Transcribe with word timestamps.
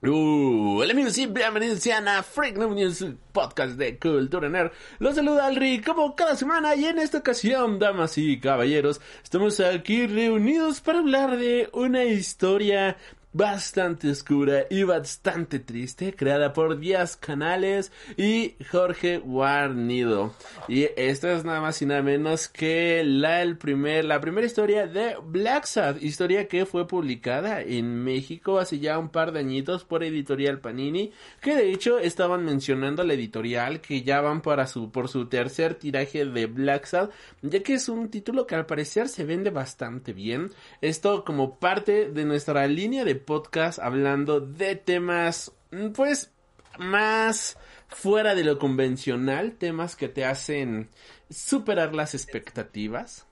Uh, 0.00 0.78
hola 0.78 0.92
amigos 0.92 1.18
y 1.18 1.26
bienvenidos 1.26 1.84
a 1.88 2.22
Freak 2.22 2.56
News, 2.56 3.04
podcast 3.32 3.72
de 3.72 3.98
Cultura 3.98 4.48
Nerd. 4.48 4.70
Los 5.00 5.16
saluda 5.16 5.46
Alri 5.46 5.80
como 5.80 6.14
cada 6.14 6.36
semana 6.36 6.76
y 6.76 6.84
en 6.84 7.00
esta 7.00 7.18
ocasión, 7.18 7.80
damas 7.80 8.16
y 8.16 8.38
caballeros, 8.38 9.00
estamos 9.24 9.58
aquí 9.58 10.06
reunidos 10.06 10.80
para 10.80 11.00
hablar 11.00 11.36
de 11.36 11.68
una 11.72 12.04
historia 12.04 12.96
bastante 13.32 14.10
oscura 14.10 14.64
y 14.70 14.82
bastante 14.84 15.58
triste, 15.58 16.14
creada 16.14 16.52
por 16.52 16.78
Díaz 16.78 17.16
Canales 17.16 17.92
y 18.16 18.54
Jorge 18.70 19.18
Guarnido. 19.18 20.34
Y 20.66 20.88
esta 20.96 21.32
es 21.32 21.44
nada 21.44 21.60
más 21.60 21.80
y 21.82 21.86
nada 21.86 22.02
menos 22.02 22.48
que 22.48 23.02
la, 23.04 23.42
el 23.42 23.58
primer, 23.58 24.04
la 24.04 24.20
primera 24.20 24.46
historia 24.46 24.86
de 24.86 25.16
Black 25.22 25.66
Sad, 25.66 26.00
historia 26.00 26.48
que 26.48 26.64
fue 26.64 26.86
publicada 26.86 27.60
en 27.60 28.02
México 28.02 28.58
hace 28.58 28.78
ya 28.78 28.98
un 28.98 29.10
par 29.10 29.32
de 29.32 29.40
añitos 29.40 29.84
por 29.84 30.02
Editorial 30.02 30.60
Panini, 30.60 31.12
que 31.40 31.54
de 31.54 31.70
hecho 31.70 31.98
estaban 31.98 32.44
mencionando 32.44 33.04
la 33.04 33.14
editorial 33.14 33.80
que 33.80 34.02
ya 34.02 34.20
van 34.20 34.40
para 34.40 34.66
su, 34.66 34.90
por 34.90 35.08
su 35.08 35.26
tercer 35.26 35.74
tiraje 35.74 36.24
de 36.24 36.46
Black 36.46 36.86
Sad, 36.86 37.10
ya 37.42 37.62
que 37.62 37.74
es 37.74 37.88
un 37.88 38.08
título 38.08 38.46
que 38.46 38.54
al 38.54 38.66
parecer 38.66 39.08
se 39.08 39.24
vende 39.24 39.50
bastante 39.50 40.12
bien. 40.12 40.50
Esto 40.80 41.24
como 41.24 41.58
parte 41.58 42.10
de 42.10 42.24
nuestra 42.24 42.66
línea 42.66 43.04
de 43.04 43.17
podcast 43.18 43.78
hablando 43.78 44.40
de 44.40 44.76
temas, 44.76 45.52
pues, 45.94 46.32
más 46.78 47.58
fuera 47.88 48.34
de 48.34 48.44
lo 48.44 48.58
convencional, 48.58 49.52
temas 49.52 49.96
que 49.96 50.08
te 50.08 50.24
hacen 50.24 50.88
superar 51.30 51.94
las 51.94 52.14
expectativas. 52.14 53.26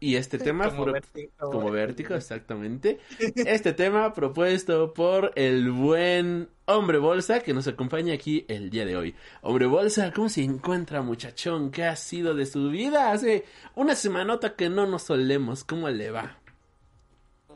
Y 0.00 0.16
este 0.16 0.36
tema 0.36 0.68
Como 0.68 0.86
vértigo. 0.86 1.30
como 1.38 1.70
vértigo, 1.70 2.16
exactamente. 2.16 2.98
Este 3.36 3.72
tema 3.72 4.12
propuesto 4.12 4.92
por 4.92 5.30
el 5.36 5.70
buen 5.70 6.48
Hombre 6.64 6.98
Bolsa 6.98 7.38
que 7.38 7.54
nos 7.54 7.68
acompaña 7.68 8.12
aquí 8.12 8.44
el 8.48 8.68
día 8.70 8.84
de 8.84 8.96
hoy. 8.96 9.14
Hombre 9.42 9.66
Bolsa, 9.66 10.12
¿cómo 10.12 10.28
se 10.28 10.42
encuentra 10.42 11.02
muchachón? 11.02 11.70
¿Qué 11.70 11.84
ha 11.84 11.94
sido 11.94 12.34
de 12.34 12.46
su 12.46 12.68
vida? 12.70 13.12
Hace 13.12 13.44
una 13.76 13.94
semanota 13.94 14.56
que 14.56 14.68
no 14.68 14.88
nos 14.88 15.04
solemos. 15.04 15.62
¿Cómo 15.62 15.88
le 15.88 16.10
va? 16.10 16.41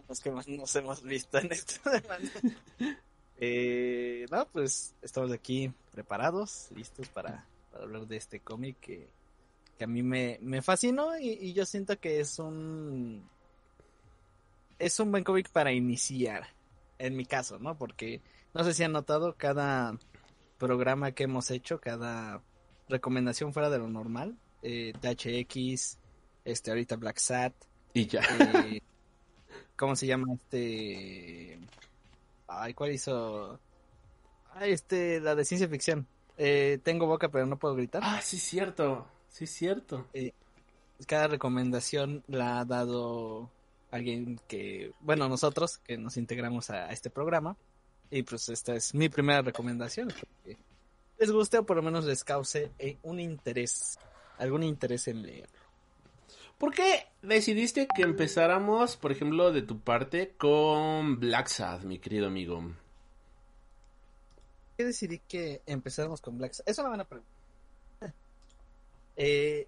Los 0.08 0.20
que 0.20 0.30
más 0.30 0.46
nos 0.48 0.74
hemos 0.76 1.02
visto 1.02 1.38
en 1.38 1.52
esta 1.52 2.00
semana. 2.00 2.30
eh, 3.38 4.26
no, 4.30 4.46
pues 4.48 4.94
estamos 5.02 5.32
aquí 5.32 5.72
preparados, 5.92 6.68
listos 6.74 7.08
para, 7.08 7.46
para 7.72 7.84
hablar 7.84 8.06
de 8.06 8.16
este 8.16 8.40
cómic 8.40 8.78
que, 8.80 9.08
que 9.78 9.84
a 9.84 9.86
mí 9.86 10.02
me, 10.02 10.38
me 10.42 10.62
fascinó 10.62 11.18
y, 11.18 11.30
y 11.30 11.52
yo 11.52 11.66
siento 11.66 11.98
que 11.98 12.20
es 12.20 12.38
un 12.38 13.28
es 14.78 15.00
un 15.00 15.10
buen 15.10 15.24
cómic 15.24 15.48
para 15.50 15.72
iniciar, 15.72 16.48
en 16.98 17.16
mi 17.16 17.24
caso, 17.24 17.58
¿no? 17.58 17.76
Porque 17.78 18.20
no 18.54 18.62
sé 18.62 18.74
si 18.74 18.84
han 18.84 18.92
notado 18.92 19.34
cada 19.36 19.98
programa 20.58 21.12
que 21.12 21.24
hemos 21.24 21.50
hecho, 21.50 21.80
cada 21.80 22.42
recomendación 22.88 23.52
fuera 23.52 23.70
de 23.70 23.78
lo 23.78 23.88
normal, 23.88 24.36
eh, 24.62 24.92
THX, 25.00 25.98
este 26.44 26.70
ahorita 26.70 26.96
Black 26.96 27.18
Sat, 27.18 27.54
Y 27.94 28.06
ya. 28.06 28.20
eh, 28.66 28.80
¿Cómo 29.76 29.94
se 29.96 30.06
llama 30.06 30.32
este? 30.34 31.58
Ay, 32.48 32.74
¿cuál 32.74 32.92
hizo? 32.92 33.58
Ay, 34.54 34.72
este, 34.72 35.20
la 35.20 35.34
de 35.34 35.44
ciencia 35.44 35.68
ficción. 35.68 36.06
Eh, 36.38 36.78
tengo 36.82 37.06
boca 37.06 37.28
pero 37.28 37.46
no 37.46 37.58
puedo 37.58 37.74
gritar. 37.74 38.02
Ah, 38.04 38.20
sí, 38.22 38.38
cierto. 38.38 39.06
Sí, 39.28 39.46
cierto. 39.46 40.06
Cada 41.06 41.28
recomendación 41.28 42.24
la 42.26 42.60
ha 42.60 42.64
dado 42.64 43.50
alguien 43.90 44.40
que, 44.48 44.92
bueno, 45.00 45.28
nosotros 45.28 45.78
que 45.78 45.98
nos 45.98 46.16
integramos 46.16 46.70
a, 46.70 46.86
a 46.86 46.92
este 46.92 47.10
programa. 47.10 47.56
Y 48.10 48.22
pues 48.22 48.48
esta 48.48 48.74
es 48.74 48.94
mi 48.94 49.08
primera 49.08 49.42
recomendación. 49.42 50.08
que 50.44 50.56
les 51.18 51.30
guste 51.30 51.58
o 51.58 51.66
por 51.66 51.76
lo 51.76 51.82
menos 51.82 52.04
les 52.04 52.24
cause 52.24 52.70
eh, 52.78 52.98
un 53.02 53.20
interés, 53.20 53.98
algún 54.38 54.62
interés 54.62 55.08
en 55.08 55.22
leer. 55.22 55.48
¿Por 56.58 56.72
qué 56.74 57.06
decidiste 57.22 57.86
que 57.94 58.02
empezáramos, 58.02 58.96
por 58.96 59.12
ejemplo, 59.12 59.52
de 59.52 59.62
tu 59.62 59.80
parte 59.80 60.34
con 60.38 61.20
Black 61.20 61.48
Sad, 61.48 61.82
mi 61.82 61.98
querido 61.98 62.26
amigo? 62.26 62.62
qué 64.76 64.84
decidí 64.84 65.18
que 65.20 65.62
empezáramos 65.66 66.20
con 66.20 66.36
Black 66.38 66.52
Sabbath? 66.52 66.68
Es 66.68 66.78
una 66.78 66.88
buena 66.88 67.04
pregunta. 67.04 67.30
Eh, 69.18 69.66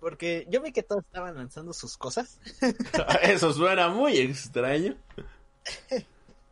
porque 0.00 0.46
yo 0.50 0.60
vi 0.60 0.70
que 0.70 0.82
todos 0.82 1.02
estaban 1.04 1.34
lanzando 1.34 1.72
sus 1.72 1.96
cosas. 1.96 2.38
Eso 3.22 3.52
suena 3.54 3.88
muy 3.88 4.18
extraño. 4.18 4.98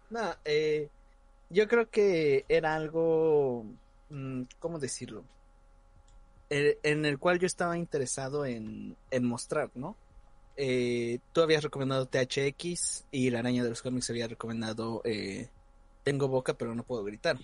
No, 0.08 0.34
eh, 0.46 0.88
yo 1.50 1.68
creo 1.68 1.90
que 1.90 2.46
era 2.48 2.74
algo, 2.74 3.66
mm, 4.08 4.42
¿cómo 4.58 4.78
decirlo? 4.78 5.22
En 6.50 7.04
el 7.06 7.18
cual 7.18 7.38
yo 7.38 7.46
estaba 7.46 7.78
interesado 7.78 8.44
en, 8.44 8.96
en 9.12 9.24
mostrar, 9.24 9.70
¿no? 9.74 9.96
Eh, 10.56 11.20
tú 11.32 11.42
habías 11.42 11.62
recomendado 11.62 12.06
THX 12.06 13.04
y 13.12 13.30
la 13.30 13.38
araña 13.38 13.62
de 13.62 13.70
los 13.70 13.80
cómics 13.80 14.10
había 14.10 14.28
recomendado 14.28 15.00
eh, 15.04 15.48
Tengo 16.02 16.28
boca 16.28 16.54
pero 16.54 16.74
no 16.74 16.82
puedo 16.82 17.04
gritar. 17.04 17.38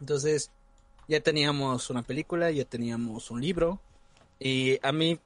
Entonces, 0.00 0.50
ya 1.08 1.20
teníamos 1.20 1.90
una 1.90 2.02
película, 2.02 2.50
ya 2.50 2.64
teníamos 2.64 3.30
un 3.30 3.40
libro. 3.40 3.80
Y 4.40 4.78
a 4.84 4.90
mí, 4.90 5.20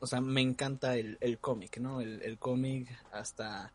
o 0.00 0.06
sea, 0.06 0.20
me 0.20 0.42
encanta 0.42 0.96
el, 0.96 1.16
el 1.20 1.38
cómic, 1.38 1.78
¿no? 1.78 2.02
El, 2.02 2.22
el 2.22 2.38
cómic, 2.38 2.88
hasta 3.10 3.72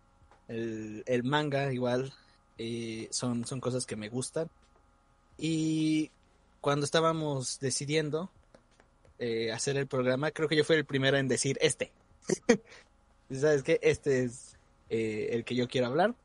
el, 0.47 1.03
el 1.07 1.23
manga 1.23 1.73
igual, 1.73 2.13
eh, 2.59 3.07
son, 3.11 3.45
son 3.45 3.59
cosas 3.59 3.85
que 3.87 3.95
me 3.95 4.09
gustan. 4.09 4.49
Y 5.37 6.11
cuando 6.61 6.85
estábamos 6.85 7.59
decidiendo 7.59 8.29
eh, 9.19 9.51
hacer 9.51 9.77
el 9.77 9.87
programa, 9.87 10.31
creo 10.31 10.47
que 10.49 10.55
yo 10.55 10.63
fui 10.63 10.75
el 10.75 10.85
primero 10.85 11.17
en 11.17 11.27
decir 11.27 11.57
este. 11.61 11.91
¿Sabes 13.31 13.63
qué? 13.63 13.79
Este 13.81 14.23
es 14.23 14.57
eh, 14.89 15.29
el 15.31 15.45
que 15.45 15.55
yo 15.55 15.67
quiero 15.67 15.87
hablar. 15.87 16.15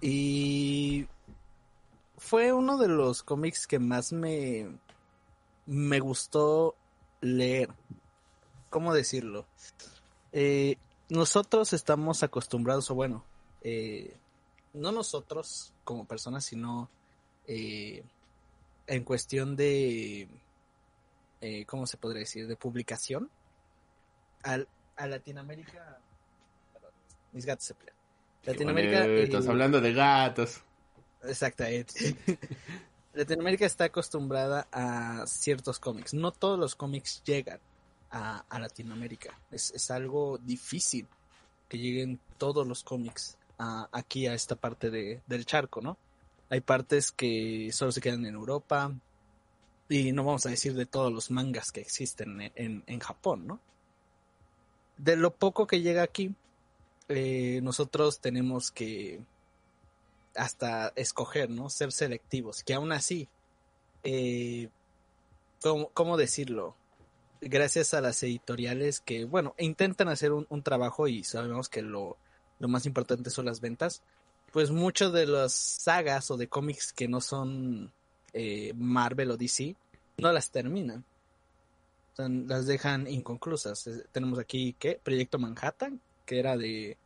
Y 0.00 1.06
fue 2.16 2.52
uno 2.52 2.78
de 2.78 2.88
los 2.88 3.22
cómics 3.22 3.66
que 3.66 3.78
más 3.78 4.12
me, 4.12 4.68
me 5.66 6.00
gustó 6.00 6.74
leer. 7.20 7.70
¿Cómo 8.70 8.94
decirlo? 8.94 9.46
Eh, 10.32 10.76
nosotros 11.08 11.72
estamos 11.72 12.22
acostumbrados, 12.22 12.90
o 12.90 12.94
bueno, 12.94 13.24
no 14.72 14.92
nosotros 14.92 15.72
como 15.84 16.06
personas, 16.06 16.44
sino 16.44 16.88
en 17.46 19.04
cuestión 19.04 19.56
de, 19.56 20.28
eh, 21.40 21.64
¿cómo 21.66 21.86
se 21.86 21.96
podría 21.96 22.20
decir? 22.20 22.46
De 22.46 22.56
publicación. 22.56 23.30
Al, 24.42 24.68
a 24.96 25.06
Latinoamérica... 25.06 25.98
perdón, 26.72 26.90
mis 27.32 27.44
gatos 27.46 27.64
se 27.66 27.74
pelean. 27.74 27.96
Latinoamérica... 28.44 29.06
Eh, 29.06 29.22
Estás 29.24 29.46
hablando 29.48 29.80
de 29.80 29.92
gatos. 29.92 30.62
Exactamente. 31.22 32.16
Latinoamérica 33.14 33.66
está 33.66 33.84
acostumbrada 33.84 34.68
a 34.72 35.24
ciertos 35.26 35.78
cómics. 35.78 36.14
No 36.14 36.30
todos 36.32 36.58
los 36.58 36.74
cómics 36.76 37.22
llegan 37.24 37.58
a, 38.10 38.44
a 38.48 38.58
Latinoamérica. 38.58 39.38
Es, 39.50 39.72
es 39.72 39.90
algo 39.90 40.38
difícil 40.38 41.06
que 41.68 41.78
lleguen 41.78 42.20
todos 42.38 42.66
los 42.66 42.82
cómics 42.84 43.36
a- 43.58 43.88
aquí 43.92 44.26
a 44.26 44.34
esta 44.34 44.54
parte 44.56 44.90
de, 44.90 45.22
del 45.26 45.44
charco, 45.44 45.80
¿no? 45.80 45.98
Hay 46.48 46.60
partes 46.60 47.12
que 47.12 47.70
solo 47.72 47.92
se 47.92 48.00
quedan 48.00 48.24
en 48.26 48.34
Europa 48.34 48.92
y 49.90 50.12
no 50.12 50.22
vamos 50.22 50.46
a 50.46 50.50
decir 50.50 50.74
de 50.74 50.86
todos 50.86 51.12
los 51.12 51.32
mangas 51.32 51.72
que 51.72 51.80
existen 51.80 52.40
en, 52.40 52.52
en, 52.54 52.84
en 52.86 53.00
Japón, 53.00 53.46
¿no? 53.46 53.60
De 54.96 55.16
lo 55.16 55.34
poco 55.34 55.66
que 55.66 55.80
llega 55.80 56.02
aquí, 56.02 56.32
eh, 57.08 57.58
nosotros 57.62 58.20
tenemos 58.20 58.70
que 58.70 59.20
hasta 60.36 60.92
escoger, 60.94 61.50
¿no? 61.50 61.70
Ser 61.70 61.90
selectivos, 61.90 62.62
que 62.62 62.74
aún 62.74 62.92
así, 62.92 63.28
eh, 64.04 64.68
¿cómo, 65.60 65.88
cómo 65.88 66.16
decirlo? 66.16 66.76
Gracias 67.40 67.92
a 67.92 68.00
las 68.00 68.22
editoriales 68.22 69.00
que, 69.00 69.24
bueno, 69.24 69.56
intentan 69.58 70.08
hacer 70.08 70.30
un, 70.30 70.46
un 70.50 70.62
trabajo 70.62 71.08
y 71.08 71.24
sabemos 71.24 71.68
que 71.68 71.82
lo, 71.82 72.16
lo 72.60 72.68
más 72.68 72.86
importante 72.86 73.30
son 73.30 73.46
las 73.46 73.60
ventas, 73.60 74.02
pues 74.52 74.70
muchas 74.70 75.12
de 75.12 75.26
las 75.26 75.52
sagas 75.52 76.30
o 76.30 76.36
de 76.36 76.46
cómics 76.46 76.92
que 76.92 77.08
no 77.08 77.20
son 77.20 77.92
eh, 78.32 78.72
Marvel 78.76 79.32
o 79.32 79.36
DC 79.36 79.76
no 80.18 80.32
las 80.32 80.50
terminan. 80.50 81.04
O 82.12 82.16
sea, 82.16 82.28
las 82.28 82.66
dejan 82.66 83.06
inconclusas. 83.06 83.88
Tenemos 84.12 84.38
aquí, 84.38 84.74
¿qué? 84.78 85.00
Proyecto 85.02 85.38
Manhattan, 85.38 86.00
que 86.26 86.38
era 86.38 86.56
de, 86.56 86.96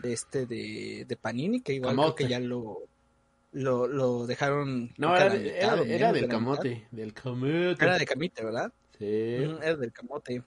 de 0.00 0.12
este, 0.12 0.46
de, 0.46 1.04
de 1.06 1.16
Panini, 1.16 1.60
que 1.60 1.74
igual 1.74 1.96
creo 1.96 2.14
que 2.14 2.28
ya 2.28 2.40
lo, 2.40 2.88
lo, 3.52 3.86
lo 3.86 4.26
dejaron. 4.26 4.92
No, 4.96 5.16
era, 5.16 5.34
era, 5.34 5.82
era 5.82 6.12
menos 6.12 6.12
del 6.14 6.28
camote. 6.28 6.88
Del 6.90 7.12
camote. 7.14 7.84
Era 7.84 7.98
de 7.98 8.06
Camite, 8.06 8.44
¿verdad? 8.44 8.72
Sí. 8.98 9.44
Ujú, 9.44 9.62
Era 9.62 9.76
del 9.76 9.92
Camote. 9.92 10.42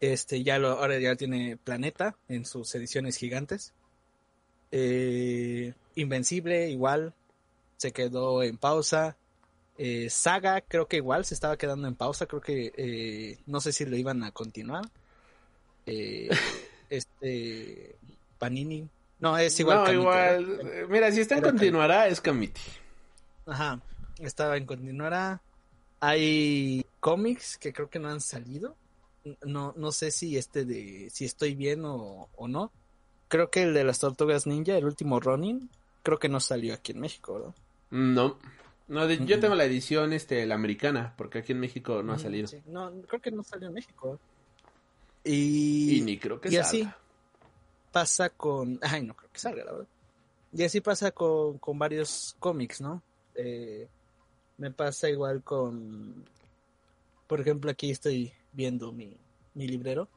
Este, 0.00 0.42
ya 0.42 0.58
lo, 0.58 0.70
ahora 0.70 0.98
ya 0.98 1.14
tiene 1.14 1.58
Planeta 1.58 2.16
en 2.28 2.46
sus 2.46 2.74
ediciones 2.74 3.16
gigantes. 3.16 3.74
Eh, 4.70 5.74
Invencible, 5.94 6.70
igual, 6.70 7.14
se 7.76 7.92
quedó 7.92 8.42
en 8.42 8.56
pausa. 8.56 9.16
Eh, 9.82 10.10
Saga, 10.10 10.60
creo 10.60 10.86
que 10.86 10.98
igual 10.98 11.24
se 11.24 11.32
estaba 11.32 11.56
quedando 11.56 11.88
en 11.88 11.94
pausa. 11.94 12.26
Creo 12.26 12.42
que 12.42 12.70
eh, 12.76 13.38
no 13.46 13.62
sé 13.62 13.72
si 13.72 13.86
lo 13.86 13.96
iban 13.96 14.22
a 14.22 14.30
continuar. 14.30 14.84
Eh, 15.86 16.28
este, 16.90 17.96
Panini. 18.38 18.86
No, 19.20 19.38
es 19.38 19.58
igual. 19.58 19.78
no, 19.78 19.84
Camite, 19.84 20.00
igual. 20.02 20.46
¿verdad? 20.46 20.72
eh, 20.82 20.86
Mira, 20.86 21.10
si 21.12 21.20
está 21.20 21.36
en 21.36 21.44
Era 21.44 21.50
continuará, 21.50 22.08
es 22.08 22.20
Camiti. 22.20 22.60
Ajá, 23.46 23.80
estaba 24.18 24.58
en 24.58 24.66
continuará. 24.66 25.40
Hay 26.00 26.84
cómics 27.00 27.56
que 27.56 27.72
creo 27.72 27.88
que 27.88 27.98
no 27.98 28.10
han 28.10 28.20
salido. 28.20 28.76
No, 29.46 29.72
no 29.78 29.92
sé 29.92 30.10
si 30.10 30.36
este 30.36 30.66
de 30.66 31.08
si 31.10 31.24
estoy 31.24 31.54
bien 31.54 31.86
o, 31.86 32.28
o 32.36 32.48
no. 32.48 32.70
Creo 33.28 33.50
que 33.50 33.62
el 33.62 33.72
de 33.72 33.84
las 33.84 33.98
tortugas 33.98 34.46
ninja, 34.46 34.76
el 34.76 34.84
último 34.84 35.20
Ronin, 35.20 35.70
creo 36.02 36.18
que 36.18 36.28
no 36.28 36.38
salió 36.38 36.74
aquí 36.74 36.92
en 36.92 37.00
México, 37.00 37.32
¿verdad? 37.32 37.54
No. 37.90 38.38
No, 38.90 39.06
de- 39.06 39.24
yo 39.24 39.38
tengo 39.40 39.54
la 39.54 39.64
edición 39.64 40.12
este 40.12 40.44
la 40.46 40.56
americana, 40.56 41.14
porque 41.16 41.38
aquí 41.38 41.52
en 41.52 41.60
México 41.60 42.02
no 42.02 42.12
ha 42.12 42.16
Mm, 42.16 42.20
salido. 42.20 42.46
sí. 42.48 42.60
No, 42.66 42.92
creo 43.02 43.20
que 43.20 43.30
no 43.30 43.42
salió 43.44 43.68
en 43.68 43.74
México. 43.74 44.20
Y, 45.24 45.98
Y 45.98 46.00
ni 46.02 46.18
creo 46.18 46.40
que 46.40 46.48
y 46.48 46.52
salga. 46.52 46.66
así 46.66 46.88
pasa 47.92 48.30
con, 48.30 48.78
ay, 48.82 49.04
no 49.04 49.14
creo 49.14 49.30
que 49.32 49.38
salga, 49.38 49.64
la 49.64 49.72
verdad. 49.72 49.88
Y 50.52 50.64
así 50.64 50.80
pasa 50.80 51.12
con, 51.12 51.58
con 51.58 51.78
varios 51.78 52.34
cómics, 52.40 52.80
¿no? 52.80 53.02
Eh, 53.34 53.88
me 54.56 54.70
pasa 54.72 55.08
igual 55.08 55.42
con, 55.44 56.24
por 57.26 57.40
ejemplo, 57.40 57.70
aquí 57.70 57.90
estoy 57.90 58.32
viendo 58.52 58.90
mi, 58.92 59.16
mi 59.54 59.68
librero 59.68 60.08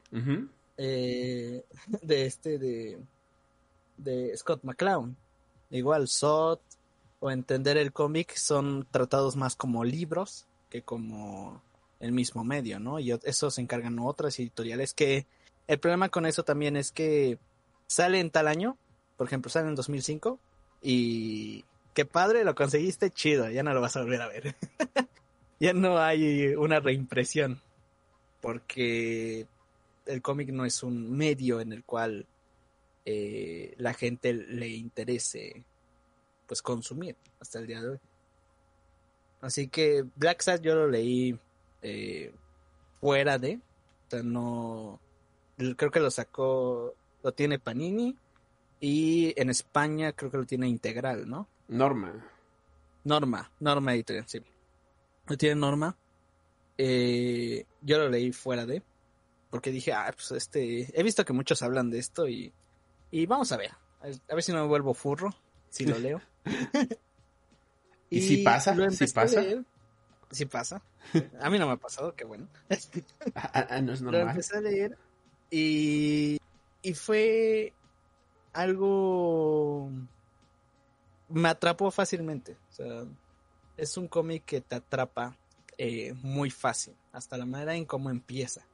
eh, 0.76 1.64
de 2.02 2.26
este 2.26 2.58
de, 2.58 2.98
de 3.96 4.36
Scott 4.36 4.64
McClown. 4.64 5.16
Igual 5.70 6.08
Sot 6.08 6.60
o 7.24 7.30
Entender 7.30 7.78
el 7.78 7.90
cómic 7.90 8.34
son 8.36 8.86
tratados 8.90 9.34
más 9.34 9.56
como 9.56 9.82
libros 9.82 10.46
que 10.68 10.82
como 10.82 11.62
el 11.98 12.12
mismo 12.12 12.44
medio, 12.44 12.78
¿no? 12.78 12.98
Y 12.98 13.12
eso 13.12 13.50
se 13.50 13.62
encargan 13.62 13.98
otras 13.98 14.38
editoriales 14.38 14.92
que 14.92 15.24
el 15.66 15.78
problema 15.78 16.10
con 16.10 16.26
eso 16.26 16.42
también 16.42 16.76
es 16.76 16.92
que 16.92 17.38
sale 17.86 18.20
en 18.20 18.28
tal 18.28 18.46
año, 18.46 18.76
por 19.16 19.26
ejemplo, 19.26 19.50
sale 19.50 19.68
en 19.68 19.74
2005 19.74 20.38
y 20.82 21.64
qué 21.94 22.04
padre, 22.04 22.44
lo 22.44 22.54
conseguiste, 22.54 23.10
chido, 23.10 23.48
ya 23.48 23.62
no 23.62 23.72
lo 23.72 23.80
vas 23.80 23.96
a 23.96 24.02
volver 24.02 24.20
a 24.20 24.28
ver. 24.28 24.54
ya 25.60 25.72
no 25.72 25.98
hay 25.98 26.54
una 26.56 26.78
reimpresión 26.80 27.62
porque 28.42 29.46
el 30.04 30.20
cómic 30.20 30.50
no 30.50 30.66
es 30.66 30.82
un 30.82 31.10
medio 31.10 31.62
en 31.62 31.72
el 31.72 31.84
cual 31.84 32.26
eh, 33.06 33.72
la 33.78 33.94
gente 33.94 34.34
le 34.34 34.68
interese 34.68 35.64
pues 36.46 36.62
consumir 36.62 37.16
hasta 37.40 37.58
el 37.58 37.66
día 37.66 37.80
de 37.80 37.88
hoy. 37.90 37.98
Así 39.40 39.68
que 39.68 40.04
Black 40.16 40.40
Sad 40.42 40.60
yo 40.60 40.74
lo 40.74 40.88
leí 40.88 41.38
eh, 41.82 42.34
fuera 43.00 43.38
de, 43.38 43.56
o 44.06 44.10
sea, 44.10 44.22
no, 44.22 45.00
creo 45.76 45.90
que 45.90 46.00
lo 46.00 46.10
sacó, 46.10 46.94
lo 47.22 47.32
tiene 47.32 47.58
Panini 47.58 48.16
y 48.80 49.38
en 49.40 49.50
España 49.50 50.12
creo 50.12 50.30
que 50.30 50.38
lo 50.38 50.46
tiene 50.46 50.68
integral, 50.68 51.28
¿no? 51.28 51.46
Norma. 51.68 52.24
Norma, 53.04 53.50
Norma 53.60 53.94
Editorial, 53.94 54.26
sí. 54.26 54.40
Lo 55.26 55.36
tiene 55.36 55.56
Norma. 55.56 55.94
Eh, 56.78 57.66
yo 57.82 57.98
lo 57.98 58.08
leí 58.08 58.32
fuera 58.32 58.64
de, 58.66 58.82
porque 59.50 59.70
dije, 59.70 59.92
ah, 59.92 60.10
pues 60.14 60.32
este, 60.32 60.88
he 60.98 61.02
visto 61.02 61.24
que 61.24 61.32
muchos 61.34 61.62
hablan 61.62 61.90
de 61.90 61.98
esto 61.98 62.26
y, 62.28 62.52
y 63.10 63.26
vamos 63.26 63.52
a 63.52 63.56
ver, 63.58 63.72
a 64.00 64.06
ver- 64.06 64.20
a 64.30 64.34
ver 64.34 64.42
si 64.42 64.52
no 64.52 64.62
me 64.62 64.68
vuelvo 64.68 64.94
furro, 64.94 65.34
si 65.68 65.84
lo 65.84 65.98
leo. 65.98 66.20
¿Y 68.10 68.20
si 68.20 68.38
pasa? 68.38 68.74
lo 68.74 68.90
¿Si 68.90 69.06
pasa? 69.08 69.42
Sí 70.30 70.46
pasa. 70.46 70.82
A 71.40 71.50
mí 71.50 71.58
no 71.58 71.66
me 71.66 71.72
ha 71.74 71.76
pasado, 71.76 72.14
qué 72.14 72.24
bueno. 72.24 72.48
Ah, 73.34 73.50
ah, 73.54 73.66
ah, 73.70 73.80
no 73.80 73.92
es 73.92 74.00
Lo 74.00 74.10
normal. 74.10 74.30
empecé 74.30 74.56
a 74.56 74.60
leer 74.60 74.96
y, 75.50 76.38
y 76.82 76.94
fue 76.94 77.72
algo... 78.52 79.90
Me 81.28 81.48
atrapó 81.48 81.90
fácilmente. 81.90 82.56
O 82.70 82.72
sea, 82.72 83.04
es 83.76 83.96
un 83.96 84.06
cómic 84.08 84.44
que 84.44 84.60
te 84.60 84.76
atrapa 84.76 85.36
eh, 85.78 86.12
muy 86.22 86.50
fácil, 86.50 86.94
hasta 87.12 87.36
la 87.36 87.46
manera 87.46 87.74
en 87.74 87.84
cómo 87.84 88.10
empieza. 88.10 88.64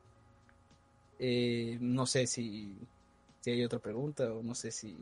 Eh, 1.19 1.79
no 1.81 2.07
sé 2.07 2.27
si, 2.27 2.77
si 3.41 3.51
hay 3.51 3.65
otra 3.65 3.79
pregunta 3.79 4.33
o 4.33 4.43
no 4.43 4.55
sé 4.55 4.71
si, 4.71 4.97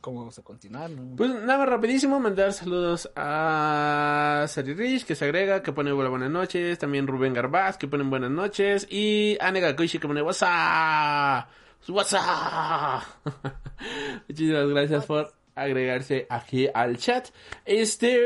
cómo 0.00 0.20
vamos 0.20 0.38
a 0.38 0.42
continuar. 0.42 0.90
Pues 1.16 1.30
nada 1.30 1.66
rapidísimo, 1.66 2.18
mandar 2.20 2.52
saludos 2.52 3.10
a 3.16 4.44
Sari 4.48 4.74
Rich, 4.74 5.04
que 5.04 5.14
se 5.14 5.24
agrega, 5.24 5.62
que 5.62 5.72
pone 5.72 5.92
buenas 5.92 6.30
noches. 6.30 6.78
También 6.78 7.06
Rubén 7.06 7.34
Garbaz, 7.34 7.76
que 7.76 7.88
pone 7.88 8.04
buenas 8.04 8.30
noches. 8.30 8.86
Y 8.90 9.36
Anega 9.40 9.76
Koishi, 9.76 9.98
que 9.98 10.08
pone 10.08 10.22
WhatsApp. 10.22 11.48
WhatsApp. 11.88 13.02
Muchísimas 14.28 14.68
gracias 14.68 15.06
por 15.06 15.32
agregarse 15.54 16.26
aquí 16.30 16.68
al 16.72 16.96
chat. 16.96 17.28
Este, 17.64 18.18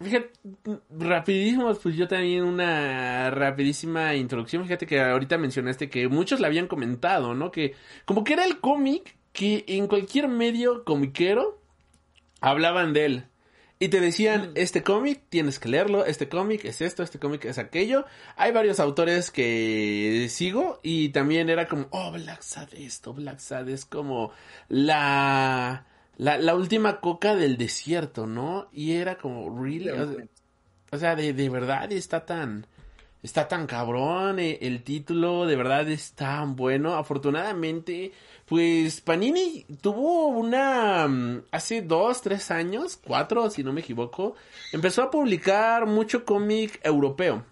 fíjate, 0.00 0.32
rapidísimo, 0.90 1.74
pues 1.74 1.96
yo 1.96 2.08
también 2.08 2.44
una 2.44 3.30
rapidísima 3.30 4.14
introducción. 4.14 4.64
Fíjate 4.64 4.86
que 4.86 5.00
ahorita 5.00 5.38
mencionaste 5.38 5.90
que 5.90 6.08
muchos 6.08 6.40
le 6.40 6.46
habían 6.46 6.66
comentado, 6.66 7.34
¿no? 7.34 7.50
Que 7.50 7.74
como 8.04 8.24
que 8.24 8.32
era 8.32 8.44
el 8.44 8.60
cómic 8.60 9.19
que 9.32 9.64
en 9.68 9.86
cualquier 9.86 10.28
medio 10.28 10.84
comiquero 10.84 11.60
hablaban 12.40 12.92
de 12.92 13.04
él. 13.04 13.24
Y 13.82 13.88
te 13.88 14.00
decían, 14.00 14.52
este 14.56 14.82
cómic 14.82 15.22
tienes 15.30 15.58
que 15.58 15.70
leerlo, 15.70 16.04
este 16.04 16.28
cómic 16.28 16.66
es 16.66 16.82
esto, 16.82 17.02
este 17.02 17.18
cómic 17.18 17.46
es 17.46 17.56
aquello. 17.56 18.04
Hay 18.36 18.52
varios 18.52 18.78
autores 18.78 19.30
que 19.30 20.26
sigo 20.28 20.80
y 20.82 21.08
también 21.08 21.48
era 21.48 21.66
como, 21.66 21.86
oh, 21.90 22.12
Black 22.12 22.42
Sad 22.42 22.74
esto, 22.74 23.14
Black 23.14 23.38
Sad 23.38 23.70
es 23.70 23.86
como 23.86 24.32
la, 24.68 25.86
la, 26.18 26.36
la 26.36 26.54
última 26.54 27.00
coca 27.00 27.34
del 27.34 27.56
desierto, 27.56 28.26
¿no? 28.26 28.68
Y 28.70 28.92
era 28.92 29.16
como, 29.16 29.58
really? 29.58 29.88
O 29.88 30.12
sea, 30.12 30.24
o 30.92 30.98
sea, 30.98 31.16
de, 31.16 31.32
de 31.32 31.48
verdad 31.48 31.90
está 31.90 32.26
tan... 32.26 32.66
Está 33.22 33.48
tan 33.48 33.66
cabrón, 33.66 34.38
eh, 34.38 34.58
el 34.62 34.82
título 34.82 35.46
de 35.46 35.54
verdad 35.56 35.86
es 35.90 36.12
tan 36.12 36.56
bueno. 36.56 36.94
Afortunadamente, 36.94 38.12
pues 38.46 39.02
Panini 39.02 39.66
tuvo 39.82 40.28
una... 40.28 41.06
mm, 41.06 41.42
Hace 41.50 41.82
dos, 41.82 42.22
tres 42.22 42.50
años, 42.50 42.96
cuatro 42.96 43.50
si 43.50 43.62
no 43.62 43.72
me 43.74 43.82
equivoco, 43.82 44.36
empezó 44.72 45.02
a 45.02 45.10
publicar 45.10 45.86
mucho 45.86 46.24
cómic 46.24 46.80
europeo. 46.82 47.44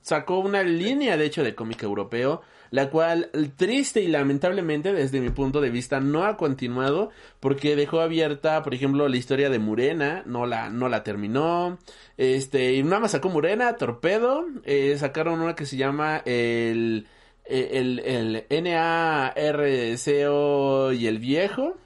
Sacó 0.00 0.40
una 0.40 0.64
línea, 0.64 1.16
de 1.16 1.26
hecho, 1.26 1.44
de 1.44 1.54
cómic 1.54 1.82
europeo, 1.84 2.42
la 2.72 2.90
cual, 2.90 3.30
triste 3.56 4.00
y 4.00 4.08
lamentablemente, 4.08 4.92
desde 4.94 5.20
mi 5.20 5.28
punto 5.28 5.60
de 5.60 5.68
vista, 5.70 6.00
no 6.00 6.24
ha 6.24 6.38
continuado, 6.38 7.10
porque 7.38 7.76
dejó 7.76 8.00
abierta, 8.00 8.62
por 8.62 8.72
ejemplo, 8.74 9.06
la 9.08 9.16
historia 9.18 9.50
de 9.50 9.58
Murena, 9.58 10.22
no 10.24 10.46
la, 10.46 10.70
no 10.70 10.88
la 10.88 11.04
terminó, 11.04 11.78
este, 12.16 12.72
y 12.72 12.82
nada 12.82 13.00
más 13.00 13.10
sacó 13.12 13.28
Murena, 13.28 13.76
Torpedo, 13.76 14.46
eh, 14.64 14.96
sacaron 14.98 15.40
una 15.40 15.54
que 15.54 15.66
se 15.66 15.76
llama 15.76 16.22
el, 16.24 17.06
el, 17.44 18.46
el 18.48 18.64
NARCO 18.64 20.92
y 20.94 21.06
el 21.06 21.18
viejo, 21.18 21.76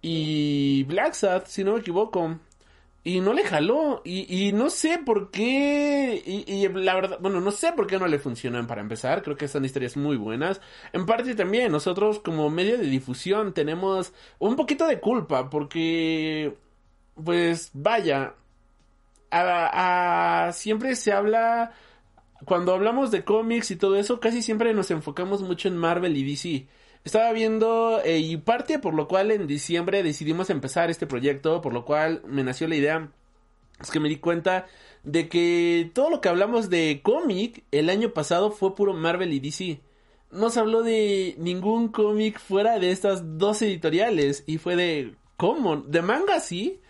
y 0.00 0.84
Black 0.84 1.14
Sad, 1.14 1.42
si 1.46 1.64
no 1.64 1.72
me 1.72 1.80
equivoco. 1.80 2.38
Y 3.06 3.20
no 3.20 3.34
le 3.34 3.44
jaló. 3.44 4.00
Y, 4.04 4.48
y 4.48 4.52
no 4.52 4.70
sé 4.70 4.98
por 5.04 5.30
qué. 5.30 6.22
Y, 6.26 6.66
la 6.68 6.94
verdad, 6.94 7.18
bueno, 7.20 7.40
no 7.40 7.50
sé 7.50 7.72
por 7.72 7.86
qué 7.86 7.98
no 7.98 8.06
le 8.08 8.18
funcionan 8.18 8.66
para 8.66 8.80
empezar. 8.80 9.22
Creo 9.22 9.36
que 9.36 9.46
son 9.48 9.64
historias 9.64 9.96
muy 9.96 10.16
buenas. 10.16 10.60
En 10.92 11.04
parte 11.06 11.34
también, 11.34 11.70
nosotros 11.72 12.18
como 12.20 12.48
medio 12.50 12.78
de 12.78 12.86
difusión 12.86 13.52
tenemos 13.52 14.12
un 14.38 14.56
poquito 14.56 14.86
de 14.86 15.00
culpa. 15.00 15.50
Porque, 15.50 16.56
pues, 17.22 17.70
vaya. 17.74 18.34
A, 19.30 20.46
a- 20.48 20.52
siempre 20.52 20.94
se 20.96 21.12
habla. 21.12 21.72
Cuando 22.46 22.74
hablamos 22.74 23.10
de 23.10 23.24
cómics 23.24 23.70
y 23.70 23.76
todo 23.76 23.96
eso, 23.96 24.20
casi 24.20 24.42
siempre 24.42 24.74
nos 24.74 24.90
enfocamos 24.90 25.42
mucho 25.42 25.68
en 25.68 25.76
Marvel 25.76 26.16
y 26.16 26.24
DC. 26.24 26.68
Estaba 27.04 27.32
viendo, 27.32 28.00
eh, 28.02 28.18
y 28.18 28.36
parte 28.38 28.78
por 28.78 28.94
lo 28.94 29.08
cual 29.08 29.30
en 29.30 29.46
diciembre 29.46 30.02
decidimos 30.02 30.50
empezar 30.50 30.90
este 30.90 31.06
proyecto, 31.06 31.60
por 31.60 31.72
lo 31.72 31.84
cual 31.84 32.22
me 32.26 32.42
nació 32.42 32.66
la 32.66 32.76
idea 32.76 33.10
es 33.80 33.90
que 33.90 34.00
me 34.00 34.08
di 34.08 34.16
cuenta 34.16 34.66
de 35.02 35.28
que 35.28 35.90
todo 35.94 36.10
lo 36.10 36.20
que 36.20 36.28
hablamos 36.28 36.70
de 36.70 37.00
cómic 37.02 37.64
el 37.70 37.90
año 37.90 38.10
pasado 38.10 38.50
fue 38.50 38.74
puro 38.74 38.94
Marvel 38.94 39.32
y 39.32 39.40
DC. 39.40 39.80
No 40.30 40.50
se 40.50 40.60
habló 40.60 40.82
de 40.82 41.34
ningún 41.38 41.88
cómic 41.88 42.38
fuera 42.40 42.78
de 42.78 42.90
estas 42.90 43.38
dos 43.38 43.62
editoriales 43.62 44.44
y 44.46 44.58
fue 44.58 44.76
de 44.76 45.14
¿cómo? 45.36 45.76
De 45.76 46.02
manga 46.02 46.40
sí 46.40 46.80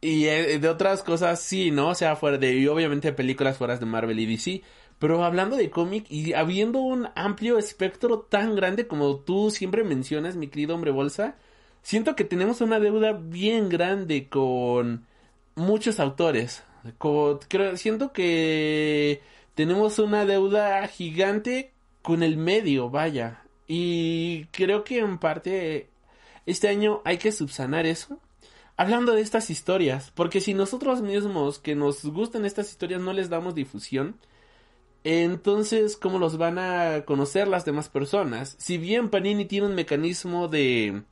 y 0.00 0.26
eh, 0.26 0.58
de 0.58 0.68
otras 0.68 1.02
cosas 1.02 1.40
sí, 1.40 1.70
¿no? 1.70 1.88
O 1.88 1.94
sea, 1.94 2.16
fuera 2.16 2.38
de 2.38 2.54
y 2.54 2.66
obviamente 2.68 3.12
películas 3.12 3.58
fuera 3.58 3.76
de 3.76 3.86
Marvel 3.86 4.18
y 4.18 4.26
DC. 4.26 4.62
Pero 5.00 5.24
hablando 5.24 5.56
de 5.56 5.70
cómic 5.70 6.04
y 6.10 6.34
habiendo 6.34 6.80
un 6.80 7.08
amplio 7.16 7.58
espectro 7.58 8.20
tan 8.20 8.54
grande 8.54 8.86
como 8.86 9.16
tú 9.16 9.50
siempre 9.50 9.82
mencionas, 9.82 10.36
mi 10.36 10.48
querido 10.48 10.74
hombre 10.74 10.90
bolsa, 10.90 11.36
siento 11.82 12.14
que 12.14 12.24
tenemos 12.24 12.60
una 12.60 12.78
deuda 12.78 13.12
bien 13.12 13.70
grande 13.70 14.28
con 14.28 15.06
muchos 15.54 16.00
autores. 16.00 16.62
creo, 17.48 17.76
siento 17.78 18.12
que 18.12 19.22
tenemos 19.54 19.98
una 19.98 20.26
deuda 20.26 20.86
gigante 20.86 21.72
con 22.02 22.22
el 22.22 22.36
medio, 22.36 22.90
vaya. 22.90 23.42
Y 23.66 24.44
creo 24.52 24.84
que 24.84 24.98
en 24.98 25.16
parte 25.18 25.88
este 26.44 26.68
año 26.68 27.00
hay 27.06 27.16
que 27.16 27.32
subsanar 27.32 27.86
eso. 27.86 28.18
Hablando 28.76 29.12
de 29.14 29.22
estas 29.22 29.48
historias, 29.48 30.10
porque 30.14 30.42
si 30.42 30.52
nosotros 30.52 31.00
mismos 31.00 31.58
que 31.58 31.74
nos 31.74 32.04
gustan 32.04 32.44
estas 32.44 32.70
historias 32.70 33.00
no 33.00 33.14
les 33.14 33.30
damos 33.30 33.54
difusión, 33.54 34.16
entonces, 35.04 35.96
¿cómo 35.96 36.18
los 36.18 36.36
van 36.36 36.58
a 36.58 37.04
conocer 37.04 37.48
las 37.48 37.64
demás 37.64 37.88
personas? 37.88 38.56
Si 38.58 38.78
bien 38.78 39.08
Panini 39.10 39.44
tiene 39.46 39.66
un 39.66 39.74
mecanismo 39.74 40.48
de 40.48 41.02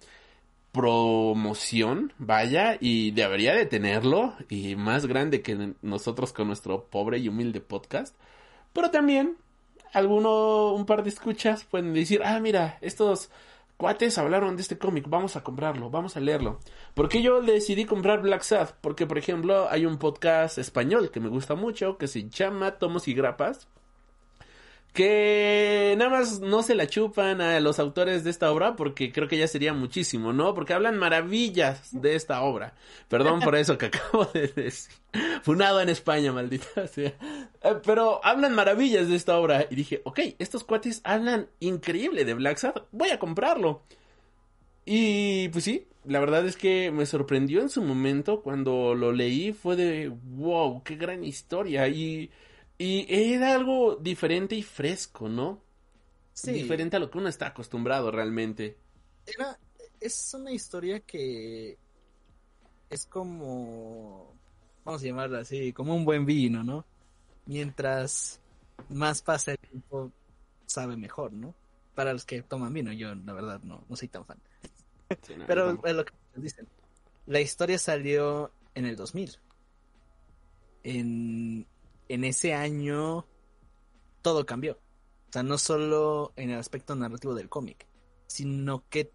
promoción, 0.72 2.12
vaya, 2.18 2.76
y 2.80 3.12
debería 3.12 3.54
de 3.54 3.66
tenerlo, 3.66 4.34
y 4.48 4.76
más 4.76 5.06
grande 5.06 5.42
que 5.42 5.74
nosotros 5.82 6.32
con 6.32 6.48
nuestro 6.48 6.84
pobre 6.84 7.18
y 7.18 7.28
humilde 7.28 7.60
podcast, 7.60 8.14
pero 8.72 8.90
también 8.90 9.36
alguno, 9.92 10.74
un 10.74 10.86
par 10.86 11.02
de 11.02 11.08
escuchas 11.10 11.64
pueden 11.64 11.94
decir, 11.94 12.20
ah, 12.24 12.38
mira, 12.40 12.78
estos 12.80 13.30
cuates 13.78 14.18
hablaron 14.18 14.56
de 14.56 14.62
este 14.62 14.76
cómic, 14.76 15.06
vamos 15.08 15.36
a 15.36 15.44
comprarlo, 15.44 15.88
vamos 15.88 16.16
a 16.16 16.20
leerlo. 16.20 16.58
¿Por 16.94 17.08
qué 17.08 17.22
yo 17.22 17.40
decidí 17.40 17.84
comprar 17.84 18.20
Black 18.20 18.42
Sad? 18.42 18.70
Porque, 18.80 19.06
por 19.06 19.18
ejemplo, 19.18 19.68
hay 19.70 19.86
un 19.86 19.98
podcast 19.98 20.58
español 20.58 21.10
que 21.12 21.20
me 21.20 21.28
gusta 21.28 21.54
mucho, 21.54 21.96
que 21.96 22.08
se 22.08 22.28
llama 22.28 22.72
Tomos 22.72 23.06
y 23.06 23.14
Grapas, 23.14 23.68
que 24.98 25.94
nada 25.96 26.10
más 26.10 26.40
no 26.40 26.64
se 26.64 26.74
la 26.74 26.88
chupan 26.88 27.40
a 27.40 27.60
los 27.60 27.78
autores 27.78 28.24
de 28.24 28.30
esta 28.30 28.50
obra 28.50 28.74
porque 28.74 29.12
creo 29.12 29.28
que 29.28 29.38
ya 29.38 29.46
sería 29.46 29.72
muchísimo, 29.72 30.32
¿no? 30.32 30.54
Porque 30.54 30.72
hablan 30.72 30.98
maravillas 30.98 31.90
de 31.92 32.16
esta 32.16 32.42
obra. 32.42 32.74
Perdón 33.06 33.38
por 33.38 33.54
eso 33.54 33.78
que 33.78 33.86
acabo 33.94 34.24
de 34.24 34.48
decir. 34.48 34.92
Funado 35.44 35.80
en 35.80 35.88
España, 35.88 36.32
maldita 36.32 36.84
sea. 36.88 37.14
Eh, 37.62 37.76
pero 37.84 38.20
hablan 38.24 38.56
maravillas 38.56 39.06
de 39.06 39.14
esta 39.14 39.38
obra 39.38 39.68
y 39.70 39.76
dije, 39.76 40.02
ok, 40.02 40.18
estos 40.40 40.64
cuates 40.64 41.00
hablan 41.04 41.46
increíble 41.60 42.24
de 42.24 42.34
Black 42.34 42.58
Sad, 42.58 42.82
voy 42.90 43.10
a 43.10 43.20
comprarlo. 43.20 43.82
Y 44.84 45.48
pues 45.50 45.62
sí, 45.62 45.86
la 46.06 46.18
verdad 46.18 46.44
es 46.44 46.56
que 46.56 46.90
me 46.90 47.06
sorprendió 47.06 47.60
en 47.60 47.68
su 47.68 47.82
momento 47.82 48.40
cuando 48.42 48.96
lo 48.96 49.12
leí, 49.12 49.52
fue 49.52 49.76
de, 49.76 50.08
wow, 50.08 50.82
qué 50.82 50.96
gran 50.96 51.22
historia. 51.22 51.86
Y 51.86 52.32
y 52.78 53.06
era 53.12 53.54
algo 53.54 53.96
diferente 53.96 54.54
y 54.54 54.62
fresco, 54.62 55.28
¿no? 55.28 55.60
Sí. 56.32 56.52
Diferente 56.52 56.96
a 56.96 57.00
lo 57.00 57.10
que 57.10 57.18
uno 57.18 57.28
está 57.28 57.48
acostumbrado 57.48 58.12
realmente. 58.12 58.78
Era, 59.26 59.58
es 60.00 60.32
una 60.34 60.52
historia 60.52 61.00
que 61.00 61.76
es 62.88 63.06
como, 63.06 64.32
vamos 64.84 65.02
a 65.02 65.06
llamarla 65.06 65.40
así, 65.40 65.72
como 65.72 65.96
un 65.96 66.04
buen 66.04 66.24
vino, 66.24 66.62
¿no? 66.62 66.84
Mientras 67.46 68.40
más 68.88 69.22
pasa 69.22 69.52
el 69.52 69.58
tiempo, 69.58 70.12
sabe 70.66 70.96
mejor, 70.96 71.32
¿no? 71.32 71.54
Para 71.96 72.12
los 72.12 72.24
que 72.24 72.42
toman 72.42 72.72
vino, 72.72 72.92
yo 72.92 73.12
la 73.16 73.32
verdad 73.32 73.60
no, 73.64 73.84
no 73.88 73.96
soy 73.96 74.06
tan 74.06 74.24
fan. 74.24 74.38
Pero 75.48 75.84
es 75.84 75.94
lo 75.94 76.04
que 76.04 76.12
dicen. 76.36 76.68
La 77.26 77.40
historia 77.40 77.78
salió 77.78 78.52
en 78.76 78.86
el 78.86 78.94
2000. 78.94 79.36
En 80.84 81.66
en 82.08 82.24
ese 82.24 82.54
año 82.54 83.26
todo 84.22 84.46
cambió. 84.46 84.78
O 85.28 85.32
sea, 85.32 85.42
no 85.42 85.58
solo 85.58 86.32
en 86.36 86.50
el 86.50 86.58
aspecto 86.58 86.94
narrativo 86.94 87.34
del 87.34 87.48
cómic, 87.48 87.86
sino 88.26 88.84
que 88.88 89.12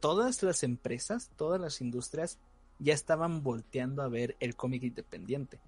todas 0.00 0.42
las 0.42 0.62
empresas, 0.62 1.30
todas 1.36 1.60
las 1.60 1.80
industrias 1.80 2.38
ya 2.78 2.92
estaban 2.92 3.42
volteando 3.42 4.02
a 4.02 4.08
ver 4.08 4.36
el 4.40 4.56
cómic 4.56 4.82
independiente. 4.82 5.60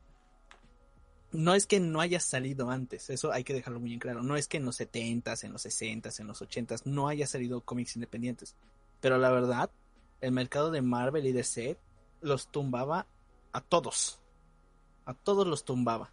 No 1.33 1.54
es 1.54 1.66
que 1.66 1.80
no 1.80 2.00
haya 2.00 2.21
salido 2.21 2.71
antes, 2.71 3.11
eso 3.11 3.33
hay 3.33 3.42
que 3.42 3.54
dejarlo 3.54 3.80
muy 3.80 3.92
en 3.92 3.99
claro. 3.99 4.23
No 4.23 4.37
es 4.37 4.49
que 4.49 4.59
en 4.59 4.64
los 4.64 4.78
70s, 4.78 5.45
en 5.45 5.52
los 5.52 5.64
60s, 5.64 6.21
en 6.21 6.26
los 6.26 6.42
80s 6.42 6.83
no 6.85 7.09
haya 7.09 7.26
salido 7.26 7.62
cómics 7.62 7.97
independientes. 7.97 8.54
Pero 9.00 9.18
la 9.18 9.30
verdad, 9.30 9.71
el 10.21 10.33
mercado 10.33 10.71
de 10.71 10.83
Marvel 10.83 11.26
y 11.26 11.33
DC 11.33 11.78
los 12.21 12.50
tumbaba 12.50 13.06
a 13.52 13.61
todos. 13.61 14.21
A 15.04 15.14
todos 15.14 15.47
los 15.47 15.64
tumbaba 15.64 16.11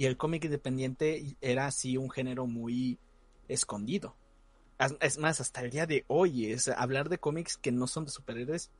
y 0.00 0.06
el 0.06 0.16
cómic 0.16 0.46
independiente 0.46 1.36
era 1.42 1.66
así 1.66 1.98
un 1.98 2.08
género 2.08 2.46
muy 2.46 2.98
escondido. 3.48 4.16
Es 5.02 5.18
más, 5.18 5.42
hasta 5.42 5.60
el 5.60 5.68
día 5.68 5.84
de 5.84 6.06
hoy, 6.08 6.46
es 6.46 6.68
hablar 6.68 7.10
de 7.10 7.18
cómics 7.18 7.58
que 7.58 7.70
no 7.70 7.86
son 7.86 8.06
de 8.06 8.10
superhéroes 8.10 8.70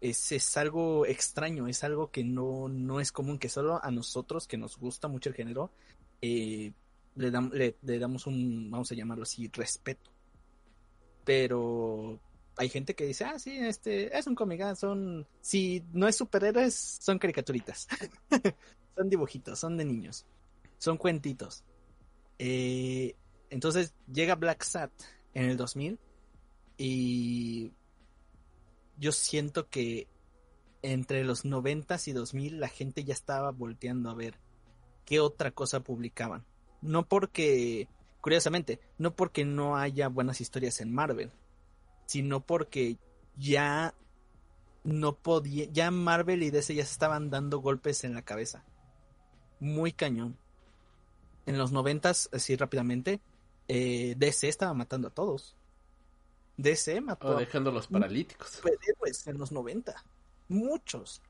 es, 0.00 0.32
es 0.32 0.56
algo 0.56 1.04
extraño, 1.04 1.68
es 1.68 1.84
algo 1.84 2.10
que 2.10 2.24
no, 2.24 2.70
no 2.70 2.98
es 2.98 3.12
común, 3.12 3.38
que 3.38 3.50
solo 3.50 3.78
a 3.84 3.90
nosotros 3.90 4.46
que 4.46 4.56
nos 4.56 4.78
gusta 4.78 5.06
mucho 5.06 5.28
el 5.28 5.34
género, 5.34 5.70
eh, 6.22 6.72
le, 7.14 7.76
le, 7.82 7.98
damos 7.98 8.26
un, 8.26 8.70
vamos 8.70 8.90
a 8.90 8.94
llamarlo 8.94 9.24
así, 9.24 9.50
respeto. 9.52 10.10
Pero 11.26 12.18
hay 12.56 12.70
gente 12.70 12.94
que 12.94 13.04
dice, 13.04 13.24
ah, 13.24 13.38
sí, 13.38 13.54
este, 13.54 14.16
es 14.16 14.26
un 14.26 14.34
cómic, 14.34 14.62
ah, 14.62 14.74
son, 14.74 15.26
si 15.42 15.84
no 15.92 16.08
es 16.08 16.16
superhéroes, 16.16 16.74
son 16.74 17.18
caricaturitas. 17.18 17.86
son 18.96 19.10
dibujitos, 19.10 19.58
son 19.58 19.76
de 19.76 19.84
niños 19.84 20.24
son 20.80 20.96
cuentitos. 20.96 21.62
Eh, 22.38 23.14
entonces 23.50 23.94
llega 24.10 24.34
Black 24.34 24.62
Sat 24.62 24.90
en 25.34 25.50
el 25.50 25.56
2000 25.56 26.00
y 26.78 27.72
yo 28.96 29.12
siento 29.12 29.68
que 29.68 30.08
entre 30.82 31.22
los 31.22 31.44
90 31.44 31.96
y 32.06 32.12
2000 32.12 32.60
la 32.60 32.68
gente 32.68 33.04
ya 33.04 33.12
estaba 33.12 33.50
volteando 33.50 34.08
a 34.08 34.14
ver 34.14 34.40
qué 35.04 35.20
otra 35.20 35.50
cosa 35.50 35.80
publicaban. 35.80 36.46
No 36.80 37.06
porque, 37.06 37.86
curiosamente, 38.22 38.80
no 38.96 39.14
porque 39.14 39.44
no 39.44 39.76
haya 39.76 40.08
buenas 40.08 40.40
historias 40.40 40.80
en 40.80 40.94
Marvel, 40.94 41.30
sino 42.06 42.40
porque 42.40 42.96
ya 43.36 43.94
no 44.82 45.14
podía, 45.14 45.66
ya 45.66 45.90
Marvel 45.90 46.42
y 46.42 46.50
DC 46.50 46.74
ya 46.74 46.86
se 46.86 46.92
estaban 46.92 47.28
dando 47.28 47.58
golpes 47.58 48.02
en 48.04 48.14
la 48.14 48.22
cabeza. 48.22 48.64
Muy 49.58 49.92
cañón 49.92 50.38
en 51.46 51.58
los 51.58 51.72
noventas, 51.72 52.28
así 52.32 52.56
rápidamente, 52.56 53.20
eh, 53.68 54.14
DC 54.16 54.48
estaba 54.48 54.74
matando 54.74 55.08
a 55.08 55.10
todos. 55.10 55.54
DC 56.56 57.00
mató. 57.00 57.28
O 57.28 57.36
dejándolos 57.36 57.86
paralíticos. 57.86 58.60
Héroes 58.64 59.26
en 59.26 59.38
los 59.38 59.52
90. 59.52 59.94
Muchos. 60.48 61.22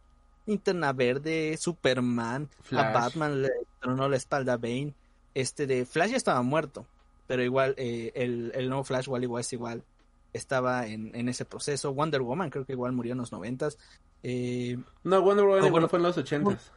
Interna 0.47 0.93
Verde, 0.93 1.57
Superman, 1.59 2.49
a 2.73 2.93
Batman 2.93 3.43
le 3.43 3.50
tronó 3.81 4.09
la 4.09 4.17
espalda 4.17 4.55
a 4.55 4.57
Bane. 4.57 4.95
Este 5.35 5.67
de 5.67 5.87
Flash 5.87 6.11
ya 6.11 6.17
estaba 6.17 6.43
muerto. 6.43 6.87
Pero 7.26 7.45
igual, 7.45 7.75
eh, 7.76 8.11
el, 8.14 8.50
el 8.55 8.69
nuevo 8.69 8.83
Flash, 8.83 9.05
igual, 9.05 9.23
igual, 9.23 9.45
igual. 9.50 9.85
Estaba 10.33 10.87
en, 10.87 11.14
en, 11.14 11.29
ese 11.29 11.45
proceso. 11.45 11.93
Wonder 11.93 12.23
Woman 12.23 12.50
creo 12.50 12.64
que 12.64 12.73
igual 12.73 12.93
murió 12.93 13.12
en 13.12 13.19
los 13.19 13.33
noventas. 13.33 13.79
Eh, 14.23 14.76
no, 15.05 15.23
Wonder 15.23 15.45
Woman 15.45 15.67
igual 15.67 15.88
fue 15.88 15.99
en 15.99 16.02
los 16.05 16.19
ochentas. 16.19 16.73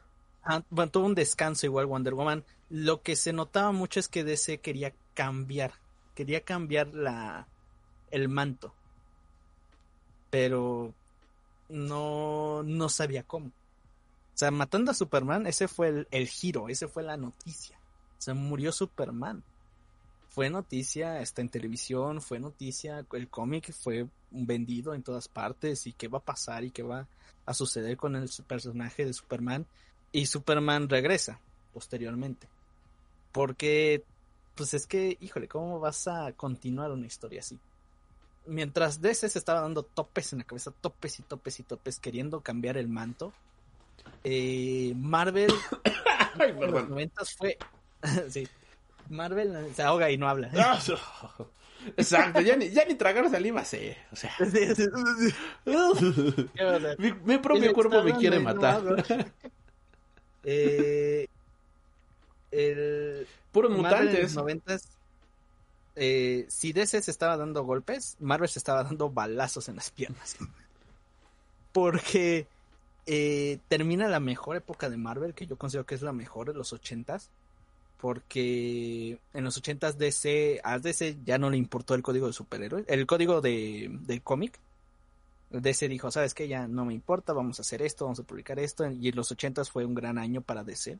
Bueno, 0.69 0.91
tuvo 0.91 1.05
un 1.05 1.15
descanso 1.15 1.65
igual 1.65 1.85
Wonder 1.85 2.13
Woman. 2.13 2.43
Lo 2.69 3.01
que 3.01 3.15
se 3.15 3.33
notaba 3.33 3.71
mucho 3.71 3.99
es 3.99 4.07
que 4.07 4.23
DC 4.23 4.59
quería 4.59 4.93
cambiar, 5.13 5.73
quería 6.15 6.41
cambiar 6.41 6.87
la 6.93 7.47
el 8.11 8.29
manto. 8.29 8.73
Pero 10.29 10.93
no, 11.69 12.63
no 12.63 12.89
sabía 12.89 13.23
cómo. 13.23 13.47
O 13.47 14.37
sea, 14.37 14.51
matando 14.51 14.91
a 14.91 14.95
Superman, 14.95 15.47
ese 15.47 15.67
fue 15.67 15.89
el, 15.89 16.07
el 16.11 16.27
giro, 16.27 16.67
ese 16.67 16.87
fue 16.87 17.03
la 17.03 17.17
noticia. 17.17 17.77
O 18.17 18.21
sea, 18.21 18.33
murió 18.33 18.71
Superman. 18.71 19.43
Fue 20.29 20.49
noticia, 20.49 21.21
está 21.21 21.41
en 21.41 21.49
televisión, 21.49 22.19
fue 22.19 22.39
noticia, 22.39 23.05
el 23.11 23.29
cómic 23.29 23.71
fue 23.71 24.07
vendido 24.31 24.95
en 24.95 25.03
todas 25.03 25.27
partes 25.27 25.85
y 25.85 25.93
qué 25.93 26.07
va 26.07 26.17
a 26.17 26.23
pasar 26.23 26.63
y 26.63 26.71
qué 26.71 26.81
va 26.81 27.07
a 27.45 27.53
suceder 27.53 27.97
con 27.97 28.15
el 28.15 28.27
personaje 28.47 29.05
de 29.05 29.13
Superman 29.13 29.67
y 30.13 30.27
Superman 30.27 30.87
regresa 30.87 31.39
posteriormente. 31.73 32.47
Porque, 33.33 34.03
pues 34.55 34.73
es 34.73 34.87
que, 34.87 35.17
híjole, 35.19 35.49
¿cómo 35.49 35.79
vas 35.79 36.07
a 36.07 36.31
continuar 36.33 36.91
una 36.91 37.07
historia 37.07 37.41
así? 37.41 37.59
Mientras 38.45 39.01
DC 39.01 39.27
se 39.27 39.39
estaba 39.39 39.61
dando 39.61 39.83
topes 39.83 40.31
en 40.31 40.39
la 40.39 40.45
cabeza, 40.45 40.71
topes 40.79 41.19
y 41.19 41.23
topes 41.23 41.59
y 41.59 41.63
topes, 41.63 41.99
queriendo 41.99 42.41
cambiar 42.41 42.77
el 42.77 42.87
manto, 42.87 43.33
eh, 44.23 44.93
Marvel 44.95 45.51
Ay, 46.39 46.49
en 46.51 46.55
los 46.55 46.59
perdón. 46.59 46.89
noventas 46.89 47.33
fue... 47.35 47.57
sí. 48.29 48.47
Marvel 49.09 49.73
se 49.75 49.81
ahoga 49.81 50.11
y 50.11 50.17
no 50.17 50.29
habla. 50.29 50.51
Exacto, 51.97 52.39
ya 52.39 52.55
ni, 52.55 52.69
ya 52.69 52.85
ni 52.85 52.95
tragar 52.95 53.29
saliva 53.29 53.65
sé. 53.65 53.97
O 54.11 54.15
sea, 54.15 54.33
mi, 56.97 57.11
mi 57.25 57.37
propio 57.39 57.73
cuerpo 57.73 58.01
me 58.03 58.15
quiere 58.15 58.37
no 58.37 58.43
matar. 58.53 59.03
Eh, 60.43 61.27
el 62.51 63.27
Puros 63.51 63.71
en 63.71 63.77
mutantes. 63.77 64.35
los 64.35 64.89
eh, 65.95 66.45
si 66.49 66.73
DC 66.73 67.01
se 67.01 67.11
estaba 67.11 67.37
dando 67.37 67.63
golpes, 67.63 68.17
Marvel 68.19 68.49
se 68.49 68.59
estaba 68.59 68.83
dando 68.83 69.09
balazos 69.09 69.69
en 69.69 69.75
las 69.75 69.91
piernas. 69.91 70.37
Porque 71.71 72.47
eh, 73.05 73.59
termina 73.67 74.07
la 74.07 74.19
mejor 74.19 74.55
época 74.55 74.89
de 74.89 74.97
Marvel, 74.97 75.33
que 75.33 75.47
yo 75.47 75.55
considero 75.55 75.85
que 75.85 75.95
es 75.95 76.01
la 76.01 76.13
mejor 76.13 76.47
de 76.47 76.55
los 76.55 76.73
ochentas. 76.73 77.29
Porque 77.97 79.19
en 79.33 79.43
los 79.43 79.55
ochentas 79.57 79.97
DC, 79.97 80.59
a 80.63 80.77
DC 80.79 81.19
ya 81.23 81.37
no 81.37 81.49
le 81.49 81.57
importó 81.57 81.95
el 81.95 82.01
código 82.01 82.27
de 82.27 82.33
superhéroes, 82.33 82.85
el 82.89 83.05
código 83.05 83.39
de, 83.39 83.89
del 84.01 84.21
cómic. 84.21 84.59
DC 85.61 85.87
dijo, 85.87 86.11
¿sabes 86.11 86.33
qué? 86.33 86.47
Ya 86.47 86.67
no 86.67 86.85
me 86.85 86.93
importa, 86.93 87.33
vamos 87.33 87.59
a 87.59 87.61
hacer 87.61 87.81
esto, 87.81 88.05
vamos 88.05 88.19
a 88.19 88.23
publicar 88.23 88.59
esto. 88.59 88.89
Y 88.89 89.09
en 89.09 89.15
los 89.15 89.31
ochentas 89.31 89.69
fue 89.69 89.85
un 89.85 89.93
gran 89.93 90.17
año 90.17 90.41
para 90.41 90.63
DC. 90.63 90.99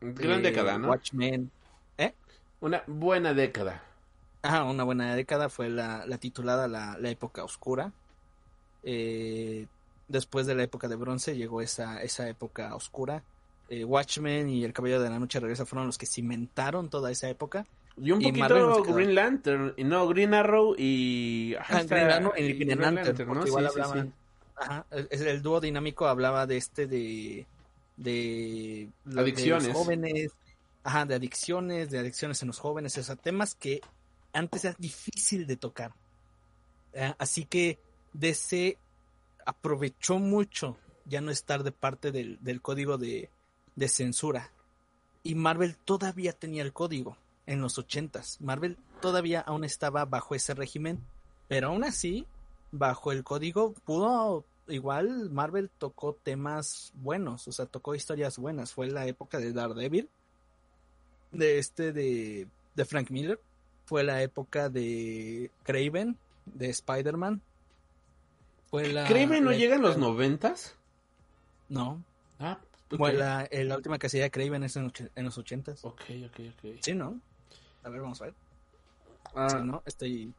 Gran 0.00 0.40
Eh, 0.40 0.42
década, 0.42 0.78
¿no? 0.78 0.88
Watchmen. 0.90 1.50
Una 2.60 2.82
buena 2.86 3.32
década. 3.34 3.82
Ajá, 4.42 4.64
una 4.64 4.84
buena 4.84 5.14
década 5.14 5.48
fue 5.48 5.68
la, 5.70 6.04
la 6.06 6.18
titulada 6.18 6.68
la, 6.68 6.98
la 6.98 7.10
época 7.10 7.42
oscura. 7.44 7.92
Eh, 8.82 9.66
después 10.08 10.46
de 10.46 10.54
la 10.54 10.62
época 10.64 10.88
de 10.88 10.96
bronce 10.96 11.36
llegó 11.36 11.62
esa, 11.62 12.02
esa 12.02 12.28
época 12.28 12.74
oscura. 12.74 13.22
Eh, 13.68 13.84
Watchmen 13.84 14.48
y 14.48 14.64
El 14.64 14.72
Caballero 14.72 15.02
de 15.02 15.10
la 15.10 15.18
Noche 15.18 15.40
Regresa 15.40 15.64
fueron 15.66 15.86
los 15.86 15.96
que 15.98 16.06
cimentaron 16.06 16.90
toda 16.90 17.10
esa 17.10 17.28
época. 17.30 17.66
Y 18.02 18.10
un 18.12 18.22
Y 18.22 18.32
poquito. 18.32 18.82
Green 18.94 19.14
Lantern. 19.14 19.74
Y 19.76 19.84
no, 19.84 20.08
Green 20.08 20.32
Arrow 20.34 20.74
y. 20.78 21.54
ajá, 21.56 21.76
Ah, 21.76 21.80
está- 21.82 21.94
Green 21.96 22.10
Arrow 22.10 22.32
y 22.36 22.40
y 22.42 22.52
Green 22.54 22.68
Green 22.78 22.80
Lantern, 22.94 23.16
porque 23.26 23.40
¿no? 23.40 23.46
igual 23.46 23.64
Sí, 23.64 23.80
hablaban- 23.80 24.06
sí. 24.06 24.12
Ajá, 24.56 24.86
el, 24.90 25.08
el 25.10 25.42
dúo 25.42 25.60
dinámico 25.60 26.06
hablaba 26.06 26.46
de 26.46 26.56
este 26.56 26.86
de 26.86 27.46
de, 27.96 28.88
lo- 29.04 29.14
de 29.16 29.20
Adicciones. 29.20 29.68
los 29.68 29.76
jóvenes, 29.76 30.32
ajá, 30.84 31.04
de 31.04 31.14
adicciones, 31.14 31.90
de 31.90 31.98
adicciones 31.98 32.40
en 32.42 32.48
los 32.48 32.58
jóvenes, 32.58 32.96
o 32.96 33.02
sea, 33.02 33.16
temas 33.16 33.54
que 33.54 33.80
antes 34.32 34.64
era 34.64 34.74
difícil 34.78 35.46
de 35.46 35.56
tocar. 35.56 35.92
Eh, 36.94 37.12
así 37.18 37.44
que 37.44 37.78
DC 38.14 38.78
aprovechó 39.44 40.18
mucho 40.18 40.76
ya 41.04 41.20
no 41.20 41.30
estar 41.30 41.62
de 41.62 41.72
parte 41.72 42.12
del, 42.12 42.38
del 42.40 42.60
código 42.62 42.96
de, 42.98 43.28
de 43.76 43.88
censura. 43.88 44.50
Y 45.22 45.34
Marvel 45.34 45.76
todavía 45.76 46.32
tenía 46.32 46.62
el 46.62 46.72
código 46.72 47.16
en 47.50 47.60
los 47.60 47.78
ochentas. 47.78 48.40
Marvel 48.40 48.78
todavía 49.02 49.40
aún 49.40 49.64
estaba 49.64 50.04
bajo 50.04 50.34
ese 50.36 50.54
régimen, 50.54 51.00
pero 51.48 51.68
aún 51.68 51.82
así, 51.82 52.24
bajo 52.70 53.10
el 53.10 53.24
código, 53.24 53.72
pudo, 53.84 54.44
igual 54.68 55.30
Marvel 55.30 55.68
tocó 55.78 56.14
temas 56.22 56.92
buenos, 56.94 57.48
o 57.48 57.52
sea, 57.52 57.66
tocó 57.66 57.96
historias 57.96 58.38
buenas. 58.38 58.72
Fue 58.72 58.86
la 58.86 59.04
época 59.06 59.38
de 59.38 59.52
Daredevil, 59.52 60.08
de 61.32 61.58
este 61.58 61.92
de, 61.92 62.46
de 62.76 62.84
Frank 62.84 63.10
Miller, 63.10 63.40
fue 63.84 64.04
la 64.04 64.22
época 64.22 64.68
de 64.68 65.50
Craven, 65.64 66.16
de 66.46 66.70
Spider-Man. 66.70 67.40
Fue 68.70 68.86
la, 68.92 69.06
¿Kraven 69.08 69.42
no 69.42 69.50
la 69.50 69.56
llega 69.56 69.74
en 69.74 69.82
los 69.82 69.98
noventas? 69.98 70.76
No, 71.68 72.00
Ah, 72.38 72.58
ok. 72.92 72.98
bueno, 72.98 73.18
la, 73.18 73.44
eh, 73.50 73.64
la 73.64 73.76
última 73.76 73.98
que 73.98 74.06
hacía 74.06 74.22
de 74.22 74.30
Craven 74.30 74.62
es 74.62 74.76
en, 74.76 74.92
en 75.16 75.24
los 75.24 75.36
ochentas. 75.36 75.84
Ok, 75.84 76.02
ok, 76.26 76.40
ok. 76.56 76.78
Sí, 76.80 76.94
¿no? 76.94 77.20
A 77.82 77.88
ver, 77.88 78.00
vamos 78.00 78.20
a 78.20 78.26
ver. 78.26 78.34
Ah, 79.34 79.60
¿no? 79.64 79.82
Estoy... 79.86 80.32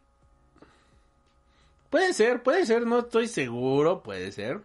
Puede 1.89 2.13
ser, 2.13 2.41
puede 2.41 2.65
ser, 2.65 2.85
no 2.85 2.99
estoy 2.99 3.27
seguro, 3.27 4.01
puede 4.01 4.31
ser. 4.31 4.61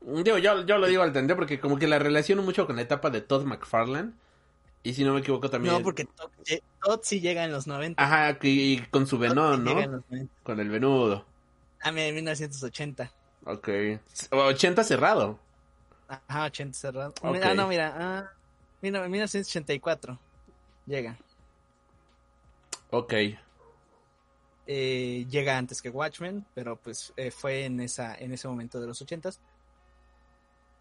Digo, 0.00 0.38
yo, 0.38 0.64
yo 0.64 0.78
lo 0.78 0.86
digo 0.86 1.02
al 1.02 1.12
tender 1.12 1.36
porque 1.36 1.60
como 1.60 1.78
que 1.78 1.88
la 1.88 1.98
relaciono 1.98 2.42
mucho 2.42 2.66
con 2.66 2.76
la 2.76 2.82
etapa 2.82 3.10
de 3.10 3.20
Todd 3.20 3.44
McFarlane. 3.44 4.12
Y 4.84 4.94
si 4.94 5.04
no 5.04 5.14
me 5.14 5.20
equivoco 5.20 5.48
también. 5.48 5.74
No, 5.74 5.82
porque 5.82 6.04
Todd, 6.04 6.30
Todd 6.82 7.00
sí 7.02 7.20
llega 7.20 7.44
en 7.44 7.52
los 7.52 7.66
90. 7.66 8.02
Ajá, 8.02 8.38
y, 8.42 8.72
y 8.72 8.78
con 8.86 9.06
su 9.06 9.16
sí 9.16 9.22
venón, 9.22 9.64
¿no? 9.64 9.74
los 9.74 10.02
90. 10.10 10.32
Con 10.42 10.60
el 10.60 10.68
venudo. 10.70 11.24
Ah, 11.80 11.92
mira, 11.92 12.06
en 12.06 12.14
1980. 12.16 13.12
Ok. 13.44 13.68
80 14.30 14.84
cerrado. 14.84 15.38
Ajá, 16.08 16.44
80 16.46 16.78
cerrado. 16.78 17.14
Ah, 17.22 17.54
no, 17.54 17.68
mira. 17.68 17.94
Ah, 17.96 18.30
mira, 18.80 19.04
en 19.04 19.10
1984 19.10 20.18
llega. 20.86 21.16
Ok. 22.92 23.14
Eh, 24.66 25.26
llega 25.30 25.56
antes 25.56 25.80
que 25.80 25.88
Watchmen, 25.88 26.44
pero 26.54 26.76
pues 26.76 27.12
eh, 27.16 27.30
fue 27.30 27.64
en 27.64 27.80
esa 27.80 28.14
en 28.14 28.32
ese 28.32 28.46
momento 28.48 28.80
de 28.80 28.86
los 28.86 29.02
80s. 29.02 29.38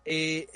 Eh, 0.04 0.48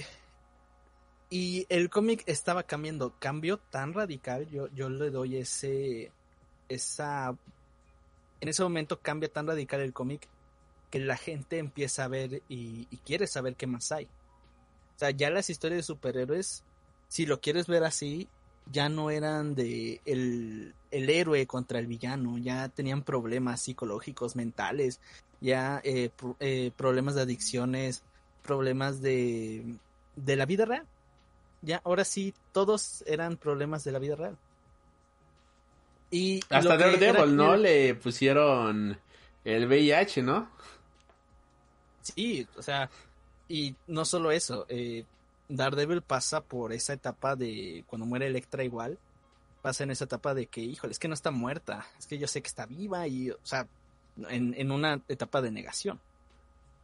y 1.30 1.66
el 1.70 1.90
cómic 1.90 2.24
estaba 2.28 2.64
cambiando, 2.64 3.16
cambió 3.20 3.58
tan 3.58 3.94
radical, 3.94 4.48
yo, 4.50 4.68
yo 4.76 4.90
le 4.90 5.10
doy 5.10 5.38
ese, 5.38 6.12
esa, 6.70 7.36
en 8.42 8.50
ese 8.50 8.62
momento 8.62 9.00
cambia 9.00 9.32
tan 9.32 9.48
radical 9.48 9.80
el 9.80 9.94
cómic 9.94 10.28
que 10.92 11.00
la 11.00 11.18
gente 11.18 11.58
empieza 11.58 12.04
a 12.04 12.10
ver 12.10 12.44
y, 12.50 12.88
y 12.90 12.98
quiere 12.98 13.28
saber 13.28 13.56
qué 13.56 13.66
más 13.66 13.92
hay. 13.92 14.06
O 14.06 15.00
sea, 15.00 15.12
ya 15.12 15.30
las 15.30 15.50
historias 15.50 15.80
de 15.80 15.84
superhéroes, 15.84 16.64
si 17.08 17.26
lo 17.26 17.42
quieres 17.42 17.68
ver 17.68 17.84
así, 17.84 18.30
ya 18.72 18.90
no 18.90 19.10
eran 19.12 19.56
de 19.56 20.02
el, 20.06 20.74
el 20.92 21.10
héroe 21.10 21.46
contra 21.48 21.80
el 21.80 21.88
villano, 21.88 22.38
ya 22.38 22.70
tenían 22.70 23.04
problemas 23.04 23.62
psicológicos, 23.62 24.36
mentales, 24.36 25.00
ya 25.42 25.82
eh, 25.84 26.10
pro- 26.16 26.36
eh, 26.40 26.72
problemas 26.76 27.16
de 27.16 27.22
adicciones, 27.22 28.04
problemas 28.42 29.02
de, 29.02 29.78
de 30.16 30.36
la 30.36 30.46
vida 30.46 30.66
real. 30.66 30.88
Ya, 31.62 31.82
ahora 31.84 32.06
sí, 32.06 32.34
todos 32.52 33.04
eran 33.08 33.38
problemas 33.38 33.84
de 33.84 33.92
la 33.92 34.00
vida 34.00 34.16
real. 34.16 34.38
Y 36.12 36.40
Hasta 36.50 36.76
era 36.76 36.78
Daredevil, 36.78 37.36
¿no? 37.36 37.56
Le 37.58 37.96
pusieron 37.96 38.98
el 39.44 39.66
VIH, 39.68 40.22
¿no? 40.22 40.50
Sí, 42.02 42.48
o 42.56 42.62
sea, 42.62 42.90
y 43.48 43.76
no 43.88 44.06
solo 44.06 44.32
eso, 44.32 44.66
eh, 44.70 45.06
Daredevil 45.50 46.02
pasa 46.02 46.42
por 46.42 46.74
esa 46.74 46.94
etapa 46.94 47.36
de 47.36 47.84
cuando 47.88 48.06
muere 48.06 48.28
Electra 48.28 48.64
igual, 48.64 48.98
pasa 49.62 49.84
en 49.84 49.92
esa 49.92 50.06
etapa 50.06 50.34
de 50.34 50.48
que, 50.48 50.62
híjole, 50.62 50.92
es 50.92 51.00
que 51.00 51.08
no 51.08 51.14
está 51.14 51.32
muerta, 51.32 51.86
es 51.98 52.08
que 52.08 52.18
yo 52.18 52.28
sé 52.28 52.42
que 52.42 52.48
está 52.48 52.66
viva 52.66 53.08
y, 53.08 53.32
o 53.32 53.40
sea, 53.44 53.68
en, 54.30 54.54
en 54.58 54.72
una 54.72 55.02
etapa 55.08 55.42
de 55.42 55.52
negación. 55.52 56.00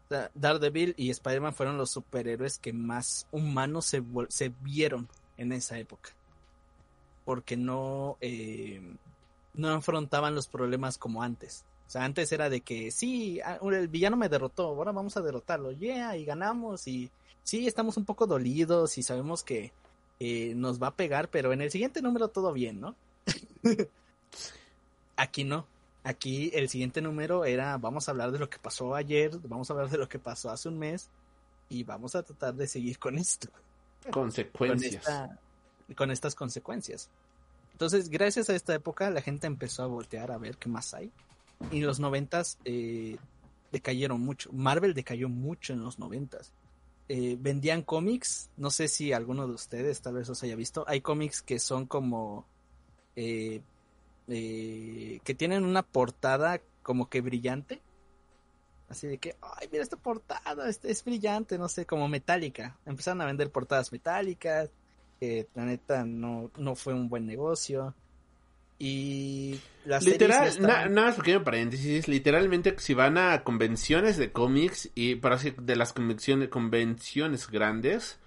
O 0.09 0.15
Daredevil 0.33 0.93
y 0.97 1.09
Spider-Man 1.09 1.53
fueron 1.53 1.77
los 1.77 1.91
superhéroes 1.91 2.59
que 2.59 2.73
más 2.73 3.27
humanos 3.31 3.85
se 3.85 4.49
vieron 4.61 5.07
en 5.37 5.51
esa 5.53 5.77
época. 5.79 6.09
Porque 7.23 7.55
no, 7.55 8.17
eh, 8.19 8.81
no 9.53 9.69
afrontaban 9.69 10.35
los 10.35 10.47
problemas 10.47 10.97
como 10.97 11.23
antes. 11.23 11.65
O 11.87 11.89
sea, 11.91 12.03
antes 12.03 12.31
era 12.31 12.49
de 12.49 12.61
que 12.61 12.89
sí, 12.91 13.41
ah, 13.41 13.59
el 13.61 13.87
villano 13.89 14.17
me 14.17 14.29
derrotó, 14.29 14.67
ahora 14.67 14.91
vamos 14.91 15.17
a 15.17 15.21
derrotarlo, 15.21 15.71
yeah, 15.73 16.15
y 16.15 16.23
ganamos, 16.23 16.87
y 16.87 17.11
sí, 17.43 17.67
estamos 17.67 17.97
un 17.97 18.05
poco 18.05 18.27
dolidos 18.27 18.97
y 18.97 19.03
sabemos 19.03 19.43
que 19.43 19.71
eh, 20.19 20.53
nos 20.55 20.81
va 20.81 20.87
a 20.87 20.95
pegar, 20.95 21.29
pero 21.29 21.51
en 21.53 21.61
el 21.61 21.71
siguiente 21.71 22.01
número 22.01 22.27
todo 22.29 22.53
bien, 22.53 22.79
¿no? 22.79 22.95
Aquí 25.17 25.43
no. 25.43 25.65
Aquí 26.03 26.49
el 26.55 26.67
siguiente 26.69 27.01
número 27.01 27.45
era, 27.45 27.77
vamos 27.77 28.07
a 28.07 28.11
hablar 28.11 28.31
de 28.31 28.39
lo 28.39 28.49
que 28.49 28.57
pasó 28.57 28.95
ayer, 28.95 29.37
vamos 29.43 29.69
a 29.69 29.73
hablar 29.73 29.89
de 29.89 29.97
lo 29.99 30.09
que 30.09 30.17
pasó 30.17 30.49
hace 30.49 30.67
un 30.67 30.79
mes, 30.79 31.09
y 31.69 31.83
vamos 31.83 32.15
a 32.15 32.23
tratar 32.23 32.55
de 32.55 32.67
seguir 32.67 32.97
con 32.97 33.17
esto 33.19 33.49
con, 34.05 34.23
Consecuencias. 34.23 34.95
esta- 34.95 35.37
con 35.95 36.09
estas 36.09 36.33
consecuencias. 36.33 37.09
Entonces, 37.73 38.09
gracias 38.09 38.49
a 38.49 38.55
esta 38.55 38.73
época, 38.73 39.09
la 39.11 39.21
gente 39.21 39.45
empezó 39.45 39.83
a 39.83 39.87
voltear 39.87 40.31
a 40.31 40.37
ver 40.37 40.57
qué 40.57 40.69
más 40.69 40.93
hay. 40.93 41.11
Y 41.71 41.81
los 41.81 41.99
noventas 41.99 42.57
eh, 42.65 43.17
decayeron 43.71 44.21
mucho. 44.21 44.51
Marvel 44.53 44.93
decayó 44.95 45.29
mucho 45.29 45.73
en 45.73 45.83
los 45.83 45.99
noventas. 45.99 46.51
Eh, 47.13 47.35
vendían 47.37 47.81
cómics, 47.81 48.51
no 48.55 48.69
sé 48.69 48.87
si 48.87 49.11
alguno 49.11 49.45
de 49.45 49.53
ustedes 49.53 50.01
tal 50.01 50.13
vez 50.13 50.29
los 50.29 50.41
haya 50.43 50.55
visto. 50.55 50.85
Hay 50.87 51.01
cómics 51.01 51.41
que 51.41 51.59
son 51.59 51.85
como 51.85 52.47
eh, 53.17 53.61
eh, 54.29 55.19
que 55.25 55.35
tienen 55.35 55.65
una 55.65 55.83
portada 55.83 56.61
como 56.83 57.09
que 57.09 57.19
brillante. 57.19 57.81
Así 58.87 59.07
de 59.07 59.17
que, 59.17 59.35
ay, 59.41 59.67
mira 59.69 59.83
esta 59.83 59.97
portada, 59.97 60.69
es, 60.69 60.79
es 60.85 61.03
brillante, 61.03 61.57
no 61.57 61.67
sé, 61.67 61.85
como 61.85 62.07
metálica. 62.07 62.79
Empezaron 62.85 63.19
a 63.19 63.25
vender 63.25 63.51
portadas 63.51 63.91
metálicas, 63.91 64.69
que 65.19 65.49
la 65.53 65.65
neta 65.65 66.05
no, 66.05 66.49
no 66.55 66.75
fue 66.75 66.93
un 66.93 67.09
buen 67.09 67.25
negocio. 67.25 67.93
Y 68.83 69.59
las 69.85 70.03
Literal, 70.03 70.37
series 70.39 70.59
na- 70.59 70.67
estaban- 70.69 70.93
nada 70.95 71.07
más 71.09 71.15
pequeño 71.17 71.43
paréntesis, 71.43 72.07
literalmente 72.07 72.73
si 72.79 72.95
van 72.95 73.19
a 73.19 73.43
convenciones 73.43 74.17
de 74.17 74.31
cómics 74.31 74.89
y 74.95 75.15
para 75.15 75.37
de 75.37 75.75
las 75.75 75.93
convenciones, 75.93 76.49
convenciones 76.49 77.47
grandes, 77.47 78.17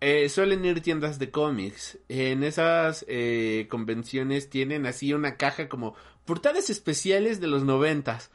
eh, 0.00 0.30
suelen 0.30 0.64
ir 0.64 0.80
tiendas 0.80 1.18
de 1.18 1.30
cómics. 1.30 1.98
En 2.08 2.42
esas 2.42 3.04
eh, 3.06 3.66
convenciones 3.68 4.48
tienen 4.48 4.86
así 4.86 5.12
una 5.12 5.36
caja 5.36 5.68
como 5.68 5.94
portadas 6.24 6.70
especiales 6.70 7.38
de 7.40 7.48
los 7.48 7.64
noventas. 7.64 8.30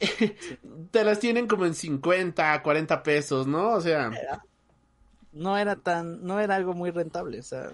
Te 0.92 1.04
las 1.04 1.18
tienen 1.18 1.48
como 1.48 1.66
en 1.66 1.74
50, 1.74 2.62
40 2.62 3.02
pesos, 3.02 3.46
¿no? 3.48 3.70
O 3.72 3.80
sea, 3.80 4.10
no 5.36 5.56
era 5.58 5.76
tan, 5.76 6.24
no 6.24 6.40
era 6.40 6.56
algo 6.56 6.72
muy 6.72 6.90
rentable, 6.90 7.38
o 7.40 7.42
sea, 7.42 7.70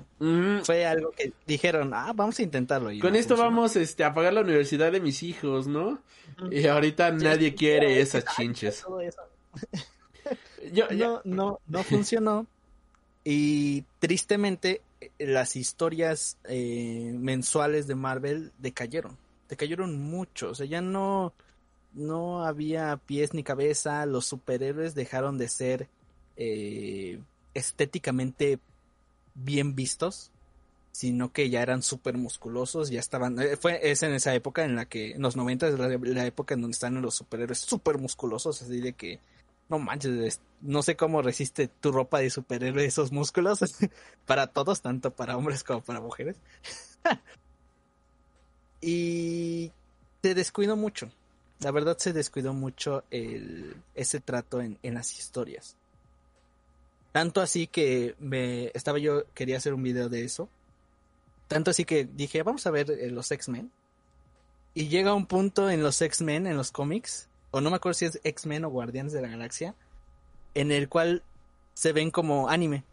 fue 0.65 0.85
algo 0.85 1.13
que 1.13 1.33
dijeron, 1.47 1.93
ah, 1.95 2.13
vamos 2.15 2.39
a 2.39 2.43
intentarlo. 2.43 2.91
y 2.91 2.99
con 2.99 3.13
no 3.13 3.19
esto 3.19 3.35
funcionó. 3.37 3.51
vamos 3.57 3.77
este, 3.77 4.05
a 4.05 4.13
pagar 4.13 4.33
la 4.35 4.41
universidad 4.41 4.91
de 4.91 5.01
mis 5.01 5.23
hijos, 5.23 5.67
¿no? 5.69 6.01
Y 6.51 6.67
ahorita 6.67 7.11
nadie 7.13 7.55
quiere 7.55 8.01
esas 8.01 8.25
chinches. 8.37 8.85
Yo, 10.73 10.89
yo- 10.91 11.21
no, 11.25 11.35
no, 11.37 11.61
no 11.67 11.83
funcionó. 11.85 12.47
Y 13.25 13.83
tristemente, 13.99 14.81
eh, 15.01 15.11
las 15.27 15.57
historias 15.57 16.39
eh, 16.45 17.13
mensuales 17.17 17.87
de 17.87 17.95
Marvel 17.95 18.53
decayeron. 18.59 19.17
Decayeron 19.49 20.01
mucho. 20.01 20.51
O 20.51 20.55
sea, 20.55 20.67
ya 20.67 20.81
no, 20.81 21.33
no 21.93 22.45
había 22.45 22.97
pies 23.07 23.35
ni 23.35 23.43
cabeza. 23.43 24.07
Los 24.07 24.27
superhéroes 24.27 24.95
dejaron 24.95 25.37
de 25.39 25.49
ser 25.49 25.89
eh, 26.37 27.21
estéticamente 27.55 28.59
bien 29.35 29.75
vistos. 29.75 30.31
Sino 30.93 31.33
que 31.33 31.51
ya 31.51 31.63
eran 31.63 31.83
súper 31.83 32.19
musculosos, 32.19 32.91
ya 32.91 33.01
estaban, 33.01 33.41
eh, 33.41 33.57
fue, 33.57 33.81
es 33.91 34.03
en 34.03 34.13
esa 34.13 34.35
época 34.35 34.65
en 34.65 34.77
la 34.77 34.87
que, 34.87 35.13
en 35.13 35.23
los 35.23 35.37
90 35.37 35.67
es 35.69 35.79
la, 35.79 35.89
la 35.89 36.27
época 36.27 36.55
en 36.55 36.61
donde 36.63 36.75
están 36.75 37.01
los 37.01 37.15
superhéroes 37.15 37.61
súper 37.61 37.99
musculosos, 37.99 38.61
así 38.63 38.81
de 38.81 38.93
que, 38.93 39.19
no 39.71 39.79
manches, 39.79 40.13
es- 40.21 40.41
no 40.61 40.83
sé 40.83 40.97
cómo 40.97 41.23
resiste 41.23 41.69
tu 41.69 41.93
ropa 41.93 42.19
de 42.21 42.31
superhéroe 42.31 42.85
esos 42.85 43.11
músculos. 43.13 43.61
para 44.27 44.49
todos, 44.49 44.83
tanto 44.83 45.11
para 45.13 45.37
hombres 45.37 45.65
como 45.65 45.83
para 45.83 46.01
mujeres. 46.01 46.37
y 48.81 49.71
se 50.23 50.35
descuidó 50.35 50.77
mucho. 50.77 51.11
La 51.61 51.71
verdad 51.71 51.97
se 51.99 52.13
descuidó 52.13 52.55
mucho 52.55 53.05
el, 53.11 53.77
ese 53.95 54.21
trato 54.21 54.61
en, 54.61 54.79
en 54.83 54.95
las 54.95 55.17
historias. 55.19 55.77
Tanto 57.13 57.43
así 57.43 57.67
que 57.67 58.17
me 58.19 58.71
estaba 58.75 58.99
yo, 58.99 59.25
quería 59.35 59.59
hacer 59.59 59.75
un 59.75 59.83
video 59.83 60.09
de 60.09 60.25
eso. 60.25 60.49
Tanto 61.47 61.71
así 61.71 61.85
que 61.85 62.07
dije, 62.07 62.43
vamos 62.43 62.67
a 62.67 62.71
ver 62.71 62.91
eh, 62.91 63.11
los 63.11 63.31
X-Men. 63.31 63.71
Y 64.75 64.89
llega 64.89 65.13
un 65.13 65.27
punto 65.27 65.69
en 65.69 65.83
los 65.83 66.01
X-Men, 66.01 66.47
en 66.47 66.57
los 66.57 66.73
cómics, 66.73 67.29
o 67.51 67.61
no 67.61 67.69
me 67.69 67.77
acuerdo 67.77 67.95
si 67.95 68.07
es 68.07 68.19
X-Men 68.25 68.65
o 68.65 68.71
Guardianes 68.71 69.13
de 69.13 69.21
la 69.21 69.29
Galaxia, 69.29 69.75
en 70.55 70.73
el 70.73 70.89
cual 70.89 71.23
se 71.75 71.93
ven 71.93 72.11
como 72.11 72.49
anime. 72.49 72.85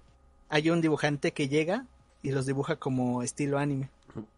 Hay 0.49 0.69
un 0.69 0.82
dibujante 0.82 1.32
que 1.32 1.47
llega 1.47 1.86
y 2.21 2.32
los 2.32 2.45
dibuja 2.45 2.75
como 2.75 3.23
estilo 3.23 3.58
anime. 3.58 3.89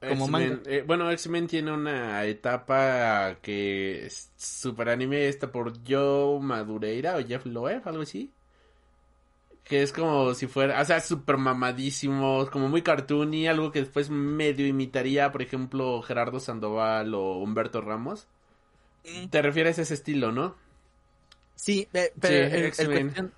como 0.08 0.28
manga. 0.28 0.60
eh, 0.66 0.84
bueno, 0.86 1.10
X-Men 1.10 1.48
tiene 1.48 1.72
una 1.72 2.24
etapa 2.26 3.38
que 3.42 4.06
es 4.06 4.30
super 4.38 4.90
anime, 4.90 5.28
esta 5.28 5.52
por 5.52 5.74
Joe 5.88 6.40
Madureira 6.40 7.18
o 7.18 7.26
Jeff 7.26 7.48
Loeb, 7.48 7.82
algo 7.88 8.04
así. 8.04 8.30
Que 9.64 9.84
es 9.84 9.94
como 9.94 10.34
si 10.34 10.48
fuera, 10.48 10.82
o 10.82 10.86
sea, 10.86 11.00
super 11.00 11.38
mamadísimo, 11.38 12.50
como 12.52 12.68
muy 12.68 12.82
cartoony, 12.82 13.48
algo 13.48 13.72
que 13.72 13.80
después 13.80 14.10
medio 14.10 14.68
imitaría, 14.68 15.32
por 15.32 15.42
ejemplo, 15.42 16.02
Gerardo 16.02 16.40
Sandoval 16.40 17.14
o 17.14 17.38
Humberto 17.38 17.80
Ramos. 17.82 18.28
Te 19.30 19.42
refieres 19.42 19.80
a 19.80 19.84
ese 19.84 19.94
estilo, 19.94 20.32
¿no? 20.32 20.56
Sí, 21.56 21.88
eh, 21.94 22.12
pero, 22.20 22.34
Sí, 22.50 22.56
el- 22.56 22.60
el 22.62 22.66
X-Men. 22.66 23.02
cuestión- 23.04 23.34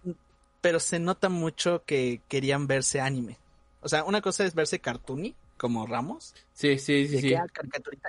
pero 0.61 0.79
se 0.79 0.99
nota 0.99 1.29
mucho 1.29 1.83
que 1.85 2.21
querían 2.29 2.67
verse 2.67 3.01
anime. 3.01 3.37
O 3.81 3.89
sea, 3.89 4.03
una 4.05 4.21
cosa 4.21 4.45
es 4.45 4.55
verse 4.55 4.79
cartoony, 4.79 5.35
como 5.57 5.85
Ramos, 5.85 6.33
Sí, 6.53 6.79
sí, 6.79 7.07
sí, 7.07 7.33
ah, 7.35 7.45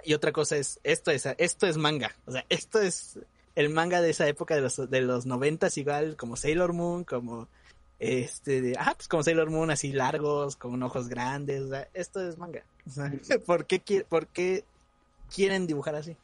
y 0.05 0.15
otra 0.15 0.33
cosa 0.33 0.57
es, 0.57 0.81
esto 0.83 1.11
es, 1.11 1.27
esto 1.39 1.67
es 1.67 1.77
manga. 1.77 2.13
O 2.27 2.33
sea, 2.33 2.45
esto 2.49 2.81
es 2.81 3.19
el 3.55 3.71
manga 3.71 4.01
de 4.01 4.11
esa 4.11 4.27
época 4.29 4.55
de 4.55 4.61
los, 4.63 4.89
de 4.91 5.01
los 5.03 5.27
noventas, 5.27 5.77
igual 5.79 6.17
como 6.17 6.37
Sailor 6.37 6.73
Moon, 6.73 7.05
como 7.05 7.49
este, 7.99 8.61
de, 8.61 8.77
ah, 8.79 8.93
pues 8.97 9.09
como 9.09 9.23
Sailor 9.23 9.51
Moon, 9.51 9.71
así 9.71 9.93
largos, 9.93 10.57
con 10.57 10.83
ojos 10.83 11.09
grandes, 11.09 11.63
o 11.63 11.69
sea, 11.69 11.89
esto 11.95 12.27
es 12.27 12.39
manga. 12.39 12.63
O 12.87 12.91
sea, 12.91 13.11
¿por, 13.47 13.67
qué, 13.67 14.05
¿Por 14.09 14.27
qué 14.27 14.65
quieren 15.35 15.67
dibujar 15.67 15.95
así? 15.95 16.17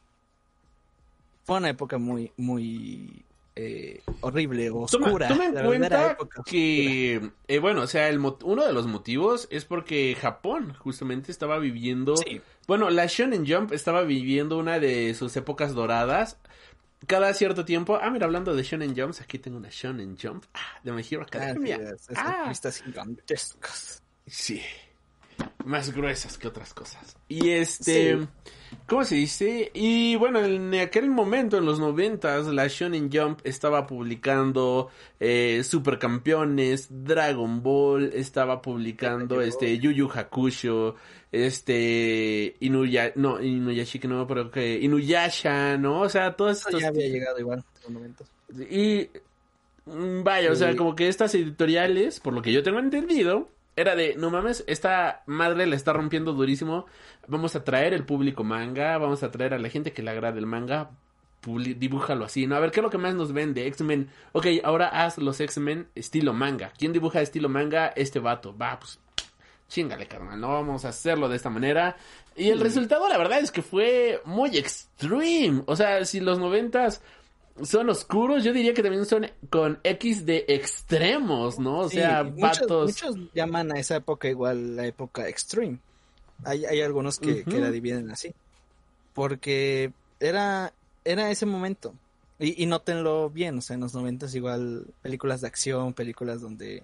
Fue 1.43 1.57
una 1.57 1.69
época 1.69 1.97
muy, 1.97 2.31
muy 2.37 3.23
eh, 3.55 4.01
horrible, 4.21 4.69
Toma, 4.69 4.83
oscura. 4.85 5.27
toma 5.27 5.45
en 5.45 5.65
cuenta 5.65 6.11
época 6.11 6.43
que, 6.45 7.31
eh, 7.47 7.59
bueno, 7.59 7.81
o 7.81 7.87
sea, 7.87 8.09
el 8.09 8.19
uno 8.19 8.65
de 8.65 8.73
los 8.73 8.87
motivos 8.87 9.47
es 9.51 9.65
porque 9.65 10.15
Japón 10.19 10.73
justamente 10.79 11.31
estaba 11.31 11.57
viviendo, 11.59 12.15
Sí. 12.15 12.41
bueno, 12.67 12.89
la 12.89 13.07
Shonen 13.07 13.45
Jump 13.45 13.73
estaba 13.73 14.03
viviendo 14.03 14.57
una 14.57 14.79
de 14.79 15.13
sus 15.15 15.35
épocas 15.35 15.73
doradas. 15.73 16.37
Cada 17.07 17.33
cierto 17.33 17.65
tiempo, 17.65 17.97
ah, 18.01 18.09
mira, 18.11 18.25
hablando 18.25 18.55
de 18.55 18.61
Shonen 18.63 18.95
Jumps, 18.95 19.21
aquí 19.21 19.39
tengo 19.39 19.57
una 19.57 19.69
Shonen 19.71 20.15
Jump, 20.21 20.45
ah, 20.53 20.79
de 20.83 20.91
My 20.91 21.01
Hero 21.09 21.23
Ah, 21.23 21.27
sí, 21.31 21.37
Academia. 21.37 21.75
es- 21.77 22.09
es- 22.09 22.17
Ah. 22.17 22.53
gigantescas. 22.85 24.03
Sí. 24.27 24.61
Más 25.65 25.91
gruesas 25.91 26.37
que 26.37 26.47
otras 26.47 26.73
cosas. 26.73 27.17
Y 27.27 27.49
este, 27.49 28.17
Sí. 28.19 28.27
¿Cómo 28.87 29.03
se 29.03 29.15
dice? 29.15 29.71
Y 29.73 30.15
bueno, 30.15 30.39
en 30.39 30.73
aquel 30.75 31.09
momento, 31.09 31.57
en 31.57 31.65
los 31.65 31.79
noventas, 31.79 32.45
la 32.47 32.67
Shonen 32.67 33.09
Jump 33.11 33.39
estaba 33.43 33.87
publicando 33.87 34.89
eh, 35.19 35.61
Supercampeones, 35.63 36.87
Dragon 36.89 37.61
Ball, 37.63 38.11
estaba 38.13 38.61
publicando 38.61 39.41
este 39.41 39.77
Yu 39.79 39.91
Yu 39.91 40.09
Hakusho, 40.13 40.95
este 41.31 42.55
Inuya, 42.59 43.13
no, 43.15 43.37
pero 44.27 44.51
que 44.51 44.79
Inuyasha, 44.79 45.77
¿no? 45.77 46.01
O 46.01 46.09
sea, 46.09 46.35
todos 46.35 46.57
Esto 46.57 46.69
estos 46.69 46.81
ya 46.81 46.87
había 46.89 47.07
llegado 47.07 47.39
igual 47.39 47.59
en 47.59 47.81
los 47.83 47.91
momentos. 47.93 48.27
y 48.69 49.09
mm, 49.85 50.23
vaya, 50.23 50.51
o 50.51 50.55
sea, 50.55 50.71
Sí. 50.71 50.77
como 50.77 50.95
que 50.95 51.07
estas 51.07 51.33
editoriales, 51.35 52.19
por 52.19 52.33
lo 52.33 52.41
que 52.41 52.51
yo 52.51 52.63
tengo 52.63 52.79
entendido, 52.79 53.49
era 53.75 53.95
de, 53.95 54.15
no 54.15 54.29
mames, 54.29 54.63
esta 54.67 55.23
madre 55.25 55.65
la 55.65 55.75
está 55.75 55.93
rompiendo 55.93 56.33
durísimo. 56.33 56.85
Vamos 57.27 57.55
a 57.55 57.63
traer 57.63 57.93
el 57.93 58.05
público 58.05 58.43
manga, 58.43 58.97
vamos 58.97 59.23
a 59.23 59.31
traer 59.31 59.53
a 59.53 59.59
la 59.59 59.69
gente 59.69 59.93
que 59.93 60.03
le 60.03 60.11
agrade 60.11 60.39
el 60.39 60.45
manga. 60.45 60.91
Dibújalo 61.43 62.25
así, 62.25 62.45
¿no? 62.45 62.55
A 62.55 62.59
ver, 62.59 62.69
¿qué 62.71 62.81
es 62.81 62.83
lo 62.83 62.91
que 62.91 62.99
más 62.99 63.15
nos 63.15 63.33
vende? 63.33 63.65
X-Men. 63.67 64.09
Ok, 64.33 64.45
ahora 64.63 64.89
haz 64.89 65.17
los 65.17 65.39
X-Men 65.39 65.87
estilo 65.95 66.33
manga. 66.33 66.71
¿Quién 66.77 66.93
dibuja 66.93 67.21
estilo 67.21 67.49
manga? 67.49 67.87
Este 67.87 68.19
vato. 68.19 68.55
Va, 68.55 68.77
pues, 68.77 68.99
chingale, 69.67 70.05
carnal. 70.05 70.39
No 70.39 70.49
vamos 70.49 70.85
a 70.85 70.89
hacerlo 70.89 71.29
de 71.29 71.37
esta 71.37 71.49
manera. 71.49 71.95
Y 72.35 72.49
el 72.49 72.59
resultado, 72.59 73.09
la 73.09 73.17
verdad, 73.17 73.39
es 73.39 73.51
que 73.51 73.63
fue 73.63 74.21
muy 74.25 74.55
extreme. 74.55 75.63
O 75.65 75.75
sea, 75.75 76.05
si 76.05 76.19
los 76.19 76.37
noventas 76.37 77.01
son 77.63 77.89
oscuros, 77.89 78.43
yo 78.43 78.53
diría 78.53 78.73
que 78.73 78.81
también 78.83 79.05
son 79.05 79.27
con 79.49 79.79
X 79.83 80.25
de 80.25 80.45
extremos, 80.47 81.59
¿no? 81.59 81.79
O 81.79 81.89
Sí, 81.89 81.97
sea, 81.97 82.23
muchos, 82.23 82.59
vatos. 82.61 82.87
muchos 82.87 83.15
llaman 83.33 83.71
a 83.71 83.79
esa 83.79 83.97
época 83.97 84.27
igual 84.29 84.75
la 84.75 84.85
época 84.87 85.27
extreme. 85.27 85.79
Hay, 86.43 86.65
hay 86.65 86.81
algunos 86.81 87.19
que, 87.19 87.43
que 87.43 87.59
la 87.59 87.69
dividen 87.71 88.09
así. 88.11 88.33
Porque 89.13 89.91
era, 90.19 90.73
era 91.03 91.29
ese 91.31 91.45
momento. 91.45 91.93
Y, 92.39 92.63
y 92.63 92.65
nótenlo 92.65 93.29
bien, 93.29 93.57
o 93.59 93.61
sea, 93.61 93.75
en 93.75 93.81
los 93.81 93.93
noventas 93.93 94.33
igual 94.33 94.85
películas 95.03 95.41
de 95.41 95.47
acción, 95.47 95.93
películas 95.93 96.41
donde 96.41 96.83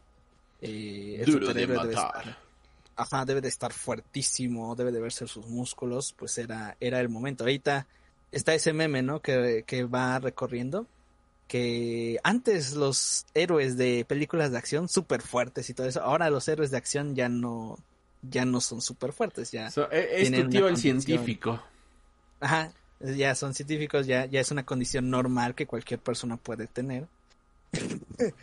eh, 0.61 1.17
el 1.21 1.31
Duro 1.31 1.47
de 1.47 1.53
debe 1.61 1.75
matar. 1.77 1.89
estar, 1.91 2.37
ajá, 2.95 3.25
debe 3.25 3.41
de 3.41 3.47
estar 3.47 3.73
fuertísimo, 3.73 4.75
debe 4.75 4.91
de 4.91 4.99
verse 4.99 5.25
sus 5.27 5.47
músculos, 5.47 6.13
pues 6.17 6.37
era, 6.37 6.77
era 6.79 6.99
el 6.99 7.09
momento. 7.09 7.43
Ahorita 7.43 7.87
está 8.31 8.53
ese 8.53 8.73
meme, 8.73 9.01
¿no? 9.01 9.21
Que, 9.21 9.63
que 9.65 9.83
va 9.83 10.19
recorriendo. 10.19 10.87
Que 11.47 12.19
antes 12.23 12.73
los 12.73 13.25
héroes 13.33 13.77
de 13.77 14.03
películas 14.05 14.51
de 14.51 14.57
acción 14.57 14.89
súper 14.89 15.21
fuertes 15.21 15.69
y 15.69 15.73
todo 15.73 15.87
eso, 15.87 16.01
ahora 16.01 16.29
los 16.29 16.47
héroes 16.49 16.71
de 16.71 16.77
acción 16.77 17.15
ya 17.15 17.29
no, 17.29 17.79
ya 18.21 18.43
no 18.43 18.59
son 18.59 18.81
súper 18.81 19.13
fuertes, 19.13 19.51
ya. 19.51 19.71
So, 19.71 19.89
e- 19.89 20.23
es 20.23 20.31
tu 20.31 20.49
tío 20.49 20.67
el 20.67 20.73
condición. 20.73 21.01
científico. 21.01 21.63
Ajá, 22.41 22.71
ya 22.99 23.33
son 23.33 23.53
científicos, 23.53 24.07
ya, 24.07 24.25
ya 24.25 24.41
es 24.41 24.51
una 24.51 24.65
condición 24.65 25.09
normal 25.09 25.55
que 25.55 25.67
cualquier 25.67 26.01
persona 26.01 26.35
puede 26.35 26.67
tener. 26.67 27.07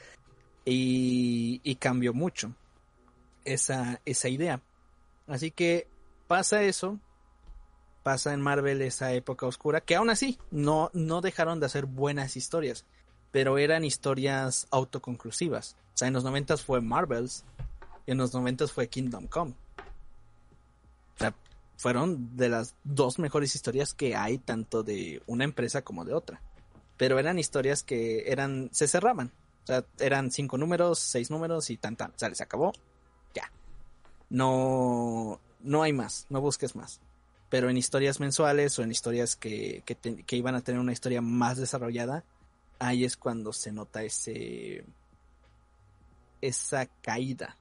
y, 0.64 1.60
y 1.62 1.74
cambió 1.76 2.14
mucho 2.14 2.52
esa, 3.44 4.00
esa 4.04 4.28
idea. 4.28 4.60
Así 5.26 5.50
que 5.50 5.86
pasa 6.26 6.62
eso, 6.62 6.98
pasa 8.04 8.34
en 8.34 8.42
Marvel 8.42 8.82
esa 8.82 9.12
época 9.14 9.46
oscura, 9.46 9.80
que 9.80 9.96
aún 9.96 10.10
así 10.10 10.38
no, 10.50 10.90
no 10.92 11.22
dejaron 11.22 11.58
de 11.58 11.66
hacer 11.66 11.86
buenas 11.86 12.36
historias, 12.36 12.84
pero 13.32 13.58
eran 13.58 13.82
historias 13.82 14.68
autoconclusivas. 14.70 15.76
O 15.94 15.96
sea, 15.96 16.06
en 16.06 16.14
los 16.14 16.22
noventas 16.22 16.62
fue 16.62 16.82
Marvels 16.82 17.44
y 18.06 18.12
en 18.12 18.18
los 18.18 18.34
noventas 18.34 18.72
fue 18.72 18.88
Kingdom 18.88 19.26
Come. 19.26 19.54
O 21.14 21.18
sea, 21.18 21.34
fueron 21.78 22.36
de 22.36 22.50
las 22.50 22.74
dos 22.84 23.18
mejores 23.18 23.54
historias 23.54 23.94
que 23.94 24.14
hay 24.14 24.36
tanto 24.36 24.82
de 24.82 25.22
una 25.26 25.44
empresa 25.44 25.82
como 25.82 26.04
de 26.04 26.12
otra. 26.12 26.42
Pero 26.98 27.18
eran 27.18 27.38
historias 27.38 27.82
que 27.82 28.30
eran, 28.30 28.68
se 28.70 28.86
cerraban. 28.86 29.32
O 29.64 29.66
sea, 29.66 29.84
eran 29.98 30.30
cinco 30.30 30.58
números, 30.58 30.98
seis 30.98 31.30
números 31.30 31.70
y 31.70 31.78
tan 31.78 31.96
tan. 31.96 32.10
O 32.10 32.18
sea, 32.18 32.28
les 32.28 32.42
acabó. 32.42 32.72
Ya. 33.34 33.50
No, 34.28 35.40
no 35.60 35.82
hay 35.82 35.94
más, 35.94 36.26
no 36.28 36.42
busques 36.42 36.76
más. 36.76 37.00
Pero 37.54 37.70
en 37.70 37.76
historias 37.76 38.18
mensuales 38.18 38.76
o 38.80 38.82
en 38.82 38.90
historias 38.90 39.36
que, 39.36 39.84
que, 39.86 39.94
te- 39.94 40.24
que 40.24 40.34
iban 40.36 40.56
a 40.56 40.60
tener 40.60 40.80
una 40.80 40.90
historia 40.92 41.20
más 41.20 41.56
desarrollada, 41.56 42.24
ahí 42.80 43.04
es 43.04 43.16
cuando 43.16 43.52
se 43.52 43.70
nota 43.70 44.02
ese 44.02 44.84
esa 46.40 46.86
caída. 47.00 47.56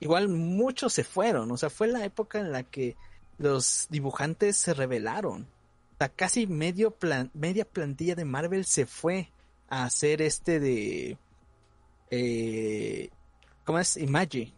Igual 0.00 0.28
muchos 0.28 0.94
se 0.94 1.04
fueron, 1.04 1.50
o 1.50 1.58
sea, 1.58 1.68
fue 1.68 1.86
la 1.86 2.02
época 2.06 2.38
en 2.40 2.50
la 2.50 2.62
que 2.62 2.96
los 3.36 3.88
dibujantes 3.90 4.56
se 4.56 4.72
rebelaron. 4.72 5.42
O 5.42 5.96
sea, 5.98 6.08
casi 6.08 6.46
medio 6.46 6.92
plan, 6.92 7.30
media 7.34 7.66
plantilla 7.66 8.14
de 8.14 8.24
Marvel 8.24 8.64
se 8.64 8.86
fue 8.86 9.30
a 9.68 9.84
hacer 9.84 10.22
este 10.22 10.60
de 10.60 11.18
eh, 12.10 13.10
¿cómo 13.66 13.80
es? 13.80 13.98
Imagi. 13.98 14.54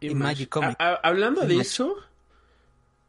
Imagi 0.00 0.46
Comic. 0.46 0.74
A- 0.80 0.90
a- 0.94 1.00
hablando 1.04 1.42
de 1.42 1.54
eso, 1.58 1.94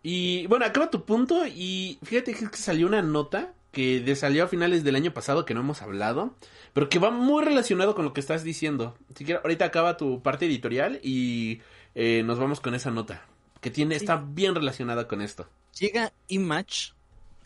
y 0.04 0.48
bueno, 0.48 0.66
acaba 0.66 0.90
tu 0.90 1.06
punto 1.06 1.46
y 1.48 2.00
fíjate 2.04 2.34
que 2.34 2.48
salió 2.58 2.88
una 2.88 3.02
nota 3.02 3.54
que 3.72 4.00
de- 4.00 4.16
salió 4.16 4.44
a 4.44 4.48
finales 4.48 4.84
del 4.84 4.96
año 4.96 5.14
pasado 5.14 5.46
que 5.46 5.54
no 5.54 5.60
hemos 5.62 5.82
hablado, 5.82 6.34
pero 6.74 6.90
que 6.90 7.00
va 7.00 7.12
muy 7.12 7.44
relacionado 7.44 7.96
con 7.96 8.06
lo 8.06 8.14
que 8.14 8.20
estás 8.22 8.44
diciendo. 8.44 8.98
Si 9.16 9.26
quieres, 9.26 9.44
ahorita 9.44 9.66
acaba 9.66 9.98
tu 9.98 10.22
parte 10.22 10.46
editorial 10.46 11.00
y 11.04 11.62
eh, 11.96 12.24
nos 12.26 12.40
vamos 12.40 12.60
con 12.62 12.74
esa 12.76 12.92
nota, 12.92 13.26
que 13.62 13.70
tiene, 13.72 13.96
está 13.96 14.16
bien 14.18 14.56
relacionada 14.56 15.08
con 15.08 15.22
esto. 15.22 15.48
llega 15.78 16.12
Image 16.30 16.94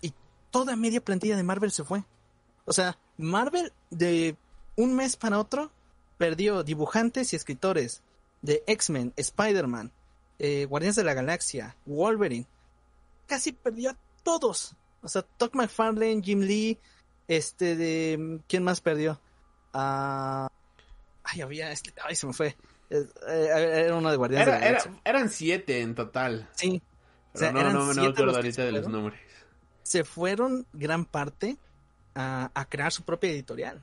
y 0.02 0.14
toda 0.52 0.76
media 0.76 1.02
plantilla 1.04 1.36
de 1.36 1.44
Marvel 1.44 1.72
se 1.72 1.84
fue. 1.84 2.04
O 2.66 2.72
sea, 2.74 2.98
Marvel 3.18 3.74
de 3.90 4.38
un 4.78 4.96
mes 4.96 5.18
para 5.18 5.40
otro 5.40 5.72
perdió 6.18 6.64
dibujantes 6.64 7.34
y 7.34 7.36
escritores 7.36 8.02
de 8.42 8.64
X-Men, 8.68 9.12
Spider-Man, 9.18 9.92
eh, 10.44 10.66
Guardianes 10.66 10.98
de 10.98 11.06
la 11.06 11.14
Galaxia, 11.14 11.76
Wolverine. 11.86 12.46
Casi 13.28 13.54
perdió 13.54 13.92
a 13.92 13.98
todos. 14.24 14.76
O 15.02 15.08
sea, 15.08 15.22
Todd 15.22 15.52
McFarlane, 15.54 16.22
Jim 16.22 16.42
Lee, 16.42 16.78
este 17.30 17.76
de... 17.78 18.40
¿Quién 18.50 18.64
más 18.64 18.82
perdió? 18.82 19.22
Ah, 19.74 20.50
ay, 21.24 21.42
había... 21.42 21.72
este- 21.72 21.94
ay, 22.04 22.16
se 22.16 22.28
me 22.28 22.34
fue. 22.34 22.56
Eh, 22.90 23.08
eh, 23.28 23.84
era 23.86 23.96
uno 23.96 24.12
de 24.12 24.18
Guardianes 24.18 24.48
Era- 24.48 24.56
de 24.58 24.62
la 24.62 24.68
era- 24.70 24.78
Galaxia. 24.80 25.02
eran 25.06 25.30
siete 25.30 25.80
en 25.82 25.96
total. 25.96 26.50
Sí. 26.56 26.82
O 26.86 27.32
Pero 27.34 27.40
sea, 27.46 27.52
no, 27.54 27.60
eran 27.62 27.74
no, 27.74 27.80
no 27.80 27.86
me 27.86 27.94
siete 27.94 28.10
acuerdo 28.10 28.36
ahorita 28.36 28.66
de 28.66 28.72
los 28.74 28.88
nombres. 28.90 29.20
se 29.84 30.04
fueron 30.04 30.66
gran 30.74 31.06
parte 31.06 31.58
a, 32.16 32.52
a 32.54 32.66
crear 32.66 32.92
su 32.92 33.04
propia 33.04 33.30
editorial, 33.32 33.82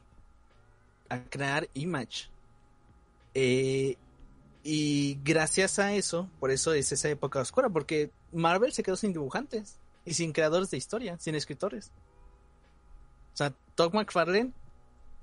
a 1.08 1.22
crear 1.24 1.68
Image. 1.74 2.28
Eh, 3.34 3.96
y 4.62 5.18
gracias 5.24 5.78
a 5.78 5.94
eso, 5.94 6.28
por 6.38 6.50
eso 6.50 6.72
es 6.72 6.92
esa 6.92 7.08
época 7.08 7.40
oscura, 7.40 7.68
porque 7.68 8.10
Marvel 8.32 8.72
se 8.72 8.82
quedó 8.82 8.96
sin 8.96 9.12
dibujantes 9.12 9.78
y 10.04 10.14
sin 10.14 10.32
creadores 10.32 10.70
de 10.70 10.76
historia, 10.76 11.18
sin 11.18 11.34
escritores. 11.34 11.90
O 13.32 13.36
sea, 13.36 13.54
Todd 13.74 13.94
McFarlane, 13.94 14.52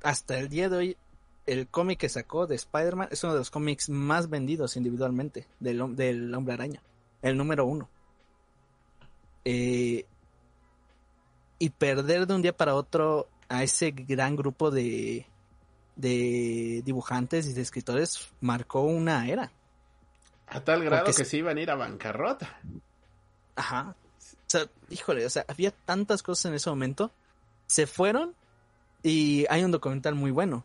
hasta 0.02 0.40
el 0.40 0.50
día 0.50 0.70
de 0.70 0.78
hoy, 0.78 0.98
el 1.46 1.68
cómic 1.68 2.00
que 2.00 2.10
sacó 2.10 2.48
de 2.48 2.56
Spider-Man 2.56 3.10
es 3.12 3.24
uno 3.24 3.34
de 3.34 3.40
los 3.40 3.52
cómics 3.52 3.90
más 3.90 4.30
vendidos 4.30 4.76
individualmente 4.76 5.48
del, 5.60 5.96
del 5.96 6.34
Hombre 6.34 6.54
Araña, 6.54 6.82
el 7.22 7.38
número 7.38 7.66
uno. 7.66 7.90
Eh, 9.46 10.06
y 11.60 11.70
perder 11.70 12.28
de 12.28 12.36
un 12.36 12.42
día 12.42 12.56
para 12.56 12.76
otro 12.76 13.30
a 13.50 13.64
ese 13.64 13.92
gran 13.92 14.36
grupo 14.36 14.72
de, 14.72 15.26
de 15.98 16.84
dibujantes 16.86 17.48
y 17.48 17.54
de 17.54 17.62
escritores 17.62 18.30
marcó 18.40 18.82
una 18.82 19.28
era. 19.28 19.52
A 20.48 20.62
tal 20.62 20.84
grado 20.84 21.06
Porque 21.06 21.24
que 21.24 21.26
se 21.26 21.38
iban 21.38 21.58
a 21.58 21.62
ir 21.62 21.70
a 21.70 21.76
bancarrota. 21.76 22.60
Ajá. 23.56 23.96
O 24.20 24.50
sea, 24.50 24.70
híjole, 24.90 25.26
o 25.26 25.30
sea, 25.30 25.44
había 25.48 25.72
tantas 25.72 26.24
cosas 26.24 26.46
en 26.46 26.54
ese 26.54 26.70
momento. 26.70 27.12
Se 27.66 27.86
fueron 27.86 28.36
y 29.04 29.46
hay 29.50 29.64
un 29.64 29.72
documental 29.72 30.16
muy 30.16 30.32
bueno. 30.32 30.64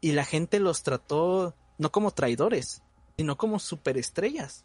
Y 0.00 0.12
la 0.12 0.24
gente 0.24 0.58
los 0.58 0.82
trató 0.82 1.54
no 1.78 1.92
como 1.92 2.10
traidores, 2.10 2.82
sino 3.16 3.36
como 3.36 3.58
superestrellas. 3.58 4.64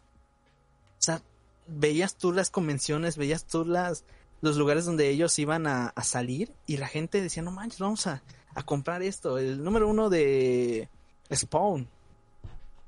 O 0.98 1.02
sea, 1.02 1.22
veías 1.66 2.16
tú 2.16 2.32
las 2.32 2.50
convenciones, 2.50 3.16
veías 3.16 3.44
tú 3.44 3.64
las, 3.64 4.04
los 4.40 4.56
lugares 4.56 4.86
donde 4.86 5.08
ellos 5.08 5.38
iban 5.38 5.66
a, 5.66 5.88
a 5.88 6.02
salir 6.02 6.52
y 6.66 6.78
la 6.78 6.88
gente 6.88 7.20
decía, 7.20 7.42
no 7.42 7.50
manches, 7.50 7.80
vamos 7.80 8.06
a, 8.06 8.22
a 8.54 8.62
comprar 8.62 9.02
esto. 9.02 9.38
El 9.38 9.62
número 9.62 9.88
uno 9.88 10.10
de 10.10 10.88
Spawn. 11.32 11.88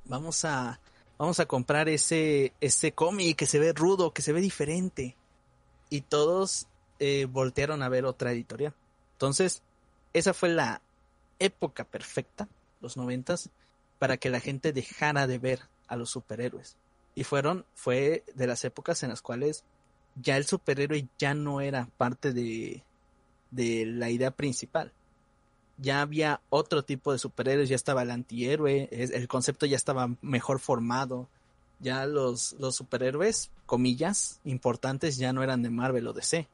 Vamos 0.06 0.44
a, 0.44 0.80
vamos 1.18 1.40
a 1.40 1.46
comprar 1.46 1.88
ese, 1.88 2.52
ese 2.60 2.92
cómic 2.92 3.36
que 3.36 3.46
se 3.46 3.58
ve 3.58 3.72
rudo, 3.72 4.12
que 4.12 4.22
se 4.22 4.32
ve 4.32 4.40
diferente. 4.40 5.16
Y 5.90 6.02
todos 6.02 6.66
eh, 6.98 7.26
voltearon 7.30 7.82
a 7.82 7.88
ver 7.88 8.04
otra 8.04 8.32
editorial. 8.32 8.74
Entonces, 9.12 9.62
esa 10.12 10.34
fue 10.34 10.50
la 10.50 10.82
época 11.38 11.84
perfecta, 11.84 12.48
los 12.80 12.96
noventas, 12.96 13.50
para 13.98 14.16
que 14.16 14.30
la 14.30 14.40
gente 14.40 14.72
dejara 14.72 15.26
de 15.26 15.38
ver 15.38 15.60
a 15.86 15.96
los 15.96 16.10
superhéroes. 16.10 16.76
Y 17.14 17.24
fueron, 17.24 17.64
fue 17.74 18.24
de 18.34 18.46
las 18.46 18.64
épocas 18.64 19.02
en 19.02 19.10
las 19.10 19.22
cuales 19.22 19.64
ya 20.16 20.36
el 20.36 20.46
superhéroe 20.46 21.08
ya 21.18 21.34
no 21.34 21.60
era 21.60 21.88
parte 21.96 22.32
de, 22.32 22.82
de 23.50 23.86
la 23.86 24.10
idea 24.10 24.30
principal. 24.30 24.92
Ya 25.76 26.00
había 26.00 26.40
otro 26.50 26.84
tipo 26.84 27.12
de 27.12 27.18
superhéroes, 27.18 27.68
ya 27.68 27.76
estaba 27.76 28.02
el 28.02 28.10
antihéroe, 28.10 28.88
el 28.92 29.28
concepto 29.28 29.66
ya 29.66 29.76
estaba 29.76 30.10
mejor 30.22 30.60
formado. 30.60 31.28
Ya 31.80 32.06
los, 32.06 32.54
los 32.58 32.76
superhéroes, 32.76 33.50
comillas, 33.66 34.40
importantes 34.44 35.16
ya 35.16 35.32
no 35.32 35.42
eran 35.42 35.62
de 35.62 35.70
Marvel 35.70 36.06
o 36.06 36.12
DC. 36.12 36.48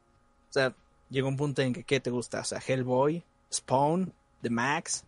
O 0.49 0.53
sea, 0.53 0.75
llegó 1.11 1.29
un 1.29 1.37
punto 1.37 1.63
en 1.63 1.73
que, 1.73 1.85
¿qué 1.85 2.01
te 2.01 2.11
gusta? 2.11 2.41
O 2.41 2.45
sea, 2.45 2.61
Hellboy, 2.67 3.23
Spawn, 3.53 4.13
The 4.43 4.51
Max, 4.51 5.05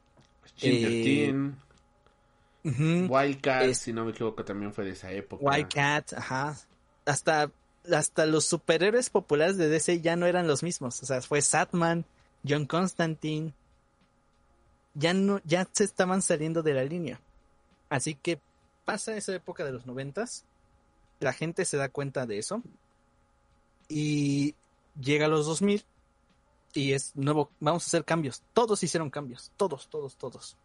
Ginger 0.56 0.90
Eh, 0.92 1.52
ujú, 2.64 3.12
Wildcat, 3.12 3.72
si 3.74 3.92
no 3.92 4.04
me 4.04 4.10
equivoco, 4.10 4.44
también 4.44 4.72
fue 4.72 4.84
de 4.84 4.90
esa 4.90 5.10
época. 5.10 5.44
Wildcat, 5.44 6.12
ajá. 6.12 6.56
Hasta, 7.04 7.50
hasta 7.90 8.26
los 8.26 8.44
superhéroes 8.44 9.10
populares 9.10 9.56
de 9.56 9.68
DC 9.68 10.00
ya 10.00 10.16
no 10.16 10.26
eran 10.26 10.46
los 10.46 10.62
mismos. 10.62 11.02
O 11.02 11.06
sea, 11.06 11.20
fue 11.22 11.40
Satman, 11.40 12.04
John 12.46 12.66
Constantine. 12.66 13.54
Ya 14.94 15.14
no, 15.14 15.40
ya 15.44 15.68
se 15.72 15.84
estaban 15.84 16.22
saliendo 16.22 16.62
de 16.62 16.74
la 16.74 16.84
línea. 16.84 17.20
Así 17.88 18.14
que 18.14 18.40
pasa 18.84 19.16
esa 19.16 19.34
época 19.34 19.64
de 19.64 19.72
los 19.72 19.86
noventas. 19.86 20.44
La 21.20 21.32
gente 21.32 21.64
se 21.64 21.76
da 21.76 21.88
cuenta 21.88 22.26
de 22.26 22.38
eso. 22.38 22.62
Y 23.88 24.54
llega 25.00 25.26
a 25.26 25.28
los 25.28 25.46
2000 25.46 25.84
y 26.74 26.92
es 26.92 27.14
nuevo, 27.14 27.50
vamos 27.60 27.84
a 27.84 27.86
hacer 27.86 28.04
cambios. 28.04 28.42
Todos 28.52 28.82
hicieron 28.82 29.10
cambios, 29.10 29.52
todos, 29.56 29.88
todos, 29.88 30.16
todos. 30.16 30.56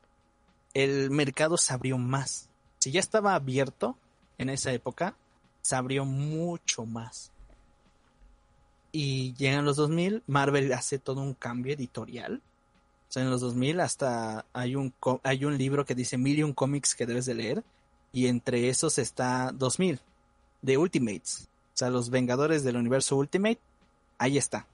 El 0.74 1.10
mercado 1.12 1.58
se 1.58 1.74
abrió 1.74 1.98
más. 1.98 2.50
Si 2.80 2.92
ya 2.92 3.00
estaba 3.00 3.36
abierto 3.36 3.98
en 4.38 4.50
esa 4.50 4.72
época, 4.72 5.16
se 5.62 5.76
abrió 5.76 6.06
mucho 6.06 6.86
más. 6.86 7.32
Y 8.92 9.34
llegan 9.34 9.66
los 9.66 9.76
2000, 9.78 10.24
Marvel 10.28 10.72
hace 10.74 10.98
todo 10.98 11.22
un 11.22 11.34
cambio 11.34 11.74
editorial. 11.74 12.42
O 13.10 13.12
sea, 13.12 13.24
en 13.24 13.30
los 13.30 13.42
2000 13.42 13.80
hasta 13.80 14.46
hay 14.54 14.76
un, 14.76 14.94
hay 15.24 15.46
un 15.46 15.58
libro 15.58 15.86
que 15.86 15.96
dice 15.96 16.18
mil 16.18 16.38
y 16.40 16.44
un 16.44 16.54
cómics 16.54 16.94
que 16.96 17.06
debes 17.06 17.26
de 17.26 17.36
leer. 17.36 17.64
Y 18.14 18.28
entre 18.28 18.70
esos 18.70 18.98
está 18.98 19.52
2000, 19.54 20.00
de 20.62 20.78
Ultimates. 20.78 21.48
O 21.74 21.78
sea, 21.78 21.90
los 21.90 22.10
Vengadores 22.10 22.64
del 22.64 22.78
Universo 22.78 23.16
Ultimate. 23.18 23.60
Ahí 24.18 24.38
está. 24.38 24.66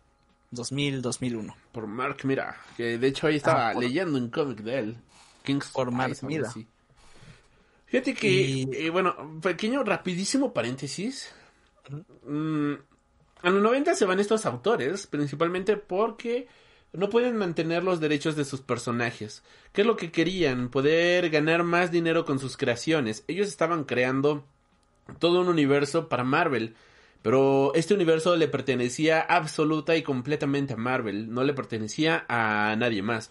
2000, 0.52 1.02
2001. 1.02 1.56
Por 1.72 1.88
Mark 1.88 2.18
Mira, 2.24 2.56
que 2.78 2.98
de 2.98 3.08
hecho 3.08 3.28
ahí 3.28 3.36
estaba 3.38 3.70
Ah, 3.70 3.74
por- 3.74 3.84
leyendo 3.84 4.18
un 4.18 4.30
cómic 4.30 4.60
de 4.60 4.80
él. 4.80 4.98
King's 5.44 5.68
Por 5.70 5.92
Mark 5.92 6.16
Mira. 6.22 6.54
Fíjate 7.88 8.14
que, 8.14 8.28
Y- 8.30 8.70
eh, 8.74 8.90
bueno, 8.90 9.40
pequeño, 9.42 9.84
rapidísimo 9.84 10.54
paréntesis. 10.54 11.30
Mm, 12.26 12.74
a 13.42 13.50
los 13.50 13.62
90 13.62 13.94
se 13.96 14.06
van 14.06 14.20
estos 14.20 14.46
autores, 14.46 15.06
principalmente 15.08 15.76
porque 15.78 16.48
no 16.94 17.10
pueden 17.10 17.36
mantener 17.38 17.84
los 17.84 18.00
derechos 18.00 18.36
de 18.36 18.46
sus 18.46 18.62
personajes. 18.62 19.44
¿Qué 19.72 19.82
es 19.82 19.88
lo 19.88 19.98
que 19.98 20.12
querían? 20.12 20.70
Poder 20.70 21.30
ganar 21.30 21.64
más 21.64 21.92
dinero 21.92 22.26
con 22.26 22.40
sus 22.40 22.58
creaciones. 22.58 23.24
Ellos 23.28 23.48
estaban 23.48 23.84
creando 23.84 24.46
todo 25.20 25.42
un 25.42 25.48
universo 25.48 26.08
para 26.10 26.24
Marvel. 26.24 26.76
Pero 27.24 27.74
este 27.74 27.94
universo 27.94 28.36
le 28.36 28.50
pertenecía 28.50 29.22
absoluta 29.22 29.96
y 29.96 30.04
completamente 30.04 30.74
a 30.74 30.78
Marvel, 30.78 31.34
no 31.34 31.44
le 31.46 31.54
pertenecía 31.54 32.26
a 32.28 32.76
nadie 32.78 33.02
más. 33.02 33.30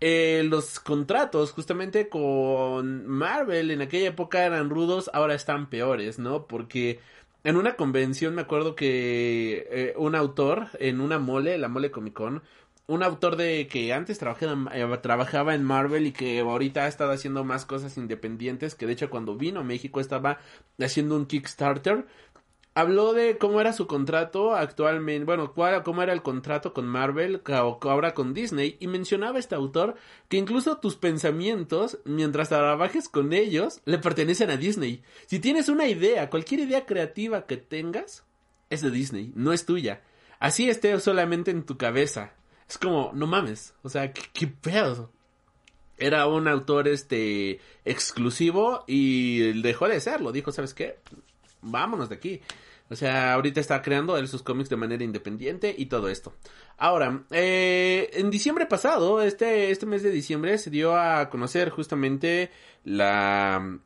Eh, 0.00 0.42
los 0.48 0.80
contratos 0.80 1.52
justamente 1.52 2.08
con 2.08 3.06
Marvel 3.06 3.70
en 3.70 3.82
aquella 3.82 4.08
época 4.08 4.44
eran 4.46 4.70
rudos, 4.70 5.10
ahora 5.12 5.34
están 5.34 5.68
peores, 5.68 6.18
¿no? 6.18 6.46
Porque 6.46 7.00
en 7.44 7.56
una 7.56 7.76
convención 7.76 8.34
me 8.34 8.42
acuerdo 8.42 8.74
que 8.74 9.66
eh, 9.70 9.94
un 9.98 10.14
autor 10.14 10.68
en 10.80 11.00
una 11.02 11.18
mole, 11.18 11.58
la 11.58 11.68
mole 11.68 11.90
Comic 11.90 12.14
Con, 12.14 12.42
un 12.86 13.02
autor 13.02 13.36
de 13.36 13.66
que 13.66 13.92
antes 13.92 14.18
trabajaba, 14.18 14.70
eh, 14.76 14.98
trabajaba 15.02 15.54
en 15.54 15.64
Marvel 15.64 16.06
y 16.06 16.12
que 16.12 16.40
ahorita 16.40 16.84
ha 16.84 16.88
estado 16.88 17.12
haciendo 17.12 17.44
más 17.44 17.64
cosas 17.64 17.96
independientes, 17.96 18.74
que 18.74 18.86
de 18.86 18.92
hecho 18.92 19.10
cuando 19.10 19.36
vino 19.36 19.60
a 19.60 19.64
México 19.64 20.00
estaba 20.00 20.38
haciendo 20.78 21.16
un 21.16 21.26
Kickstarter 21.26 22.06
habló 22.74 23.12
de 23.12 23.38
cómo 23.38 23.60
era 23.60 23.72
su 23.72 23.86
contrato 23.86 24.54
actualmente, 24.54 25.24
bueno, 25.24 25.52
cuál, 25.52 25.82
cómo 25.82 26.02
era 26.02 26.12
el 26.12 26.22
contrato 26.22 26.72
con 26.72 26.86
Marvel 26.86 27.40
ahora 27.46 28.14
con 28.14 28.34
Disney 28.34 28.76
y 28.80 28.88
mencionaba 28.88 29.38
este 29.38 29.54
autor 29.54 29.94
que 30.28 30.36
incluso 30.36 30.78
tus 30.78 30.96
pensamientos 30.96 31.98
mientras 32.04 32.48
trabajes 32.48 33.08
con 33.08 33.32
ellos 33.32 33.80
le 33.84 33.98
pertenecen 33.98 34.50
a 34.50 34.56
Disney. 34.56 35.02
Si 35.26 35.38
tienes 35.38 35.68
una 35.68 35.86
idea, 35.86 36.30
cualquier 36.30 36.60
idea 36.60 36.84
creativa 36.84 37.46
que 37.46 37.56
tengas 37.56 38.24
es 38.70 38.82
de 38.82 38.90
Disney, 38.90 39.32
no 39.36 39.52
es 39.52 39.66
tuya. 39.66 40.02
Así 40.40 40.68
esté 40.68 40.98
solamente 40.98 41.52
en 41.52 41.64
tu 41.64 41.78
cabeza. 41.78 42.32
Es 42.68 42.78
como, 42.78 43.10
no 43.14 43.26
mames, 43.26 43.74
o 43.82 43.88
sea, 43.88 44.12
qué, 44.12 44.46
pedo. 44.46 45.10
Era 45.96 46.26
un 46.26 46.48
autor 46.48 46.88
este 46.88 47.60
exclusivo 47.84 48.84
y 48.86 49.60
dejó 49.62 49.86
de 49.88 50.00
serlo. 50.00 50.32
Dijo, 50.32 50.50
¿sabes 50.50 50.74
qué? 50.74 50.98
Vámonos 51.62 52.08
de 52.08 52.16
aquí. 52.16 52.40
O 52.90 52.96
sea, 52.96 53.32
ahorita 53.34 53.60
está 53.60 53.80
creando 53.80 54.16
él 54.18 54.28
sus 54.28 54.42
cómics 54.42 54.68
de 54.68 54.76
manera 54.76 55.04
independiente 55.04 55.74
y 55.76 55.86
todo 55.86 56.08
esto. 56.08 56.34
Ahora, 56.76 57.24
eh, 57.30 58.10
en 58.14 58.30
diciembre 58.30 58.66
pasado, 58.66 59.22
este, 59.22 59.70
este 59.70 59.86
mes 59.86 60.02
de 60.02 60.10
diciembre, 60.10 60.58
se 60.58 60.70
dio 60.70 60.96
a 60.96 61.30
conocer 61.30 61.70
justamente 61.70 62.50
la 62.84 63.78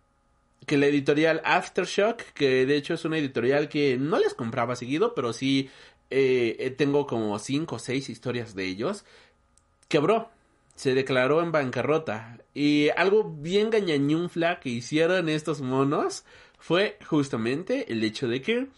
que 0.68 0.76
la 0.78 0.86
editorial 0.86 1.40
Aftershock, 1.44 2.22
que 2.34 2.66
de 2.66 2.76
hecho 2.76 2.94
es 2.94 3.04
una 3.04 3.18
editorial 3.18 3.68
que 3.68 3.96
no 3.96 4.18
les 4.18 4.34
compraba 4.34 4.76
seguido, 4.76 5.14
pero 5.14 5.32
sí 5.32 5.70
eh, 6.10 6.56
eh, 6.58 6.70
tengo 6.70 7.06
como 7.06 7.38
cinco 7.38 7.76
o 7.76 7.78
seis 7.78 8.08
historias 8.08 8.54
de 8.54 8.64
ellos, 8.64 9.04
quebró, 9.88 10.30
se 10.74 10.94
declaró 10.94 11.42
en 11.42 11.52
bancarrota. 11.52 12.38
Y 12.54 12.88
algo 12.96 13.24
bien 13.24 13.70
gañañunfla 13.70 14.60
que 14.60 14.70
hicieron 14.70 15.28
estos 15.28 15.60
monos 15.60 16.24
fue 16.58 16.98
justamente 17.06 17.92
el 17.92 18.02
hecho 18.02 18.28
de 18.28 18.42
que 18.42 18.68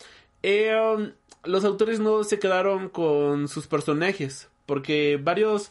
um, 0.43 1.11
los 1.45 1.65
autores 1.65 2.01
no 2.01 2.25
se 2.25 2.39
quedaron 2.39 2.89
con 2.89 3.49
sus 3.49 3.67
personajes, 3.67 4.49
porque 4.67 5.19
varios 5.23 5.71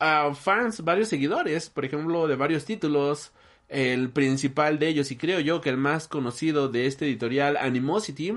uh, 0.00 0.34
fans, 0.34 0.84
varios 0.84 1.08
seguidores, 1.08 1.70
por 1.70 1.84
ejemplo, 1.84 2.26
de 2.26 2.36
varios 2.36 2.64
títulos, 2.64 3.32
el 3.68 4.10
principal 4.10 4.78
de 4.78 4.88
ellos, 4.88 5.10
y 5.10 5.16
creo 5.16 5.40
yo 5.40 5.60
que 5.60 5.70
el 5.70 5.78
más 5.78 6.08
conocido 6.08 6.68
de 6.68 6.86
este 6.86 7.06
editorial, 7.06 7.56
Animosity, 7.56 8.34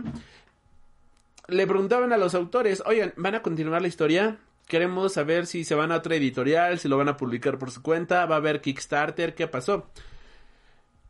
le 1.48 1.68
preguntaban 1.68 2.14
a 2.14 2.18
los 2.18 2.36
autores, 2.36 2.84
oigan, 2.86 3.14
¿van 3.18 3.36
a 3.36 3.42
continuar 3.42 3.82
la 3.82 3.88
historia? 3.88 4.38
Queremos 4.68 5.14
saber 5.14 5.46
si 5.46 5.64
se 5.64 5.76
van 5.76 5.92
a 5.92 5.98
otra 5.98 6.16
editorial, 6.16 6.80
si 6.80 6.88
lo 6.88 6.98
van 6.98 7.10
a 7.10 7.18
publicar 7.18 7.60
por 7.60 7.72
su 7.72 7.82
cuenta, 7.82 8.26
va 8.26 8.36
a 8.36 8.38
haber 8.40 8.62
Kickstarter, 8.62 9.36
¿qué 9.36 9.48
pasó? 9.48 9.88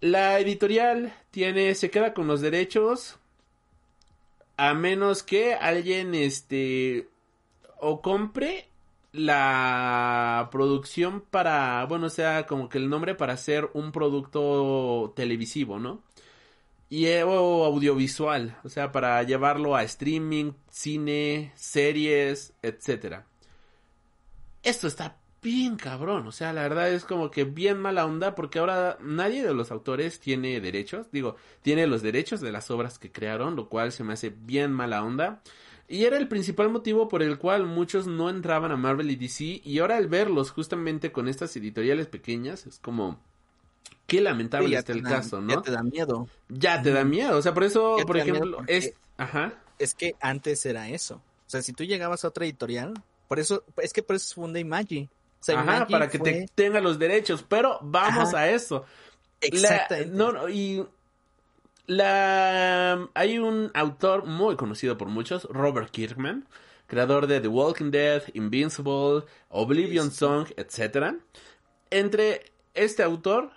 La 0.02 0.40
editorial 0.40 1.14
tiene, 1.32 1.74
se 1.76 1.90
queda 1.90 2.14
con 2.14 2.28
los 2.28 2.42
derechos 2.42 3.18
a 4.58 4.74
menos 4.74 5.24
que 5.24 5.54
alguien, 5.54 6.16
este, 6.16 7.08
o 7.80 8.02
compre 8.02 8.68
la 9.12 10.50
producción 10.52 11.22
para, 11.22 11.86
bueno, 11.86 12.10
sea, 12.10 12.46
como 12.46 12.70
que 12.70 12.78
el 12.78 12.90
nombre 12.90 13.16
para 13.16 13.34
hacer 13.34 13.70
un 13.74 13.92
producto 13.92 15.14
televisivo, 15.16 15.80
¿no? 15.80 16.02
Y 16.96 17.10
o 17.24 17.66
audiovisual, 17.66 18.58
o 18.64 18.70
sea, 18.70 18.94
para 18.94 19.22
llevarlo 19.24 19.76
a 19.76 19.84
streaming, 19.84 20.54
cine, 20.70 21.52
series, 21.54 22.54
etcétera. 22.62 23.26
Esto 24.64 24.88
está 24.88 25.18
bien 25.42 25.76
cabrón. 25.76 26.26
O 26.26 26.32
sea, 26.32 26.54
la 26.54 26.62
verdad 26.62 26.90
es 26.90 27.04
como 27.04 27.32
que 27.32 27.44
bien 27.44 27.80
mala 27.80 28.06
onda 28.06 28.34
porque 28.34 28.60
ahora 28.60 28.98
nadie 29.02 29.46
de 29.46 29.54
los 29.54 29.72
autores 29.72 30.22
tiene 30.22 30.62
derechos. 30.62 31.12
Digo, 31.12 31.36
tiene 31.62 31.86
los 31.86 32.02
derechos 32.02 32.40
de 32.40 32.54
las 32.54 32.72
obras 32.72 32.98
que 32.98 33.12
crearon, 33.12 33.58
lo 33.58 33.68
cual 33.68 33.92
se 33.92 34.06
me 34.06 34.14
hace 34.14 34.30
bien 34.30 34.72
mala 34.72 35.04
onda. 35.04 35.42
Y 35.90 36.06
era 36.06 36.16
el 36.16 36.30
principal 36.30 36.70
motivo 36.70 37.10
por 37.10 37.22
el 37.22 37.38
cual 37.38 37.66
muchos 37.66 38.08
no 38.08 38.30
entraban 38.30 38.72
a 38.72 38.78
Marvel 38.78 39.12
y 39.12 39.18
DC. 39.18 39.60
Y 39.66 39.80
ahora 39.80 39.98
al 39.98 40.08
verlos 40.08 40.52
justamente 40.52 41.12
con 41.12 41.28
estas 41.28 41.58
editoriales 41.58 42.08
pequeñas, 42.08 42.66
es 42.66 42.80
como... 42.80 43.20
Qué 44.08 44.22
lamentable 44.22 44.76
está 44.78 44.94
el 44.94 45.04
caso, 45.04 45.42
¿no? 45.42 45.54
Ya 45.54 45.62
te 45.62 45.72
da 45.72 45.84
miedo. 45.84 46.28
Ya 46.50 46.82
te 46.82 46.92
da 46.92 47.04
miedo. 47.04 47.38
O 47.38 47.42
sea, 47.42 47.54
por 47.54 47.64
eso, 47.64 47.98
por 48.06 48.18
ejemplo, 48.18 48.60
es... 48.68 48.94
Ajá. 49.18 49.54
Es 49.80 49.94
que 49.96 50.16
antes 50.22 50.66
era 50.66 50.90
eso. 50.90 51.16
O 51.16 51.50
sea, 51.50 51.62
si 51.62 51.74
tú 51.74 51.84
llegabas 51.84 52.24
a 52.24 52.30
otra 52.30 52.46
editorial, 52.46 52.94
por 53.28 53.40
eso, 53.40 53.64
es 53.78 53.94
que 53.94 54.04
por 54.04 54.16
eso 54.16 54.36
funda 54.36 54.60
Imagi. 54.60 55.10
Ajá, 55.54 55.86
para 55.88 56.10
que 56.10 56.20
te 56.20 56.48
tenga 56.56 56.80
los 56.82 56.98
derechos, 56.98 57.44
pero 57.48 57.80
vamos 57.82 58.34
a 58.34 58.50
eso. 58.50 58.86
Exactamente. 59.42 60.12
no, 60.12 60.32
no, 60.32 60.50
y 60.50 60.86
la 61.88 63.10
hay 63.14 63.38
un 63.38 63.70
autor 63.74 64.26
muy 64.26 64.56
conocido 64.56 64.98
por 64.98 65.08
muchos, 65.08 65.44
Robert 65.52 65.92
Kirkman, 65.92 66.48
creador 66.88 67.28
de 67.28 67.42
The 67.42 67.48
Walking 67.48 67.92
Dead, 67.92 68.24
Invincible, 68.34 69.24
Oblivion 69.50 70.10
Song, 70.10 70.48
etc. 70.58 71.16
Entre 71.92 72.52
este 72.74 73.04
autor 73.04 73.52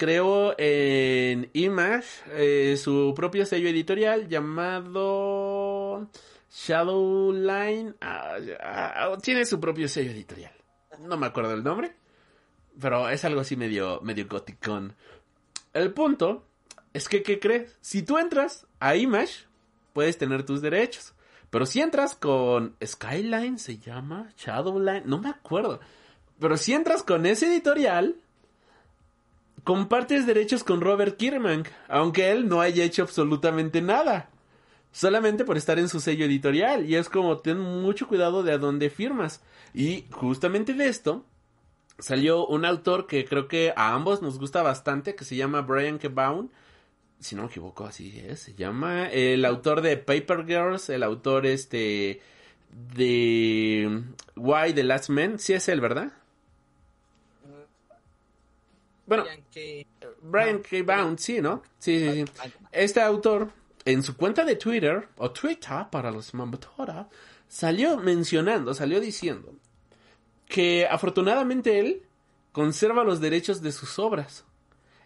creó 0.00 0.54
en 0.56 1.50
Image 1.52 2.08
eh, 2.32 2.78
su 2.78 3.12
propio 3.14 3.44
sello 3.44 3.68
editorial 3.68 4.28
llamado 4.28 6.08
Shadowline. 6.50 7.96
Ah, 8.00 9.18
tiene 9.22 9.44
su 9.44 9.60
propio 9.60 9.88
sello 9.88 10.12
editorial 10.12 10.54
no 11.00 11.16
me 11.16 11.26
acuerdo 11.26 11.54
el 11.54 11.64
nombre, 11.64 11.94
pero 12.80 13.08
es 13.08 13.24
algo 13.24 13.40
así 13.40 13.56
medio, 13.56 14.00
medio 14.02 14.26
goticón. 14.28 14.94
El 15.72 15.92
punto 15.92 16.46
es 16.92 17.08
que, 17.08 17.22
¿qué 17.22 17.38
crees? 17.38 17.76
Si 17.80 18.02
tú 18.02 18.18
entras 18.18 18.66
a 18.78 18.96
Image, 18.96 19.46
puedes 19.92 20.18
tener 20.18 20.44
tus 20.44 20.60
derechos. 20.60 21.14
Pero 21.50 21.66
si 21.66 21.80
entras 21.80 22.14
con 22.14 22.76
Skyline, 22.84 23.58
se 23.58 23.78
llama 23.78 24.32
Shadowline, 24.36 25.02
no 25.06 25.18
me 25.18 25.30
acuerdo. 25.30 25.80
Pero 26.38 26.56
si 26.56 26.72
entras 26.72 27.02
con 27.02 27.26
ese 27.26 27.48
editorial, 27.48 28.16
compartes 29.70 30.26
derechos 30.26 30.64
con 30.64 30.80
Robert 30.80 31.16
Kierman, 31.16 31.62
aunque 31.86 32.32
él 32.32 32.48
no 32.48 32.60
haya 32.60 32.82
hecho 32.82 33.04
absolutamente 33.04 33.80
nada. 33.80 34.28
Solamente 34.90 35.44
por 35.44 35.56
estar 35.56 35.78
en 35.78 35.88
su 35.88 36.00
sello 36.00 36.24
editorial. 36.24 36.90
Y 36.90 36.96
es 36.96 37.08
como, 37.08 37.36
ten 37.38 37.60
mucho 37.60 38.08
cuidado 38.08 38.42
de 38.42 38.50
a 38.50 38.58
dónde 38.58 38.90
firmas. 38.90 39.42
Y 39.72 40.06
justamente 40.10 40.74
de 40.74 40.88
esto 40.88 41.24
salió 42.00 42.48
un 42.48 42.64
autor 42.64 43.06
que 43.06 43.24
creo 43.24 43.46
que 43.46 43.72
a 43.76 43.94
ambos 43.94 44.22
nos 44.22 44.40
gusta 44.40 44.60
bastante, 44.64 45.14
que 45.14 45.24
se 45.24 45.36
llama 45.36 45.60
Brian 45.60 46.00
Kebaun. 46.00 46.50
Si 47.20 47.36
no 47.36 47.42
me 47.42 47.48
equivoco, 47.48 47.84
así 47.84 48.20
es. 48.26 48.40
Se 48.40 48.54
llama 48.54 49.08
el 49.08 49.44
autor 49.44 49.82
de 49.82 49.96
Paper 49.98 50.46
Girls, 50.46 50.90
el 50.90 51.04
autor 51.04 51.46
este 51.46 52.20
de 52.96 54.02
Why 54.34 54.72
the 54.72 54.82
Last 54.82 55.10
Man. 55.10 55.38
Sí 55.38 55.52
es 55.52 55.68
él, 55.68 55.80
¿verdad? 55.80 56.12
Bueno, 59.10 59.24
Brian 60.22 60.62
K. 60.62 61.16
sí, 61.18 61.40
¿no? 61.40 61.64
Sí, 61.80 61.98
sí, 61.98 62.24
sí. 62.24 62.32
Este 62.70 63.00
autor, 63.00 63.50
en 63.84 64.04
su 64.04 64.16
cuenta 64.16 64.44
de 64.44 64.54
Twitter, 64.54 65.08
o 65.16 65.32
Twitter 65.32 65.86
para 65.90 66.12
los 66.12 66.32
Mambatora, 66.32 67.08
salió 67.48 67.96
mencionando, 67.96 68.72
salió 68.72 69.00
diciendo 69.00 69.52
que 70.46 70.86
afortunadamente 70.86 71.80
él 71.80 72.02
conserva 72.52 73.02
los 73.02 73.20
derechos 73.20 73.60
de 73.62 73.72
sus 73.72 73.98
obras 73.98 74.44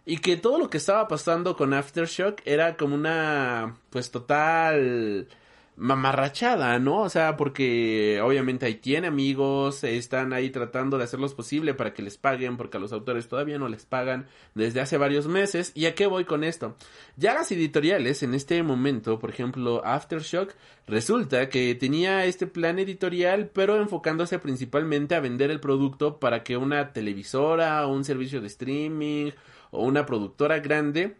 y 0.05 0.19
que 0.19 0.37
todo 0.37 0.59
lo 0.59 0.69
que 0.69 0.77
estaba 0.77 1.07
pasando 1.07 1.55
con 1.55 1.73
Aftershock 1.73 2.43
era 2.45 2.77
como 2.77 2.93
una 2.93 3.75
pues 3.89 4.11
total 4.11 5.27
mamarrachada, 5.77 6.79
¿no? 6.79 7.01
O 7.01 7.09
sea, 7.09 7.35
porque 7.35 8.21
obviamente 8.23 8.65
ahí 8.65 8.75
tiene 8.75 9.07
amigos, 9.07 9.83
están 9.83 10.31
ahí 10.33 10.49
tratando 10.49 10.97
de 10.97 11.03
hacer 11.03 11.19
lo 11.19 11.29
posible 11.29 11.73
para 11.73 11.93
que 11.93 12.01
les 12.01 12.17
paguen, 12.17 12.55
porque 12.55 12.77
a 12.77 12.79
los 12.79 12.93
autores 12.93 13.27
todavía 13.27 13.57
no 13.57 13.67
les 13.67 13.85
pagan 13.85 14.27
desde 14.53 14.79
hace 14.79 14.97
varios 14.97 15.27
meses. 15.27 15.71
¿Y 15.75 15.85
a 15.87 15.95
qué 15.95 16.05
voy 16.07 16.25
con 16.25 16.43
esto? 16.43 16.75
Ya 17.17 17.33
las 17.33 17.51
editoriales 17.51 18.23
en 18.23 18.33
este 18.33 18.61
momento, 18.63 19.19
por 19.19 19.29
ejemplo, 19.29 19.81
Aftershock, 19.85 20.53
resulta 20.87 21.49
que 21.49 21.75
tenía 21.75 22.25
este 22.25 22.47
plan 22.47 22.79
editorial, 22.79 23.49
pero 23.53 23.77
enfocándose 23.77 24.39
principalmente 24.39 25.15
a 25.15 25.19
vender 25.19 25.51
el 25.51 25.59
producto 25.59 26.19
para 26.19 26.43
que 26.43 26.57
una 26.57 26.93
televisora 26.93 27.85
un 27.87 28.03
servicio 28.03 28.41
de 28.41 28.47
streaming 28.47 29.31
o 29.71 29.83
una 29.83 30.05
productora 30.05 30.59
grande 30.59 31.17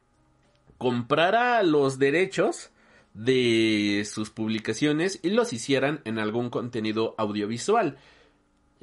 comprara 0.78 1.64
los 1.64 2.00
derechos 2.00 2.72
de 3.16 4.06
sus 4.06 4.30
publicaciones 4.30 5.20
y 5.24 5.32
los 5.32 5.54
hicieran 5.54 6.02
en 6.06 6.20
algún 6.20 6.50
contenido 6.50 7.16
audiovisual. 7.18 7.98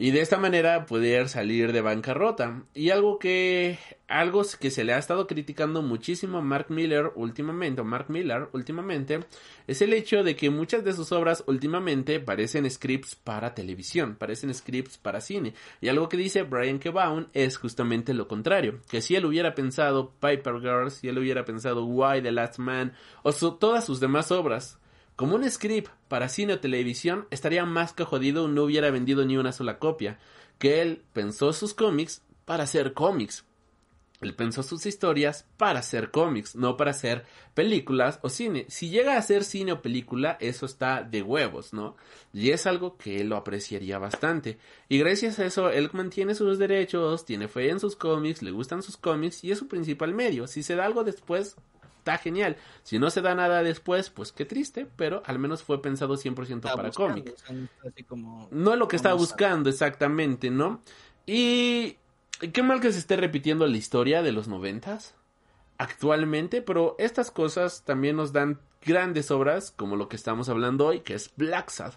Y 0.03 0.11
de 0.11 0.21
esta 0.21 0.37
manera 0.37 0.85
poder 0.85 1.29
salir 1.29 1.73
de 1.73 1.81
bancarrota. 1.81 2.65
Y 2.75 2.91
algo 2.91 3.21
que, 3.21 3.79
algo 4.09 4.43
que 4.59 4.73
se 4.73 4.83
le 4.83 4.95
ha 4.95 4.99
estado 4.99 5.29
criticando 5.29 5.81
muchísimo 5.81 6.39
a 6.39 6.41
Mark 6.41 6.67
Miller 6.71 7.13
últimamente, 7.15 7.83
o 7.83 7.85
Mark 7.85 8.07
Miller 8.09 8.49
últimamente, 8.53 9.21
es 9.69 9.81
el 9.81 9.93
hecho 9.93 10.25
de 10.25 10.35
que 10.35 10.51
muchas 10.51 10.83
de 10.83 10.93
sus 10.93 11.13
obras 11.13 11.45
últimamente 11.47 12.19
parecen 12.19 12.69
scripts 12.69 13.15
para 13.15 13.55
televisión, 13.55 14.17
parecen 14.17 14.53
scripts 14.53 14.99
para 14.99 15.21
cine. 15.21 15.55
Y 15.81 15.87
algo 15.87 16.09
que 16.09 16.17
dice 16.17 16.43
Brian 16.43 16.81
Kebaum 16.81 17.29
es 17.33 17.57
justamente 17.57 18.13
lo 18.13 18.27
contrario, 18.27 18.81
que 18.91 19.03
si 19.03 19.15
él 19.15 19.25
hubiera 19.25 19.55
pensado 19.55 20.11
Piper 20.19 20.59
Girls, 20.61 20.95
si 20.95 21.07
él 21.07 21.19
hubiera 21.19 21.45
pensado 21.45 21.87
Why 21.87 22.21
the 22.21 22.33
Last 22.33 22.59
Man, 22.59 22.93
o 23.23 23.33
todas 23.33 23.87
sus 23.87 24.01
demás 24.01 24.33
obras, 24.33 24.81
como 25.17 25.37
un 25.37 25.49
script 25.51 25.91
para 26.09 26.29
cine 26.29 26.55
o 26.55 26.61
televisión, 26.61 27.27
estaría 27.31 27.65
más 27.65 27.93
que 27.93 28.05
jodido 28.05 28.49
no 28.49 28.65
hubiera 28.65 28.91
vendido 28.91 29.25
ni 29.25 29.37
una 29.37 29.53
sola 29.53 29.79
copia. 29.79 30.19
Que 30.59 30.81
él 30.81 31.03
pensó 31.13 31.53
sus 31.53 31.75
cómics 31.75 32.23
para 32.45 32.65
hacer 32.65 32.93
cómics. 32.93 33.45
Él 34.23 34.35
pensó 34.35 34.63
sus 34.63 34.87
historias 34.87 35.47
para 35.57 35.81
hacer 35.81 36.13
cómics, 36.13 36.55
no 36.55 36.77
para 36.77 36.93
hacer 36.93 37.25
películas 37.55 38.21
o 38.23 38.29
cine. 38.29 38.67
Si 38.69 38.89
llega 38.89 39.15
a 39.15 39.19
hacer 39.19 39.43
cine 39.43 39.73
o 39.73 39.83
película, 39.83 40.39
eso 40.41 40.65
está 40.65 41.03
de 41.03 41.23
huevos, 41.23 41.73
¿no? 41.73 41.97
Y 42.33 42.51
es 42.51 42.67
algo 42.67 42.97
que 42.97 43.21
él 43.21 43.29
lo 43.29 43.37
apreciaría 43.37 43.99
bastante. 43.99 44.59
Y 44.89 44.99
gracias 44.99 45.41
a 45.41 45.47
eso, 45.47 45.71
él 45.71 45.91
mantiene 45.93 46.37
sus 46.37 46.59
derechos, 46.59 47.25
tiene 47.25 47.49
fe 47.49 47.71
en 47.71 47.81
sus 47.81 47.97
cómics, 47.97 48.43
le 48.43 48.53
gustan 48.53 48.83
sus 48.83 48.97
cómics 48.97 49.43
y 49.43 49.51
es 49.51 49.59
su 49.59 49.67
principal 49.67 50.15
medio. 50.15 50.47
Si 50.47 50.63
se 50.63 50.77
da 50.77 50.87
algo 50.87 51.03
después, 51.03 51.57
está 52.03 52.19
genial. 52.19 52.57
Si 52.83 52.99
no 52.99 53.11
se 53.11 53.23
da 53.23 53.37
nada 53.37 53.63
después, 53.63 54.11
pues 54.11 54.33
qué 54.33 54.45
triste, 54.45 54.89
pero 54.97 55.23
al 55.25 55.39
menos 55.39 55.63
fue 55.63 55.81
pensado 55.81 56.17
100% 56.17 56.75
para 56.75 56.91
cómic. 56.91 57.33
no 58.51 58.73
es 58.73 58.79
lo 58.79 58.89
que 58.89 58.97
estaba 58.97 59.15
buscando 59.15 59.71
exactamente, 59.71 60.51
¿no? 60.51 60.83
Y 61.27 61.99
qué 62.53 62.63
mal 62.65 62.81
que 62.81 62.91
se 62.91 62.99
esté 62.99 63.17
repitiendo 63.17 63.69
la 63.69 63.77
historia 63.77 64.21
de 64.23 64.33
los 64.33 64.49
noventas 64.49 65.15
actualmente, 65.79 66.61
pero 66.61 66.97
estas 66.99 67.31
cosas 67.31 67.85
también 67.85 68.17
nos 68.17 68.33
dan 68.33 68.59
grandes 68.85 69.31
obras 69.31 69.71
como 69.71 69.95
lo 69.95 70.09
que 70.09 70.17
estamos 70.17 70.49
hablando 70.49 70.87
hoy, 70.87 71.01
que 71.01 71.15
es 71.15 71.33
Black 71.37 71.71
Sad. 71.71 71.95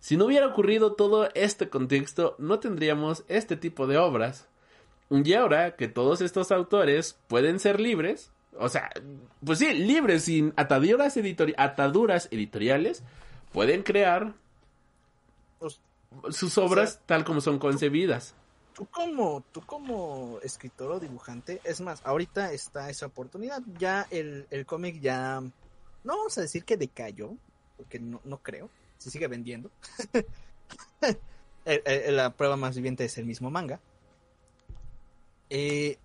Si 0.00 0.16
no 0.16 0.24
hubiera 0.24 0.48
ocurrido 0.48 0.94
todo 0.94 1.28
este 1.34 1.68
contexto, 1.68 2.34
no 2.38 2.58
tendríamos 2.58 3.22
este 3.28 3.56
tipo 3.56 3.86
de 3.86 3.98
obras. 3.98 4.48
Y 5.08 5.34
ahora 5.34 5.76
que 5.76 5.88
todos 5.88 6.20
estos 6.20 6.50
autores 6.50 7.18
pueden 7.28 7.58
ser 7.58 7.80
libres, 7.80 8.32
o 8.58 8.68
sea, 8.68 8.90
pues 9.44 9.58
sí, 9.58 9.72
libres, 9.72 10.24
sin 10.24 10.52
ataduras, 10.56 11.16
ataduras 11.56 12.28
editoriales, 12.30 13.02
pueden 13.52 13.82
crear 13.82 14.34
pues, 15.58 15.80
sus 16.30 16.58
obras 16.58 17.00
tal 17.06 17.24
como 17.24 17.40
son 17.40 17.58
concebidas. 17.58 18.34
Tú 18.74 18.86
como, 18.86 19.42
tú 19.52 19.60
como 19.62 20.38
escritor 20.42 20.92
o 20.92 21.00
dibujante, 21.00 21.60
es 21.64 21.80
más, 21.80 22.00
ahorita 22.04 22.52
está 22.52 22.88
esa 22.90 23.06
oportunidad. 23.06 23.62
Ya 23.78 24.06
el, 24.10 24.46
el 24.50 24.64
cómic 24.64 25.00
ya, 25.00 25.40
no 25.40 26.16
vamos 26.16 26.38
a 26.38 26.42
decir 26.42 26.64
que 26.64 26.76
decayó, 26.76 27.34
porque 27.76 27.98
no, 27.98 28.20
no 28.24 28.38
creo, 28.38 28.70
se 28.98 29.10
sigue 29.10 29.26
vendiendo. 29.26 29.70
la 31.64 32.30
prueba 32.30 32.56
más 32.56 32.76
viviente 32.76 33.04
es 33.04 33.18
el 33.18 33.26
mismo 33.26 33.50
manga. 33.50 33.80
Eh, 35.50 35.98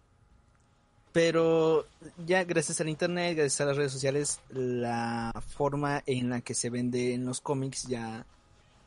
pero 1.16 1.88
ya 2.28 2.43
gracias 2.43 2.82
al 2.82 2.89
internet, 2.89 3.38
gracias 3.38 3.61
a 3.61 3.66
las 3.68 3.78
redes 3.78 3.93
sociales, 3.93 4.41
la 4.49 5.32
forma 5.47 6.03
en 6.05 6.30
la 6.30 6.41
que 6.41 6.53
se 6.53 6.70
venden 6.70 7.26
los 7.26 7.39
cómics 7.39 7.88
ya 7.88 8.26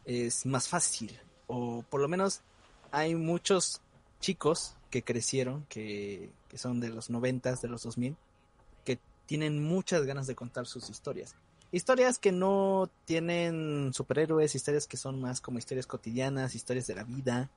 es 0.04 0.44
más 0.44 0.68
fácil. 0.68 1.18
O 1.46 1.82
por 1.88 2.02
lo 2.02 2.06
menos 2.06 2.42
hay 2.90 3.14
muchos 3.14 3.80
chicos 4.20 4.74
que 4.90 5.02
crecieron, 5.02 5.64
que, 5.70 6.28
que 6.50 6.58
son 6.58 6.80
de 6.80 6.90
los 6.90 7.08
noventas, 7.08 7.62
de 7.62 7.68
los 7.68 7.84
2000, 7.84 8.14
que 8.84 8.98
tienen 9.24 9.64
muchas 9.64 10.04
ganas 10.04 10.26
de 10.26 10.34
contar 10.34 10.66
sus 10.66 10.90
historias. 10.90 11.34
Historias 11.72 12.18
que 12.18 12.32
no 12.32 12.90
tienen 13.06 13.94
superhéroes, 13.94 14.54
historias 14.54 14.86
que 14.86 14.98
son 14.98 15.18
más 15.18 15.40
como 15.40 15.56
historias 15.56 15.86
cotidianas, 15.86 16.54
historias 16.54 16.88
de 16.88 16.94
la 16.94 17.04
vida, 17.04 17.48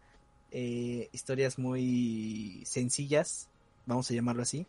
eh, 0.49 1.09
historias 1.11 1.59
muy 1.59 2.63
sencillas, 2.65 3.49
vamos 3.85 4.09
a 4.09 4.13
llamarlo 4.13 4.41
así, 4.41 4.65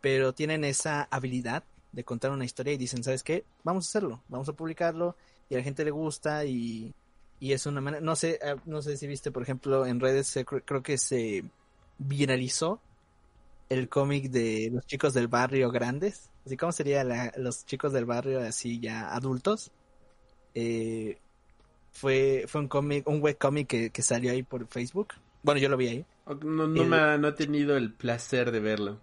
pero 0.00 0.32
tienen 0.32 0.64
esa 0.64 1.08
habilidad 1.10 1.64
de 1.92 2.04
contar 2.04 2.30
una 2.30 2.44
historia 2.44 2.72
y 2.72 2.76
dicen, 2.76 3.02
¿sabes 3.02 3.22
qué? 3.22 3.44
Vamos 3.64 3.86
a 3.86 3.88
hacerlo, 3.88 4.22
vamos 4.28 4.48
a 4.48 4.52
publicarlo 4.52 5.16
y 5.48 5.54
a 5.54 5.58
la 5.58 5.64
gente 5.64 5.84
le 5.84 5.90
gusta 5.90 6.44
y, 6.44 6.94
y 7.40 7.52
es 7.52 7.66
una 7.66 7.80
manera, 7.80 8.00
no 8.00 8.16
sé, 8.16 8.38
eh, 8.42 8.56
no 8.66 8.82
sé 8.82 8.96
si 8.96 9.06
viste, 9.06 9.30
por 9.30 9.42
ejemplo, 9.42 9.86
en 9.86 10.00
redes 10.00 10.38
creo 10.64 10.82
que 10.82 10.98
se 10.98 11.44
viralizó 11.98 12.80
el 13.68 13.88
cómic 13.88 14.30
de 14.30 14.70
los 14.72 14.86
chicos 14.86 15.14
del 15.14 15.28
barrio 15.28 15.70
grandes, 15.70 16.30
así 16.46 16.56
como 16.56 16.72
sería 16.72 17.04
los 17.36 17.66
chicos 17.66 17.92
del 17.92 18.04
barrio 18.04 18.40
así 18.40 18.80
ya 18.80 19.14
adultos. 19.14 19.70
Eh, 20.54 21.18
fue, 21.92 22.44
fue 22.48 22.62
un 22.62 22.68
cómic, 22.68 23.08
un 23.08 23.22
webcomic 23.22 23.66
que, 23.66 23.90
que 23.90 24.02
salió 24.02 24.30
ahí 24.30 24.42
por 24.42 24.66
Facebook. 24.66 25.08
Bueno, 25.42 25.60
yo 25.60 25.68
lo 25.68 25.76
vi 25.76 25.88
ahí. 25.88 26.06
No, 26.26 26.66
no, 26.66 26.84
me 26.84 27.18
no 27.18 27.28
he 27.28 27.32
tenido 27.32 27.76
el 27.76 27.92
placer 27.92 28.50
de 28.50 28.60
verlo. 28.60 29.00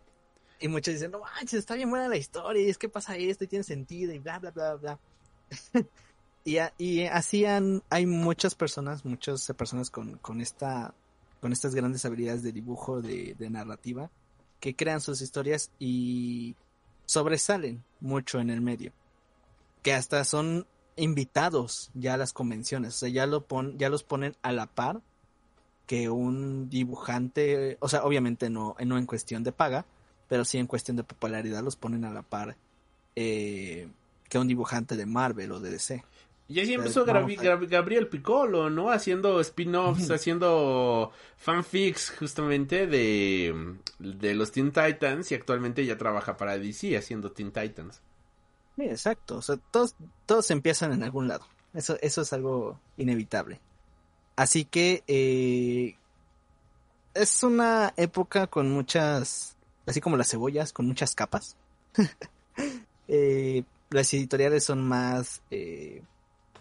Y 0.59 0.67
muchos 0.67 0.93
dicen, 0.93 1.11
no 1.11 1.19
manches, 1.19 1.59
está 1.59 1.75
bien 1.75 1.89
buena 1.89 2.07
la 2.07 2.17
historia, 2.17 2.63
y 2.63 2.69
es 2.69 2.77
que 2.77 2.87
pasa 2.87 3.17
esto 3.17 3.43
y 3.43 3.47
tiene 3.47 3.63
sentido, 3.63 4.13
y 4.13 4.19
bla, 4.19 4.39
bla, 4.39 4.51
bla, 4.51 4.75
bla. 4.75 4.99
y, 6.45 6.57
y 6.77 7.05
así 7.05 7.45
hay 7.45 8.05
muchas 8.05 8.55
personas, 8.55 9.03
muchas 9.05 9.45
personas 9.57 9.89
con, 9.89 10.17
con, 10.17 10.39
esta, 10.41 10.93
con 11.41 11.51
estas 11.51 11.75
grandes 11.75 12.05
habilidades 12.05 12.43
de 12.43 12.51
dibujo, 12.51 13.01
de, 13.01 13.35
de 13.37 13.49
narrativa, 13.49 14.09
que 14.59 14.75
crean 14.75 15.01
sus 15.01 15.21
historias 15.21 15.71
y 15.77 16.55
sobresalen 17.05 17.83
mucho 17.99 18.39
en 18.39 18.49
el 18.49 18.61
medio. 18.61 18.93
Que 19.81 19.93
hasta 19.93 20.23
son 20.23 20.65
invitados 20.95 21.91
ya 21.93 22.13
a 22.13 22.17
las 22.17 22.33
convenciones, 22.33 22.95
o 22.95 22.97
sea, 22.97 23.09
ya, 23.09 23.25
lo 23.25 23.45
pon, 23.45 23.77
ya 23.77 23.89
los 23.89 24.03
ponen 24.03 24.35
a 24.41 24.51
la 24.53 24.67
par 24.67 25.01
que 25.85 26.09
un 26.09 26.69
dibujante, 26.69 27.77
o 27.79 27.89
sea, 27.89 28.03
obviamente 28.03 28.49
no, 28.49 28.75
no 28.85 28.97
en 28.97 29.05
cuestión 29.05 29.43
de 29.43 29.51
paga, 29.51 29.85
pero 30.27 30.45
sí 30.45 30.57
en 30.57 30.67
cuestión 30.67 30.97
de 30.97 31.03
popularidad 31.03 31.63
los 31.63 31.75
ponen 31.75 32.05
a 32.05 32.11
la 32.11 32.23
par 32.23 32.55
eh, 33.15 33.87
que 34.27 34.37
un 34.37 34.47
dibujante 34.47 34.95
de 34.95 35.05
Marvel 35.05 35.51
o 35.51 35.59
de 35.59 35.71
DC. 35.71 36.03
Y 36.47 36.59
así 36.59 36.73
empezó 36.75 37.05
Gabriel 37.05 38.07
Piccolo, 38.07 38.69
¿no? 38.69 38.91
Haciendo 38.91 39.39
spin-offs, 39.39 40.11
haciendo 40.11 41.11
fanfics 41.37 42.13
justamente 42.19 42.85
de, 42.85 43.75
de 43.97 44.35
los 44.35 44.51
Teen 44.51 44.71
Titans 44.71 45.31
y 45.31 45.35
actualmente 45.35 45.83
ya 45.85 45.97
trabaja 45.97 46.37
para 46.37 46.59
DC 46.59 46.95
haciendo 46.97 47.31
Teen 47.31 47.51
Titans. 47.51 48.01
Sí, 48.75 48.83
exacto. 48.83 49.37
O 49.37 49.41
sea, 49.41 49.57
todos, 49.71 49.95
todos 50.27 50.51
empiezan 50.51 50.93
en 50.93 51.03
algún 51.03 51.27
lado. 51.27 51.47
Eso, 51.73 51.97
eso 52.01 52.21
es 52.21 52.31
algo 52.31 52.79
inevitable. 52.97 53.59
Así 54.35 54.65
que 54.65 55.03
eh, 55.07 55.95
es 57.13 57.43
una 57.43 57.93
época 57.95 58.47
con 58.47 58.71
muchas, 58.71 59.55
así 59.85 60.01
como 60.01 60.17
las 60.17 60.29
cebollas, 60.29 60.73
con 60.73 60.87
muchas 60.87 61.15
capas. 61.15 61.55
Eh, 63.07 63.63
las 63.91 64.11
editoriales 64.15 64.63
son 64.63 64.81
más 64.87 65.43
eh, 65.51 66.01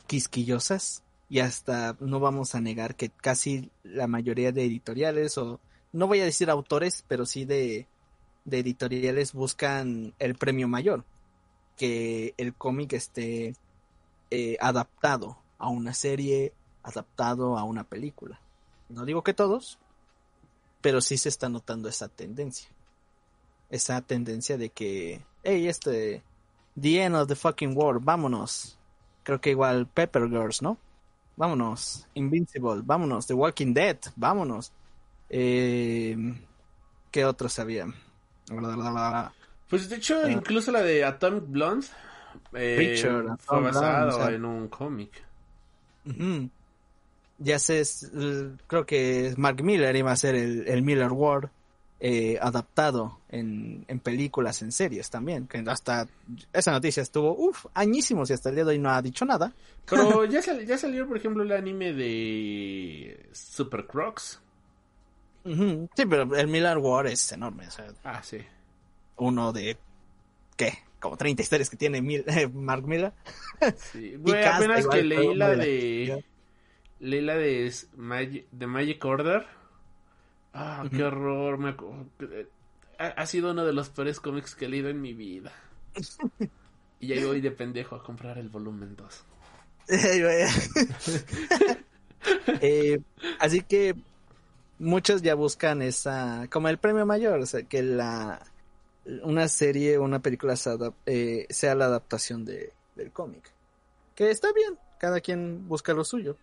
quisquillosas 0.06 1.02
y 1.30 1.38
hasta 1.38 1.96
no 2.00 2.20
vamos 2.20 2.54
a 2.54 2.60
negar 2.60 2.96
que 2.96 3.08
casi 3.08 3.70
la 3.82 4.06
mayoría 4.06 4.52
de 4.52 4.66
editoriales 4.66 5.38
o 5.38 5.58
no 5.94 6.06
voy 6.06 6.20
a 6.20 6.26
decir 6.26 6.50
autores, 6.50 7.02
pero 7.08 7.24
sí 7.24 7.46
de, 7.46 7.86
de 8.44 8.58
editoriales 8.58 9.32
buscan 9.32 10.12
el 10.18 10.34
premio 10.34 10.68
mayor, 10.68 11.06
que 11.78 12.34
el 12.36 12.52
cómic 12.52 12.92
esté 12.92 13.54
adaptado 14.60 15.38
a 15.56 15.68
una 15.68 15.94
serie, 15.94 16.52
adaptado 16.84 17.58
a 17.58 17.64
una 17.64 17.82
película. 17.84 18.38
No 18.88 19.04
digo 19.04 19.24
que 19.24 19.34
todos, 19.34 19.78
pero 20.80 21.00
sí 21.00 21.16
se 21.16 21.30
está 21.30 21.48
notando 21.48 21.88
esa 21.88 22.08
tendencia. 22.08 22.68
Esa 23.70 24.00
tendencia 24.02 24.56
de 24.56 24.68
que, 24.70 25.24
hey, 25.42 25.66
este, 25.66 26.22
The 26.80 27.02
End 27.02 27.16
of 27.16 27.28
the 27.28 27.34
Fucking 27.34 27.76
World, 27.76 28.04
vámonos. 28.04 28.78
Creo 29.24 29.40
que 29.40 29.50
igual 29.50 29.86
Pepper 29.86 30.28
Girls, 30.28 30.62
¿no? 30.62 30.76
Vámonos. 31.36 32.06
Invincible, 32.14 32.82
vámonos. 32.84 33.26
The 33.26 33.34
Walking 33.34 33.72
Dead, 33.72 33.98
vámonos. 34.14 34.70
Eh, 35.30 36.16
¿Qué 37.10 37.24
otros 37.24 37.58
había? 37.58 37.86
Pues 39.68 39.88
de 39.88 39.96
hecho, 39.96 40.26
eh. 40.26 40.32
incluso 40.32 40.70
la 40.70 40.82
de 40.82 41.02
Atomic 41.04 41.44
Blonde 41.48 41.86
eh, 42.52 43.02
fue 43.38 43.60
basado 43.62 44.28
en 44.28 44.44
un 44.44 44.68
cómic 44.68 45.24
ya 47.38 47.58
sé, 47.58 47.82
creo 48.66 48.86
que 48.86 49.34
Mark 49.36 49.62
Miller 49.62 49.94
iba 49.96 50.12
a 50.12 50.16
ser 50.16 50.34
el, 50.34 50.82
Miller 50.82 51.10
War. 51.12 51.50
eh, 52.00 52.38
adaptado 52.42 53.18
en, 53.30 53.84
en 53.88 53.98
películas, 53.98 54.60
en 54.62 54.72
series 54.72 55.08
también. 55.10 55.46
Que 55.46 55.64
hasta 55.66 56.06
esa 56.52 56.70
noticia 56.72 57.02
estuvo, 57.02 57.34
uff, 57.36 57.64
añísimos 57.72 58.28
y 58.28 58.34
hasta 58.34 58.50
el 58.50 58.56
día 58.56 58.64
de 58.64 58.70
hoy 58.72 58.78
no 58.78 58.90
ha 58.90 59.00
dicho 59.00 59.24
nada. 59.24 59.52
Pero 59.88 60.24
ya, 60.26 60.42
sal- 60.42 60.66
ya 60.66 60.76
salió, 60.76 61.06
por 61.08 61.16
ejemplo, 61.16 61.42
el 61.42 61.52
anime 61.52 61.92
de 61.94 63.26
Super 63.32 63.86
Crocs. 63.86 64.40
Sí, 65.44 66.06
pero 66.08 66.34
el 66.36 66.48
Miller 66.48 66.78
War 66.78 67.06
es 67.06 67.32
enorme. 67.32 67.66
O 67.68 67.70
sea, 67.70 67.86
Ah, 68.04 68.22
sí. 68.22 68.38
uno 69.16 69.52
de, 69.52 69.76
¿qué? 70.56 70.72
Como 71.00 71.16
30 71.18 71.42
historias 71.42 71.68
que 71.68 71.76
tiene 71.76 72.00
Mil- 72.00 72.24
Mark 72.54 72.86
Miller. 72.86 73.12
sí. 73.92 74.14
Güey, 74.18 74.44
apenas 74.44 74.86
que 74.86 75.02
leí 75.02 75.34
la 75.34 75.50
de 75.50 76.24
la 77.04 77.36
de... 77.36 77.72
de 78.52 78.66
Magic 78.66 79.04
Order. 79.04 79.46
Ah, 80.52 80.84
qué 80.94 81.04
horror. 81.04 81.58
Me... 81.58 81.70
eh, 82.20 82.48
Ha, 82.98 83.06
ha 83.08 83.26
sido 83.26 83.50
uno 83.50 83.64
de 83.64 83.72
los 83.72 83.88
peores 83.90 84.20
cómics 84.20 84.54
que 84.54 84.66
he 84.66 84.68
leído 84.68 84.88
en 84.88 85.00
mi 85.00 85.14
vida. 85.14 85.52
Y 87.00 87.08
ya 87.08 87.26
voy 87.26 87.42
de 87.42 87.50
pendejo 87.50 87.96
a 87.96 88.02
comprar 88.02 88.38
el 88.38 88.48
volumen 88.48 88.96
2. 88.96 89.24
Eh, 92.62 93.00
así 93.38 93.60
que 93.60 93.94
muchos 94.78 95.20
ya 95.20 95.34
buscan 95.34 95.82
esa, 95.82 96.46
como 96.50 96.68
el 96.68 96.78
premio 96.78 97.04
mayor, 97.04 97.40
o 97.40 97.44
sea, 97.46 97.64
que 97.64 97.82
la 97.82 98.40
una 99.22 99.48
serie, 99.48 99.98
una 99.98 100.20
película 100.20 100.56
se 100.56 100.70
eh, 101.04 101.46
sea 101.50 101.74
la 101.74 101.84
adaptación 101.86 102.46
de, 102.46 102.72
del 102.96 103.12
cómic. 103.12 103.52
Que 104.14 104.30
está 104.30 104.52
bien, 104.54 104.78
cada 104.98 105.20
quien 105.20 105.68
busca 105.68 105.92
lo 105.92 106.04
suyo. 106.04 106.38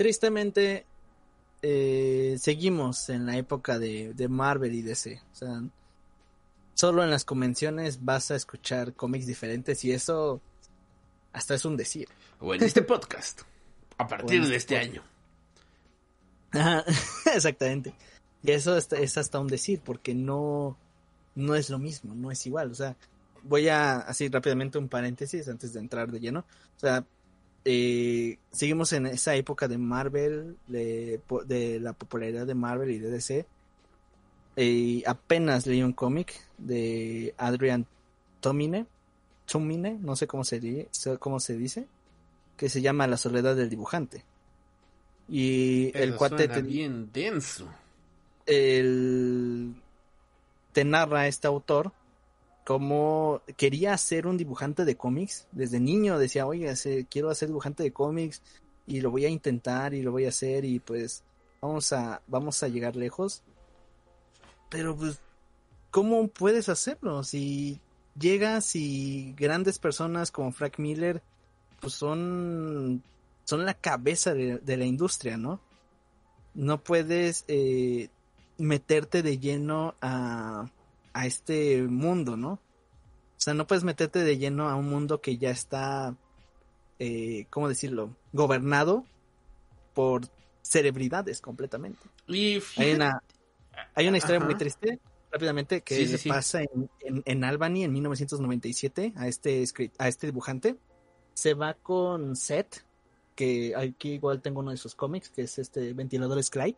Tristemente, 0.00 0.86
eh, 1.60 2.38
seguimos 2.40 3.10
en 3.10 3.26
la 3.26 3.36
época 3.36 3.78
de, 3.78 4.14
de 4.14 4.28
Marvel 4.28 4.74
y 4.74 4.80
DC. 4.80 5.20
O 5.30 5.34
sea, 5.34 5.62
solo 6.72 7.04
en 7.04 7.10
las 7.10 7.26
convenciones 7.26 8.02
vas 8.02 8.30
a 8.30 8.36
escuchar 8.36 8.94
cómics 8.94 9.26
diferentes 9.26 9.84
y 9.84 9.92
eso 9.92 10.40
hasta 11.34 11.54
es 11.54 11.66
un 11.66 11.76
decir. 11.76 12.08
O 12.38 12.54
en 12.54 12.62
este 12.62 12.80
podcast. 12.80 13.42
A 13.98 14.08
partir 14.08 14.40
de 14.40 14.56
este 14.56 14.76
este 14.76 14.78
año. 14.78 15.02
Ajá, 16.52 16.82
exactamente. 17.34 17.92
Y 18.42 18.52
eso 18.52 18.78
es, 18.78 18.90
es 18.94 19.18
hasta 19.18 19.38
un 19.38 19.48
decir, 19.48 19.82
porque 19.84 20.14
no, 20.14 20.78
no 21.34 21.54
es 21.54 21.68
lo 21.68 21.78
mismo, 21.78 22.14
no 22.14 22.30
es 22.30 22.46
igual. 22.46 22.70
O 22.70 22.74
sea, 22.74 22.96
voy 23.42 23.68
a 23.68 23.98
así 23.98 24.28
rápidamente 24.30 24.78
un 24.78 24.88
paréntesis 24.88 25.46
antes 25.46 25.74
de 25.74 25.80
entrar 25.80 26.10
de 26.10 26.20
lleno. 26.20 26.46
O 26.78 26.80
sea, 26.80 27.04
eh, 27.64 28.38
seguimos 28.50 28.92
en 28.92 29.06
esa 29.06 29.34
época 29.34 29.68
de 29.68 29.78
Marvel, 29.78 30.56
de, 30.66 31.20
la 31.80 31.92
popularidad 31.92 32.46
de 32.46 32.54
Marvel 32.54 32.90
y 32.90 32.98
de 32.98 33.10
DC. 33.10 33.46
Y 34.56 35.04
apenas 35.06 35.66
leí 35.66 35.82
un 35.82 35.92
cómic 35.92 36.34
de 36.58 37.34
Adrian 37.38 37.86
Tomine, 38.40 38.86
Tomine, 39.46 39.98
no 40.00 40.16
sé 40.16 40.26
cómo 40.26 40.44
se, 40.44 40.88
cómo 41.18 41.40
se 41.40 41.56
dice, 41.56 41.86
que 42.56 42.68
se 42.68 42.82
llama 42.82 43.06
La 43.06 43.16
soledad 43.16 43.56
del 43.56 43.70
dibujante. 43.70 44.24
Y 45.28 45.96
el 45.96 46.16
cuate 46.16 46.44
suena 46.46 46.54
te, 46.54 46.62
bien 46.62 47.10
denso. 47.12 47.68
el- 48.46 49.74
te 50.72 50.84
narra 50.84 51.26
este 51.26 51.46
autor 51.46 51.92
cómo 52.64 53.42
quería 53.56 53.96
ser 53.98 54.26
un 54.26 54.36
dibujante 54.36 54.84
de 54.84 54.96
cómics. 54.96 55.46
Desde 55.52 55.80
niño 55.80 56.18
decía, 56.18 56.46
oye, 56.46 56.72
quiero 57.08 57.30
hacer 57.30 57.48
dibujante 57.48 57.82
de 57.82 57.92
cómics 57.92 58.42
y 58.86 59.00
lo 59.00 59.10
voy 59.10 59.24
a 59.24 59.28
intentar 59.28 59.94
y 59.94 60.02
lo 60.02 60.12
voy 60.12 60.26
a 60.26 60.30
hacer 60.30 60.64
y 60.64 60.78
pues 60.78 61.22
vamos 61.60 61.92
a, 61.92 62.22
vamos 62.26 62.62
a 62.62 62.68
llegar 62.68 62.96
lejos. 62.96 63.42
Pero 64.68 64.96
pues, 64.96 65.20
¿cómo 65.90 66.28
puedes 66.28 66.68
hacerlo? 66.68 67.24
Si 67.24 67.80
llegas 68.18 68.76
y 68.76 69.34
grandes 69.36 69.78
personas 69.78 70.30
como 70.30 70.52
Frank 70.52 70.78
Miller, 70.78 71.22
pues 71.80 71.94
son, 71.94 73.02
son 73.44 73.64
la 73.64 73.74
cabeza 73.74 74.34
de, 74.34 74.58
de 74.58 74.76
la 74.76 74.84
industria, 74.84 75.36
¿no? 75.36 75.60
No 76.54 76.82
puedes 76.82 77.44
eh, 77.48 78.10
meterte 78.58 79.22
de 79.22 79.38
lleno 79.38 79.94
a, 80.00 80.70
a 81.20 81.26
este 81.26 81.82
mundo, 81.82 82.38
¿no? 82.38 82.52
O 82.52 82.58
sea, 83.42 83.52
no 83.52 83.66
puedes 83.66 83.84
meterte 83.84 84.20
de 84.20 84.38
lleno 84.38 84.70
a 84.70 84.74
un 84.74 84.88
mundo 84.88 85.20
que 85.20 85.36
ya 85.36 85.50
está, 85.50 86.14
eh, 86.98 87.46
¿cómo 87.50 87.68
decirlo? 87.68 88.16
Gobernado 88.32 89.04
por 89.92 90.22
celebridades 90.62 91.42
completamente. 91.42 92.00
Y 92.26 92.58
Hay 92.76 92.92
una, 92.92 93.22
hay 93.94 94.08
una 94.08 94.16
historia 94.16 94.38
Ajá. 94.38 94.46
muy 94.46 94.54
triste, 94.56 94.98
rápidamente, 95.30 95.82
que 95.82 95.94
Sí, 95.96 96.06
sí, 96.06 96.12
le 96.12 96.18
sí. 96.18 96.28
pasa 96.30 96.62
en, 96.62 96.88
en, 97.00 97.22
en 97.26 97.44
Albany 97.44 97.84
en 97.84 97.92
1997 97.92 99.12
a 99.16 99.28
este, 99.28 99.62
a 99.98 100.08
este 100.08 100.26
dibujante. 100.26 100.76
Se 101.34 101.52
va 101.52 101.74
con 101.74 102.36
Seth, 102.36 102.84
que 103.34 103.74
aquí 103.76 104.12
igual 104.12 104.40
tengo 104.40 104.60
uno 104.60 104.70
de 104.70 104.78
sus 104.78 104.94
cómics, 104.94 105.28
que 105.28 105.42
es 105.42 105.58
este 105.58 105.92
ventilador 105.92 106.42
Clyde. 106.48 106.76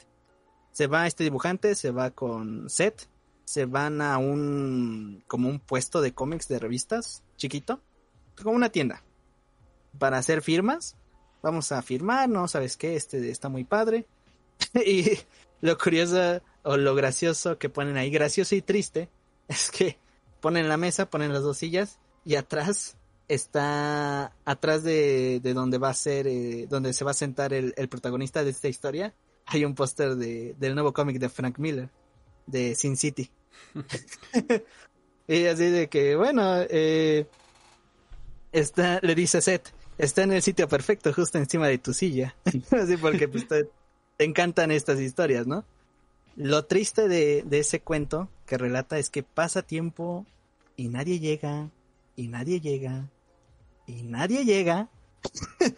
Se 0.73 0.89
va 0.89 1.07
este 1.07 1.23
dibujante, 1.25 1.75
se 1.77 1.91
va 1.93 2.11
con 2.11 2.69
Seth, 2.71 3.07
se 3.45 3.67
van 3.67 4.01
a 4.01 4.19
un, 4.19 5.23
como 5.27 5.49
un 5.49 5.59
puesto 5.59 6.01
de 6.01 6.13
cómics 6.13 6.49
de 6.49 6.59
revistas, 6.59 7.23
chiquito, 7.37 7.81
como 8.41 8.55
una 8.55 8.71
tienda, 8.71 9.03
para 9.99 10.19
hacer 10.19 10.43
firmas. 10.43 10.97
Vamos 11.43 11.73
a 11.73 11.83
firmar, 11.83 12.29
¿no? 12.29 12.47
¿Sabes 12.49 12.77
qué? 12.77 12.95
Este 12.95 13.31
está 13.31 13.49
muy 13.49 13.65
padre. 13.65 14.07
y 14.87 15.19
lo 15.61 15.77
curioso 15.79 16.41
o 16.63 16.77
lo 16.77 16.95
gracioso 16.95 17.59
que 17.59 17.69
ponen 17.69 17.97
ahí, 17.97 18.11
gracioso 18.11 18.55
y 18.55 18.63
triste, 18.63 19.09
es 19.49 19.71
que 19.71 19.99
ponen 20.41 20.69
la 20.69 20.77
mesa, 20.77 21.11
ponen 21.11 21.33
las 21.33 21.43
dos 21.43 21.59
sillas 21.59 21.99
y 22.25 22.37
atrás 22.37 22.97
está, 23.29 24.33
atrás 24.45 24.83
de, 24.83 25.41
de 25.43 25.55
donde 25.55 25.79
va 25.79 25.91
a 25.91 25.95
ser, 25.95 26.27
eh, 26.27 26.67
donde 26.69 26.93
se 26.93 27.05
va 27.05 27.13
a 27.13 27.15
sentar 27.15 27.53
el, 27.53 27.75
el 27.77 27.89
protagonista 27.89 28.45
de 28.45 28.51
esta 28.51 28.69
historia, 28.69 29.15
hay 29.47 29.65
un 29.65 29.75
póster 29.75 30.17
de, 30.17 30.55
del 30.59 30.75
nuevo 30.75 30.93
cómic 30.93 31.19
de 31.19 31.29
Frank 31.29 31.59
Miller, 31.59 31.89
de 32.47 32.75
Sin 32.75 32.97
City. 32.97 33.31
y 35.29 35.47
así 35.47 35.65
de 35.65 35.89
que, 35.89 36.17
bueno, 36.17 36.61
eh, 36.69 37.27
está, 38.53 39.01
le 39.03 39.15
dice 39.15 39.41
Seth, 39.41 39.69
está 39.99 40.23
en 40.23 40.33
el 40.33 40.43
sitio 40.43 40.69
perfecto, 40.69 41.13
justo 41.13 41.39
encima 41.39 41.69
de 41.69 41.79
tu 41.79 41.93
silla. 41.93 42.35
así 42.71 42.97
porque 42.97 43.29
pues, 43.29 43.49
te, 43.49 43.69
te 44.17 44.25
encantan 44.25 44.71
estas 44.71 45.01
historias, 45.01 45.47
¿no? 45.47 45.65
Lo 46.37 46.65
triste 46.65 47.09
de, 47.09 47.43
de 47.43 47.59
ese 47.59 47.81
cuento 47.81 48.29
que 48.47 48.57
relata 48.57 48.99
es 48.99 49.11
que 49.11 49.23
pasa 49.23 49.63
tiempo 49.63 50.27
y 50.77 50.89
nadie 50.89 51.21
llega, 51.21 51.71
y 52.17 52.29
nadie 52.29 52.61
llega, 52.61 53.11
y 53.87 54.03
nadie 54.03 54.45
llega, 54.45 54.89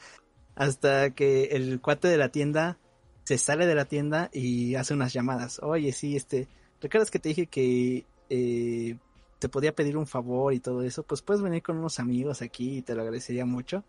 hasta 0.55 1.11
que 1.11 1.45
el 1.53 1.81
cuate 1.81 2.09
de 2.09 2.17
la 2.17 2.29
tienda 2.29 2.79
se 3.25 3.39
sale 3.39 3.67
de 3.67 3.75
la 3.75 3.87
tienda 3.87 4.31
y 4.33 4.75
hace 4.75 4.95
unas 4.95 5.13
llamadas. 5.13 5.61
Oye, 5.63 5.93
sí, 5.93 6.17
este, 6.17 6.49
¿recuerdas 6.81 7.11
que 7.11 7.19
te 7.19 7.31
dije 7.31 7.47
que 7.47 8.05
eh, 8.31 8.97
te 9.39 9.49
podía 9.49 9.75
pedir 9.75 9.97
un 9.97 10.07
favor 10.07 10.53
y 10.53 10.61
todo 10.61 10.83
eso? 10.83 11.03
Pues 11.03 11.23
puedes 11.23 11.43
venir 11.43 11.63
con 11.63 11.79
unos 11.79 11.99
amigos 11.99 12.43
aquí 12.43 12.79
y 12.79 12.83
te 12.83 12.95
lo 12.95 13.03
agradecería 13.03 13.45
mucho. 13.47 13.83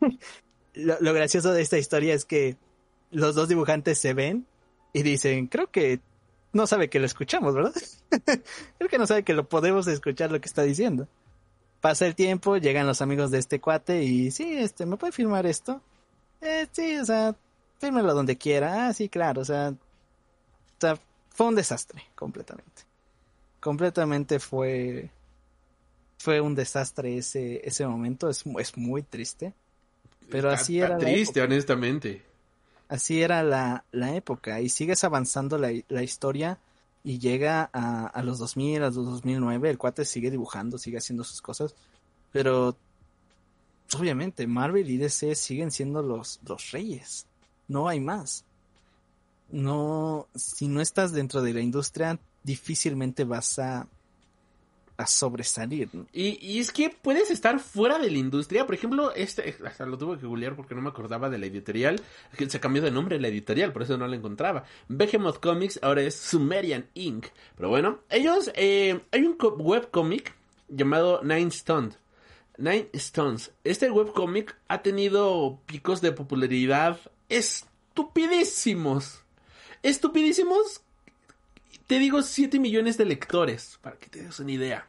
lo, 0.74 0.96
lo 1.00 1.12
gracioso 1.12 1.52
de 1.52 1.62
esta 1.62 1.78
historia 1.78 2.14
es 2.14 2.24
que 2.24 2.56
los 3.10 3.34
dos 3.34 3.48
dibujantes 3.48 3.98
se 3.98 4.14
ven 4.14 4.46
y 4.92 5.02
dicen, 5.02 5.46
creo 5.46 5.70
que 5.70 6.00
no 6.52 6.66
sabe 6.66 6.88
que 6.88 6.98
lo 6.98 7.06
escuchamos, 7.06 7.54
¿verdad? 7.54 7.72
creo 8.78 8.90
que 8.90 8.98
no 8.98 9.06
sabe 9.06 9.22
que 9.22 9.34
lo 9.34 9.48
podemos 9.48 9.86
escuchar 9.86 10.30
lo 10.30 10.40
que 10.40 10.48
está 10.48 10.62
diciendo. 10.62 11.08
Pasa 11.80 12.06
el 12.06 12.14
tiempo, 12.14 12.56
llegan 12.56 12.86
los 12.86 13.02
amigos 13.02 13.30
de 13.30 13.38
este 13.38 13.60
cuate 13.60 14.02
y 14.02 14.30
sí, 14.30 14.58
este, 14.58 14.84
¿me 14.84 14.96
puede 14.96 15.12
firmar 15.12 15.46
esto? 15.46 15.80
Eh, 16.40 16.66
sí, 16.72 16.96
o 16.98 17.04
sea, 17.04 17.36
fírmelo 17.78 18.14
donde 18.14 18.36
quiera. 18.38 18.88
Ah, 18.88 18.92
sí, 18.92 19.08
claro, 19.08 19.42
o 19.42 19.44
sea, 19.44 19.70
o 19.70 20.80
sea, 20.80 20.98
fue 21.30 21.46
un 21.48 21.54
desastre, 21.54 22.02
completamente. 22.14 22.82
Completamente 23.60 24.38
fue, 24.40 25.10
fue 26.18 26.40
un 26.40 26.54
desastre 26.54 27.18
ese, 27.18 27.66
ese 27.66 27.86
momento, 27.86 28.28
es, 28.28 28.44
es 28.58 28.76
muy 28.76 29.02
triste. 29.02 29.54
Pero 30.30 30.50
Está- 30.50 30.62
así 30.62 30.74
está 30.80 30.86
era 30.86 30.98
la 30.98 31.04
triste, 31.06 31.40
honestamente. 31.42 32.22
así 32.88 33.22
era 33.22 33.42
la, 33.42 33.84
la 33.92 34.14
época 34.14 34.60
y 34.60 34.68
sigues 34.68 35.04
avanzando 35.04 35.58
la, 35.58 35.70
la 35.88 36.02
historia 36.02 36.58
y 37.04 37.18
llega 37.18 37.70
a, 37.72 38.06
a 38.06 38.22
los 38.22 38.38
2000, 38.38 38.82
a 38.82 38.86
los 38.86 38.94
2009, 38.96 39.70
el 39.70 39.78
cuate 39.78 40.04
sigue 40.04 40.30
dibujando, 40.30 40.76
sigue 40.78 40.98
haciendo 40.98 41.24
sus 41.24 41.40
cosas, 41.40 41.74
pero 42.32 42.76
obviamente 43.98 44.46
Marvel 44.46 44.90
y 44.90 44.96
DC 44.98 45.34
siguen 45.34 45.70
siendo 45.70 46.02
los, 46.02 46.40
los 46.46 46.70
reyes, 46.72 47.26
no 47.68 47.88
hay 47.88 48.00
más. 48.00 48.44
No, 49.50 50.26
si 50.34 50.68
no 50.68 50.80
estás 50.80 51.12
dentro 51.12 51.40
de 51.42 51.54
la 51.54 51.60
industria, 51.60 52.18
difícilmente 52.42 53.24
vas 53.24 53.58
a 53.58 53.86
a 55.00 55.06
sobresalir. 55.06 55.88
Y, 56.12 56.44
y 56.44 56.58
es 56.58 56.72
que 56.72 56.90
puedes 56.90 57.30
estar 57.30 57.60
fuera 57.60 58.00
de 58.00 58.10
la 58.10 58.18
industria. 58.18 58.66
Por 58.66 58.74
ejemplo, 58.74 59.14
este, 59.14 59.56
hasta 59.64 59.86
lo 59.86 59.96
tuve 59.96 60.18
que 60.18 60.26
googlear 60.26 60.56
porque 60.56 60.74
no 60.74 60.82
me 60.82 60.88
acordaba 60.88 61.30
de 61.30 61.38
la 61.38 61.46
editorial. 61.46 62.00
Que 62.36 62.50
se 62.50 62.58
cambió 62.58 62.82
de 62.82 62.90
nombre 62.90 63.20
la 63.20 63.28
editorial, 63.28 63.72
por 63.72 63.82
eso 63.84 63.96
no 63.96 64.08
la 64.08 64.16
encontraba. 64.16 64.64
Behemoth 64.88 65.38
Comics 65.38 65.78
ahora 65.84 66.02
es 66.02 66.16
Sumerian 66.16 66.86
Inc. 66.94 67.26
Pero 67.54 67.68
bueno, 67.68 68.00
ellos, 68.10 68.50
eh, 68.56 69.00
hay 69.12 69.22
un 69.22 69.34
co- 69.36 69.54
webcomic 69.54 70.34
llamado 70.68 71.22
Nine 71.22 71.46
Stones. 71.46 71.96
Nine 72.56 72.88
Stones. 72.94 73.52
Este 73.62 73.92
webcomic 73.92 74.56
ha 74.66 74.82
tenido 74.82 75.60
picos 75.66 76.00
de 76.00 76.10
popularidad 76.10 76.98
estupidísimos. 77.28 79.22
Estupidísimos. 79.82 80.82
Te 81.86 81.98
digo 81.98 82.22
7 82.22 82.58
millones 82.58 82.98
de 82.98 83.06
lectores, 83.06 83.78
para 83.80 83.96
que 83.96 84.08
te 84.08 84.22
des 84.22 84.38
una 84.40 84.52
idea. 84.52 84.86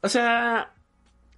O 0.00 0.08
sea, 0.08 0.72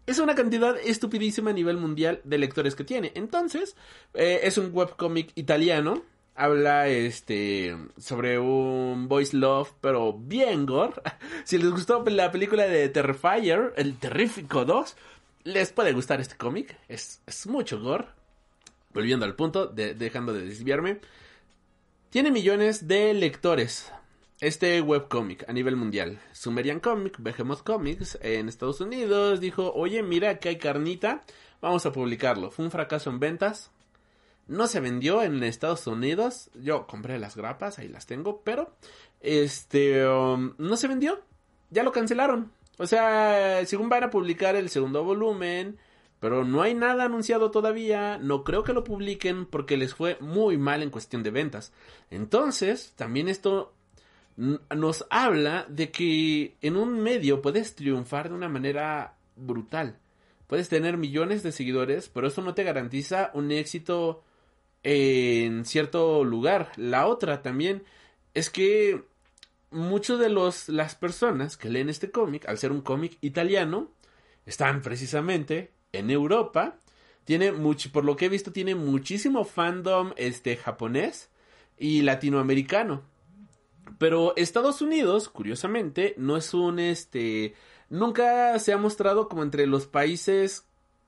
es 0.07 0.19
una 0.19 0.35
cantidad 0.35 0.77
estupidísima 0.79 1.51
a 1.51 1.55
nivel 1.55 1.77
mundial 1.77 2.21
de 2.25 2.39
lectores 2.39 2.75
que 2.75 2.85
tiene. 2.85 3.13
Entonces, 3.15 3.77
eh, 4.15 4.41
es 4.45 4.59
un 4.59 4.71
webcomic 4.73 5.33
italiano. 5.35 6.03
Habla 6.35 6.89
este 6.89 7.77
sobre 7.99 8.39
un 8.39 9.07
voice 9.09 9.37
love, 9.37 9.73
pero 9.81 10.13
bien 10.13 10.67
gore. 10.67 10.95
Si 11.45 11.59
les 11.59 11.71
gustó 11.71 12.05
la 12.07 12.31
película 12.31 12.67
de 12.67 12.89
Terrifier, 12.89 13.75
el 13.77 13.99
Terrífico 13.99 14.65
2, 14.65 14.97
les 15.45 15.73
puede 15.73 15.93
gustar 15.93 16.21
este 16.21 16.37
cómic. 16.37 16.77
Es, 16.89 17.21
es 17.27 17.47
mucho 17.47 17.81
gore. 17.81 18.07
Volviendo 18.95 19.25
al 19.25 19.35
punto, 19.35 19.67
de- 19.67 19.95
dejando 19.95 20.33
de 20.33 20.43
desviarme. 20.47 21.01
Tiene 22.11 22.31
millones 22.31 22.87
de 22.89 23.15
lectores. 23.15 23.91
Este 24.41 24.81
webcomic 24.81 25.49
a 25.49 25.53
nivel 25.53 25.77
mundial. 25.77 26.21
Sumerian 26.33 26.81
Comic, 26.81 27.17
Behemoth 27.19 27.63
Comics 27.63 28.19
en 28.23 28.49
Estados 28.49 28.81
Unidos 28.81 29.41
dijo, 29.41 29.73
oye, 29.73 30.03
mira 30.03 30.39
que 30.41 30.49
hay 30.49 30.59
carnita, 30.59 31.23
vamos 31.61 31.87
a 31.87 31.93
publicarlo. 31.93 32.51
Fue 32.51 32.65
un 32.65 32.71
fracaso 32.73 33.09
en 33.09 33.21
ventas. 33.21 33.71
No 34.49 34.67
se 34.67 34.81
vendió 34.81 35.23
en 35.23 35.43
Estados 35.45 35.87
Unidos. 35.87 36.51
Yo 36.55 36.89
compré 36.89 37.21
las 37.21 37.37
grapas, 37.37 37.79
ahí 37.79 37.87
las 37.87 38.07
tengo, 38.07 38.43
pero 38.43 38.75
este 39.21 40.05
um, 40.07 40.55
no 40.59 40.77
se 40.77 40.89
vendió. 40.89 41.21
Ya 41.71 41.85
lo 41.85 41.93
cancelaron. 41.93 42.51
O 42.79 42.87
sea, 42.89 43.65
según 43.65 43.89
van 43.89 44.03
a 44.03 44.11
publicar 44.11 44.57
el 44.57 44.69
segundo 44.69 45.05
volumen, 45.05 45.79
pero 46.23 46.45
no 46.45 46.63
hay 46.63 46.73
nada 46.73 47.07
anunciado 47.07 47.51
todavía. 47.51 48.17
No 48.17 48.45
creo 48.45 48.63
que 48.63 48.73
lo 48.73 48.85
publiquen 48.85 49.45
porque 49.45 49.77
les 49.77 49.93
fue 49.93 50.17
muy 50.21 50.57
mal 50.57 50.85
en 50.85 50.91
cuestión 50.91 51.25
de 51.25 51.33
ventas. 51.33 51.73
Entonces, 52.13 52.93
también 52.95 53.29
esto 53.29 53.75
nos 54.37 55.05
habla 55.11 55.67
de 55.69 55.91
que 55.91 56.55
en 56.61 56.77
un 56.77 57.01
medio 57.01 57.43
puedes 57.43 57.75
triunfar 57.75 58.29
de 58.29 58.37
una 58.37 58.49
manera 58.49 59.17
brutal. 59.35 59.99
Puedes 60.47 60.69
tener 60.69 60.97
millones 60.97 61.43
de 61.43 61.51
seguidores, 61.51 62.09
pero 62.09 62.29
eso 62.29 62.41
no 62.41 62.55
te 62.55 62.63
garantiza 62.63 63.33
un 63.35 63.51
éxito 63.51 64.23
en 64.85 65.65
cierto 65.65 66.23
lugar. 66.23 66.71
La 66.77 67.09
otra 67.09 67.43
también 67.43 67.83
es 68.33 68.49
que 68.49 69.03
muchos 69.73 70.21
de 70.21 70.29
los 70.29 70.69
las 70.69 70.95
personas 70.95 71.57
que 71.57 71.69
leen 71.69 71.89
este 71.89 72.13
cómic, 72.13 72.49
al 72.49 72.59
ser 72.59 72.71
un 72.71 72.83
cómic 72.83 73.19
italiano, 73.23 73.91
están 74.47 74.83
precisamente 74.83 75.82
en 75.93 76.11
Europa. 76.11 76.79
Tiene 77.25 77.53
por 77.93 78.05
lo 78.05 78.17
que 78.17 78.27
he 78.27 78.29
visto, 78.29 78.53
tiene 78.53 78.75
muchísimo 78.75 79.45
fandom 79.45 80.13
este 80.17 80.57
japonés 80.57 81.31
y 81.79 82.03
latinoamericano. 82.03 83.03
Pero 83.99 84.35
Estados 84.37 84.83
Unidos, 84.83 85.29
curiosamente, 85.29 86.15
no 86.17 86.37
es 86.37 86.53
un 86.55 86.79
este. 86.79 87.55
Nunca 87.91 88.59
se 88.59 88.73
ha 88.73 88.79
mostrado 88.79 89.29
como 89.29 89.43
entre 89.43 89.67
los 89.67 89.87
países 89.87 90.67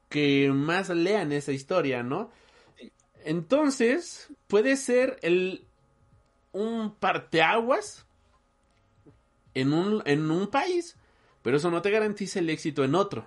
que 0.09 0.51
más 0.53 0.91
lean 0.91 1.33
esa 1.33 1.53
historia, 1.53 2.03
¿no? 2.03 2.31
Entonces, 3.25 4.29
puede 4.47 4.77
ser 4.77 5.19
el. 5.23 5.67
un 6.53 6.95
parteaguas 6.95 8.07
en 9.55 9.73
un, 9.73 10.03
en 10.05 10.31
un 10.31 10.49
país, 10.49 10.97
pero 11.43 11.57
eso 11.57 11.71
no 11.71 11.83
te 11.83 11.91
garantiza 11.91 12.39
el 12.39 12.51
éxito 12.51 12.85
en 12.85 12.95
otro. 12.95 13.27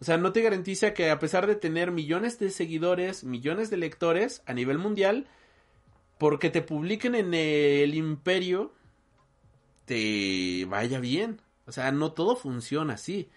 O 0.00 0.04
sea, 0.04 0.16
no 0.16 0.32
te 0.32 0.42
garantiza 0.42 0.94
que 0.94 1.10
a 1.10 1.18
pesar 1.18 1.46
de 1.46 1.56
tener 1.56 1.90
millones 1.90 2.38
de 2.38 2.50
seguidores, 2.50 3.24
millones 3.24 3.70
de 3.70 3.78
lectores 3.78 4.42
a 4.46 4.54
nivel 4.54 4.78
mundial, 4.78 5.26
porque 6.18 6.50
te 6.50 6.62
publiquen 6.62 7.14
en 7.14 7.34
el 7.34 7.94
imperio, 7.94 8.72
te 9.84 10.66
vaya 10.68 11.00
bien. 11.00 11.40
O 11.66 11.72
sea, 11.72 11.90
no 11.92 12.12
todo 12.12 12.36
funciona 12.36 12.94
así. 12.94 13.28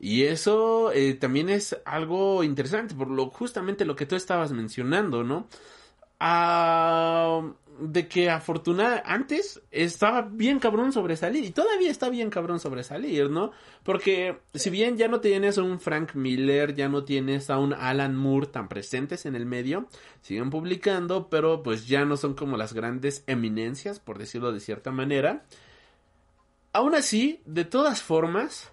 Y 0.00 0.24
eso 0.24 0.92
eh, 0.92 1.14
también 1.14 1.48
es 1.48 1.76
algo 1.84 2.44
interesante, 2.44 2.94
por 2.94 3.08
lo 3.10 3.30
justamente 3.30 3.84
lo 3.84 3.96
que 3.96 4.06
tú 4.06 4.16
estabas 4.16 4.52
mencionando, 4.52 5.24
¿no? 5.24 5.48
Ah, 6.20 7.42
de 7.80 8.08
que 8.08 8.28
afortunada 8.28 9.02
antes 9.06 9.62
estaba 9.70 10.22
bien 10.22 10.58
cabrón 10.58 10.92
sobresalir 10.92 11.44
y 11.44 11.50
todavía 11.50 11.90
está 11.90 12.08
bien 12.08 12.28
cabrón 12.28 12.58
sobresalir, 12.58 13.30
¿no? 13.30 13.52
Porque 13.84 14.38
si 14.54 14.70
bien 14.70 14.96
ya 14.96 15.06
no 15.06 15.20
tienes 15.20 15.58
a 15.58 15.62
un 15.62 15.78
Frank 15.78 16.14
Miller, 16.14 16.74
ya 16.74 16.88
no 16.88 17.04
tienes 17.04 17.50
a 17.50 17.58
un 17.58 17.72
Alan 17.72 18.16
Moore 18.16 18.48
tan 18.48 18.68
presentes 18.68 19.26
en 19.26 19.36
el 19.36 19.46
medio, 19.46 19.86
siguen 20.22 20.50
publicando, 20.50 21.28
pero 21.30 21.62
pues 21.62 21.86
ya 21.86 22.04
no 22.04 22.16
son 22.16 22.34
como 22.34 22.56
las 22.56 22.72
grandes 22.72 23.22
eminencias, 23.26 24.00
por 24.00 24.18
decirlo 24.18 24.52
de 24.52 24.60
cierta 24.60 24.90
manera. 24.90 25.44
Aún 26.72 26.94
así, 26.94 27.40
de 27.46 27.64
todas 27.64 28.02
formas, 28.02 28.72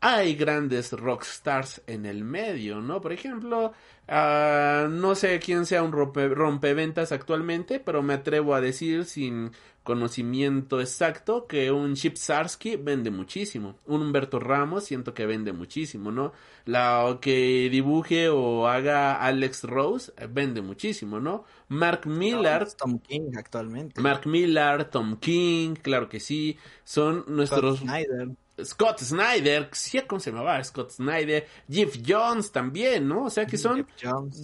hay 0.00 0.34
grandes 0.36 0.92
rockstars 0.92 1.82
en 1.86 2.06
el 2.06 2.24
medio, 2.24 2.80
¿no? 2.80 3.00
Por 3.00 3.12
ejemplo, 3.12 3.72
ah, 4.08 4.88
no 4.90 5.14
sé 5.14 5.38
quién 5.40 5.66
sea 5.66 5.82
un 5.82 5.92
rompe- 5.92 6.32
rompeventas 6.32 7.12
actualmente, 7.12 7.80
pero 7.80 8.02
me 8.02 8.14
atrevo 8.14 8.54
a 8.54 8.60
decir 8.60 9.04
sin 9.04 9.50
conocimiento 9.82 10.80
exacto 10.80 11.46
que 11.46 11.70
un 11.70 11.94
Chip 11.94 12.16
Sarsky 12.16 12.76
vende 12.76 13.10
muchísimo. 13.10 13.78
Un 13.86 14.02
Humberto 14.02 14.40
Ramos 14.40 14.84
siento 14.84 15.14
que 15.14 15.26
vende 15.26 15.52
muchísimo, 15.52 16.10
¿no? 16.10 16.32
La 16.64 17.18
que 17.20 17.68
dibuje 17.70 18.28
o 18.28 18.66
haga 18.66 19.14
Alex 19.22 19.62
Rose 19.64 20.12
eh, 20.16 20.26
vende 20.28 20.60
muchísimo, 20.60 21.20
¿no? 21.20 21.44
Mark 21.68 22.06
Millar 22.06 22.66
Tom 22.72 22.98
King 22.98 23.30
actualmente. 23.36 24.00
Mark 24.00 24.26
Millar, 24.26 24.90
Tom 24.90 25.18
King, 25.18 25.74
claro 25.80 26.08
que 26.08 26.18
sí, 26.20 26.58
son 26.84 27.24
nuestros 27.28 27.78
Scott 27.78 27.88
Snyder. 27.88 28.28
Scott 28.62 29.00
Snyder, 29.00 29.68
sí, 29.72 30.00
¿cómo 30.06 30.20
se 30.20 30.30
llamaba? 30.30 30.62
Scott 30.64 30.92
Snyder, 30.92 31.46
Jeff 31.68 31.98
Jones 32.06 32.52
también, 32.52 33.08
¿no? 33.08 33.24
O 33.24 33.30
sea 33.30 33.46
que 33.46 33.58
son 33.58 33.86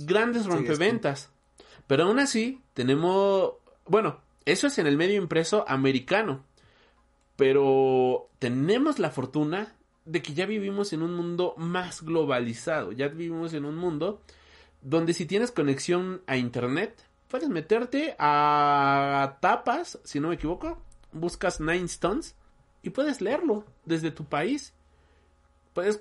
grandes 0.05 0.43
Sí, 0.43 0.49
rompeventas. 0.49 1.31
Pero 1.87 2.05
aún 2.05 2.19
así, 2.19 2.61
tenemos, 2.75 3.55
bueno, 3.87 4.21
eso 4.45 4.67
es 4.67 4.79
en 4.79 4.87
el 4.87 4.97
medio 4.97 5.21
impreso 5.21 5.65
americano. 5.67 6.45
Pero 7.37 8.29
tenemos 8.39 8.99
la 8.99 9.11
fortuna 9.11 9.75
de 10.05 10.21
que 10.21 10.35
ya 10.35 10.47
vivimos 10.47 10.93
en 10.93 11.03
un 11.03 11.15
mundo 11.15 11.55
más 11.57 12.03
globalizado, 12.03 12.93
ya 12.93 13.09
vivimos 13.09 13.55
en 13.55 13.65
un 13.65 13.77
mundo 13.77 14.21
donde 14.83 15.15
si 15.15 15.27
tienes 15.27 15.53
conexión 15.53 16.23
a 16.27 16.37
internet, 16.37 17.05
puedes 17.29 17.49
meterte 17.49 18.15
a 18.19 19.39
tapas, 19.41 19.99
si 20.05 20.21
no 20.21 20.29
me 20.29 20.35
equivoco, 20.35 20.83
buscas 21.13 21.61
Nine 21.61 21.85
Stones 21.85 22.35
y 22.83 22.91
puedes 22.91 23.21
leerlo 23.21 23.65
desde 23.85 24.11
tu 24.11 24.25
país. 24.25 24.75
Puedes 25.73 25.99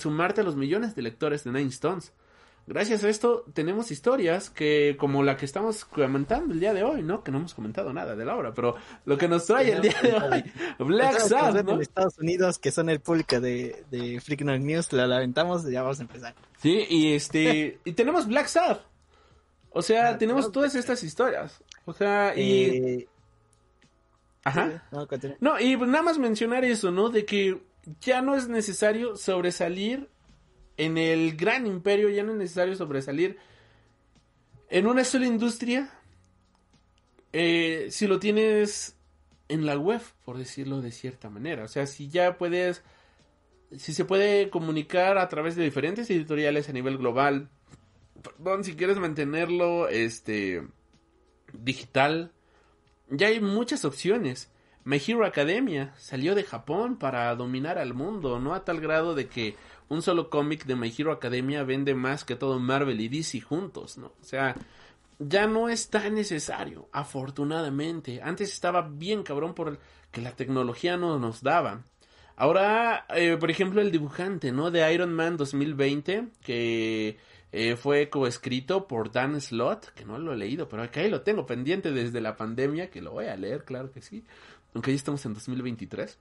sumarte 0.00 0.40
a 0.40 0.44
los 0.44 0.56
millones 0.56 0.94
de 0.94 1.02
lectores 1.02 1.44
de 1.44 1.52
Nine 1.52 1.68
Stones. 1.68 2.12
Gracias 2.66 3.02
a 3.02 3.08
esto 3.08 3.46
tenemos 3.54 3.90
historias 3.90 4.50
que 4.50 4.96
como 4.98 5.22
la 5.22 5.38
que 5.38 5.46
estamos 5.46 5.86
comentando 5.86 6.52
el 6.52 6.60
día 6.60 6.74
de 6.74 6.82
hoy, 6.82 7.02
¿no? 7.02 7.24
Que 7.24 7.30
no 7.30 7.38
hemos 7.38 7.54
comentado 7.54 7.94
nada 7.94 8.14
de 8.14 8.26
la 8.26 8.36
obra, 8.36 8.52
pero 8.52 8.76
lo 9.06 9.16
que 9.16 9.26
nos 9.26 9.46
trae 9.46 9.72
el 9.72 9.80
día 9.80 9.96
de 10.02 10.12
hoy, 10.12 10.44
Black 10.78 11.18
Sabbath, 11.18 11.64
¿no? 11.64 11.72
En 11.72 11.80
Estados 11.80 12.18
Unidos, 12.18 12.58
que 12.58 12.70
son 12.70 12.90
el 12.90 13.00
público 13.00 13.40
de, 13.40 13.84
de 13.90 14.20
Freak 14.20 14.42
News, 14.42 14.92
la 14.92 15.06
lamentamos, 15.06 15.64
ya 15.64 15.80
vamos 15.80 16.00
a 16.00 16.02
empezar. 16.02 16.34
Sí, 16.60 16.84
y 16.90 17.14
este 17.14 17.78
y 17.86 17.92
tenemos 17.92 18.26
Black 18.26 18.48
Sabbath. 18.48 18.82
O 19.70 19.80
sea, 19.80 20.18
tenemos 20.18 20.52
todas 20.52 20.74
estas 20.74 21.02
historias. 21.02 21.62
O 21.86 21.94
sea, 21.94 22.34
y 22.36 22.64
Eh, 22.64 23.08
ajá. 24.48 24.88
no, 25.40 25.60
y 25.60 25.76
pues 25.76 25.90
nada 25.90 26.02
más 26.02 26.18
mencionar 26.18 26.64
eso, 26.64 26.90
¿no? 26.90 27.08
De 27.10 27.24
que 27.24 27.60
ya 28.00 28.22
no 28.22 28.34
es 28.34 28.48
necesario 28.48 29.16
sobresalir 29.16 30.08
en 30.76 30.98
el 30.98 31.36
gran 31.36 31.66
imperio, 31.66 32.08
ya 32.08 32.22
no 32.22 32.32
es 32.32 32.38
necesario 32.38 32.74
sobresalir 32.76 33.38
en 34.70 34.86
una 34.86 35.04
sola 35.04 35.26
industria. 35.26 35.90
eh, 37.32 37.88
si 37.90 38.06
lo 38.06 38.18
tienes 38.18 38.96
en 39.48 39.66
la 39.66 39.76
web, 39.76 40.00
por 40.24 40.38
decirlo 40.38 40.80
de 40.80 40.92
cierta 40.92 41.30
manera. 41.30 41.64
O 41.64 41.68
sea, 41.68 41.86
si 41.86 42.08
ya 42.08 42.38
puedes, 42.38 42.82
si 43.76 43.92
se 43.92 44.04
puede 44.04 44.50
comunicar 44.50 45.18
a 45.18 45.28
través 45.28 45.56
de 45.56 45.64
diferentes 45.64 46.08
editoriales 46.10 46.68
a 46.68 46.72
nivel 46.72 46.98
global. 46.98 47.48
Perdón, 48.22 48.64
si 48.64 48.74
quieres 48.74 48.98
mantenerlo, 48.98 49.88
este, 49.88 50.66
digital, 51.52 52.32
ya 53.10 53.28
hay 53.28 53.40
muchas 53.40 53.84
opciones. 53.84 54.50
My 54.84 55.00
Hero 55.06 55.26
Academia 55.26 55.92
salió 55.98 56.34
de 56.34 56.44
Japón 56.44 56.98
para 56.98 57.34
dominar 57.34 57.78
al 57.78 57.94
mundo, 57.94 58.38
no 58.38 58.54
a 58.54 58.64
tal 58.64 58.80
grado 58.80 59.14
de 59.14 59.28
que 59.28 59.56
un 59.88 60.02
solo 60.02 60.30
cómic 60.30 60.64
de 60.64 60.76
My 60.76 60.92
Hero 60.96 61.12
Academia 61.12 61.62
vende 61.62 61.94
más 61.94 62.24
que 62.24 62.36
todo 62.36 62.58
Marvel 62.58 63.00
y 63.00 63.08
DC 63.08 63.40
juntos, 63.40 63.98
¿no? 63.98 64.06
O 64.20 64.24
sea, 64.24 64.54
ya 65.18 65.46
no 65.46 65.68
es 65.68 65.90
tan 65.90 66.14
necesario, 66.14 66.88
afortunadamente. 66.92 68.20
Antes 68.22 68.52
estaba 68.52 68.82
bien 68.82 69.22
cabrón 69.22 69.54
por 69.54 69.78
que 70.10 70.20
la 70.20 70.32
tecnología 70.32 70.96
no 70.96 71.18
nos 71.18 71.42
daba. 71.42 71.82
Ahora, 72.36 73.04
eh, 73.10 73.36
por 73.38 73.50
ejemplo, 73.50 73.80
el 73.80 73.90
dibujante, 73.90 74.52
¿no? 74.52 74.70
De 74.70 74.92
Iron 74.92 75.12
Man 75.12 75.36
2020, 75.36 76.28
que 76.42 77.18
eh, 77.50 77.76
fue 77.76 78.10
coescrito 78.10 78.86
por 78.86 79.10
Dan 79.10 79.40
Slott, 79.40 79.86
que 79.94 80.04
no 80.04 80.18
lo 80.18 80.32
he 80.32 80.36
leído, 80.36 80.68
pero 80.68 80.82
acá 80.82 81.00
ahí 81.00 81.08
lo 81.08 81.22
tengo 81.22 81.46
pendiente 81.46 81.92
desde 81.92 82.20
la 82.20 82.36
pandemia, 82.36 82.90
que 82.90 83.00
lo 83.00 83.12
voy 83.12 83.26
a 83.26 83.36
leer, 83.36 83.64
claro 83.64 83.90
que 83.90 84.02
sí, 84.02 84.24
aunque 84.74 84.90
ya 84.90 84.96
estamos 84.96 85.24
en 85.24 85.34
2023. 85.34 86.18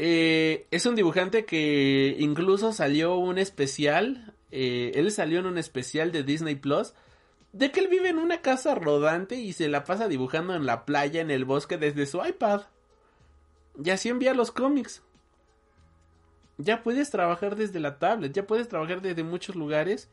Eh, 0.00 0.66
es 0.70 0.86
un 0.86 0.94
dibujante 0.94 1.44
que 1.44 2.16
incluso 2.18 2.72
salió 2.72 3.16
un 3.16 3.36
especial, 3.36 4.32
eh, 4.50 4.92
él 4.94 5.10
salió 5.10 5.40
en 5.40 5.46
un 5.46 5.58
especial 5.58 6.12
de 6.12 6.22
Disney 6.22 6.54
Plus, 6.54 6.94
de 7.52 7.70
que 7.70 7.80
él 7.80 7.88
vive 7.88 8.08
en 8.08 8.18
una 8.18 8.40
casa 8.40 8.74
rodante 8.74 9.34
y 9.36 9.52
se 9.52 9.68
la 9.68 9.84
pasa 9.84 10.08
dibujando 10.08 10.54
en 10.54 10.66
la 10.66 10.86
playa, 10.86 11.20
en 11.20 11.30
el 11.30 11.44
bosque, 11.44 11.76
desde 11.76 12.06
su 12.06 12.24
iPad. 12.24 12.62
Y 13.82 13.90
así 13.90 14.08
envía 14.08 14.34
los 14.34 14.52
cómics. 14.52 15.02
Ya 16.58 16.82
puedes 16.82 17.10
trabajar 17.10 17.56
desde 17.56 17.80
la 17.80 17.98
tablet, 17.98 18.32
ya 18.32 18.46
puedes 18.46 18.68
trabajar 18.68 19.00
desde 19.00 19.22
muchos 19.22 19.54
lugares. 19.54 20.08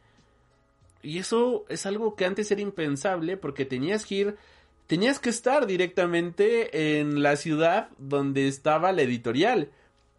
Y 1.01 1.19
eso 1.19 1.65
es 1.69 1.85
algo 1.85 2.15
que 2.15 2.25
antes 2.25 2.51
era 2.51 2.61
impensable 2.61 3.37
porque 3.37 3.65
tenías 3.65 4.05
que 4.05 4.15
ir, 4.15 4.37
tenías 4.87 5.19
que 5.19 5.29
estar 5.29 5.65
directamente 5.67 6.99
en 6.99 7.21
la 7.21 7.35
ciudad 7.35 7.89
donde 7.97 8.47
estaba 8.47 8.91
la 8.91 9.01
editorial. 9.01 9.69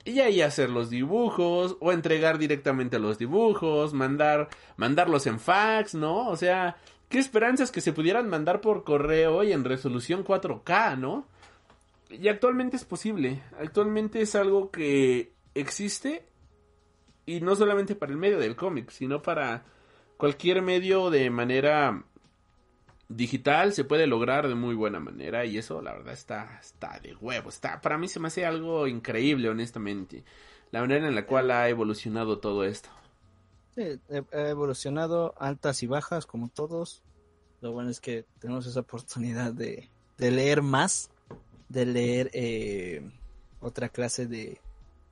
Y 0.04 0.20
ahí 0.20 0.40
hacer 0.40 0.70
los 0.70 0.88
dibujos, 0.88 1.76
o 1.80 1.90
entregar 1.90 2.38
directamente 2.38 3.00
los 3.00 3.18
dibujos, 3.18 3.92
mandar, 3.92 4.48
mandarlos 4.76 5.26
en 5.26 5.40
fax, 5.40 5.96
¿no? 5.96 6.28
O 6.28 6.36
sea, 6.36 6.76
qué 7.08 7.18
esperanzas 7.18 7.72
que 7.72 7.80
se 7.80 7.92
pudieran 7.92 8.28
mandar 8.28 8.60
por 8.60 8.84
correo 8.84 9.42
y 9.42 9.52
en 9.52 9.64
resolución 9.64 10.24
4K, 10.24 10.98
¿no? 10.98 11.26
Y 12.08 12.28
actualmente 12.28 12.76
es 12.76 12.84
posible. 12.84 13.42
Actualmente 13.58 14.20
es 14.20 14.36
algo 14.36 14.70
que 14.70 15.32
existe 15.60 16.26
y 17.24 17.40
no 17.40 17.56
solamente 17.56 17.94
para 17.94 18.12
el 18.12 18.18
medio 18.18 18.38
del 18.38 18.56
cómic, 18.56 18.90
sino 18.90 19.22
para 19.22 19.64
cualquier 20.16 20.62
medio 20.62 21.10
de 21.10 21.28
manera 21.30 22.04
digital 23.08 23.72
se 23.72 23.84
puede 23.84 24.06
lograr 24.06 24.48
de 24.48 24.54
muy 24.54 24.74
buena 24.74 24.98
manera 24.98 25.44
y 25.44 25.58
eso 25.58 25.80
la 25.80 25.92
verdad 25.92 26.12
está 26.12 26.58
está 26.60 26.98
de 27.00 27.14
huevo, 27.14 27.50
está 27.50 27.80
para 27.80 27.98
mí 27.98 28.08
se 28.08 28.18
me 28.18 28.28
hace 28.28 28.44
algo 28.44 28.86
increíble 28.86 29.48
honestamente, 29.48 30.24
la 30.72 30.80
manera 30.80 31.06
en 31.06 31.14
la 31.14 31.26
cual 31.26 31.50
ha 31.50 31.68
evolucionado 31.68 32.38
todo 32.38 32.64
esto. 32.64 32.88
Sí, 33.74 34.00
ha 34.32 34.48
evolucionado 34.48 35.34
altas 35.38 35.82
y 35.82 35.86
bajas 35.86 36.24
como 36.24 36.48
todos. 36.48 37.02
Lo 37.60 37.72
bueno 37.72 37.90
es 37.90 38.00
que 38.00 38.24
tenemos 38.38 38.66
esa 38.66 38.80
oportunidad 38.80 39.52
de, 39.52 39.90
de 40.16 40.30
leer 40.30 40.62
más 40.62 41.10
de 41.68 41.86
leer 41.86 42.30
eh, 42.32 43.10
otra 43.60 43.88
clase 43.88 44.26
de, 44.26 44.60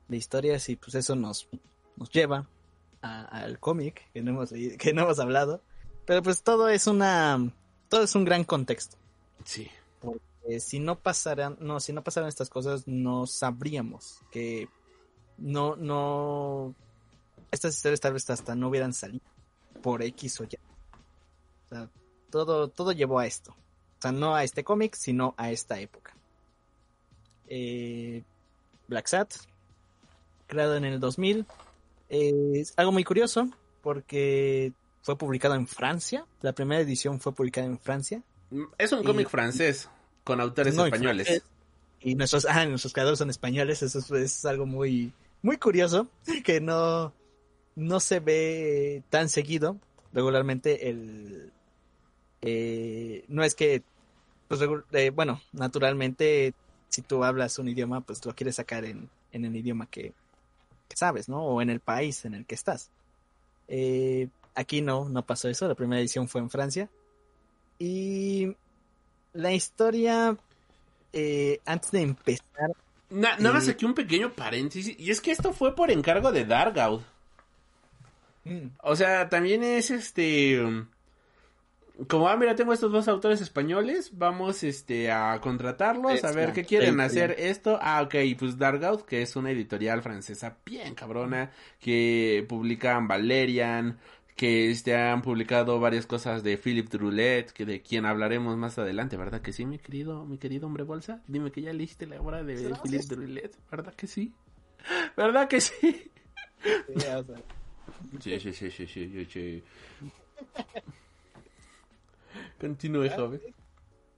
de, 0.09 0.17
historias 0.17 0.69
y 0.69 0.77
pues 0.77 0.95
eso 0.95 1.15
nos, 1.15 1.49
nos 1.97 2.11
lleva 2.11 2.47
al 3.01 3.59
cómic 3.59 4.11
que 4.13 4.23
no 4.23 4.31
hemos 4.31 4.51
que 4.51 4.93
no 4.95 5.03
hemos 5.03 5.19
hablado. 5.19 5.61
Pero 6.07 6.23
pues 6.23 6.43
todo 6.43 6.69
es 6.69 6.87
una 6.87 7.53
todo 7.89 8.03
es 8.03 8.15
un 8.15 8.25
gran 8.25 8.45
contexto. 8.45 8.97
Sí. 9.45 9.71
Porque 10.01 10.61
si 10.61 10.81
no 10.81 10.99
pasaran 10.99 11.57
no 11.61 11.81
si 11.81 11.93
no 11.93 12.03
pasaran 12.03 12.29
estas 12.29 12.49
cosas 12.51 12.87
no 12.87 13.27
sabríamos 13.27 14.21
que 14.31 14.69
no 15.37 15.77
no 15.77 16.75
estas 17.51 17.75
historias 17.77 18.01
tal 18.01 18.15
vez 18.15 18.29
hasta 18.31 18.55
no 18.55 18.69
hubieran 18.69 18.93
salido 18.93 19.25
por 19.83 20.03
X 20.03 20.41
o 20.41 20.45
Y. 20.45 20.57
O 21.67 21.69
sea, 21.69 21.91
todo 22.31 22.69
todo 22.69 22.93
llevó 22.93 23.19
a 23.19 23.27
esto. 23.27 23.53
O 23.53 24.03
sea 24.03 24.13
no 24.13 24.35
a 24.35 24.45
este 24.45 24.65
cómic 24.65 24.95
sino 24.95 25.35
a 25.37 25.51
esta 25.51 25.79
época. 25.79 26.15
Eh, 27.49 28.23
Black 28.89 29.07
Sat, 29.07 29.35
creado 30.47 30.77
en 30.77 30.85
el 30.85 31.01
2000. 31.01 31.47
Eh, 32.11 32.33
es 32.55 32.75
algo 32.77 32.93
muy 32.93 33.05
curioso 33.05 33.49
porque 33.83 34.73
fue 35.03 35.17
publicado 35.17 35.55
en 35.55 35.67
Francia. 35.67 36.27
La 36.41 36.53
primera 36.53 36.81
edición 36.81 37.21
fue 37.21 37.33
publicada 37.33 37.67
en 37.67 37.79
Francia. 37.79 38.23
Es 38.79 38.93
un 38.93 39.03
cómic 39.05 39.29
francés 39.29 39.89
con 40.23 40.41
autores 40.41 40.75
no, 40.75 40.87
españoles. 40.87 41.43
Y 42.01 42.15
nuestros, 42.15 42.47
ah, 42.47 42.65
nuestros 42.67 42.93
creadores 42.93 43.19
son 43.19 43.31
españoles. 43.31 43.83
Eso 43.83 43.99
es, 43.99 44.11
es, 44.11 44.45
algo 44.45 44.67
muy, 44.67 45.13
muy 45.43 45.57
curioso 45.57 46.09
que 46.45 46.61
no, 46.61 47.13
no 47.77 48.01
se 48.01 48.21
ve 48.21 49.03
tan 49.11 49.29
seguido. 49.29 49.77
Regularmente 50.13 50.89
el, 50.89 51.51
eh, 52.43 53.25
no 53.29 53.43
es 53.43 53.55
que, 53.55 53.83
pues, 54.49 54.61
eh, 54.93 55.11
bueno, 55.11 55.41
naturalmente 55.53 56.55
si 56.89 57.03
tú 57.03 57.25
hablas 57.25 57.59
un 57.59 57.69
idioma, 57.69 58.03
pues 58.03 58.25
lo 58.25 58.35
quieres 58.35 58.57
sacar 58.57 58.85
en, 58.85 59.09
en 59.33 59.45
el 59.45 59.57
idioma 59.57 59.87
que, 59.87 60.13
que, 60.89 60.97
sabes, 60.97 61.29
¿no? 61.29 61.43
O 61.45 61.63
en 61.63 61.71
el 61.71 61.81
país 61.81 62.25
en 62.25 62.35
el 62.35 62.47
que 62.47 62.55
estás. 62.55 62.91
Eh, 63.69 64.29
aquí 64.55 64.81
no, 64.81 65.09
no 65.09 65.25
pasó 65.25 65.49
eso. 65.49 65.69
La 65.69 65.75
primera 65.75 66.01
edición 66.01 66.29
fue 66.29 66.41
en 66.41 66.51
Francia. 66.51 66.89
Y 67.79 68.57
la 69.33 69.53
historia, 69.53 70.37
eh, 71.13 71.61
antes 71.65 71.91
de 71.91 72.03
empezar... 72.03 72.73
Na, 73.11 73.37
nada 73.37 73.55
más 73.55 73.69
aquí 73.69 73.85
un 73.85 73.95
pequeño 73.95 74.33
paréntesis. 74.33 74.97
Y 74.99 75.11
es 75.11 75.21
que 75.21 75.31
esto 75.31 75.53
fue 75.53 75.75
por 75.75 75.91
encargo 75.91 76.33
de 76.33 76.45
Dargaud. 76.45 77.03
Mm. 78.45 78.69
O 78.83 78.97
sea, 78.97 79.29
también 79.29 79.63
es 79.63 79.91
este 79.91 80.87
como, 82.09 82.29
ah, 82.29 82.37
mira, 82.37 82.57
tengo 82.57 82.73
estos 82.73 82.91
dos 82.91 83.07
autores 83.07 83.41
españoles, 83.41 84.11
vamos 84.15 84.65
este 84.65 85.13
a 85.13 85.41
contratarlos, 85.41 86.25
a 86.25 86.33
ver 86.33 86.53
qué 86.53 86.65
quieren 86.65 86.99
hacer 86.99 87.37
esto. 87.39 87.79
Ah, 87.81 88.03
ok, 88.03 88.17
pues 88.37 88.59
Dargaud, 88.59 89.03
que 89.03 89.23
es 89.23 89.37
una 89.37 89.53
editorial 89.53 90.03
francesa 90.03 90.59
bien 90.67 90.95
cabrona, 90.97 91.53
que 91.79 92.45
publican 92.49 93.07
Valerian, 93.07 93.99
que 94.35 94.73
este, 94.73 94.97
han 94.97 95.23
publicado 95.23 95.79
varias 95.79 96.07
cosas 96.07 96.43
de 96.43 96.57
Philip 96.59 96.89
Droulet, 96.89 97.53
que 97.53 97.65
de 97.65 97.81
quien 97.81 98.07
hablaremos 98.07 98.57
más 98.57 98.77
adelante, 98.77 99.17
¿verdad 99.17 99.41
que 99.41 99.53
sí, 99.53 99.65
mi 99.65 99.79
querido, 99.79 100.25
mi 100.25 100.39
querido 100.39 100.67
hombre 100.67 100.83
bolsa? 100.83 101.23
Dime 101.29 101.53
que 101.53 101.63
ya 101.63 101.73
leíste 101.73 102.09
la 102.09 102.21
obra 102.21 102.43
de 102.43 102.57
¿Sí, 102.57 102.73
Philip 102.83 103.03
Droulet, 103.03 103.57
¿verdad 103.71 103.95
que 103.95 104.09
sí? 104.09 104.35
¿Verdad 105.17 105.47
que 105.47 105.61
sí? 105.61 106.11
Sí, 108.21 108.41
sí, 108.41 108.53
sí, 108.53 108.71
sí, 108.71 108.87
sí, 108.87 109.27
sí, 109.31 109.63
Continúe, 112.61 113.11
joven. 113.11 113.41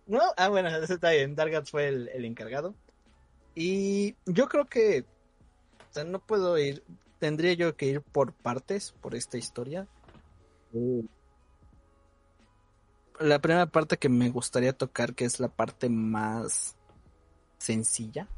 No, 0.06 0.20
ah, 0.36 0.48
bueno, 0.48 0.68
eso 0.68 0.94
está 0.94 1.10
bien. 1.10 1.34
Dargat 1.34 1.68
fue 1.68 1.88
el, 1.88 2.08
el, 2.08 2.24
encargado. 2.24 2.74
Y 3.54 4.14
yo 4.26 4.48
creo 4.48 4.66
que. 4.66 5.04
O 5.90 5.92
sea, 5.92 6.04
no 6.04 6.20
puedo 6.20 6.58
ir. 6.58 6.82
Tendría 7.18 7.54
yo 7.54 7.76
que 7.76 7.86
ir 7.86 8.02
por 8.02 8.32
partes 8.32 8.92
por 9.00 9.14
esta 9.14 9.38
historia. 9.38 9.86
La 13.18 13.38
primera 13.40 13.66
parte 13.66 13.96
que 13.96 14.10
me 14.10 14.28
gustaría 14.28 14.74
tocar, 14.74 15.14
que 15.14 15.24
es 15.24 15.40
la 15.40 15.48
parte 15.48 15.88
más 15.88 16.76
sencilla, 17.58 18.28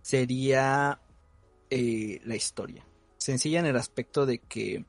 sería 0.00 0.98
eh, 1.68 2.20
la 2.24 2.36
historia. 2.36 2.86
Sencilla 3.18 3.60
en 3.60 3.66
el 3.66 3.76
aspecto 3.76 4.24
de 4.24 4.38
que 4.38 4.84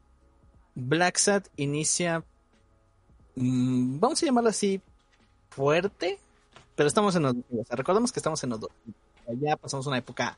Black 0.76 1.18
Sat 1.18 1.48
inicia 1.58 2.24
mmm, 3.36 4.00
vamos 4.00 4.22
a 4.22 4.26
llamarlo 4.26 4.50
así, 4.50 4.82
fuerte, 5.50 6.20
pero 6.76 6.88
estamos 6.88 7.16
en 7.16 7.24
los... 7.24 7.36
O 7.36 7.66
sea, 7.66 7.76
recordemos 7.76 8.12
que 8.12 8.20
estamos 8.20 8.44
en 8.44 8.52
los 8.52 8.60
dos. 8.60 8.72
Ya 9.40 9.56
pasamos 9.56 9.88
una 9.88 9.98
época 9.98 10.38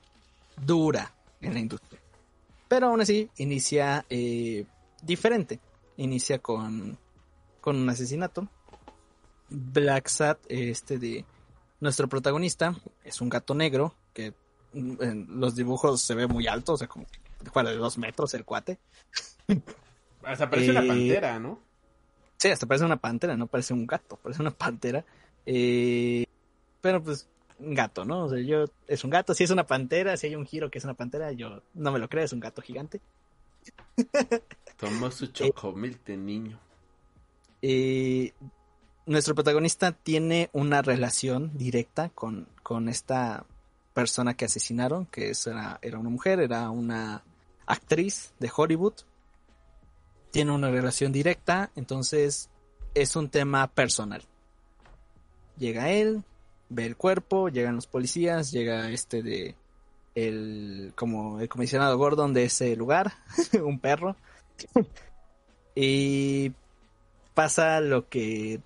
dura 0.64 1.14
en 1.42 1.54
la 1.54 1.60
industria. 1.60 2.00
Pero 2.68 2.88
aún 2.88 3.02
así, 3.02 3.30
inicia 3.38 4.06
eh, 4.10 4.66
diferente. 5.02 5.60
Inicia 5.98 6.40
con, 6.40 6.98
con 7.62 7.78
un 7.78 7.90
asesinato. 7.90 8.48
Black 9.50 10.08
Sat, 10.08 10.40
este 10.50 10.98
de 10.98 11.24
nuestro 11.80 12.10
protagonista, 12.10 12.76
es 13.04 13.22
un 13.22 13.30
gato 13.30 13.54
negro 13.54 13.96
que 14.14 14.34
en 14.74 15.28
los 15.40 15.56
dibujos 15.56 16.02
se 16.02 16.16
ve 16.16 16.28
muy 16.28 16.48
alto, 16.48 16.74
o 16.74 16.78
sea, 16.78 16.88
como 16.88 17.06
fuera 17.54 17.70
de 17.70 17.78
dos 17.78 17.98
metros 17.98 18.34
el 18.34 18.44
cuate. 18.44 18.80
Hasta 20.24 20.50
parece 20.50 20.70
eh, 20.70 20.72
una 20.72 20.88
pantera, 20.88 21.40
¿no? 21.40 21.60
Sí, 22.46 22.52
hasta 22.52 22.68
parece 22.68 22.86
una 22.86 22.98
pantera, 22.98 23.36
no 23.36 23.48
parece 23.48 23.74
un 23.74 23.88
gato, 23.88 24.18
parece 24.18 24.40
una 24.40 24.52
pantera. 24.52 25.04
Eh, 25.48 26.28
pero 26.80 27.02
pues, 27.02 27.28
un 27.58 27.74
gato, 27.74 28.06
¿no? 28.06 28.26
O 28.26 28.30
sea, 28.30 28.40
yo, 28.40 28.66
es 28.88 29.04
un 29.04 29.10
gato, 29.10 29.34
si 29.34 29.44
es 29.46 29.50
una 29.50 29.66
pantera, 29.66 30.16
si 30.16 30.28
hay 30.28 30.36
un 30.36 30.46
giro 30.46 30.70
que 30.70 30.78
es 30.78 30.84
una 30.84 30.94
pantera, 30.94 31.32
yo 31.32 31.64
no 31.74 31.92
me 31.92 31.98
lo 31.98 32.08
creo, 32.08 32.24
es 32.24 32.34
un 32.34 32.40
gato 32.40 32.62
gigante. 32.62 33.02
Tomó 34.78 35.10
su 35.10 35.26
chocomil 35.26 35.98
de 36.06 36.18
niño. 36.18 36.60
Eh, 37.64 38.34
nuestro 39.08 39.34
protagonista 39.34 39.92
tiene 39.92 40.52
una 40.54 40.84
relación 40.84 41.50
directa 41.58 42.10
con, 42.10 42.48
con 42.62 42.90
esta 42.90 43.44
persona 43.96 44.36
que 44.36 44.46
asesinaron, 44.46 45.08
que 45.08 45.32
es- 45.32 45.48
era, 45.48 45.80
era 45.82 45.98
una 45.98 46.12
mujer, 46.12 46.42
era 46.42 46.70
una 46.70 47.24
actriz 47.66 48.34
de 48.40 48.52
Hollywood. 48.56 48.94
Tiene 50.36 50.52
una 50.52 50.70
relación 50.70 51.14
directa, 51.14 51.72
entonces 51.78 52.50
es 52.94 53.16
un 53.16 53.30
tema 53.30 53.68
personal. 53.68 54.22
Llega 55.58 55.92
él, 55.92 56.26
ve 56.68 56.86
el 56.86 56.98
cuerpo, 56.98 57.48
llegan 57.48 57.76
los 57.76 57.88
policías, 57.88 58.52
llega 58.52 58.92
este 58.92 59.24
de 59.24 59.56
el 60.14 60.92
como 60.98 61.40
el 61.40 61.48
comisionado 61.48 61.98
Gordon 61.98 62.34
de 62.34 62.44
ese 62.44 62.76
lugar, 62.76 63.14
un 63.64 63.80
perro. 63.80 64.18
y 65.74 66.52
pasa 67.34 67.80
lo 67.80 68.10
que 68.10 68.60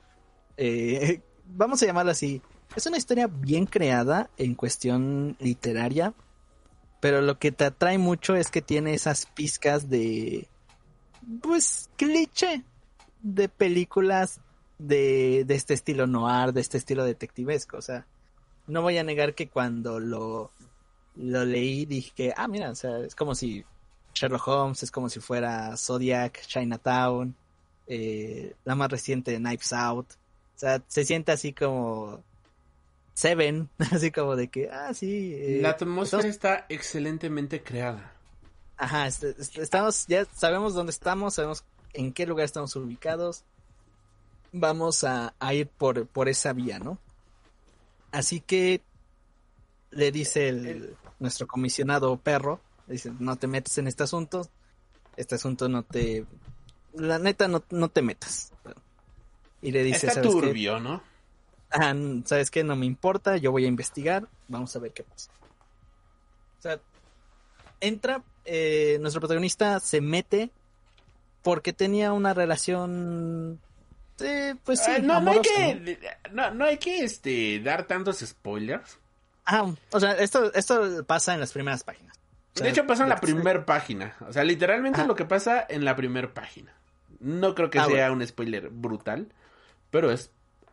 eh, 0.58 1.22
vamos 1.46 1.84
a 1.84 1.86
llamarlo 1.86 2.14
así. 2.14 2.42
Es 2.76 2.88
una 2.88 2.98
historia 2.98 3.28
bien 3.28 3.68
creada 3.68 4.32
en 4.38 4.56
cuestión 4.56 5.36
literaria, 5.38 6.16
pero 7.00 7.22
lo 7.22 7.38
que 7.38 7.52
te 7.52 7.66
atrae 7.66 8.00
mucho 8.00 8.36
es 8.36 8.50
que 8.50 8.64
tiene 8.64 8.96
esas 8.96 9.28
pizcas 9.28 9.88
de 9.88 10.48
pues 11.42 11.90
cliché 11.96 12.64
de 13.22 13.50
películas 13.50 14.40
de, 14.78 15.44
de 15.46 15.56
este 15.56 15.74
estilo 15.74 16.08
noir, 16.08 16.54
de 16.54 16.62
este 16.62 16.78
estilo 16.78 17.04
detectivesco. 17.04 17.78
O 17.78 17.82
sea, 17.82 18.06
no 18.68 18.82
voy 18.82 18.98
a 18.98 19.04
negar 19.04 19.34
que 19.36 19.50
cuando 19.50 20.00
lo, 20.00 20.52
lo 21.16 21.46
leí 21.46 21.86
dije, 21.86 22.34
ah, 22.38 22.48
mira, 22.48 22.70
o 22.72 22.76
sea, 22.76 23.00
es 23.00 23.16
como 23.16 23.36
si 23.36 23.66
Sherlock 24.14 24.48
Holmes, 24.48 24.84
es 24.84 24.92
como 24.92 25.10
si 25.10 25.20
fuera 25.20 25.76
Zodiac, 25.78 26.42
Chinatown, 26.48 27.36
eh, 27.88 28.54
la 28.66 28.76
más 28.76 28.90
reciente 28.90 29.36
Knives 29.38 29.74
Out. 29.74 30.08
O 30.56 30.60
sea, 30.60 30.82
se 30.88 31.06
siente 31.06 31.32
así 31.32 31.54
como 31.54 32.24
Seven, 33.14 33.70
así 33.92 34.12
como 34.12 34.36
de 34.36 34.48
que, 34.48 34.70
ah, 34.72 34.94
sí. 34.94 35.34
eh, 35.36 35.60
La 35.62 35.72
atmósfera 35.72 36.22
estamos- 36.22 36.26
está 36.26 36.66
excelentemente 36.70 37.64
creada. 37.64 38.14
Ajá, 38.80 39.08
est- 39.08 39.24
est- 39.24 39.58
estamos, 39.58 40.08
ya 40.08 40.26
sabemos 40.26 40.74
dónde 40.74 40.92
estamos, 40.92 41.34
sabemos 41.36 41.64
en 41.94 42.14
qué 42.14 42.26
lugar 42.26 42.46
estamos 42.46 42.76
ubicados. 42.76 43.44
Vamos 44.54 45.04
a, 45.04 45.36
a 45.40 45.54
ir 45.54 45.68
por, 45.68 46.08
por 46.08 46.30
esa 46.30 46.54
vía, 46.54 46.80
¿no? 46.80 46.98
Así 48.12 48.40
que 48.42 48.82
le 49.92 50.12
dice 50.12 50.48
el, 50.50 50.98
nuestro 51.20 51.46
comisionado 51.46 52.18
perro, 52.18 52.62
dice, 52.88 53.12
no 53.20 53.36
te 53.36 53.48
metas 53.48 53.78
en 53.78 53.88
este 53.88 54.04
asunto, 54.04 54.50
este 55.18 55.36
asunto 55.36 55.68
no 55.68 55.84
te, 55.84 56.26
la 56.94 57.20
neta 57.20 57.48
no, 57.48 57.64
no 57.72 57.90
te 57.90 58.02
metas. 58.02 58.54
Y 59.62 59.72
le 59.72 59.84
dice, 59.84 60.08
Está 60.08 60.14
"¿Sabes 60.14 60.36
qué? 60.36 60.42
turbio, 60.42 60.80
¿no? 60.80 61.04
Ah, 61.72 61.94
¿sabes 62.26 62.50
qué? 62.50 62.64
No 62.64 62.76
me 62.78 62.86
importa, 62.86 63.38
yo 63.38 63.52
voy 63.52 63.66
a 63.66 63.68
investigar, 63.68 64.28
vamos 64.48 64.74
a 64.76 64.80
ver 64.80 64.94
qué 64.94 65.04
pasa. 65.04 65.30
O 66.58 66.62
sea, 66.62 66.82
entra, 67.82 68.24
eh, 68.46 68.98
nuestro 69.02 69.20
protagonista 69.22 69.80
se 69.80 70.02
mete 70.02 70.52
porque 71.42 71.74
tenía 71.74 72.12
una 72.14 72.34
relación, 72.34 73.60
eh, 74.20 74.56
pues 74.64 74.80
sí, 74.84 74.92
Ay, 74.96 75.02
no, 75.02 75.22
no 75.22 75.32
hay 75.32 75.42
que, 75.42 76.00
no, 76.32 76.52
no 76.52 76.66
hay 76.66 76.78
que 76.78 77.04
este, 77.04 77.60
dar 77.62 77.86
tantos 77.88 78.20
spoilers. 78.20 78.98
Ah, 79.46 79.72
o 79.92 80.00
sea, 80.00 80.12
esto, 80.14 80.54
esto 80.54 81.04
pasa 81.06 81.34
en 81.34 81.40
las 81.40 81.52
primeras 81.54 81.84
páginas. 81.84 82.16
O 82.56 82.58
sea, 82.60 82.66
de 82.66 82.72
hecho, 82.72 82.86
pasa 82.86 83.04
en 83.04 83.10
la 83.10 83.20
primera 83.20 83.66
página. 83.66 84.16
O 84.28 84.34
sea, 84.34 84.44
literalmente 84.44 85.00
Ajá. 85.00 85.08
lo 85.08 85.16
que 85.16 85.26
pasa 85.26 85.66
en 85.70 85.86
la 85.86 85.96
primera 85.96 86.34
página. 86.34 86.74
No 87.20 87.56
creo 87.56 87.70
que 87.70 87.80
Ah, 87.80 87.86
sea 87.86 88.12
un 88.12 88.26
spoiler 88.26 88.70
brutal, 88.70 89.32
pero 89.90 90.12
es 90.12 90.32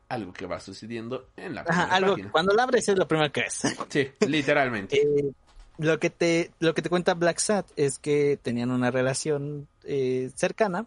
algo 0.09 0.33
que 0.33 0.47
va 0.47 0.61
sucediendo 0.61 1.29
en 1.37 1.55
la 1.55 1.63
Ajá, 1.63 1.71
primera 1.73 1.95
algo, 1.95 2.11
página. 2.13 2.31
cuando 2.33 2.55
la 2.55 2.63
abres 2.65 2.89
es 2.89 2.99
lo 2.99 3.07
primero 3.09 3.31
que 3.33 3.43
ves. 3.43 3.63
Sí, 3.89 4.11
literalmente. 4.27 5.01
Eh, 5.07 5.33
lo 5.79 5.99
que 5.99 6.11
te 6.11 6.51
lo 6.59 6.75
que 6.75 6.83
te 6.83 6.91
cuenta 6.91 7.15
Black 7.15 7.39
Sat 7.39 7.67
es 7.77 7.99
que 7.99 8.39
tenían 8.43 8.71
una 8.71 8.91
relación 8.91 9.69
eh, 9.85 10.31
cercana, 10.35 10.87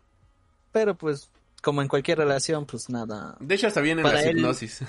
pero 0.72 0.96
pues 0.96 1.30
como 1.62 1.82
en 1.82 1.88
cualquier 1.88 2.18
relación, 2.18 2.66
pues 2.66 2.90
nada, 2.90 3.36
De 3.40 3.56
hecho, 3.56 3.68
hasta 3.68 3.82
viene 3.82 4.02
la 4.02 4.32
hipnosis. 4.32 4.80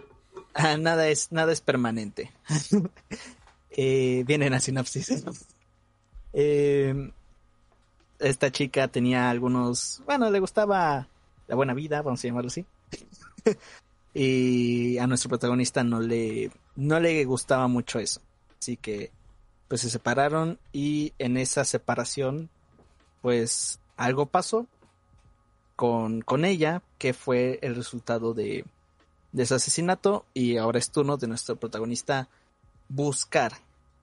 ah, 0.54 0.76
nada 0.76 1.08
es 1.08 1.32
nada 1.32 1.52
es 1.52 1.60
permanente. 1.60 2.32
Eh, 3.76 4.22
viene 4.24 4.46
en 4.46 4.52
la 4.52 4.60
sinopsis. 4.60 5.24
Eh, 6.36 7.12
esta 8.18 8.50
chica 8.50 8.88
tenía 8.88 9.30
algunos, 9.30 10.02
bueno, 10.04 10.30
le 10.30 10.40
gustaba 10.40 11.08
la 11.46 11.54
buena 11.54 11.74
vida, 11.74 12.02
vamos 12.02 12.24
a 12.24 12.26
llamarlo 12.26 12.48
así. 12.48 12.64
y 14.14 14.98
a 14.98 15.06
nuestro 15.06 15.28
protagonista 15.28 15.84
no 15.84 16.00
le 16.00 16.50
no 16.76 16.98
le 16.98 17.24
gustaba 17.24 17.68
mucho 17.68 17.98
eso. 17.98 18.20
Así 18.58 18.76
que 18.76 19.12
pues 19.74 19.82
se 19.82 19.90
separaron 19.90 20.60
y 20.72 21.14
en 21.18 21.36
esa 21.36 21.64
separación 21.64 22.48
pues 23.22 23.80
algo 23.96 24.26
pasó 24.26 24.68
con, 25.74 26.20
con 26.22 26.44
ella 26.44 26.80
que 26.96 27.12
fue 27.12 27.58
el 27.60 27.74
resultado 27.74 28.34
de, 28.34 28.64
de 29.32 29.42
ese 29.42 29.56
asesinato 29.56 30.26
y 30.32 30.58
ahora 30.58 30.78
es 30.78 30.92
turno 30.92 31.16
de 31.16 31.26
nuestro 31.26 31.56
protagonista 31.56 32.28
buscar 32.88 33.54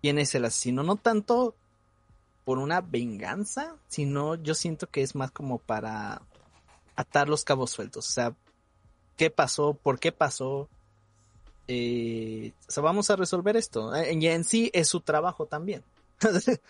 quién 0.01 0.19
es 0.19 0.36
el 0.36 0.43
asesino. 0.43 0.84
No 0.84 0.97
tanto 0.97 1.55
por 2.43 2.57
una 2.57 2.82
venganza, 2.82 3.78
sino 3.88 4.36
yo 4.36 4.55
siento 4.55 4.89
que 4.89 5.03
es 5.03 5.15
más 5.15 5.32
como 5.32 5.57
para 5.57 6.22
atar 6.97 7.30
los 7.30 7.45
cabos 7.45 7.72
sueltos. 7.72 8.09
O 8.09 8.11
sea, 8.11 8.36
¿qué 9.15 9.30
pasó? 9.30 9.74
¿Por 9.74 10.01
qué 10.01 10.11
pasó? 10.11 10.67
Eh, 11.69 12.30
o 12.68 12.72
sea, 12.72 12.84
vamos 12.84 13.10
a 13.10 13.16
resolver 13.16 13.56
esto. 13.58 13.95
Eh, 13.95 14.14
Y 14.14 14.28
en 14.28 14.43
sí 14.43 14.70
es 14.74 14.88
su 14.88 15.02
trabajo 15.02 15.45
también. 15.45 15.84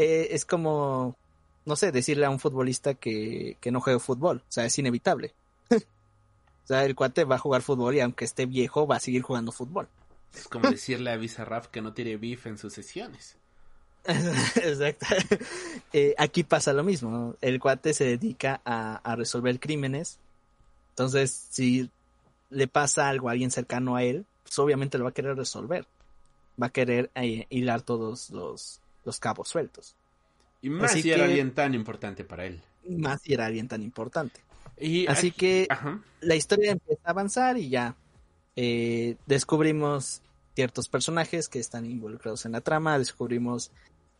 Eh, 0.00 0.28
es 0.36 0.44
como, 0.44 1.16
no 1.64 1.74
sé, 1.74 1.90
decirle 1.90 2.24
a 2.24 2.30
un 2.30 2.38
futbolista 2.38 2.94
que, 2.94 3.56
que 3.60 3.72
no 3.72 3.80
juegue 3.80 3.98
fútbol. 3.98 4.44
O 4.48 4.52
sea, 4.52 4.64
es 4.64 4.78
inevitable. 4.78 5.34
o 5.74 6.66
sea, 6.68 6.84
el 6.84 6.94
cuate 6.94 7.24
va 7.24 7.34
a 7.34 7.40
jugar 7.40 7.62
fútbol 7.62 7.96
y 7.96 8.00
aunque 8.00 8.24
esté 8.24 8.46
viejo 8.46 8.86
va 8.86 8.94
a 8.94 9.00
seguir 9.00 9.22
jugando 9.22 9.50
fútbol. 9.50 9.88
Es 10.32 10.46
como 10.46 10.70
decirle 10.70 11.10
a 11.10 11.16
Bizarrap 11.16 11.66
que 11.66 11.80
no 11.80 11.94
tiene 11.94 12.16
beef 12.16 12.46
en 12.46 12.58
sus 12.58 12.74
sesiones. 12.74 13.34
Exacto. 14.04 15.06
Eh, 15.92 16.14
aquí 16.16 16.44
pasa 16.44 16.72
lo 16.72 16.84
mismo. 16.84 17.10
¿no? 17.10 17.36
El 17.40 17.58
cuate 17.58 17.92
se 17.92 18.04
dedica 18.04 18.60
a, 18.64 18.98
a 18.98 19.16
resolver 19.16 19.58
crímenes. 19.58 20.20
Entonces, 20.90 21.48
si 21.50 21.90
le 22.50 22.68
pasa 22.68 23.08
algo 23.08 23.28
a 23.28 23.32
alguien 23.32 23.50
cercano 23.50 23.96
a 23.96 24.04
él, 24.04 24.26
pues 24.48 24.58
obviamente 24.58 24.98
lo 24.98 25.04
va 25.04 25.10
a 25.10 25.14
querer 25.14 25.36
resolver. 25.36 25.86
Va 26.60 26.66
a 26.66 26.70
querer 26.70 27.10
eh, 27.14 27.46
hilar 27.50 27.82
todos 27.82 28.30
los, 28.30 28.80
los 29.04 29.20
cabos 29.20 29.48
sueltos. 29.48 29.94
Y 30.62 30.70
más 30.70 30.90
Así 30.90 31.02
si 31.02 31.10
era 31.10 31.18
que- 31.24 31.30
alguien 31.30 31.54
tan 31.54 31.74
importante 31.74 32.24
para 32.24 32.46
él. 32.46 32.60
Más 32.88 33.20
si 33.22 33.34
era 33.34 33.46
alguien 33.46 33.68
tan 33.68 33.82
importante. 33.82 34.40
Y 34.78 35.06
Así 35.06 35.28
aquí- 35.28 35.36
que 35.36 35.66
Ajá. 35.70 36.02
la 36.20 36.34
historia 36.34 36.72
empieza 36.72 37.02
a 37.04 37.10
avanzar 37.10 37.58
y 37.58 37.68
ya 37.68 37.94
eh, 38.56 39.16
descubrimos 39.26 40.22
ciertos 40.56 40.88
personajes 40.88 41.48
que 41.48 41.60
están 41.60 41.84
involucrados 41.86 42.44
en 42.46 42.52
la 42.52 42.60
trama, 42.60 42.98
descubrimos 42.98 43.70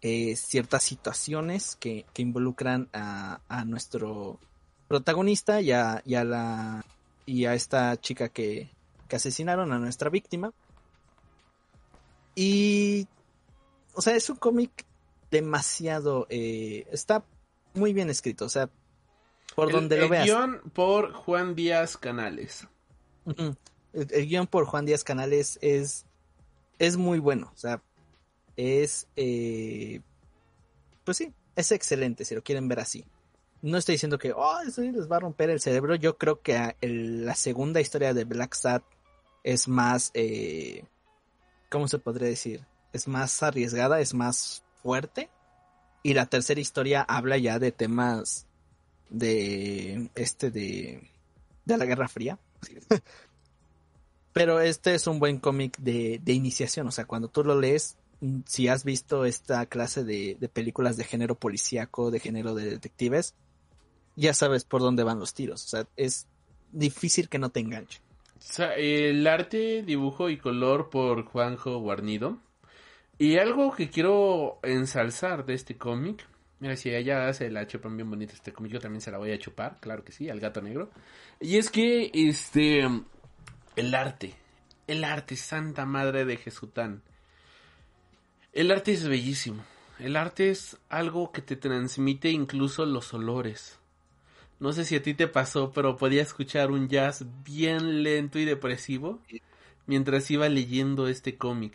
eh, 0.02 0.36
ciertas 0.36 0.84
situaciones 0.84 1.74
que, 1.80 2.04
que 2.12 2.22
involucran 2.22 2.88
a, 2.92 3.40
a 3.48 3.64
nuestro 3.64 4.38
protagonista 4.86 5.60
y 5.60 5.72
a, 5.72 6.02
y 6.06 6.14
a 6.14 6.22
la 6.24 6.84
y 7.26 7.44
a 7.46 7.54
esta 7.54 8.00
chica 8.00 8.28
que, 8.28 8.70
que 9.08 9.16
asesinaron 9.16 9.72
a 9.72 9.78
nuestra 9.78 10.10
víctima. 10.10 10.52
Y 12.34 13.06
o 13.94 14.00
sea, 14.02 14.14
es 14.14 14.30
un 14.30 14.36
cómic 14.36 14.84
demasiado 15.30 16.26
eh, 16.30 16.86
está 16.92 17.24
muy 17.74 17.92
bien 17.92 18.10
escrito, 18.10 18.44
o 18.44 18.48
sea, 18.48 18.70
por 19.54 19.68
El- 19.68 19.72
donde 19.74 19.96
lo 19.98 20.04
el 20.04 20.10
veas. 20.10 20.24
guion 20.26 20.60
por 20.72 21.12
Juan 21.12 21.54
Díaz 21.54 21.96
Canales. 21.96 22.66
El, 23.26 23.56
el 24.12 24.26
guion 24.28 24.46
por 24.46 24.64
Juan 24.66 24.86
Díaz 24.86 25.04
Canales 25.04 25.58
es, 25.62 26.06
es 26.78 26.96
muy 26.96 27.18
bueno. 27.18 27.50
O 27.54 27.58
sea, 27.58 27.82
es. 28.56 29.06
eh, 29.16 30.00
pues 31.04 31.16
sí, 31.16 31.32
es 31.56 31.72
excelente 31.72 32.24
si 32.24 32.34
lo 32.34 32.42
quieren 32.42 32.68
ver 32.68 32.80
así. 32.80 33.04
No 33.60 33.76
estoy 33.76 33.94
diciendo 33.96 34.18
que 34.18 34.32
oh, 34.32 34.60
eso 34.66 34.82
les 34.82 35.10
va 35.10 35.16
a 35.16 35.20
romper 35.20 35.50
el 35.50 35.60
cerebro. 35.60 35.96
Yo 35.96 36.16
creo 36.16 36.40
que 36.40 36.76
el- 36.80 37.26
la 37.26 37.34
segunda 37.34 37.80
historia 37.80 38.14
de 38.14 38.24
Black 38.24 38.54
Sat 38.54 38.82
es 39.48 39.66
más. 39.66 40.10
eh, 40.12 40.84
¿Cómo 41.70 41.88
se 41.88 41.98
podría 41.98 42.28
decir? 42.28 42.66
Es 42.92 43.08
más 43.08 43.42
arriesgada, 43.42 44.00
es 44.00 44.12
más 44.12 44.62
fuerte. 44.82 45.30
Y 46.02 46.12
la 46.14 46.26
tercera 46.26 46.60
historia 46.60 47.02
habla 47.02 47.38
ya 47.38 47.58
de 47.58 47.72
temas 47.72 48.46
de. 49.08 50.10
Este 50.14 50.50
de. 50.50 51.10
de 51.64 51.78
la 51.78 51.86
Guerra 51.86 52.08
Fría. 52.08 52.38
Pero 54.34 54.60
este 54.60 54.94
es 54.94 55.06
un 55.06 55.18
buen 55.18 55.38
cómic 55.38 55.78
de, 55.78 56.20
de 56.22 56.32
iniciación, 56.32 56.86
o 56.86 56.92
sea, 56.92 57.06
cuando 57.06 57.28
tú 57.28 57.42
lo 57.42 57.58
lees, 57.58 57.96
si 58.46 58.68
has 58.68 58.84
visto 58.84 59.24
esta 59.24 59.66
clase 59.66 60.04
de, 60.04 60.36
de 60.38 60.48
películas 60.48 60.96
de 60.96 61.04
género 61.04 61.34
policíaco, 61.34 62.10
de 62.10 62.20
género 62.20 62.54
de 62.54 62.70
detectives, 62.70 63.34
ya 64.14 64.34
sabes 64.34 64.62
por 64.64 64.80
dónde 64.82 65.02
van 65.02 65.18
los 65.18 65.34
tiros, 65.34 65.64
o 65.64 65.68
sea, 65.68 65.88
es 65.96 66.28
difícil 66.70 67.28
que 67.28 67.40
no 67.40 67.50
te 67.50 67.60
enganche. 67.60 68.00
El 68.76 69.26
arte, 69.26 69.82
dibujo 69.82 70.30
y 70.30 70.38
color 70.38 70.90
por 70.90 71.24
Juanjo 71.24 71.78
Guarnido. 71.78 72.38
Y 73.18 73.38
algo 73.38 73.74
que 73.74 73.90
quiero 73.90 74.60
ensalzar 74.62 75.44
de 75.44 75.54
este 75.54 75.76
cómic. 75.76 76.24
Mira, 76.60 76.76
si 76.76 76.94
allá 76.94 77.32
se 77.32 77.50
la 77.50 77.66
chupan 77.66 77.96
bien 77.96 78.10
bonita 78.10 78.32
este 78.32 78.52
cómic, 78.52 78.72
yo 78.72 78.80
también 78.80 79.00
se 79.00 79.10
la 79.10 79.18
voy 79.18 79.32
a 79.32 79.38
chupar, 79.38 79.78
claro 79.80 80.04
que 80.04 80.12
sí, 80.12 80.28
al 80.28 80.40
gato 80.40 80.60
negro. 80.60 80.90
Y 81.40 81.56
es 81.56 81.70
que, 81.70 82.10
este, 82.14 82.80
el 83.76 83.94
arte, 83.94 84.34
el 84.86 85.04
arte, 85.04 85.36
santa 85.36 85.84
madre 85.84 86.24
de 86.24 86.36
Jesután. 86.36 87.02
El 88.52 88.70
arte 88.70 88.92
es 88.92 89.06
bellísimo. 89.06 89.64
El 89.98 90.16
arte 90.16 90.50
es 90.50 90.76
algo 90.88 91.32
que 91.32 91.42
te 91.42 91.56
transmite 91.56 92.30
incluso 92.30 92.86
los 92.86 93.12
olores. 93.14 93.78
No 94.60 94.72
sé 94.72 94.84
si 94.84 94.96
a 94.96 95.02
ti 95.02 95.14
te 95.14 95.28
pasó, 95.28 95.70
pero 95.72 95.96
podía 95.96 96.22
escuchar 96.22 96.70
un 96.70 96.88
jazz 96.88 97.24
bien 97.44 98.02
lento 98.02 98.38
y 98.38 98.44
depresivo 98.44 99.20
mientras 99.86 100.30
iba 100.30 100.48
leyendo 100.48 101.06
este 101.08 101.36
cómic. 101.36 101.74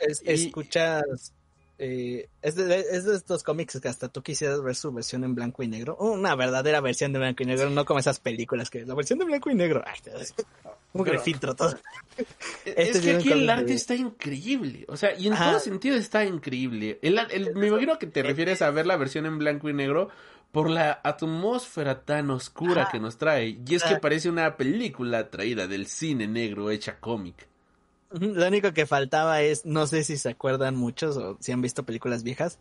Es- 0.00 0.22
Y- 0.24 0.30
Escuchas. 0.46 1.32
eh, 1.78 2.28
es, 2.42 2.54
de, 2.56 2.80
es 2.90 3.04
de 3.04 3.14
estos 3.16 3.42
cómics 3.44 3.80
que 3.80 3.88
hasta 3.88 4.08
tú 4.08 4.20
quisieras 4.22 4.60
ver 4.62 4.74
su 4.74 4.92
versión 4.92 5.24
en 5.24 5.34
blanco 5.34 5.62
y 5.62 5.68
negro. 5.68 5.96
Una 5.96 6.34
verdadera 6.34 6.80
versión 6.80 7.12
de 7.12 7.18
blanco 7.20 7.42
y 7.44 7.46
negro, 7.46 7.70
no 7.70 7.84
como 7.84 7.98
esas 8.00 8.18
películas 8.20 8.68
que 8.68 8.84
la 8.84 8.94
versión 8.94 9.18
de 9.20 9.24
blanco 9.24 9.48
y 9.50 9.54
negro. 9.54 9.82
Ay, 9.86 9.98
que 10.02 10.12
Pero- 11.04 11.20
filtro 11.20 11.54
todo. 11.56 11.76
Este 12.64 12.90
es 12.90 13.00
que 13.00 13.10
un 13.12 13.16
aquí 13.16 13.32
el 13.32 13.48
arte 13.48 13.72
está 13.74 13.94
increíble. 13.94 14.84
O 14.88 14.96
sea, 14.96 15.14
y 15.16 15.28
en 15.28 15.34
Ajá. 15.34 15.50
todo 15.50 15.60
sentido 15.60 15.96
está 15.96 16.24
increíble. 16.24 16.98
El, 17.02 17.18
el- 17.30 17.54
me 17.54 17.68
imagino 17.68 17.98
que 17.98 18.06
te 18.06 18.22
refieres 18.22 18.60
a 18.62 18.70
ver 18.70 18.86
la 18.86 18.96
versión 18.96 19.24
en 19.26 19.38
blanco 19.38 19.68
y 19.70 19.72
negro 19.74 20.08
por 20.52 20.70
la 20.70 21.00
atmósfera 21.04 22.02
tan 22.02 22.30
oscura 22.30 22.82
Ajá. 22.82 22.92
que 22.92 23.00
nos 23.00 23.18
trae. 23.18 23.58
Y 23.66 23.74
es 23.74 23.84
que 23.84 23.96
parece 23.96 24.28
una 24.28 24.56
película 24.56 25.30
traída 25.30 25.66
del 25.66 25.86
cine 25.86 26.26
negro 26.26 26.70
hecha 26.70 26.98
cómic. 26.98 27.46
Lo 28.10 28.46
único 28.46 28.72
que 28.72 28.86
faltaba 28.86 29.42
es, 29.42 29.66
no 29.66 29.86
sé 29.86 30.02
si 30.02 30.16
se 30.16 30.30
acuerdan 30.30 30.76
muchos 30.76 31.16
o 31.18 31.36
si 31.40 31.52
han 31.52 31.60
visto 31.60 31.84
películas 31.84 32.22
viejas, 32.22 32.58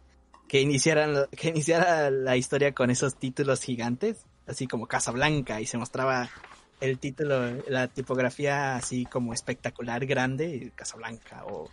que 0.48 0.62
iniciaran 0.62 1.28
que 1.32 1.50
iniciara 1.50 2.10
la 2.10 2.36
historia 2.36 2.74
con 2.74 2.90
esos 2.90 3.16
títulos 3.16 3.62
gigantes, 3.62 4.26
así 4.46 4.68
como 4.68 4.88
Casablanca, 4.88 5.62
y 5.62 5.66
se 5.66 5.78
mostraba 5.78 6.30
el 6.82 7.00
título, 7.00 7.64
la 7.68 7.88
tipografía 7.88 8.76
así 8.76 9.06
como 9.06 9.34
espectacular, 9.34 10.06
grande, 10.06 10.72
Casablanca, 10.76 11.46
o 11.46 11.70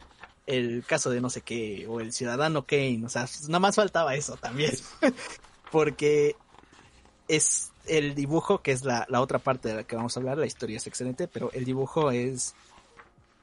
el 0.46 0.84
caso 0.86 1.10
de 1.10 1.20
no 1.20 1.30
sé 1.30 1.40
qué, 1.40 1.86
o 1.88 2.00
el 2.00 2.12
ciudadano 2.12 2.66
Kane, 2.66 3.02
o 3.04 3.08
sea, 3.08 3.26
nada 3.48 3.60
más 3.60 3.76
faltaba 3.76 4.14
eso 4.14 4.36
también, 4.36 4.72
porque 5.74 6.36
es 7.26 7.72
el 7.86 8.14
dibujo, 8.14 8.62
que 8.62 8.70
es 8.70 8.84
la, 8.84 9.06
la 9.08 9.20
otra 9.20 9.40
parte 9.40 9.68
de 9.70 9.74
la 9.74 9.82
que 9.82 9.96
vamos 9.96 10.16
a 10.16 10.20
hablar, 10.20 10.38
la 10.38 10.46
historia 10.46 10.76
es 10.76 10.86
excelente, 10.86 11.26
pero 11.26 11.50
el 11.50 11.64
dibujo 11.64 12.12
es 12.12 12.54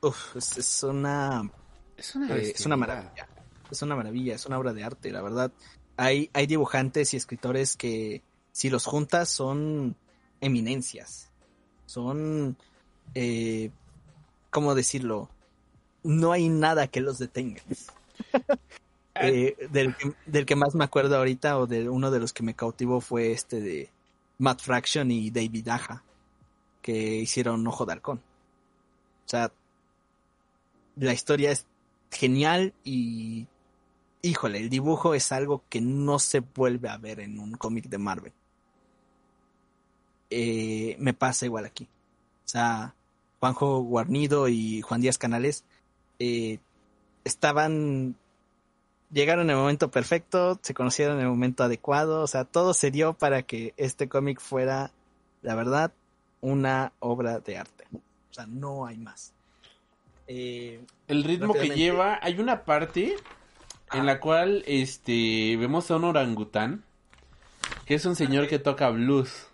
Uf, 0.02 0.38
es, 0.38 0.58
es 0.58 0.84
una 0.84 1.52
Es 1.98 2.16
una, 2.16 2.28
eh, 2.38 2.54
es 2.56 2.66
una 2.66 2.78
bestialidad. 2.78 2.78
maravilla. 2.78 3.28
Es 3.70 3.82
una 3.82 3.96
maravilla, 3.98 4.36
es 4.36 4.46
una 4.46 4.60
obra 4.60 4.72
de 4.72 4.84
arte, 4.86 5.12
la 5.12 5.22
verdad. 5.22 5.52
Hay, 5.98 6.30
hay 6.32 6.48
dibujantes 6.48 7.14
y 7.14 7.18
escritores 7.18 7.76
que 7.76 8.24
si 8.54 8.70
los 8.70 8.86
juntas 8.86 9.28
son 9.28 9.98
eminencias. 10.40 11.30
Son 11.86 12.56
eh, 13.14 13.72
¿cómo 14.52 14.74
decirlo? 14.74 15.30
No 16.02 16.32
hay 16.32 16.48
nada 16.48 16.88
que 16.88 17.02
los 17.02 17.20
detenga. 17.20 17.62
Eh, 19.24 19.56
del, 19.72 19.96
que, 19.96 20.14
del 20.26 20.46
que 20.46 20.56
más 20.56 20.76
me 20.76 20.84
acuerdo 20.84 21.18
ahorita, 21.18 21.58
o 21.60 21.68
de 21.68 21.90
uno 21.90 22.12
de 22.12 22.20
los 22.20 22.34
que 22.34 22.44
me 22.44 22.56
cautivó 22.56 23.02
fue 23.02 23.32
este 23.32 23.62
de 23.62 23.90
Matt 24.38 24.62
Fraction 24.62 25.12
y 25.12 25.30
David 25.30 25.68
Aja, 25.70 26.04
que 26.82 27.18
hicieron 27.18 27.66
Ojo 27.68 27.86
de 27.86 27.94
Halcón. 27.94 28.18
O 29.26 29.30
sea, 29.30 29.52
la 30.96 31.14
historia 31.14 31.52
es 31.52 31.66
genial 32.12 32.74
y 32.84 33.48
híjole, 34.22 34.60
el 34.60 34.70
dibujo 34.70 35.14
es 35.14 35.32
algo 35.32 35.64
que 35.70 35.82
no 35.82 36.20
se 36.20 36.42
vuelve 36.42 36.90
a 36.90 36.98
ver 36.98 37.20
en 37.20 37.40
un 37.40 37.54
cómic 37.54 37.86
de 37.86 37.98
Marvel. 37.98 38.34
Eh, 40.30 40.96
me 41.00 41.14
pasa 41.14 41.46
igual 41.46 41.66
aquí. 41.66 41.86
O 42.46 42.48
sea, 42.48 42.96
Juanjo 43.40 43.82
Guarnido 43.82 44.48
y 44.48 44.82
Juan 44.82 45.02
Díaz 45.02 45.18
Canales 45.18 45.64
eh, 46.20 46.60
estaban 47.24 48.16
llegaron 49.12 49.46
en 49.46 49.52
el 49.52 49.58
momento 49.58 49.92
perfecto, 49.92 50.60
se 50.62 50.74
conocieron 50.74 51.18
en 51.18 51.24
el 51.24 51.30
momento 51.30 51.64
adecuado, 51.64 52.22
o 52.22 52.28
sea, 52.28 52.46
todo 52.46 52.74
se 52.74 52.92
dio 52.92 53.14
para 53.14 53.44
que 53.44 53.74
este 53.78 54.08
cómic 54.08 54.40
fuera, 54.40 54.92
la 55.42 55.56
verdad, 55.56 55.92
una 56.40 56.94
obra 57.00 57.40
de 57.40 57.58
arte. 57.58 57.86
O 57.94 58.34
sea, 58.34 58.46
no 58.48 58.86
hay 58.86 58.98
más. 58.98 59.34
Eh, 60.28 60.82
El 61.08 61.24
ritmo 61.24 61.54
que 61.54 61.70
lleva, 61.70 62.20
hay 62.22 62.40
una 62.40 62.64
parte 62.64 63.16
en 63.94 64.06
la 64.06 64.20
cual 64.20 64.64
este 64.66 65.58
vemos 65.58 65.92
a 65.92 65.98
un 65.98 66.06
orangután 66.06 66.84
que 67.86 67.96
es 67.96 68.06
un 68.06 68.16
señor 68.16 68.48
que 68.48 68.60
toca 68.60 68.90
blues. 68.90 69.48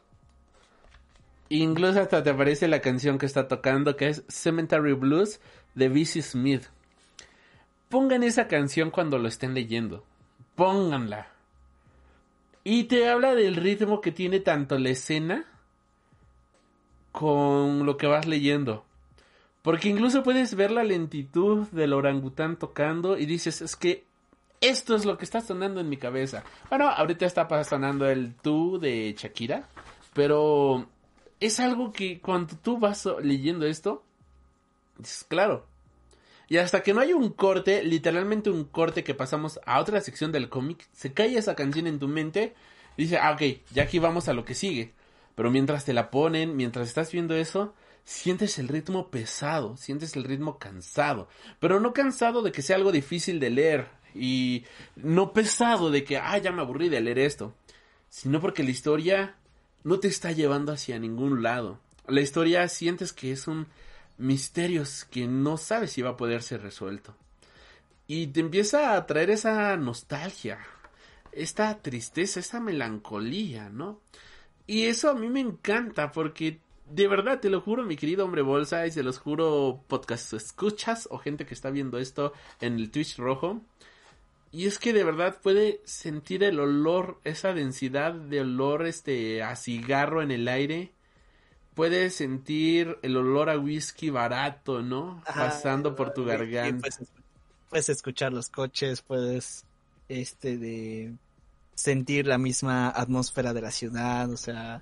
Incluso 1.50 2.02
hasta 2.02 2.24
te 2.24 2.30
aparece 2.30 2.68
la 2.68 2.82
canción 2.82 3.18
que 3.18 3.26
está 3.26 3.48
tocando 3.48 3.96
que 3.96 4.10
es 4.10 4.24
Cemetery 4.28 4.94
Blues 4.94 5.40
de 5.76 5.90
B.C. 5.90 6.22
Smith. 6.22 6.66
Pongan 7.90 8.24
esa 8.24 8.48
canción 8.48 8.92
cuando 8.92 9.18
lo 9.18 9.28
estén 9.28 9.54
leyendo. 9.54 10.04
Pónganla. 10.56 11.28
Y 12.64 12.86
te 12.86 13.08
habla 13.10 13.34
del 13.34 13.56
ritmo 13.56 14.02
que 14.02 14.12
tiene 14.12 14.42
tanto 14.42 14.78
la 14.78 14.90
escena 14.90 15.46
con 17.14 17.86
lo 17.86 17.98
que 17.98 18.08
vas 18.08 18.28
leyendo. 18.28 18.84
Porque 19.62 19.90
incluso 19.90 20.24
puedes 20.24 20.56
ver 20.56 20.72
la 20.72 20.84
lentitud 20.84 21.68
del 21.70 21.94
orangután 21.94 22.58
tocando 22.58 23.18
y 23.18 23.26
dices, 23.26 23.62
es 23.62 23.76
que 23.76 24.06
esto 24.62 24.96
es 24.96 25.06
lo 25.06 25.18
que 25.18 25.26
está 25.26 25.42
sonando 25.42 25.80
en 25.80 25.90
mi 25.90 25.98
cabeza. 25.98 26.44
Bueno, 26.70 26.90
ahorita 26.90 27.26
está 27.26 27.64
sonando 27.64 28.10
el 28.10 28.36
tú 28.36 28.80
de 28.80 29.16
Shakira, 29.18 29.68
pero 30.14 30.88
es 31.40 31.60
algo 31.60 31.92
que 31.92 32.20
cuando 32.20 32.56
tú 32.56 32.80
vas 32.80 33.08
leyendo 33.22 33.66
esto, 33.66 34.04
dices, 34.98 35.26
claro. 35.28 35.66
Y 36.50 36.58
hasta 36.58 36.82
que 36.82 36.94
no 36.94 37.02
hay 37.02 37.14
un 37.14 37.30
corte, 37.30 37.84
literalmente 37.84 38.50
un 38.50 38.64
corte 38.64 39.04
que 39.04 39.14
pasamos 39.14 39.60
a 39.66 39.80
otra 39.80 40.00
sección 40.02 40.32
del 40.32 40.50
cómic, 40.50 40.88
se 40.94 41.14
cae 41.14 41.38
esa 41.38 41.56
canción 41.56 41.88
en 41.88 42.00
tu 42.00 42.08
mente 42.08 42.54
dice, 42.98 43.18
ah, 43.18 43.32
ok, 43.32 43.62
ya 43.74 43.84
aquí 43.84 44.00
vamos 44.00 44.28
a 44.28 44.34
lo 44.34 44.44
que 44.44 44.56
sigue. 44.56 44.94
Pero 45.36 45.52
mientras 45.52 45.86
te 45.86 45.94
la 45.94 46.10
ponen, 46.10 46.56
mientras 46.56 46.88
estás 46.88 47.12
viendo 47.12 47.36
eso, 47.36 47.76
sientes 48.04 48.58
el 48.58 48.68
ritmo 48.68 49.10
pesado, 49.10 49.78
sientes 49.78 50.16
el 50.16 50.24
ritmo 50.24 50.58
cansado, 50.58 51.30
pero 51.60 51.80
no 51.80 51.94
cansado 51.94 52.42
de 52.42 52.52
que 52.52 52.62
sea 52.62 52.76
algo 52.76 52.92
difícil 52.92 53.40
de 53.40 53.52
leer 53.52 53.88
y 54.16 54.66
no 54.96 55.34
pesado 55.34 55.92
de 55.92 56.04
que, 56.04 56.18
ah, 56.18 56.38
ya 56.40 56.52
me 56.52 56.62
aburrí 56.62 56.90
de 56.90 57.02
leer 57.02 57.20
esto, 57.20 57.54
sino 58.10 58.42
porque 58.42 58.64
la 58.64 58.72
historia 58.72 59.36
no 59.84 60.00
te 60.00 60.08
está 60.08 60.32
llevando 60.32 60.72
hacia 60.72 60.98
ningún 60.98 61.44
lado. 61.44 61.80
La 62.08 62.22
historia 62.22 62.68
sientes 62.68 63.14
que 63.14 63.32
es 63.32 63.48
un 63.48 63.68
misterio 64.18 64.84
que 65.10 65.28
no 65.28 65.58
sabes 65.58 65.92
si 65.92 66.02
va 66.02 66.12
a 66.12 66.18
poder 66.18 66.44
ser 66.44 66.62
resuelto. 66.62 67.16
Y 68.08 68.28
te 68.28 68.40
empieza 68.40 68.96
a 68.96 69.06
traer 69.06 69.30
esa 69.30 69.76
nostalgia, 69.78 70.60
esta 71.32 71.82
tristeza, 71.82 72.40
esa 72.40 72.60
melancolía, 72.60 73.70
¿no? 73.70 74.02
Y 74.66 74.86
eso 74.86 75.10
a 75.10 75.16
mí 75.16 75.30
me 75.30 75.42
encanta 75.42 76.12
porque 76.12 76.60
de 76.90 77.08
verdad, 77.08 77.40
te 77.40 77.50
lo 77.50 77.62
juro, 77.62 77.84
mi 77.84 77.98
querido 77.98 78.24
hombre 78.24 78.42
bolsa, 78.42 78.88
y 78.88 78.92
se 78.92 79.04
los 79.04 79.20
juro, 79.20 79.84
podcast 79.88 80.34
escuchas 80.34 81.08
o 81.12 81.18
gente 81.18 81.46
que 81.46 81.54
está 81.54 81.70
viendo 81.70 81.98
esto 81.98 82.34
en 82.62 82.76
el 82.76 82.92
Twitch 82.92 83.18
rojo. 83.18 83.62
Y 84.52 84.66
es 84.68 84.80
que 84.80 84.94
de 84.94 85.04
verdad 85.04 85.38
puede 85.42 85.82
sentir 85.84 86.44
el 86.44 86.60
olor, 86.60 87.20
esa 87.26 87.54
densidad 87.54 88.14
de 88.14 88.42
olor 88.42 88.88
este 88.88 89.44
a 89.44 89.56
cigarro 89.58 90.22
en 90.22 90.32
el 90.32 90.48
aire. 90.48 90.94
Puedes 91.78 92.16
sentir 92.16 92.98
el 93.04 93.16
olor 93.16 93.50
a 93.50 93.58
whisky 93.58 94.10
barato, 94.10 94.82
¿no? 94.82 95.22
Ajá, 95.26 95.46
Pasando 95.46 95.96
por 95.96 96.12
tu 96.14 96.26
garganta. 96.26 96.82
Puedes, 96.90 97.10
puedes 97.70 97.90
escuchar 97.90 98.34
los 98.34 98.50
coches, 98.50 99.02
puedes 99.02 99.64
este 100.10 100.58
de 100.58 101.14
sentir 101.76 102.26
la 102.28 102.38
misma 102.40 102.90
atmósfera 102.90 103.54
de 103.54 103.62
la 103.62 103.70
ciudad, 103.72 104.30
o 104.32 104.38
sea, 104.38 104.82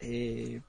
eh, 0.00 0.60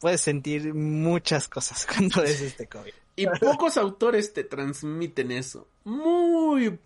puedes 0.00 0.20
sentir 0.22 0.74
muchas 0.74 1.48
cosas 1.48 1.86
cuando 1.94 2.20
ves 2.22 2.40
este 2.40 2.66
cómic. 2.66 2.92
Y 3.16 3.26
pocos 3.38 3.76
autores 3.76 4.32
te 4.32 4.42
transmiten 4.44 5.30
eso. 5.30 5.68
Muy 5.84 6.78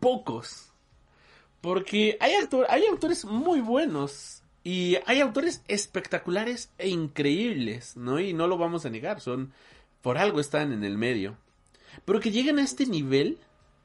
pocos. 0.00 0.70
Porque 1.62 2.16
hay, 2.20 2.34
autor- 2.34 2.66
hay 2.68 2.84
autores 2.86 3.24
muy 3.24 3.60
buenos. 3.60 4.42
Y 4.66 4.98
hay 5.06 5.20
autores 5.20 5.62
espectaculares 5.68 6.72
e 6.76 6.88
increíbles, 6.88 7.96
¿no? 7.96 8.18
Y 8.18 8.32
no 8.32 8.48
lo 8.48 8.58
vamos 8.58 8.84
a 8.84 8.90
negar, 8.90 9.20
son... 9.20 9.52
Por 10.02 10.18
algo 10.18 10.40
están 10.40 10.72
en 10.72 10.82
el 10.82 10.98
medio. 10.98 11.36
Pero 12.04 12.18
que 12.18 12.32
lleguen 12.32 12.58
a 12.58 12.64
este 12.64 12.84
nivel, 12.84 13.38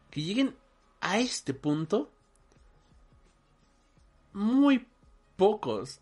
que 0.09 0.23
lleguen 0.23 0.55
a 0.99 1.19
este 1.19 1.53
punto, 1.53 2.11
muy 4.34 4.88
pocos. 5.36 5.99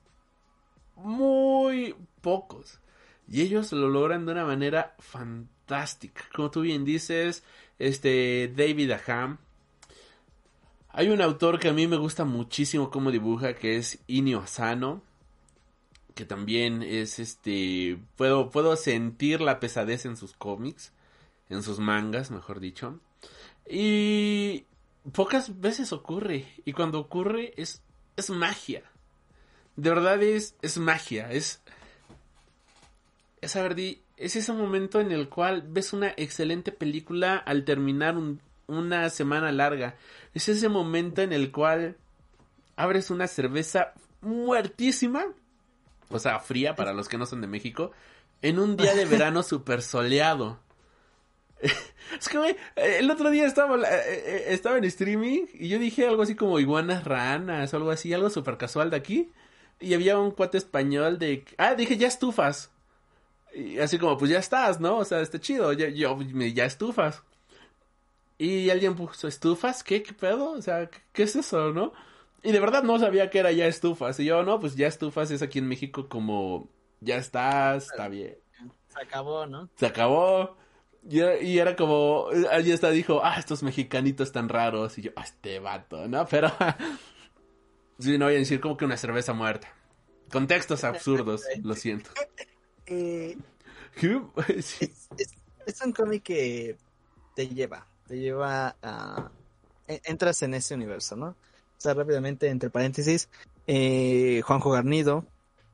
Muy 0.96 1.94
pocos. 2.22 2.80
Y 3.28 3.42
ellos 3.42 3.74
lo 3.74 3.90
logran 3.90 4.26
de 4.26 4.32
una 4.32 4.46
manera 4.46 4.96
fantástica. 5.00 6.24
Como 6.34 6.52
tú 6.52 6.62
bien 6.62 6.86
dices, 6.86 7.44
este 7.80 8.48
David 8.56 8.92
Aham. 8.92 9.40
Hay 11.00 11.08
un 11.08 11.22
autor 11.22 11.60
que 11.60 11.70
a 11.70 11.74
mí 11.74 11.88
me 11.88 11.96
gusta 11.96 12.26
muchísimo 12.26 12.92
cómo 12.92 13.10
dibuja, 13.10 13.56
que 13.56 13.78
es 13.78 14.00
Inio 14.08 14.42
Asano. 14.42 15.02
Que 16.14 16.26
también 16.26 16.84
es 16.84 17.20
este. 17.20 17.98
Puedo, 18.18 18.50
puedo 18.50 18.76
sentir 18.76 19.40
la 19.40 19.62
pesadez 19.62 20.06
en 20.06 20.18
sus 20.18 20.34
cómics. 20.34 20.92
En 21.48 21.64
sus 21.64 21.80
mangas, 21.80 22.32
mejor 22.32 22.60
dicho. 22.60 23.00
Y 23.66 24.66
pocas 25.14 25.62
veces 25.62 25.94
ocurre. 25.94 26.46
Y 26.66 26.74
cuando 26.74 27.00
ocurre 27.00 27.54
es, 27.56 27.82
es 28.18 28.30
magia. 28.30 28.84
De 29.78 29.92
verdad 29.92 30.22
es, 30.22 30.58
es 30.62 30.78
magia. 30.80 31.32
Es. 31.32 31.62
Es, 33.40 33.56
es 33.56 34.36
ese 34.36 34.52
momento 34.52 35.00
en 35.00 35.14
el 35.14 35.30
cual 35.30 35.64
ves 35.66 35.94
una 35.94 36.14
excelente 36.18 36.74
película 36.74 37.38
al 37.38 37.64
terminar 37.64 38.18
un, 38.18 38.42
una 38.70 39.10
semana 39.10 39.52
larga. 39.52 39.96
Es 40.34 40.48
ese 40.48 40.70
momento 40.70 41.22
en 41.22 41.34
el 41.34 41.52
cual 41.52 41.98
abres 42.76 43.10
una 43.10 43.28
cerveza 43.28 43.94
muertísima. 44.22 45.26
O 46.10 46.20
sea, 46.20 46.40
fría 46.40 46.76
para 46.76 46.94
los 46.94 47.10
que 47.10 47.18
no 47.18 47.26
son 47.26 47.42
de 47.42 47.48
México. 47.48 47.92
En 48.42 48.60
un 48.60 48.78
día 48.78 48.96
de 48.96 49.06
verano 49.06 49.44
súper 49.44 49.82
soleado. 49.82 50.60
Es 51.62 52.30
que, 52.30 52.56
el 52.76 53.12
otro 53.12 53.30
día 53.30 53.46
estaba, 53.46 53.78
estaba 53.88 54.78
en 54.78 54.86
streaming 54.86 55.46
y 55.54 55.68
yo 55.68 55.78
dije 55.78 56.08
algo 56.08 56.24
así 56.24 56.36
como 56.36 56.60
iguanas 56.60 57.04
ranas 57.04 57.74
o 57.74 57.78
algo 57.78 57.92
así, 57.92 58.14
algo 58.14 58.30
súper 58.30 58.58
casual 58.58 58.90
de 58.90 58.98
aquí. 58.98 59.32
Y 59.80 59.94
había 59.94 60.18
un 60.18 60.32
cuate 60.32 60.58
español 60.58 61.20
de... 61.20 61.46
Ah, 61.58 61.76
dije, 61.76 61.98
ya 61.98 62.08
estufas. 62.08 62.72
Y 63.54 63.80
así 63.80 63.98
como, 63.98 64.18
pues 64.18 64.32
ya 64.32 64.40
estás, 64.40 64.80
¿no? 64.80 64.98
O 64.98 65.06
sea, 65.06 65.22
está 65.22 65.40
chido, 65.40 65.74
ya, 65.74 65.90
yo, 65.90 66.20
ya 66.22 66.66
estufas. 66.66 67.24
Y 68.40 68.70
alguien 68.70 68.96
puso, 68.96 69.28
¿estufas? 69.28 69.84
¿Qué? 69.84 70.02
¿Qué 70.02 70.14
pedo? 70.14 70.52
O 70.54 70.62
sea, 70.62 70.90
¿qué 71.12 71.24
es 71.24 71.36
eso, 71.36 71.74
no? 71.74 71.92
Y 72.42 72.54
de 72.54 72.60
verdad 72.62 72.84
no 72.84 72.98
sabía 72.98 73.30
que 73.30 73.40
era 73.40 73.52
ya 73.52 73.68
estufas. 73.68 74.18
Y 74.22 74.26
yo, 74.26 74.44
no, 74.44 74.62
pues 74.62 74.78
ya 74.78 74.88
estufas 74.88 75.30
es 75.30 75.42
aquí 75.42 75.60
en 75.60 75.68
México 75.68 76.08
como, 76.08 76.70
ya 77.02 77.18
estás, 77.18 77.88
está 77.92 78.08
bien. 78.08 78.38
Se 78.88 79.02
acabó, 79.02 79.46
¿no? 79.46 79.70
Se 79.76 79.86
acabó. 79.86 80.56
Y, 81.08 81.22
y 81.22 81.60
era 81.60 81.76
como, 81.76 82.28
allí 82.50 82.72
está, 82.72 82.92
dijo, 82.92 83.22
ah, 83.24 83.36
estos 83.38 83.62
mexicanitos 83.62 84.32
tan 84.32 84.48
raros. 84.48 84.98
Y 84.98 85.02
yo, 85.02 85.12
ah, 85.18 85.24
este 85.24 85.60
vato, 85.60 86.08
¿no? 86.08 86.26
Pero, 86.30 86.50
sí, 88.00 88.18
no 88.18 88.26
voy 88.26 88.36
a 88.36 88.40
decir 88.40 88.62
como 88.62 88.78
que 88.78 88.86
una 88.86 88.96
cerveza 88.96 89.34
muerta. 89.34 89.68
Contextos 90.32 90.86
absurdos, 90.86 91.44
lo 91.64 91.76
siento. 91.76 92.10
Eh, 92.86 93.38
es, 94.48 94.82
es, 94.82 95.10
es, 95.66 95.82
un 95.82 95.92
cómic 95.92 96.24
que 96.24 96.78
te 97.36 97.48
lleva, 97.48 97.86
te 98.10 98.18
lleva 98.18 98.76
a... 98.82 99.30
Entras 99.88 100.42
en 100.42 100.56
ese 100.56 100.74
universo, 100.74 101.16
¿no? 101.16 101.28
O 101.28 101.36
sea, 101.78 101.94
rápidamente, 101.94 102.50
entre 102.50 102.70
paréntesis, 102.70 103.30
eh, 103.68 104.42
Juanjo 104.44 104.72
Garnido 104.72 105.26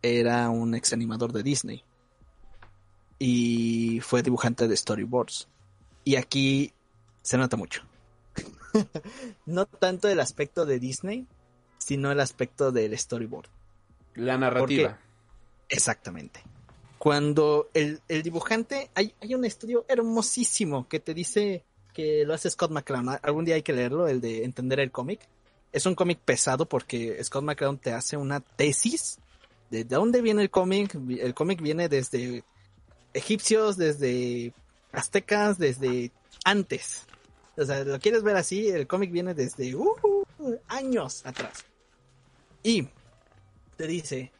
era 0.02 0.50
un 0.50 0.76
ex 0.76 0.94
animador 0.94 1.32
de 1.32 1.44
Disney 1.44 1.84
y 3.20 4.00
fue 4.02 4.22
dibujante 4.22 4.68
de 4.68 4.78
storyboards. 4.78 5.48
Y 6.04 6.18
aquí 6.18 6.74
se 7.22 7.38
nota 7.38 7.58
mucho. 7.58 7.84
no 9.46 9.66
tanto 9.66 10.10
el 10.10 10.20
aspecto 10.20 10.66
de 10.66 10.80
Disney, 10.80 11.26
sino 11.78 12.12
el 12.12 12.20
aspecto 12.20 12.72
del 12.72 12.98
storyboard. 12.98 13.48
La 14.16 14.38
narrativa. 14.38 15.00
Exactamente. 15.70 16.42
Cuando 17.00 17.70
el, 17.74 18.02
el 18.08 18.24
dibujante, 18.24 18.90
hay, 18.94 19.14
hay, 19.22 19.36
un 19.36 19.46
estudio 19.46 19.86
hermosísimo 19.88 20.88
que 20.88 21.00
te 21.00 21.14
dice 21.14 21.64
que 21.96 22.26
lo 22.26 22.34
hace 22.34 22.50
Scott 22.50 22.72
McClown. 22.72 23.18
Algún 23.22 23.46
día 23.46 23.56
hay 23.56 23.64
que 23.64 23.74
leerlo, 23.74 24.08
el 24.08 24.20
de 24.20 24.44
entender 24.44 24.80
el 24.82 24.92
cómic. 24.92 25.22
Es 25.72 25.86
un 25.86 25.96
cómic 25.96 26.20
pesado 26.20 26.68
porque 26.68 27.24
Scott 27.24 27.44
McClown 27.44 27.78
te 27.78 27.94
hace 27.94 28.18
una 28.18 28.42
tesis 28.42 29.18
de 29.72 29.86
dónde 29.86 30.22
viene 30.22 30.42
el 30.42 30.50
cómic. 30.50 30.94
El 30.94 31.34
cómic 31.34 31.62
viene 31.62 31.88
desde 31.88 32.44
egipcios, 33.14 33.78
desde 33.78 34.54
aztecas, 34.92 35.58
desde 35.58 36.12
antes. 36.44 37.06
O 37.58 37.64
sea, 37.64 37.84
lo 37.86 37.98
quieres 38.00 38.24
ver 38.24 38.36
así, 38.36 38.68
el 38.68 38.88
cómic 38.88 39.12
viene 39.12 39.34
desde 39.34 39.74
uh, 39.74 40.26
años 40.68 41.26
atrás. 41.26 41.64
Y 42.62 42.90
te 43.78 43.88
dice 43.88 44.34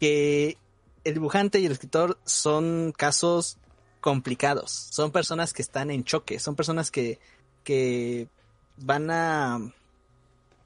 que 0.00 0.56
el 1.04 1.14
dibujante 1.14 1.60
y 1.60 1.66
el 1.66 1.72
escritor 1.72 2.18
son 2.24 2.92
casos 2.96 3.58
complicados, 4.06 4.70
son 4.70 5.10
personas 5.10 5.52
que 5.52 5.62
están 5.62 5.90
en 5.90 6.04
choque, 6.04 6.38
son 6.38 6.54
personas 6.54 6.92
que, 6.92 7.18
que 7.64 8.28
van 8.76 9.10
a, 9.10 9.58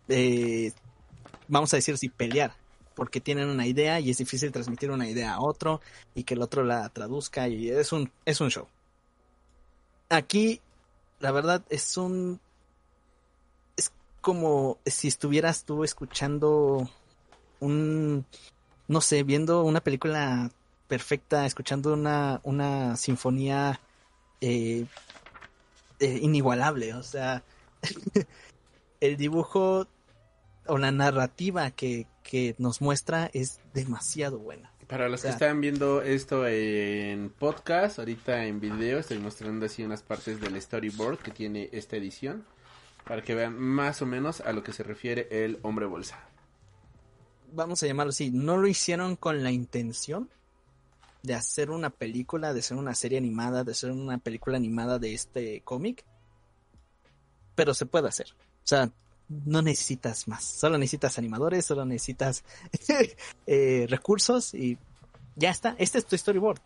eh, 0.09 0.73
vamos 1.49 1.73
a 1.73 1.79
decir, 1.79 1.97
si 1.97 2.11
pelear, 2.11 2.55
porque 2.95 3.19
tienen 3.19 3.49
una 3.49 3.67
idea 3.67 3.99
y 3.99 4.11
es 4.11 4.19
difícil 4.19 4.53
transmitir 4.53 4.91
una 4.91 5.09
idea 5.09 5.33
a 5.33 5.41
otro 5.41 5.81
y 6.15 6.25
que 6.25 6.35
el 6.35 6.43
otro 6.43 6.65
la 6.65 6.87
traduzca 6.91 7.49
y 7.49 7.71
es 7.71 7.93
un, 7.93 8.13
es 8.27 8.43
un 8.43 8.51
show. 8.51 8.69
Aquí, 10.11 10.61
la 11.19 11.33
verdad, 11.33 11.65
es 11.71 11.97
un... 11.97 12.41
Es 13.75 13.91
como 14.21 14.77
si 14.85 15.09
estuvieras 15.09 15.65
tú 15.65 15.83
escuchando 15.83 16.91
un... 17.59 18.27
No 18.87 19.01
sé, 19.01 19.23
viendo 19.23 19.63
una 19.63 19.81
película 19.81 20.51
perfecta, 20.91 21.47
escuchando 21.47 21.95
una, 21.95 22.41
una 22.43 22.97
sinfonía 22.97 23.81
eh, 24.41 24.87
eh, 26.01 26.19
inigualable. 26.21 26.95
O 26.95 27.05
sea, 27.05 27.45
el 29.01 29.17
dibujo 29.17 29.87
o 30.67 30.79
la 30.79 30.91
narrativa 30.91 31.71
que, 31.71 32.09
que 32.25 32.57
nos 32.59 32.81
muestra 32.81 33.31
es 33.33 33.61
demasiado 33.73 34.41
buena. 34.41 34.73
Para 34.89 35.09
los 35.09 35.21
o 35.21 35.23
sea, 35.23 35.31
que 35.31 35.35
están 35.35 35.61
viendo 35.61 36.03
esto 36.03 36.45
en 36.49 37.31
podcast, 37.31 38.01
ahorita 38.01 38.45
en 38.47 38.59
video 38.59 38.99
estoy 38.99 39.21
mostrando 39.21 39.67
así 39.67 39.85
unas 39.85 40.03
partes 40.03 40.41
del 40.41 40.61
storyboard 40.61 41.19
que 41.19 41.31
tiene 41.31 41.69
esta 41.71 41.97
edición 41.97 42.45
para 43.05 43.23
que 43.23 43.37
vean 43.37 43.57
más 43.57 44.03
o 44.03 44.07
menos 44.07 44.41
a 44.41 44.53
lo 44.53 44.65
que 44.65 44.73
se 44.73 44.83
refiere 44.83 45.29
el 45.31 45.61
hombre 45.63 45.87
bolsa. 45.87 46.19
Vamos 47.53 47.81
a 47.85 47.87
llamarlo 47.87 48.11
así, 48.11 48.33
no 48.33 48.57
lo 48.57 48.67
hicieron 48.67 49.15
con 49.15 49.45
la 49.45 49.53
intención 49.53 50.29
de 51.23 51.35
hacer 51.35 51.71
una 51.71 51.91
película, 51.91 52.53
de 52.53 52.61
hacer 52.61 52.77
una 52.77 52.95
serie 52.95 53.19
animada, 53.19 53.65
de 53.65 53.73
hacer 53.73 53.91
una 53.91 54.19
película 54.19 54.57
animada 54.57 54.99
de 54.99 55.15
este 55.15 55.61
cómic, 55.63 56.05
pero 57.55 57.75
se 57.75 57.87
puede 57.87 58.09
hacer. 58.09 58.29
O 58.33 58.67
sea, 58.67 58.91
no 59.29 59.63
necesitas 59.63 60.27
más. 60.29 60.45
Solo 60.45 60.79
necesitas 60.79 61.19
animadores, 61.19 61.65
solo 61.65 61.85
necesitas 61.85 62.45
eh, 63.47 63.87
recursos 63.89 64.55
y 64.55 64.79
ya 65.37 65.51
está. 65.51 65.77
Este 65.79 65.99
es 65.99 66.07
tu 66.07 66.17
storyboard. 66.17 66.61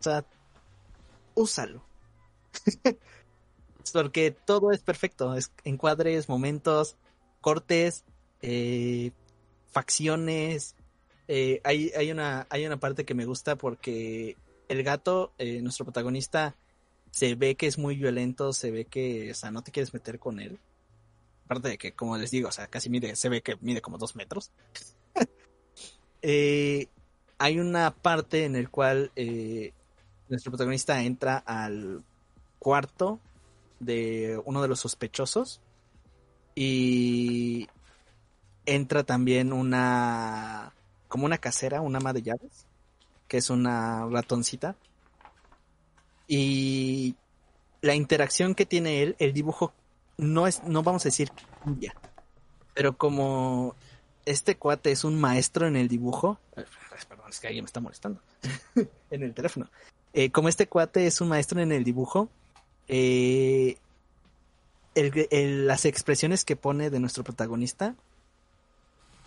O 0.00 0.02
sea, 0.02 0.24
úsalo. 1.34 1.82
Porque 3.92 4.32
todo 4.32 4.72
es 4.72 4.80
perfecto. 4.80 5.34
Es 5.34 5.52
encuadres, 5.64 6.28
momentos, 6.28 6.96
cortes, 7.40 8.04
eh, 8.42 9.12
facciones. 9.70 10.74
Eh, 11.28 11.60
hay, 11.62 12.10
una, 12.10 12.46
hay 12.48 12.64
una 12.64 12.78
parte 12.78 13.04
que 13.04 13.14
me 13.14 13.26
gusta 13.26 13.56
porque 13.56 14.36
el 14.68 14.82
gato, 14.82 15.32
eh, 15.38 15.60
nuestro 15.60 15.84
protagonista, 15.84 16.56
se 17.10 17.34
ve 17.34 17.54
que 17.54 17.66
es 17.66 17.78
muy 17.78 17.96
violento, 17.96 18.52
se 18.54 18.70
ve 18.70 18.86
que, 18.86 19.30
o 19.30 19.34
sea, 19.34 19.50
no 19.50 19.62
te 19.62 19.70
quieres 19.70 19.94
meter 19.94 20.18
con 20.18 20.40
él 20.40 20.58
Aparte 21.44 21.68
de 21.68 21.78
que, 21.78 21.92
como 21.92 22.16
les 22.18 22.30
digo, 22.30 22.48
o 22.48 22.52
sea, 22.52 22.66
casi 22.66 22.90
mide, 22.90 23.16
se 23.16 23.30
ve 23.30 23.42
que 23.42 23.56
mide 23.62 23.80
como 23.80 23.96
dos 23.96 24.16
metros. 24.16 24.50
eh, 26.22 26.88
hay 27.38 27.58
una 27.58 27.94
parte 27.94 28.44
en 28.44 28.54
el 28.54 28.68
cual 28.68 29.12
nuestro 30.28 30.50
protagonista 30.50 31.02
entra 31.02 31.38
al 31.38 32.02
cuarto 32.58 33.18
de 33.80 34.40
uno 34.44 34.60
de 34.60 34.68
los 34.68 34.80
sospechosos 34.80 35.60
y 36.54 37.68
entra 38.66 39.04
también 39.04 39.52
una 39.52 40.74
como 41.08 41.24
una 41.24 41.38
casera, 41.38 41.80
una 41.80 41.98
ama 41.98 42.12
de 42.12 42.22
llaves, 42.22 42.66
que 43.26 43.38
es 43.38 43.50
una 43.50 44.06
ratoncita. 44.06 44.76
Y 46.26 47.16
la 47.80 47.94
interacción 47.94 48.54
que 48.54 48.66
tiene 48.66 49.02
él, 49.02 49.16
el 49.18 49.32
dibujo 49.32 49.72
no 50.16 50.46
es, 50.46 50.62
no 50.64 50.82
vamos 50.82 51.04
a 51.04 51.08
decir 51.08 51.30
ya, 51.78 51.94
pero 52.74 52.96
como 52.96 53.74
este 54.26 54.56
cuate 54.56 54.92
es 54.92 55.04
un 55.04 55.18
maestro 55.18 55.66
en 55.66 55.76
el 55.76 55.88
dibujo, 55.88 56.38
perdón, 57.08 57.30
es 57.30 57.40
que 57.40 57.46
alguien 57.46 57.64
me 57.64 57.66
está 57.66 57.80
molestando 57.80 58.20
en 59.10 59.22
el 59.22 59.32
teléfono. 59.32 59.70
Eh, 60.12 60.30
como 60.30 60.48
este 60.48 60.66
cuate 60.66 61.06
es 61.06 61.20
un 61.20 61.28
maestro 61.28 61.60
en 61.60 61.72
el 61.72 61.84
dibujo, 61.84 62.28
eh, 62.88 63.78
las 64.94 65.84
expresiones 65.84 66.44
que 66.44 66.56
pone 66.56 66.90
de 66.90 66.98
nuestro 66.98 67.22
protagonista 67.22 67.94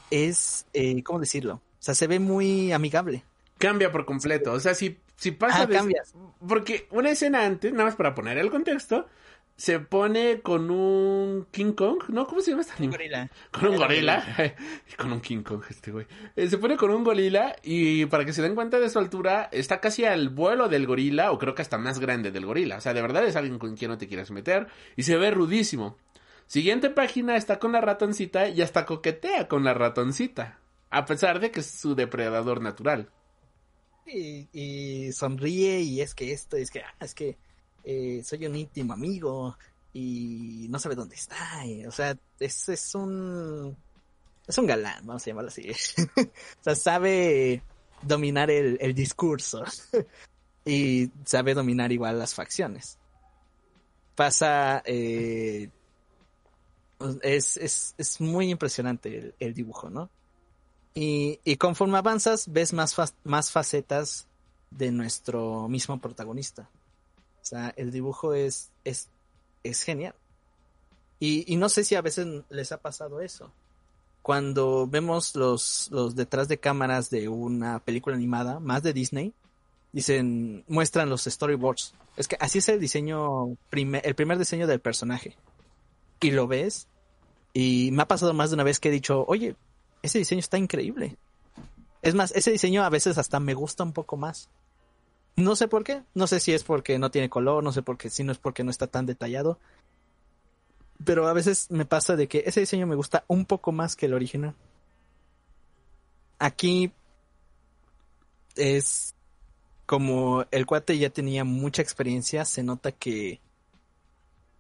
es, 0.10 0.66
eh, 0.74 1.02
¿cómo 1.04 1.20
decirlo? 1.20 1.62
O 1.82 1.84
sea, 1.84 1.96
se 1.96 2.06
ve 2.06 2.20
muy 2.20 2.72
amigable. 2.72 3.24
cambia 3.58 3.92
por 3.92 4.06
completo. 4.06 4.54
O 4.54 4.60
sea, 4.60 4.76
si, 4.76 4.98
si 5.16 5.32
pasa 5.32 5.64
Ah, 5.64 5.66
de... 5.66 5.76
cambias. 5.76 6.14
Porque 6.48 6.88
una 6.92 7.10
escena 7.10 7.44
antes, 7.44 7.72
nada 7.74 7.86
más 7.86 7.96
para 7.96 8.14
poner 8.14 8.38
el 8.38 8.52
contexto, 8.52 9.08
se 9.58 9.80
pone 9.80 10.42
con 10.42 10.70
un 10.72 11.48
King 11.52 11.74
Kong, 11.74 12.04
¿no? 12.10 12.26
¿Cómo 12.28 12.42
se 12.42 12.52
llama 12.52 12.62
este 12.62 12.74
animal? 12.78 12.98
Gorila. 12.98 13.30
Con 13.52 13.68
un 13.70 13.78
gorila. 13.78 14.24
Y 14.92 14.96
con 14.96 15.12
un 15.12 15.22
King 15.22 15.42
Kong 15.44 15.62
este 15.70 15.92
güey. 15.92 16.06
Eh, 16.36 16.48
se 16.50 16.58
pone 16.60 16.78
con 16.78 16.92
un 16.92 17.04
gorila 17.04 17.56
y 17.64 18.06
para 18.08 18.26
que 18.26 18.34
se 18.34 18.42
den 18.44 18.54
cuenta 18.56 18.80
de 18.80 18.90
su 18.90 18.98
altura, 19.00 19.50
está 19.52 19.80
casi 19.80 20.06
al 20.06 20.30
vuelo 20.30 20.68
del 20.70 20.86
gorila, 20.88 21.32
o 21.32 21.40
creo 21.40 21.54
que 21.56 21.62
hasta 21.64 21.78
más 21.80 22.00
grande 22.00 22.32
del 22.32 22.46
gorila. 22.46 22.78
O 22.78 22.82
sea, 22.82 22.94
de 22.94 23.02
verdad 23.02 23.26
es 23.26 23.36
alguien 23.36 23.58
con 23.60 23.76
quien 23.76 23.90
no 23.92 23.98
te 23.98 24.08
quieras 24.08 24.30
meter. 24.32 24.68
Y 24.96 25.04
se 25.04 25.18
ve 25.18 25.32
rudísimo. 25.32 25.98
Siguiente 26.48 26.90
página 26.92 27.36
está 27.38 27.58
con 27.60 27.72
la 27.72 27.82
ratoncita 27.82 28.50
y 28.50 28.62
hasta 28.62 28.86
coquetea 28.86 29.48
con 29.48 29.64
la 29.64 29.74
ratoncita. 29.74 30.60
A 30.92 31.06
pesar 31.06 31.40
de 31.40 31.52
que 31.52 31.62
es 31.62 31.68
su 31.68 31.96
depredador 31.96 32.62
natural. 32.62 33.10
Y, 34.06 35.12
sonríe 35.14 35.80
y 35.80 36.02
es 36.02 36.14
que 36.14 36.34
esto, 36.34 36.58
es 36.58 36.70
que, 36.70 36.82
ah, 36.82 36.94
es 37.00 37.16
que 37.16 37.38
eh, 37.86 38.22
soy 38.26 38.46
un 38.46 38.58
íntimo 38.58 38.92
amigo 38.92 39.58
y 39.94 40.68
no 40.70 40.80
sabe 40.80 40.96
dónde 40.96 41.16
está. 41.16 41.64
o 41.88 41.92
sea, 41.92 42.18
es, 42.40 42.70
es 42.70 42.96
un... 42.96 43.76
Es 44.48 44.58
un 44.58 44.68
galán, 44.68 45.06
vamos 45.06 45.24
a 45.24 45.26
llamarlo 45.28 45.50
así. 45.50 45.70
o 46.18 46.64
sea, 46.64 46.76
sabe 46.76 47.64
dominar 48.02 48.52
el, 48.52 48.78
el 48.82 48.94
discurso 48.94 49.64
y 50.66 51.10
sabe 51.24 51.54
dominar 51.54 51.92
igual 51.92 52.20
las 52.20 52.36
facciones. 52.36 52.98
Pasa... 54.16 54.84
eh, 54.86 55.70
es, 57.24 57.58
es, 57.58 57.96
es 57.98 58.22
muy 58.22 58.52
impresionante 58.52 59.34
el 59.40 59.54
dibujo, 59.54 59.90
¿no? 59.90 60.10
Y, 60.94 61.40
y 61.44 61.56
conforme 61.56 61.98
avanzas, 61.98 62.52
ves 62.52 62.74
más, 62.74 62.96
fa- 62.96 63.14
más 63.24 63.52
facetas 63.52 64.28
de 64.72 64.92
nuestro 64.92 65.68
mismo 65.68 66.00
protagonista. 66.00 66.70
O 67.42 67.46
sea, 67.46 67.74
el 67.78 67.92
dibujo 67.92 68.34
es, 68.34 68.72
es, 68.84 69.10
es 69.64 69.84
genial. 69.84 70.16
Y, 71.20 71.52
y 71.52 71.56
no 71.58 71.70
sé 71.70 71.84
si 71.84 71.96
a 71.96 72.02
veces 72.02 72.28
les 72.50 72.72
ha 72.72 72.78
pasado 72.78 73.22
eso. 73.22 73.52
Cuando 74.22 74.86
vemos 74.88 75.36
los, 75.36 75.90
los 75.92 76.16
detrás 76.16 76.48
de 76.48 76.60
cámaras 76.60 77.10
de 77.10 77.30
una 77.30 77.80
película 77.80 78.16
animada, 78.16 78.60
más 78.60 78.84
de 78.84 78.94
Disney, 78.94 79.34
dicen, 79.94 80.64
muestran 80.68 81.10
los 81.10 81.24
storyboards. 81.24 81.94
Es 82.18 82.28
que 82.28 82.38
así 82.40 82.60
es 82.60 82.70
el 82.70 82.80
diseño, 82.80 83.56
prime- 83.70 84.02
el 84.04 84.16
primer 84.16 84.38
diseño 84.38 84.68
del 84.68 84.80
personaje. 84.80 85.36
Y 86.20 86.32
lo 86.32 86.48
ves, 86.48 86.88
y 87.54 87.90
me 87.94 88.04
ha 88.04 88.08
pasado 88.08 88.34
más 88.34 88.52
de 88.52 88.56
una 88.56 88.64
vez 88.64 88.80
que 88.80 88.90
he 88.90 88.92
dicho, 88.92 89.26
oye, 89.28 89.56
ese 90.02 90.20
diseño 90.20 90.40
está 90.40 90.58
increíble. 90.58 91.18
Es 92.02 92.16
más, 92.16 92.32
ese 92.32 92.52
diseño 92.52 92.84
a 92.84 92.90
veces 92.90 93.18
hasta 93.18 93.40
me 93.40 93.54
gusta 93.54 93.84
un 93.84 93.94
poco 93.94 94.18
más. 94.18 94.50
No 95.36 95.56
sé 95.56 95.68
por 95.68 95.84
qué, 95.84 96.04
no 96.14 96.28
sé 96.28 96.40
si 96.40 96.54
es 96.54 96.64
porque 96.64 97.00
no 97.00 97.12
tiene 97.12 97.30
color, 97.30 97.64
no 97.64 97.72
sé 97.72 97.82
por 97.82 97.98
qué, 97.98 98.10
si 98.10 98.24
no 98.24 98.32
es 98.32 98.38
porque 98.38 98.64
no 98.64 98.72
está 98.72 98.88
tan 98.88 99.06
detallado. 99.06 99.60
Pero 101.04 101.28
a 101.28 101.34
veces 101.34 101.70
me 101.72 101.86
pasa 101.86 102.16
de 102.16 102.28
que 102.28 102.44
ese 102.46 102.60
diseño 102.60 102.88
me 102.88 102.96
gusta 102.96 103.24
un 103.28 103.46
poco 103.46 103.72
más 103.72 103.96
que 103.96 104.08
el 104.08 104.14
original. 104.14 104.56
Aquí 106.40 106.92
es 108.56 109.16
como 109.86 110.46
el 110.52 110.66
cuate 110.66 110.98
ya 110.98 111.10
tenía 111.10 111.44
mucha 111.44 111.82
experiencia, 111.82 112.46
se 112.46 112.64
nota 112.64 112.92
que 112.92 113.40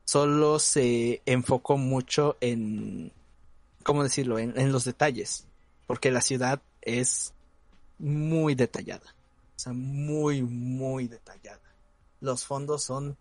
solo 0.05 0.59
se 0.59 1.21
enfocó 1.25 1.77
mucho 1.77 2.37
en, 2.41 3.11
¿cómo 3.83 4.03
decirlo?, 4.03 4.39
en, 4.39 4.71
los 4.71 4.85
detalles, 4.85 5.45
porque 5.87 6.11
la 6.11 6.21
ciudad 6.21 6.61
es 6.81 7.33
muy 7.99 8.55
detallada, 8.55 9.15
o 9.55 9.59
sea, 9.59 9.73
muy, 9.73 10.41
muy 10.41 11.07
detallada. 11.07 11.61
Los 12.19 12.45
fondos 12.45 12.83
son 12.83 13.17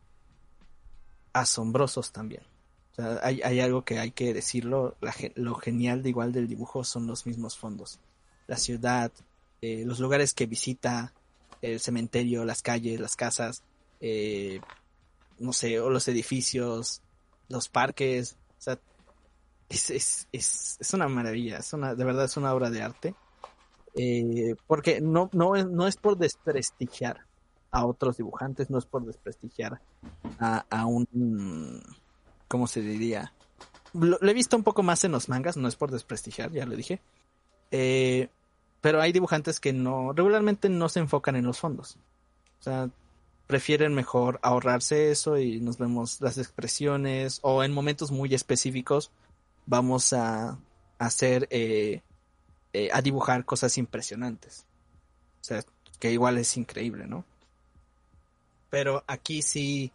asombrosos 1.33 2.13
también. 2.13 2.43
O 2.93 2.95
sea, 2.97 3.21
hay, 3.23 3.61
algo 3.61 3.85
que 3.85 3.99
hay 3.99 4.11
que 4.11 4.35
decirlo, 4.35 4.97
la 5.01 5.15
lo 5.37 5.55
genial 5.55 6.03
de 6.03 6.11
igual 6.11 6.33
del 6.33 6.49
dibujo 6.49 6.85
son 6.85 7.07
los 7.07 7.25
mismos 7.27 7.57
fondos. 7.57 7.99
La 8.47 8.57
ciudad, 8.57 9.13
eh, 9.63 9.85
los 9.87 10.01
lugares 10.01 10.35
que 10.35 10.47
visita, 10.47 11.13
el 11.63 11.81
cementerio, 11.81 12.45
las 12.45 12.63
calles, 12.63 13.01
las 13.01 13.17
casas, 13.17 13.63
eh, 14.01 14.61
no 15.39 15.53
sé, 15.53 15.81
o 15.81 15.91
los 15.91 16.09
edificios, 16.09 17.01
los 17.49 17.69
parques, 17.69 18.37
o 18.59 18.63
sea, 18.63 18.79
es, 19.71 19.91
es, 19.91 20.29
es, 20.81 20.95
una 20.95 21.09
maravilla, 21.09 21.59
es 21.59 21.73
una, 21.73 21.95
de 21.95 22.05
verdad 22.05 22.25
es 22.25 22.37
una 22.37 22.53
obra 22.53 22.71
de 22.71 22.83
arte. 22.83 23.15
Eh, 23.95 24.55
porque 24.67 25.01
no, 25.01 25.31
no, 25.33 25.55
no 25.55 25.87
es 25.87 25.97
por 25.97 26.19
desprestigiar 26.19 27.21
a 27.71 27.87
otros 27.87 28.17
dibujantes, 28.17 28.69
no 28.69 28.79
es 28.79 28.87
por 28.87 29.05
desprestigiar 29.05 29.81
a, 30.39 30.65
a 30.69 30.87
un, 30.87 31.83
¿cómo 32.49 32.67
se 32.67 32.83
diría? 32.83 33.33
Lo, 33.93 34.19
lo 34.21 34.31
he 34.31 34.35
visto 34.35 34.57
un 34.57 34.65
poco 34.65 34.83
más 34.83 35.05
en 35.05 35.13
los 35.13 35.29
mangas, 35.29 35.57
no 35.57 35.69
es 35.69 35.77
por 35.77 35.91
desprestigiar, 35.91 36.51
ya 36.51 36.67
lo 36.67 36.77
dije. 36.77 37.01
Eh, 37.71 38.29
pero 38.81 39.01
hay 39.01 39.13
dibujantes 39.13 39.61
que 39.61 39.73
no, 39.73 40.13
regularmente 40.13 40.69
no 40.69 40.89
se 40.89 41.01
enfocan 41.01 41.37
en 41.37 41.45
los 41.45 41.59
fondos. 41.59 41.97
O 42.59 42.63
sea, 42.63 42.91
prefieren 43.47 43.95
mejor 43.95 44.41
ahorrarse 44.43 45.11
eso 45.11 45.39
y 45.39 45.61
nos 45.61 45.79
vemos 45.79 46.21
las 46.21 46.39
expresiones 46.39 47.39
o 47.43 47.63
en 47.63 47.73
momentos 47.73 48.11
muy 48.11 48.35
específicos 48.35 49.11
vamos 49.67 50.13
a, 50.13 50.59
hacer, 50.99 51.49
eh, 51.51 52.03
eh, 52.73 52.91
a 52.93 53.01
dibujar 53.03 53.45
cosas 53.45 53.79
impresionantes. 53.79 54.67
O 55.41 55.45
sea, 55.45 55.65
que 55.99 56.13
igual 56.13 56.39
es 56.39 56.57
increíble, 56.57 57.07
¿no? 57.07 57.25
Pero 58.69 59.03
aquí 59.07 59.43
sí 59.43 59.93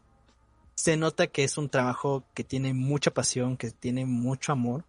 se 0.73 0.97
nota 0.97 1.27
que 1.27 1.43
es 1.43 1.57
un 1.57 1.69
trabajo 1.69 2.23
que 2.33 2.43
tiene 2.43 2.73
mucha 2.73 3.11
pasión, 3.11 3.55
que 3.55 3.71
tiene 3.71 4.05
mucho 4.05 4.51
amor 4.51 4.83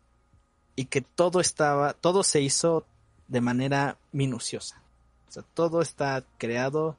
y 0.75 0.87
que 0.87 1.03
todo 1.03 1.41
estaba, 1.41 1.93
todo 1.93 2.23
se 2.25 2.41
hizo 2.41 2.87
de 3.29 3.41
manera 3.41 3.99
minuciosa. 4.13 4.83
O 5.29 5.33
sea, 5.33 5.43
todo 5.55 5.83
está 5.83 6.25
creado 6.39 6.97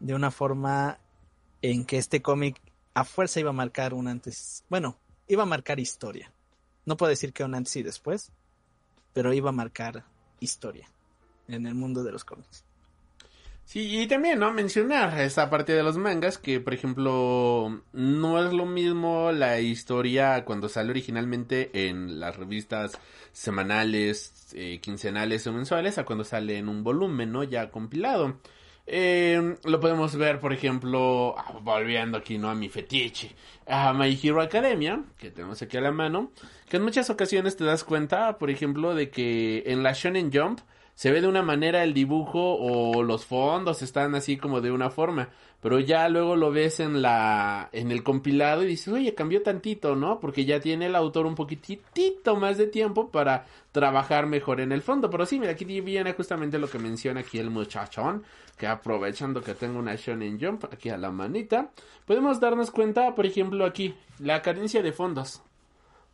de 0.00 0.14
una 0.14 0.30
forma 0.30 0.98
en 1.62 1.84
que 1.84 1.98
este 1.98 2.22
cómic 2.22 2.60
a 2.94 3.04
fuerza 3.04 3.40
iba 3.40 3.50
a 3.50 3.54
marcar 3.54 3.94
un 3.94 4.08
antes, 4.08 4.64
bueno, 4.68 4.96
iba 5.28 5.42
a 5.42 5.46
marcar 5.46 5.78
historia. 5.78 6.32
No 6.86 6.96
puedo 6.96 7.10
decir 7.10 7.34
que 7.34 7.44
un 7.44 7.54
antes 7.54 7.76
y 7.76 7.82
después, 7.82 8.32
pero 9.12 9.34
iba 9.34 9.50
a 9.50 9.52
marcar 9.52 10.04
historia 10.40 10.88
en 11.48 11.66
el 11.66 11.74
mundo 11.74 12.02
de 12.02 12.12
los 12.12 12.24
cómics. 12.24 12.64
Sí, 13.66 14.00
y 14.00 14.06
también, 14.06 14.38
¿no? 14.38 14.52
Mencionar 14.52 15.20
esa 15.20 15.50
parte 15.50 15.72
de 15.72 15.82
los 15.82 15.98
mangas 15.98 16.38
que, 16.38 16.60
por 16.60 16.72
ejemplo, 16.72 17.82
no 17.92 18.46
es 18.46 18.52
lo 18.52 18.64
mismo 18.64 19.32
la 19.32 19.58
historia 19.58 20.44
cuando 20.44 20.68
sale 20.68 20.90
originalmente 20.90 21.88
en 21.88 22.20
las 22.20 22.36
revistas 22.36 22.92
semanales, 23.32 24.50
eh, 24.52 24.78
quincenales 24.80 25.44
o 25.48 25.52
mensuales 25.52 25.98
a 25.98 26.04
cuando 26.04 26.22
sale 26.22 26.58
en 26.58 26.68
un 26.68 26.84
volumen, 26.84 27.32
¿no? 27.32 27.42
Ya 27.42 27.68
compilado. 27.72 28.38
Eh, 28.86 29.56
lo 29.64 29.80
podemos 29.80 30.14
ver, 30.16 30.38
por 30.38 30.52
ejemplo, 30.52 31.34
ah, 31.36 31.58
volviendo 31.60 32.18
aquí, 32.18 32.38
¿no? 32.38 32.48
A 32.48 32.54
mi 32.54 32.68
fetiche, 32.68 33.34
a 33.66 33.92
My 33.92 34.18
Hero 34.22 34.40
Academia, 34.40 35.02
que 35.18 35.30
tenemos 35.30 35.60
aquí 35.60 35.76
a 35.76 35.80
la 35.80 35.90
mano, 35.90 36.30
que 36.68 36.76
en 36.76 36.84
muchas 36.84 37.10
ocasiones 37.10 37.56
te 37.56 37.64
das 37.64 37.82
cuenta, 37.82 38.38
por 38.38 38.48
ejemplo, 38.48 38.94
de 38.94 39.10
que 39.10 39.64
en 39.66 39.82
la 39.82 39.92
Shonen 39.92 40.30
Jump 40.32 40.60
se 40.96 41.12
ve 41.12 41.20
de 41.20 41.28
una 41.28 41.42
manera 41.42 41.84
el 41.84 41.92
dibujo 41.92 42.56
o 42.56 43.02
los 43.02 43.26
fondos 43.26 43.82
están 43.82 44.14
así 44.14 44.38
como 44.38 44.62
de 44.62 44.72
una 44.72 44.88
forma, 44.88 45.28
pero 45.60 45.78
ya 45.78 46.08
luego 46.08 46.36
lo 46.36 46.50
ves 46.50 46.80
en 46.80 47.02
la 47.02 47.68
en 47.72 47.92
el 47.92 48.02
compilado 48.02 48.62
y 48.62 48.66
dices, 48.66 48.88
"Oye, 48.88 49.14
cambió 49.14 49.42
tantito, 49.42 49.94
¿no? 49.94 50.18
Porque 50.20 50.46
ya 50.46 50.58
tiene 50.58 50.86
el 50.86 50.96
autor 50.96 51.26
un 51.26 51.34
poquitito 51.34 52.36
más 52.36 52.56
de 52.56 52.66
tiempo 52.66 53.10
para 53.10 53.44
trabajar 53.72 54.26
mejor 54.26 54.58
en 54.60 54.72
el 54.72 54.80
fondo." 54.80 55.10
Pero 55.10 55.26
sí, 55.26 55.38
mira, 55.38 55.52
aquí 55.52 55.66
viene 55.66 56.14
justamente 56.14 56.58
lo 56.58 56.68
que 56.68 56.78
menciona 56.78 57.20
aquí 57.20 57.38
el 57.38 57.50
muchachón, 57.50 58.24
que 58.56 58.66
aprovechando 58.66 59.42
que 59.42 59.52
tengo 59.54 59.78
una 59.78 59.96
Shonen 59.96 60.40
Jump 60.40 60.64
aquí 60.72 60.88
a 60.88 60.96
la 60.96 61.10
manita, 61.10 61.72
podemos 62.06 62.40
darnos 62.40 62.70
cuenta, 62.70 63.14
por 63.14 63.26
ejemplo, 63.26 63.66
aquí 63.66 63.94
la 64.18 64.40
carencia 64.40 64.82
de 64.82 64.92
fondos. 64.92 65.42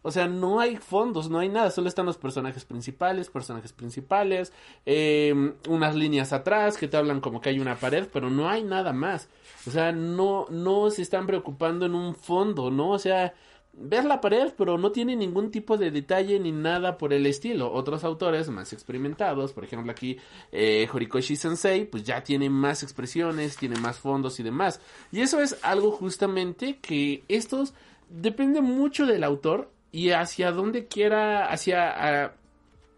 O 0.02 0.10
sea, 0.10 0.26
no 0.26 0.60
hay 0.60 0.76
fondos, 0.76 1.30
no 1.30 1.38
hay 1.38 1.48
nada, 1.48 1.70
solo 1.70 1.88
están 1.88 2.06
los 2.06 2.18
personajes 2.18 2.64
principales, 2.64 3.30
personajes 3.30 3.72
principales, 3.72 4.52
eh, 4.84 5.54
unas 5.68 5.94
líneas 5.94 6.32
atrás 6.32 6.76
que 6.76 6.88
te 6.88 6.96
hablan 6.96 7.20
como 7.20 7.40
que 7.40 7.50
hay 7.50 7.60
una 7.60 7.76
pared, 7.76 8.08
pero 8.12 8.28
no 8.28 8.48
hay 8.48 8.64
nada 8.64 8.92
más. 8.92 9.28
O 9.66 9.70
sea, 9.70 9.92
no, 9.92 10.46
no 10.50 10.90
se 10.90 11.02
están 11.02 11.26
preocupando 11.26 11.86
en 11.86 11.94
un 11.94 12.16
fondo, 12.16 12.70
¿no? 12.70 12.90
O 12.90 12.98
sea, 12.98 13.32
ves 13.72 14.04
la 14.04 14.20
pared, 14.20 14.52
pero 14.56 14.76
no 14.76 14.92
tiene 14.92 15.16
ningún 15.16 15.50
tipo 15.50 15.76
de 15.76 15.90
detalle 15.90 16.38
ni 16.38 16.52
nada 16.52 16.98
por 16.98 17.12
el 17.12 17.26
estilo. 17.26 17.72
Otros 17.72 18.04
autores 18.04 18.48
más 18.50 18.72
experimentados, 18.72 19.52
por 19.52 19.64
ejemplo 19.64 19.92
aquí 19.92 20.18
eh, 20.50 20.88
Horikoshi 20.92 21.36
Sensei, 21.36 21.84
pues 21.84 22.04
ya 22.04 22.22
tiene 22.22 22.50
más 22.50 22.82
expresiones, 22.82 23.56
tiene 23.56 23.76
más 23.76 23.98
fondos 23.98 24.38
y 24.40 24.42
demás. 24.42 24.80
Y 25.10 25.20
eso 25.20 25.40
es 25.40 25.56
algo 25.62 25.92
justamente 25.92 26.78
que 26.78 27.24
estos 27.28 27.74
depende 28.08 28.60
mucho 28.60 29.06
del 29.06 29.24
autor 29.24 29.70
y 29.92 30.10
hacia 30.10 30.50
dónde 30.52 30.88
quiera, 30.88 31.52
hacia, 31.52 32.24
a- 32.24 32.34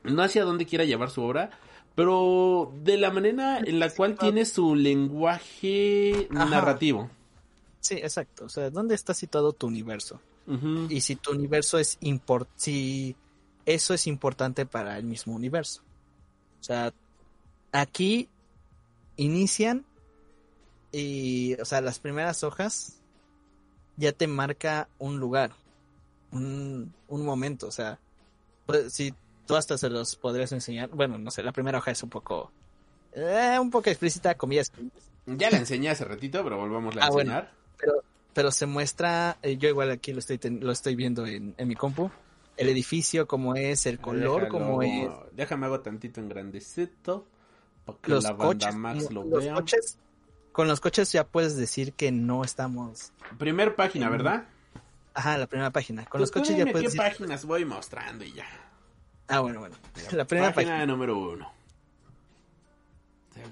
no 0.04 0.22
hacia 0.22 0.44
dónde 0.44 0.64
quiera 0.64 0.84
llevar 0.84 1.10
su 1.10 1.22
obra, 1.22 1.50
pero 1.94 2.72
de 2.82 2.96
la 2.96 3.10
manera 3.10 3.58
en 3.58 3.78
la 3.78 3.90
cual 3.90 4.16
tiene 4.16 4.44
su 4.44 4.74
lenguaje 4.74 6.28
Ajá. 6.34 6.44
narrativo. 6.46 7.10
Sí, 7.80 7.94
exacto. 7.96 8.46
O 8.46 8.48
sea, 8.48 8.70
¿dónde 8.70 8.94
está 8.94 9.12
situado 9.14 9.52
tu 9.52 9.66
universo? 9.66 10.20
Y 10.90 11.00
si 11.00 11.16
tu 11.16 11.30
universo 11.32 11.78
es 11.78 11.96
import 12.00 12.48
si 12.56 13.16
eso 13.64 13.94
es 13.94 14.06
importante 14.06 14.66
para 14.66 14.98
el 14.98 15.04
mismo 15.04 15.34
universo. 15.34 15.80
O 16.60 16.64
sea, 16.64 16.92
aquí 17.72 18.28
inician 19.16 19.84
y, 20.92 21.54
o 21.60 21.64
sea, 21.64 21.80
las 21.80 21.98
primeras 21.98 22.44
hojas 22.44 23.00
ya 23.96 24.12
te 24.12 24.26
marca 24.26 24.88
un 24.98 25.18
lugar, 25.18 25.52
un, 26.34 26.92
un 27.08 27.24
momento. 27.24 27.66
O 27.68 27.70
sea, 27.70 27.98
pues, 28.66 28.92
si 28.92 29.14
tú 29.46 29.56
hasta 29.56 29.78
se 29.78 29.88
los 29.90 30.16
podrías 30.16 30.52
enseñar. 30.52 30.90
Bueno, 30.90 31.18
no 31.18 31.30
sé, 31.30 31.42
la 31.42 31.52
primera 31.52 31.78
hoja 31.78 31.90
es 31.92 32.02
un 32.02 32.10
poco, 32.10 32.52
eh, 33.12 33.56
un 33.60 33.70
poco 33.70 33.88
explícita, 33.90 34.34
comillas. 34.34 34.70
Ya 35.26 35.50
la 35.50 35.58
enseñé 35.58 35.90
hace 35.90 36.04
ratito, 36.04 36.42
pero 36.44 36.58
volvamos 36.58 36.96
a 36.96 37.04
Ah, 37.06 37.10
bueno. 37.10 37.30
enseñar. 37.32 37.54
pero, 37.78 37.92
pero 38.34 38.50
se 38.50 38.66
muestra, 38.66 39.38
eh, 39.42 39.56
yo 39.56 39.68
igual 39.68 39.90
aquí 39.90 40.12
lo 40.12 40.18
estoy, 40.18 40.38
ten- 40.38 40.60
lo 40.60 40.72
estoy 40.72 40.94
viendo 40.96 41.24
en, 41.26 41.54
en 41.56 41.68
mi 41.68 41.74
compu, 41.76 42.10
el 42.56 42.68
edificio 42.68 43.26
como 43.26 43.54
es, 43.54 43.86
el 43.86 43.98
color 44.00 44.48
como 44.48 44.82
es, 44.82 45.08
Déjame 45.32 45.66
hago 45.66 45.80
tantito 45.80 46.20
en 46.20 46.28
grandecito. 46.28 47.26
Para 47.84 47.98
que 47.98 48.10
los 48.10 48.24
la 48.24 48.32
banda 48.32 48.46
coches, 48.66 48.74
Max 48.76 49.10
lo 49.12 49.24
los 49.24 49.44
vea. 49.44 49.54
coches, 49.54 49.98
con 50.52 50.68
los 50.68 50.80
coches 50.80 51.12
ya 51.12 51.26
puedes 51.26 51.56
decir 51.56 51.92
que 51.92 52.10
no 52.12 52.42
estamos, 52.44 53.12
Primer 53.38 53.74
página, 53.76 54.08
¿verdad? 54.08 54.46
Ajá, 55.14 55.38
la 55.38 55.46
primera 55.46 55.70
página, 55.70 56.04
con 56.04 56.18
Pues 56.18 56.20
los 56.22 56.30
tú 56.32 56.40
coches 56.40 56.56
ya 56.56 56.64
dime 56.64 56.72
puedes 56.72 56.92
qué 56.92 56.98
decir, 56.98 57.12
páginas 57.18 57.44
voy 57.44 57.64
mostrando 57.64 58.24
y 58.24 58.32
ya. 58.32 58.46
ah, 59.28 59.40
bueno, 59.40 59.60
bueno, 59.60 59.76
la 60.12 60.24
primera 60.26 60.52
página, 60.52 60.72
página, 60.74 60.86
número 60.86 61.16
uno. 61.18 61.50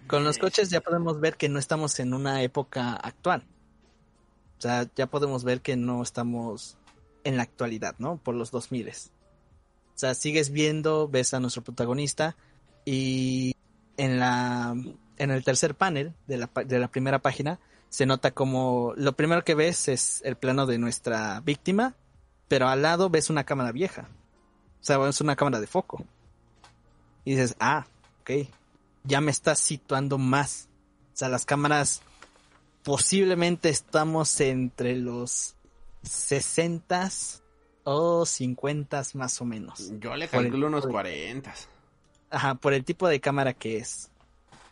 con 0.07 0.25
los 0.25 0.39
coches 0.39 0.71
ya 0.71 0.81
podemos 0.81 1.21
ver 1.21 1.37
que 1.37 1.49
no 1.49 1.59
estamos 1.59 1.99
en 2.01 2.15
una 2.15 2.43
época 2.43 2.93
actual, 2.95 3.45
o 4.59 4.63
sea, 4.63 4.87
ya 4.95 5.07
podemos 5.07 5.45
ver 5.45 5.61
que 5.61 5.77
no 5.77 6.03
estamos 6.03 6.77
en 7.25 7.37
la 7.37 7.43
actualidad, 7.43 7.95
¿no? 7.99 8.17
Por 8.17 8.35
los 8.35 8.51
2000 8.51 8.89
O 8.89 9.99
sea, 9.99 10.15
sigues 10.15 10.51
viendo, 10.51 11.09
ves 11.09 11.35
a 11.35 11.41
nuestro 11.41 11.63
protagonista 11.63 12.37
y 12.85 13.55
en 13.97 14.19
la 14.19 14.75
en 15.19 15.31
el 15.31 15.45
tercer 15.45 15.75
panel 15.77 16.15
de 16.27 16.37
la, 16.37 16.47
pa- 16.49 16.65
de 16.65 16.79
la 16.81 16.89
primera 16.89 17.21
página 17.21 17.61
se 17.93 18.07
nota 18.07 18.31
como 18.31 18.95
lo 18.97 19.13
primero 19.13 19.45
que 19.45 19.55
ves 19.55 19.87
es 19.89 20.23
el 20.25 20.37
plano 20.37 20.65
de 20.65 20.79
nuestra 20.79 21.41
víctima, 21.41 21.95
pero 22.49 22.69
al 22.69 22.81
lado 22.81 23.11
ves 23.11 23.29
una 23.29 23.45
cámara 23.45 23.71
vieja. 23.71 24.09
O 24.81 24.85
sea, 24.85 25.07
es 25.07 25.21
una 25.21 25.37
cámara 25.37 25.61
de 25.61 25.67
foco. 25.67 26.03
Y 27.27 27.33
dices, 27.33 27.55
ah, 27.61 27.85
ok, 28.23 28.49
ya 29.05 29.21
me 29.21 29.31
está 29.31 29.55
situando 29.55 30.17
más. 30.17 30.71
O 31.13 31.17
sea, 31.19 31.29
las 31.29 31.45
cámaras 31.45 32.01
posiblemente 32.83 33.69
estamos 33.69 34.41
entre 34.41 34.97
los 34.97 35.55
60 36.03 37.11
o 37.85 38.25
50 38.25 39.03
más 39.15 39.39
o 39.41 39.45
menos. 39.45 39.93
Yo 40.01 40.17
le 40.17 40.25
el- 40.25 40.31
calculo 40.31 40.69
unos 40.69 40.81
por 40.87 40.89
el- 40.91 40.93
40. 40.95 41.55
Ajá, 42.31 42.55
por 42.55 42.73
el 42.73 42.85
tipo 42.85 43.07
de 43.07 43.21
cámara 43.21 43.53
que 43.53 43.77
es. 43.77 44.09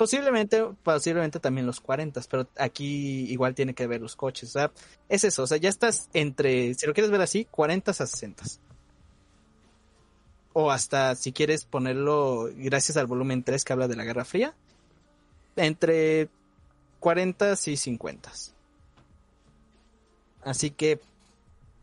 Posiblemente, 0.01 0.65
posiblemente 0.83 1.41
también 1.41 1.67
los 1.67 1.83
40, 1.83 2.23
pero 2.31 2.49
aquí 2.57 3.31
igual 3.31 3.55
tiene 3.55 3.75
que 3.75 3.87
ver 3.87 4.01
los 4.01 4.17
coches. 4.17 4.49
O 4.49 4.53
sea, 4.53 4.73
es 5.11 5.25
eso, 5.25 5.43
o 5.43 5.47
sea, 5.47 5.59
ya 5.59 5.69
estás 5.69 6.09
entre, 6.15 6.73
si 6.73 6.87
lo 6.87 6.95
quieres 6.95 7.11
ver 7.11 7.21
así, 7.21 7.45
40 7.51 7.91
a 7.91 7.93
60. 7.93 8.43
O 10.55 10.71
hasta, 10.71 11.15
si 11.17 11.33
quieres 11.33 11.67
ponerlo, 11.67 12.49
gracias 12.57 12.97
al 12.97 13.09
volumen 13.09 13.43
3 13.43 13.63
que 13.63 13.75
habla 13.75 13.89
de 13.89 13.97
la 13.97 14.05
Guerra 14.05 14.25
Fría, 14.25 14.55
entre 15.57 16.31
40 17.01 17.53
y 17.67 17.77
50. 17.77 18.33
Así 20.45 20.71
que 20.71 20.99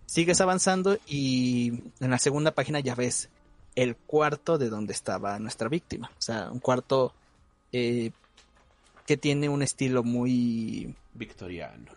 sigues 0.08 0.42
avanzando 0.42 0.98
y 1.06 1.84
en 2.00 2.10
la 2.10 2.18
segunda 2.18 2.50
página 2.50 2.80
ya 2.80 2.96
ves 2.96 3.30
el 3.76 3.96
cuarto 3.96 4.58
de 4.58 4.70
donde 4.70 4.94
estaba 4.94 5.38
nuestra 5.38 5.70
víctima. 5.70 6.10
O 6.18 6.22
sea, 6.24 6.50
un 6.50 6.60
cuarto 6.60 7.14
eh, 7.78 8.12
que 9.06 9.18
tiene 9.18 9.50
un 9.50 9.62
estilo 9.62 10.04
muy... 10.04 10.96
Victoriano. 11.14 11.92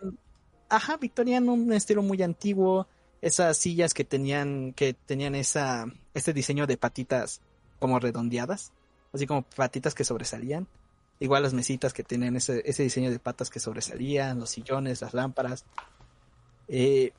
Ajá, 0.69 0.97
victoriano, 0.97 1.53
un 1.53 1.73
estilo 1.73 2.01
muy 2.01 2.21
antiguo. 2.21 2.87
Esas 3.21 3.57
sillas 3.57 3.93
que 3.93 4.03
tenían, 4.03 4.73
que 4.73 4.93
tenían 4.93 5.35
esa, 5.35 5.85
este 6.13 6.33
diseño 6.33 6.65
de 6.65 6.77
patitas 6.77 7.41
como 7.79 7.99
redondeadas, 7.99 8.71
así 9.13 9.27
como 9.27 9.43
patitas 9.43 9.93
que 9.93 10.03
sobresalían. 10.03 10.67
Igual 11.19 11.43
las 11.43 11.53
mesitas 11.53 11.93
que 11.93 12.03
tenían 12.03 12.35
ese, 12.35 12.63
ese 12.65 12.83
diseño 12.83 13.11
de 13.11 13.19
patas 13.19 13.49
que 13.49 13.59
sobresalían, 13.59 14.39
los 14.39 14.49
sillones, 14.49 15.01
las 15.01 15.13
lámparas. 15.13 15.65
Eh, 16.67 17.11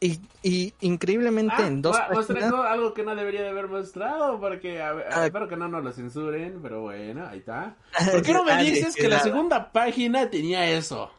y, 0.00 0.20
y 0.42 0.74
increíblemente 0.80 1.54
Ah, 1.58 1.66
en 1.66 1.80
dos 1.82 1.96
va- 1.96 2.08
páginas- 2.08 2.52
algo 2.52 2.92
que 2.94 3.02
no 3.02 3.14
debería 3.16 3.42
de 3.42 3.48
haber 3.48 3.68
mostrado 3.68 4.38
porque 4.38 4.82
a 4.82 4.92
ver, 4.92 5.06
Ah. 5.10 5.26
espero 5.26 5.48
que 5.48 5.56
no 5.56 5.68
nos 5.68 5.82
lo 5.82 5.92
censuren, 5.92 6.60
pero 6.62 6.82
bueno, 6.82 7.26
ahí 7.26 7.38
está. 7.38 7.76
¿Por 8.12 8.22
qué 8.22 8.32
no 8.32 8.44
me 8.44 8.52
Ah, 8.52 8.58
dices 8.62 8.94
que 8.94 9.08
la 9.08 9.20
segunda 9.20 9.72
página 9.72 10.28
tenía 10.30 10.68
eso? 10.70 11.10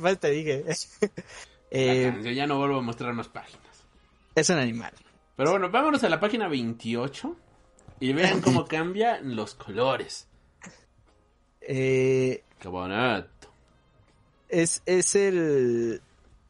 Mal 0.00 0.18
te 0.18 0.30
dije. 0.30 0.64
Eh, 1.70 2.10
canción, 2.10 2.32
ya 2.34 2.46
no 2.46 2.56
vuelvo 2.56 2.78
a 2.78 2.80
mostrar 2.80 3.12
más 3.12 3.28
páginas. 3.28 3.84
es 4.34 4.48
un 4.48 4.56
animal. 4.56 4.90
Pero 5.36 5.50
bueno, 5.50 5.68
vámonos 5.68 6.02
a 6.02 6.08
la 6.08 6.18
página 6.18 6.48
28 6.48 7.36
y 8.00 8.14
vean 8.14 8.40
cómo 8.40 8.64
cambian 8.64 9.36
los 9.36 9.54
colores. 9.54 10.26
Eh, 11.60 12.42
Qué 12.58 12.68
bonito. 12.68 13.28
es, 14.48 14.82
es 14.86 15.14
el. 15.14 16.00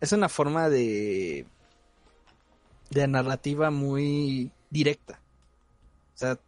Es 0.00 0.12
una 0.12 0.28
forma 0.28 0.68
de. 0.68 1.46
de 2.90 3.08
narrativa 3.08 3.70
muy 3.70 4.52
directa. 4.70 5.20
O 6.14 6.18
sea, 6.18 6.38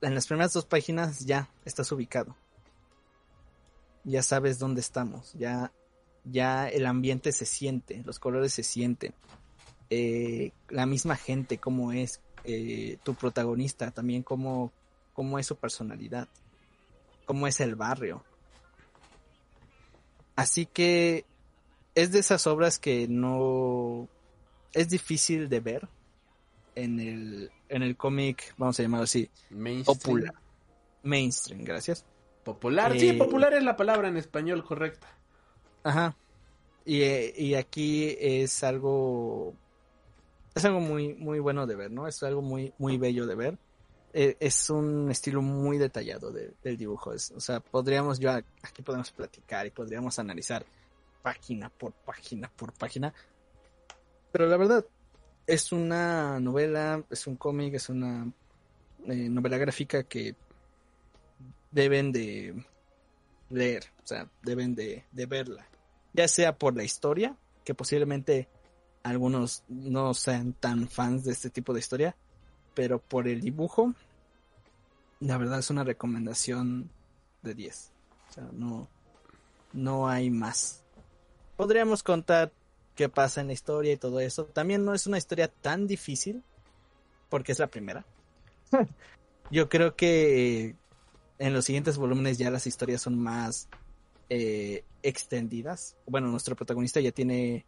en 0.00 0.14
las 0.14 0.26
primeras 0.26 0.52
dos 0.52 0.64
páginas 0.64 1.20
ya 1.20 1.48
estás 1.64 1.90
ubicado. 1.92 2.36
Ya 4.04 4.22
sabes 4.22 4.58
dónde 4.58 4.80
estamos. 4.80 5.32
Ya, 5.34 5.72
ya 6.24 6.68
el 6.68 6.86
ambiente 6.86 7.32
se 7.32 7.46
siente, 7.46 8.02
los 8.04 8.18
colores 8.18 8.52
se 8.52 8.62
sienten. 8.62 9.14
Eh, 9.90 10.52
la 10.68 10.86
misma 10.86 11.16
gente, 11.16 11.58
cómo 11.58 11.92
es 11.92 12.20
eh, 12.44 12.98
tu 13.04 13.14
protagonista, 13.14 13.90
también 13.90 14.22
cómo, 14.22 14.72
cómo 15.12 15.38
es 15.38 15.46
su 15.46 15.56
personalidad, 15.56 16.28
cómo 17.24 17.46
es 17.46 17.60
el 17.60 17.76
barrio. 17.76 18.24
Así 20.34 20.66
que 20.66 21.24
es 21.96 22.12
de 22.12 22.20
esas 22.20 22.46
obras 22.46 22.78
que 22.78 23.08
no 23.08 24.08
es 24.72 24.88
difícil 24.88 25.48
de 25.48 25.60
ver 25.60 25.88
en 26.76 27.00
el, 27.00 27.50
en 27.68 27.82
el 27.82 27.96
cómic, 27.96 28.54
vamos 28.58 28.78
a 28.78 28.82
llamarlo 28.84 29.04
así, 29.04 29.28
Mainstream. 29.50 29.98
popular. 29.98 30.34
Mainstream, 31.02 31.64
gracias. 31.64 32.04
Popular, 32.44 32.94
Eh, 32.94 33.00
sí, 33.00 33.12
popular 33.14 33.54
es 33.54 33.64
la 33.64 33.76
palabra 33.76 34.08
en 34.08 34.16
español 34.16 34.62
correcta. 34.64 35.08
Ajá. 35.82 36.16
Y, 36.84 37.00
eh, 37.02 37.34
y 37.36 37.54
aquí 37.54 38.16
es 38.20 38.62
algo. 38.62 39.54
Es 40.54 40.64
algo 40.64 40.80
muy, 40.80 41.14
muy 41.14 41.38
bueno 41.40 41.66
de 41.66 41.74
ver, 41.76 41.90
¿no? 41.90 42.06
Es 42.06 42.22
algo 42.22 42.42
muy, 42.42 42.72
muy 42.78 42.98
bello 42.98 43.26
de 43.26 43.34
ver. 43.34 43.58
Eh, 44.12 44.36
es 44.40 44.70
un 44.70 45.10
estilo 45.10 45.42
muy 45.42 45.76
detallado 45.78 46.30
de- 46.30 46.54
del 46.62 46.76
dibujo. 46.76 47.12
Es- 47.12 47.30
o 47.32 47.40
sea, 47.40 47.60
podríamos, 47.60 48.18
yo 48.18 48.30
aquí 48.30 48.82
podemos 48.82 49.10
platicar 49.10 49.66
y 49.66 49.70
podríamos 49.70 50.18
analizar 50.18 50.64
página 51.26 51.68
por 51.70 51.92
página 51.92 52.48
por 52.54 52.72
página. 52.72 53.12
Pero 54.30 54.46
la 54.46 54.56
verdad, 54.56 54.86
es 55.44 55.72
una 55.72 56.38
novela, 56.38 57.02
es 57.10 57.26
un 57.26 57.34
cómic, 57.34 57.74
es 57.74 57.88
una 57.88 58.32
eh, 59.06 59.28
novela 59.28 59.58
gráfica 59.58 60.04
que 60.04 60.36
deben 61.72 62.12
de 62.12 62.64
leer, 63.50 63.86
o 64.04 64.06
sea, 64.06 64.30
deben 64.44 64.76
de, 64.76 65.02
de 65.10 65.26
verla. 65.26 65.66
Ya 66.12 66.28
sea 66.28 66.56
por 66.56 66.76
la 66.76 66.84
historia, 66.84 67.36
que 67.64 67.74
posiblemente 67.74 68.48
algunos 69.02 69.64
no 69.66 70.14
sean 70.14 70.52
tan 70.52 70.88
fans 70.88 71.24
de 71.24 71.32
este 71.32 71.50
tipo 71.50 71.72
de 71.72 71.80
historia, 71.80 72.14
pero 72.72 73.00
por 73.00 73.26
el 73.26 73.40
dibujo, 73.40 73.94
la 75.18 75.38
verdad 75.38 75.58
es 75.58 75.70
una 75.70 75.82
recomendación 75.82 76.88
de 77.42 77.54
10. 77.54 77.92
O 78.30 78.32
sea, 78.32 78.48
no, 78.52 78.88
no 79.72 80.08
hay 80.08 80.30
más. 80.30 80.85
Podríamos 81.56 82.02
contar 82.02 82.52
qué 82.94 83.08
pasa 83.08 83.40
en 83.40 83.48
la 83.48 83.52
historia 83.52 83.92
y 83.92 83.96
todo 83.96 84.20
eso. 84.20 84.44
También 84.44 84.84
no 84.84 84.94
es 84.94 85.06
una 85.06 85.18
historia 85.18 85.48
tan 85.48 85.86
difícil, 85.86 86.42
porque 87.28 87.52
es 87.52 87.58
la 87.58 87.68
primera. 87.68 88.04
Yo 89.50 89.68
creo 89.68 89.94
que 89.94 90.74
en 91.38 91.52
los 91.52 91.64
siguientes 91.64 91.98
volúmenes 91.98 92.38
ya 92.38 92.50
las 92.50 92.66
historias 92.66 93.02
son 93.02 93.18
más 93.18 93.68
eh, 94.28 94.84
extendidas. 95.02 95.96
Bueno, 96.06 96.28
nuestro 96.28 96.56
protagonista 96.56 97.00
ya 97.00 97.12
tiene 97.12 97.64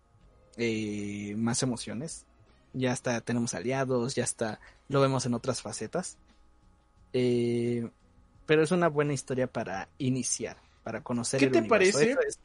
eh, 0.56 1.34
más 1.36 1.62
emociones. 1.62 2.26
Ya 2.72 2.92
está, 2.92 3.20
tenemos 3.20 3.54
aliados, 3.54 4.14
ya 4.14 4.24
está, 4.24 4.60
lo 4.88 5.00
vemos 5.00 5.24
en 5.26 5.34
otras 5.34 5.62
facetas. 5.62 6.18
Eh, 7.12 7.88
pero 8.46 8.62
es 8.62 8.70
una 8.70 8.88
buena 8.88 9.12
historia 9.12 9.46
para 9.46 9.88
iniciar, 9.98 10.56
para 10.82 11.02
conocer 11.02 11.38
¿Qué 11.38 11.46
el 11.46 11.52
te 11.52 11.58
universo. 11.58 11.98
parece? 11.98 12.18
Es, 12.26 12.38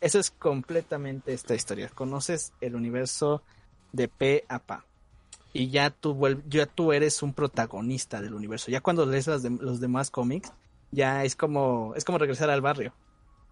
eso 0.00 0.18
es 0.18 0.30
completamente 0.30 1.32
esta 1.32 1.54
historia. 1.54 1.88
Conoces 1.94 2.52
el 2.60 2.74
universo 2.76 3.42
de 3.92 4.08
pe 4.08 4.44
a 4.48 4.58
pa. 4.58 4.84
Y 5.52 5.70
ya 5.70 5.90
tú, 5.90 6.16
ya 6.48 6.66
tú 6.66 6.92
eres 6.92 7.22
un 7.22 7.32
protagonista 7.32 8.20
del 8.20 8.34
universo. 8.34 8.70
Ya 8.70 8.80
cuando 8.80 9.06
lees 9.06 9.26
las 9.26 9.42
dem- 9.44 9.58
los 9.60 9.80
demás 9.80 10.10
cómics, 10.10 10.52
ya 10.90 11.24
es 11.24 11.34
como, 11.36 11.94
es 11.96 12.04
como 12.04 12.18
regresar 12.18 12.50
al 12.50 12.60
barrio. 12.60 12.92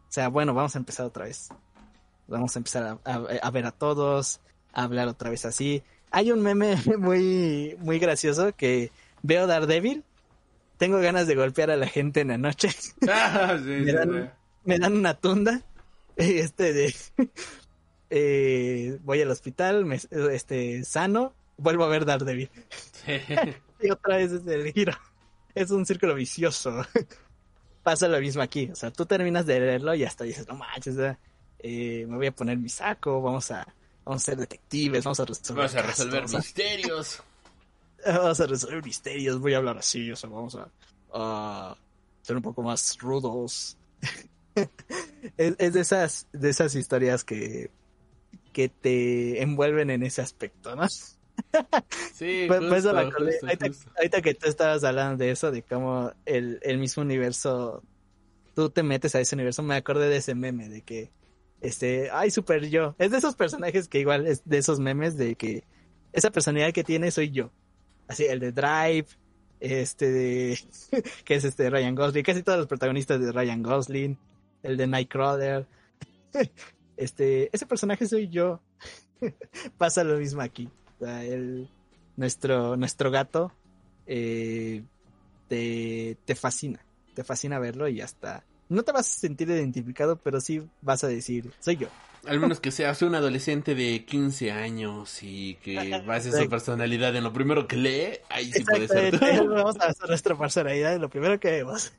O 0.09 0.13
sea, 0.13 0.29
bueno, 0.29 0.55
vamos 0.55 0.77
a 0.77 0.79
empezar 0.79 1.07
otra 1.07 1.25
vez. 1.25 1.49
Vamos 2.29 2.55
a 2.55 2.59
empezar 2.59 2.85
a, 3.05 3.11
a- 3.11 3.27
a 3.43 3.51
ver 3.51 3.67
a 3.67 3.73
todos, 3.73 4.41
a 4.73 4.83
hablar 4.85 5.09
otra 5.09 5.31
vez 5.31 5.45
así. 5.47 5.83
Hay 6.11 6.31
un 6.33 6.43
meme 6.43 6.77
muy, 6.99 7.77
muy 7.81 7.99
gracioso 7.99 8.55
que 8.55 8.93
veo 9.23 9.47
Daredevil, 9.47 10.05
tengo 10.77 10.99
ganas 10.99 11.27
de 11.27 11.35
golpear 11.35 11.71
a 11.71 11.77
la 11.77 11.87
gente 11.89 12.21
en 12.21 12.29
la 12.29 12.39
noche, 12.39 12.69
Ah, 13.09 13.57
sí, 13.59 13.65
me, 13.65 13.87
sí. 13.87 13.93
dan, 13.93 14.33
me 14.65 14.79
dan 14.79 14.95
una 14.97 15.15
tunda, 15.15 15.63
este 16.41 16.73
de, 16.73 16.95
eh, 18.11 18.99
voy 19.03 19.21
al 19.21 19.31
hospital, 19.31 19.85
me, 19.85 20.01
este, 20.33 20.85
sano, 20.85 21.35
vuelvo 21.59 21.85
a 21.85 21.89
ver 21.89 22.05
Daredevil. 22.05 22.51
Sí. 22.93 23.13
Y 23.79 23.91
otra 23.91 24.17
vez 24.17 24.33
es 24.33 24.47
el 24.47 24.73
giro. 24.73 24.95
Es 25.55 25.71
un 25.71 25.85
círculo 25.85 26.15
vicioso. 26.15 26.83
Pasa 27.83 28.09
lo 28.09 28.19
mismo 28.21 28.41
aquí. 28.41 28.71
O 28.73 28.75
sea, 28.75 28.91
tú 28.91 29.05
terminas 29.05 29.45
de 29.45 29.61
leerlo 29.61 29.95
y 29.95 30.03
hasta 30.03 30.25
dices, 30.25 30.49
no 30.49 30.55
manches. 30.55 30.97
Eh, 31.59 32.07
me 32.09 32.17
voy 32.17 32.29
a 32.29 32.33
poner 32.33 32.57
mi 32.57 32.71
saco, 32.71 33.21
vamos 33.21 33.51
a, 33.51 33.67
vamos 34.03 34.23
a 34.23 34.25
ser 34.25 34.39
detectives, 34.39 35.05
vamos 35.05 35.21
a 35.21 35.27
resolver, 35.27 35.65
Vamos 35.65 35.75
a 35.75 35.83
resolver 35.83 36.23
misterios. 36.27 37.23
vamos 38.07 38.41
a 38.41 38.47
resolver 38.47 38.83
misterios, 38.83 39.39
voy 39.41 39.53
a 39.53 39.59
hablar 39.59 39.77
así, 39.77 40.11
o 40.11 40.17
sea, 40.17 40.31
vamos 40.31 40.55
a, 40.55 40.71
a 41.13 41.77
ser 42.23 42.37
un 42.37 42.43
poco 42.43 42.63
más 42.63 42.97
rudos. 42.99 43.77
Es, 45.37 45.55
es 45.59 45.73
de 45.73 45.81
esas, 45.81 46.29
de 46.33 46.51
esas 46.51 46.75
historias 46.75 47.25
que, 47.25 47.71
que 48.53 48.69
te 48.69 49.43
envuelven 49.43 49.91
en 49.91 50.03
ese 50.03 50.23
aspecto, 50.23 50.75
¿no? 50.77 50.87
Sí, 50.89 51.09
Pues, 52.49 52.63
eso 52.73 52.95
me 52.95 53.05
justo, 53.05 53.05
acordé. 53.05 53.33
justo, 53.33 53.47
ahorita, 53.47 53.67
justo. 53.67 53.91
ahorita 53.97 54.23
que 54.23 54.35
tú 54.35 54.49
estabas 54.49 54.85
hablando 54.85 55.23
de 55.25 55.31
eso, 55.31 55.51
de 55.51 55.63
cómo 55.63 56.13
el, 56.25 56.59
el 56.63 56.79
mismo 56.79 57.03
universo, 57.03 57.83
tú 58.55 58.71
te 58.71 58.83
metes 58.83 59.15
a 59.15 59.21
ese 59.21 59.35
universo, 59.35 59.63
me 59.63 59.77
acordé 59.77 60.09
de 60.09 60.17
ese 60.19 60.35
meme, 60.35 60.69
de 60.69 60.83
que, 60.83 61.11
este, 61.61 62.11
ay, 62.13 62.31
super 62.31 62.69
yo. 62.69 62.95
Es 62.99 63.11
de 63.11 63.19
esos 63.19 63.37
personajes 63.37 63.89
que 63.89 64.01
igual 64.01 64.27
es 64.27 64.43
de 64.45 64.59
esos 64.59 64.81
memes 64.81 65.17
de 65.17 65.35
que 65.37 65.65
esa 66.13 66.31
personalidad 66.31 66.73
que 66.73 66.85
tiene 66.85 67.11
soy 67.11 67.31
yo. 67.31 67.51
Así, 68.09 68.25
el 68.25 68.41
de 68.41 68.53
Drive, 68.53 69.07
este 69.61 70.11
de, 70.11 70.59
que 71.25 71.35
es 71.35 71.45
este 71.45 71.69
Ryan 71.71 71.95
Gosling, 71.95 72.25
casi 72.25 72.43
todos 72.43 72.59
los 72.59 72.69
protagonistas 72.69 73.21
de 73.21 73.33
Ryan 73.33 73.63
Gosling, 73.63 74.19
el 74.67 74.77
de 74.77 74.87
Nightcrawler. 74.87 75.67
Este, 76.99 77.51
ese 77.53 77.67
personaje 77.67 78.07
soy 78.07 78.29
yo. 78.29 78.63
Pasa 79.77 80.03
lo 80.03 80.17
mismo 80.17 80.41
aquí. 80.41 80.71
O 80.99 81.05
sea, 81.05 81.23
el, 81.23 81.69
nuestro, 82.17 82.75
nuestro 82.79 83.11
gato 83.11 83.53
eh, 84.07 84.83
te, 85.49 86.17
te 86.25 86.35
fascina. 86.35 86.81
Te 87.15 87.23
fascina 87.23 87.59
verlo 87.59 87.87
y 87.89 88.01
hasta. 88.01 88.45
No 88.71 88.83
te 88.83 88.93
vas 88.93 89.13
a 89.13 89.21
sentir 89.21 89.51
identificado, 89.51 90.17
pero 90.17 90.41
sí 90.41 90.67
vas 90.81 91.05
a 91.05 91.09
decir, 91.09 91.53
soy 91.61 91.77
yo. 91.77 91.89
Al 92.27 92.41
menos 92.41 92.61
que 92.61 92.73
seas 92.73 93.03
un 93.03 93.15
adolescente 93.15 93.75
de 93.75 94.05
15 94.07 94.51
años 94.51 95.23
y 95.23 95.57
que 95.57 96.01
base 96.07 96.33
su 96.33 96.49
personalidad 96.49 97.15
en 97.15 97.25
lo 97.25 97.33
primero 97.35 97.69
que 97.69 97.77
lee, 97.77 98.19
ahí 98.31 98.51
sí 98.53 98.65
puede 98.65 98.89
ser. 98.89 99.19
Vamos 99.19 99.79
a 99.81 99.89
hacer 99.89 100.09
nuestra 100.09 100.37
personalidad, 100.37 100.99
lo 100.99 101.11
primero 101.11 101.39
que 101.39 101.51
vemos. 101.51 101.93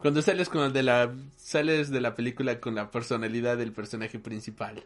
Cuando 0.00 0.22
sales 0.22 0.48
con 0.48 0.72
de 0.72 0.82
la 0.82 1.14
sales 1.36 1.90
de 1.90 2.00
la 2.00 2.14
película 2.14 2.58
con 2.60 2.74
la 2.74 2.90
personalidad 2.90 3.58
del 3.58 3.72
personaje 3.72 4.18
principal. 4.18 4.82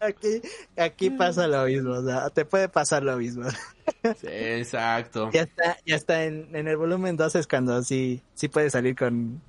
Aquí, 0.00 0.42
aquí 0.76 1.10
pasa 1.10 1.46
lo 1.46 1.64
mismo, 1.66 1.92
o 1.92 2.04
sea, 2.04 2.28
te 2.30 2.44
puede 2.44 2.68
pasar 2.68 3.02
lo 3.02 3.16
mismo. 3.16 3.44
Sí, 4.20 4.26
exacto. 4.28 5.30
Ya 5.32 5.42
está, 5.42 5.76
ya 5.86 5.94
está 5.94 6.24
en, 6.24 6.54
en 6.56 6.66
el 6.66 6.76
volumen 6.76 7.16
2 7.16 7.36
es 7.36 7.46
cuando 7.46 7.82
sí, 7.84 8.20
sí 8.34 8.48
puede 8.48 8.68
salir 8.70 8.96
con, 8.96 9.40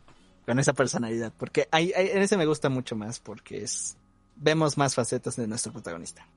con 0.46 0.60
esa 0.60 0.74
personalidad. 0.74 1.34
Porque 1.38 1.68
hay, 1.72 1.92
hay- 1.96 2.10
en 2.10 2.22
ese 2.22 2.38
me 2.38 2.46
gusta 2.46 2.70
mucho 2.70 2.96
más, 2.96 3.20
porque 3.20 3.64
es 3.64 3.98
vemos 4.36 4.78
más 4.78 4.94
facetas 4.94 5.36
de 5.38 5.48
nuestro 5.48 5.72
protagonista. 5.72 6.28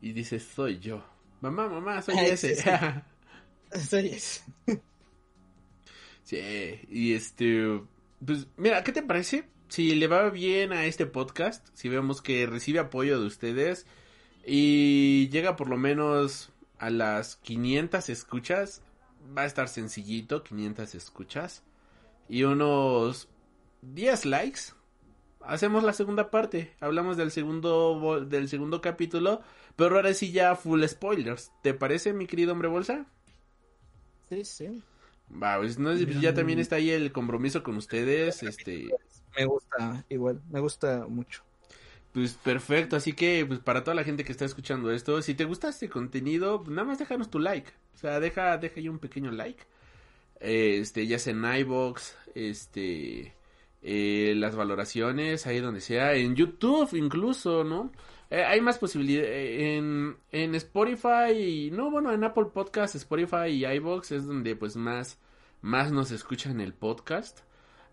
Y 0.00 0.12
dices, 0.12 0.44
soy 0.44 0.78
yo. 0.78 1.04
Mamá, 1.40 1.68
mamá, 1.68 2.00
soy 2.02 2.16
ese. 2.20 2.56
Soy 3.88 4.08
ese. 4.08 4.42
Sí, 6.24 6.80
y 6.88 7.14
este, 7.14 7.82
pues 8.24 8.46
mira, 8.56 8.82
¿qué 8.84 8.92
te 8.92 9.02
parece? 9.02 9.48
Si 9.68 9.94
le 9.94 10.06
va 10.06 10.30
bien 10.30 10.72
a 10.72 10.84
este 10.86 11.06
podcast, 11.06 11.66
si 11.74 11.88
vemos 11.88 12.22
que 12.22 12.46
recibe 12.46 12.78
apoyo 12.78 13.18
de 13.18 13.26
ustedes 13.26 13.86
y 14.46 15.28
llega 15.30 15.56
por 15.56 15.68
lo 15.68 15.76
menos 15.76 16.50
a 16.78 16.90
las 16.90 17.36
500 17.36 18.08
escuchas, 18.08 18.82
va 19.36 19.42
a 19.42 19.46
estar 19.46 19.68
sencillito, 19.68 20.42
500 20.42 20.94
escuchas 20.94 21.62
y 22.28 22.44
unos 22.44 23.28
10 23.82 24.26
likes. 24.26 24.60
Hacemos 25.40 25.82
la 25.82 25.92
segunda 25.92 26.30
parte, 26.30 26.74
hablamos 26.80 27.16
del 27.16 27.32
segundo 27.32 28.24
del 28.24 28.48
segundo 28.48 28.80
capítulo, 28.80 29.40
pero 29.74 29.96
ahora 29.96 30.14
sí 30.14 30.30
ya 30.30 30.54
full 30.54 30.84
spoilers. 30.84 31.50
¿Te 31.62 31.74
parece, 31.74 32.12
mi 32.12 32.26
querido 32.26 32.52
hombre 32.52 32.68
bolsa? 32.68 33.06
Sí, 34.28 34.44
sí. 34.44 34.82
Va, 35.32 35.56
pues 35.58 35.78
no, 35.78 35.90
pues 35.92 36.20
ya 36.20 36.34
también 36.34 36.58
está 36.58 36.76
ahí 36.76 36.90
el 36.90 37.12
compromiso 37.12 37.62
con 37.62 37.76
ustedes, 37.76 38.42
este, 38.42 38.90
Me 39.36 39.46
gusta, 39.46 40.04
igual, 40.08 40.42
me 40.50 40.60
gusta 40.60 41.06
mucho. 41.08 41.42
pues 42.12 42.34
perfecto, 42.34 42.96
así 42.96 43.14
que 43.14 43.44
pues 43.46 43.60
para 43.60 43.82
toda 43.84 43.94
la 43.94 44.04
gente 44.04 44.24
que 44.24 44.32
está 44.32 44.44
escuchando 44.44 44.90
esto, 44.92 45.22
si 45.22 45.34
te 45.34 45.44
gusta 45.44 45.68
este 45.70 45.88
contenido, 45.88 46.62
nada 46.68 46.84
más 46.86 46.98
déjanos 46.98 47.30
tu 47.30 47.38
like, 47.38 47.70
o 47.94 47.96
sea, 47.98 48.20
deja, 48.20 48.58
deja 48.58 48.80
ahí 48.80 48.88
un 48.88 48.98
pequeño 48.98 49.30
like, 49.30 49.64
este, 50.40 51.06
ya 51.06 51.18
sea 51.18 51.32
en 51.32 51.44
iBox, 51.60 52.16
este, 52.34 53.34
eh, 53.82 54.34
las 54.36 54.54
valoraciones, 54.56 55.46
ahí 55.46 55.60
donde 55.60 55.80
sea, 55.80 56.14
en 56.14 56.36
YouTube 56.36 56.94
incluso, 56.96 57.64
¿no? 57.64 57.90
Eh, 58.32 58.44
hay 58.46 58.62
más 58.62 58.78
posibilidades 58.78 59.60
en, 59.60 60.16
en 60.30 60.54
Spotify, 60.54 61.70
no, 61.70 61.90
bueno, 61.90 62.10
en 62.14 62.24
Apple 62.24 62.46
Podcast, 62.46 62.94
Spotify 62.94 63.48
y 63.48 63.66
iBox 63.66 64.10
es 64.12 64.26
donde 64.26 64.56
pues 64.56 64.74
más, 64.74 65.18
más 65.60 65.92
nos 65.92 66.10
escuchan 66.12 66.58
el 66.62 66.72
podcast. 66.72 67.40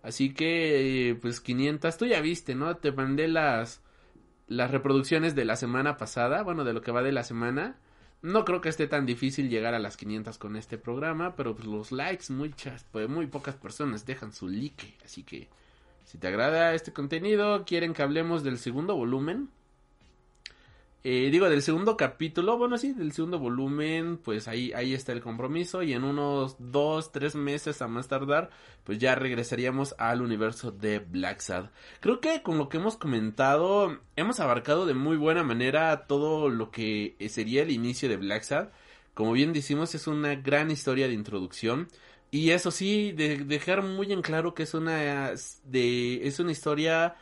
Así 0.02 0.34
que, 0.34 1.10
eh, 1.10 1.16
pues 1.16 1.41
500, 1.41 1.98
tú 1.98 2.06
ya 2.06 2.22
viste, 2.22 2.56
¿no? 2.56 2.78
Te 2.78 2.94
mandé 2.94 3.28
las, 3.28 3.82
las 4.48 4.72
reproducciones 4.72 5.36
de 5.36 5.44
la 5.44 5.57
semana 5.57 5.98
pasada, 5.98 6.41
bueno, 6.44 6.64
de 6.64 6.72
lo 6.72 6.82
que 6.82 6.94
va 6.94 7.03
de 7.03 7.11
la 7.11 7.26
semana. 7.26 7.78
No 8.22 8.45
creo 8.45 8.61
que 8.61 8.70
esté 8.70 8.88
tan 8.88 9.06
difícil 9.06 9.49
llegar 9.49 9.74
a 9.74 9.80
las 9.80 9.98
500 9.98 10.38
con 10.38 10.56
este 10.56 10.78
programa, 10.78 11.36
pero 11.36 11.53
pues 11.53 11.68
los 11.68 11.91
likes, 11.91 12.32
muchas, 12.32 12.86
pues 12.94 13.10
muy 13.10 13.28
pocas 13.28 13.56
personas 13.56 14.06
dejan 14.06 14.32
su 14.32 14.48
like. 14.48 14.95
Así 15.03 15.24
que, 15.24 15.49
si 16.06 16.18
te 16.18 16.30
agrada 16.30 16.74
este 16.76 16.94
contenido, 16.94 17.66
quieren 17.66 17.94
que 17.94 18.03
hablemos 18.03 18.45
del 18.45 18.57
segundo 18.57 18.95
volumen, 18.95 19.49
eh, 21.03 21.30
digo, 21.31 21.49
del 21.49 21.61
segundo 21.61 21.95
capítulo, 21.95 22.57
bueno, 22.57 22.77
sí, 22.77 22.91
del 22.91 23.13
segundo 23.13 23.39
volumen, 23.39 24.17
pues 24.17 24.49
ahí, 24.49 24.73
ahí 24.73 24.93
está 24.93 25.13
el 25.13 25.21
compromiso 25.21 25.81
y 25.81 25.93
en 25.93 26.03
unos 26.03 26.57
dos, 26.59 27.13
tres 27.13 27.35
meses 27.35 27.81
a 27.81 27.88
más 27.88 28.09
tardar, 28.09 28.49
pues 28.84 28.99
ya 28.99 29.15
regresaríamos 29.15 29.95
al 29.97 30.21
universo 30.21 30.71
de 30.71 30.99
Black 30.99 31.39
Sad. 31.39 31.69
Creo 32.01 32.19
que 32.19 32.41
con 32.43 32.57
lo 32.57 32.67
que 32.67 32.77
hemos 32.77 32.97
comentado, 32.97 33.97
hemos 34.17 34.41
abarcado 34.41 34.85
de 34.85 34.93
muy 34.93 35.15
buena 35.15 35.43
manera 35.43 36.05
todo 36.05 36.49
lo 36.49 36.69
que 36.69 37.15
sería 37.30 37.61
el 37.61 37.71
inicio 37.71 38.09
de 38.09 38.17
Black 38.17 38.43
Sad. 38.43 38.69
Como 39.13 39.31
bien 39.31 39.53
decimos, 39.53 39.95
es 39.95 40.05
una 40.07 40.35
gran 40.35 40.69
historia 40.69 41.07
de 41.07 41.13
introducción. 41.13 41.88
Y 42.31 42.51
eso 42.51 42.71
sí, 42.71 43.11
de 43.13 43.38
dejar 43.38 43.84
muy 43.84 44.11
en 44.11 44.21
claro 44.21 44.53
que 44.53 44.63
es 44.63 44.73
una, 44.73 45.34
de, 45.63 46.27
es 46.27 46.39
una 46.39 46.51
historia 46.51 47.15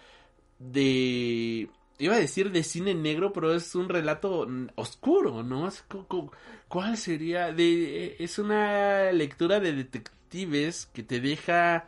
de 0.60 1.70
iba 2.00 2.16
a 2.16 2.20
decir 2.20 2.52
de 2.52 2.64
cine 2.64 2.94
negro, 2.94 3.34
pero 3.34 3.54
es 3.54 3.76
un 3.76 3.90
relato 3.90 4.48
oscuro, 4.76 5.44
¿no? 5.44 5.70
¿Cuál 6.68 6.98
sería? 6.98 7.52
De, 7.52 8.16
es 8.20 8.40
una 8.40 9.12
lectura 9.12 9.60
de 9.60 9.74
detectives 9.74 10.88
que 10.94 11.04
te 11.04 11.20
deja 11.20 11.88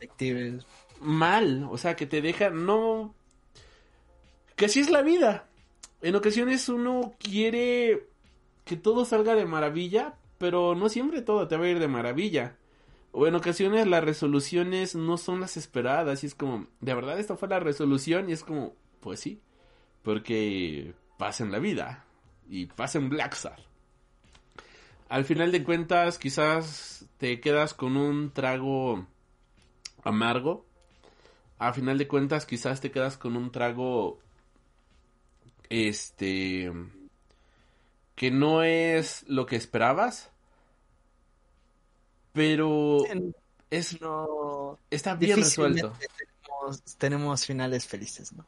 Detectives. 0.00 0.66
mal, 1.00 1.66
o 1.70 1.78
sea, 1.78 1.96
que 1.96 2.06
te 2.06 2.20
deja 2.20 2.50
no... 2.50 3.14
Que 4.56 4.66
así 4.66 4.80
es 4.80 4.90
la 4.90 5.02
vida. 5.02 5.48
En 6.02 6.14
ocasiones 6.14 6.68
uno 6.68 7.14
quiere 7.18 8.08
que 8.64 8.76
todo 8.76 9.04
salga 9.04 9.34
de 9.34 9.46
maravilla, 9.46 10.14
pero 10.38 10.74
no 10.74 10.88
siempre 10.88 11.22
todo 11.22 11.48
te 11.48 11.56
va 11.56 11.64
a 11.64 11.68
ir 11.68 11.78
de 11.78 11.88
maravilla. 11.88 12.56
O 13.12 13.26
en 13.26 13.34
ocasiones 13.34 13.86
las 13.86 14.04
resoluciones 14.04 14.94
no 14.94 15.18
son 15.18 15.40
las 15.40 15.56
esperadas 15.56 16.24
y 16.24 16.26
es 16.26 16.34
como, 16.34 16.66
de 16.80 16.94
verdad 16.94 17.18
esta 17.18 17.36
fue 17.36 17.48
la 17.48 17.60
resolución 17.60 18.28
y 18.28 18.32
es 18.32 18.42
como, 18.42 18.74
pues 19.02 19.20
sí, 19.20 19.42
porque 20.02 20.94
pasa 21.18 21.44
en 21.44 21.52
la 21.52 21.58
vida 21.58 22.04
y 22.48 22.66
pasa 22.66 22.98
en 22.98 23.10
Black 23.10 23.34
Sad. 23.34 23.58
al 25.08 25.24
final 25.26 25.52
de 25.52 25.62
cuentas 25.62 26.16
quizás 26.18 27.04
te 27.18 27.40
quedas 27.40 27.74
con 27.74 27.96
un 27.96 28.30
trago 28.32 29.06
amargo. 30.04 30.64
Al 31.58 31.74
final 31.74 31.98
de 31.98 32.08
cuentas 32.08 32.46
quizás 32.46 32.80
te 32.80 32.90
quedas 32.90 33.16
con 33.18 33.36
un 33.36 33.52
trago 33.52 34.18
este 35.68 36.72
que 38.14 38.30
no 38.30 38.62
es 38.62 39.24
lo 39.28 39.46
que 39.46 39.56
esperabas. 39.56 40.30
Pero 42.32 43.04
es 43.70 44.00
No, 44.00 44.78
está 44.90 45.14
bien 45.14 45.38
resuelto. 45.38 45.92
tenemos 46.98 47.44
finales 47.44 47.86
felices, 47.86 48.32
¿no? 48.32 48.44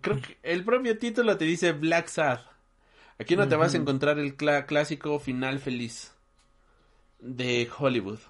Creo 0.00 0.20
que 0.20 0.38
el 0.42 0.64
propio 0.64 0.98
título 0.98 1.36
te 1.36 1.44
dice 1.44 1.72
Black 1.72 2.08
Sad. 2.08 2.40
Aquí 3.18 3.36
no 3.36 3.48
te 3.48 3.56
vas 3.56 3.74
a 3.74 3.78
encontrar 3.78 4.18
el 4.18 4.36
clásico 4.36 5.18
final 5.18 5.58
feliz 5.58 6.14
de 7.18 7.68
Hollywood. 7.76 8.20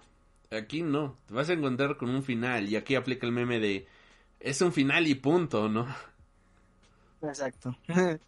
Aquí 0.50 0.82
no, 0.82 1.18
te 1.26 1.34
vas 1.34 1.50
a 1.50 1.52
encontrar 1.52 1.96
con 1.96 2.08
un 2.08 2.22
final 2.22 2.68
y 2.68 2.76
aquí 2.76 2.94
aplica 2.94 3.26
el 3.26 3.32
meme 3.32 3.60
de 3.60 3.86
es 4.40 4.62
un 4.62 4.72
final 4.72 5.06
y 5.06 5.14
punto, 5.16 5.68
¿no? 5.68 5.86
Exacto. 7.22 7.76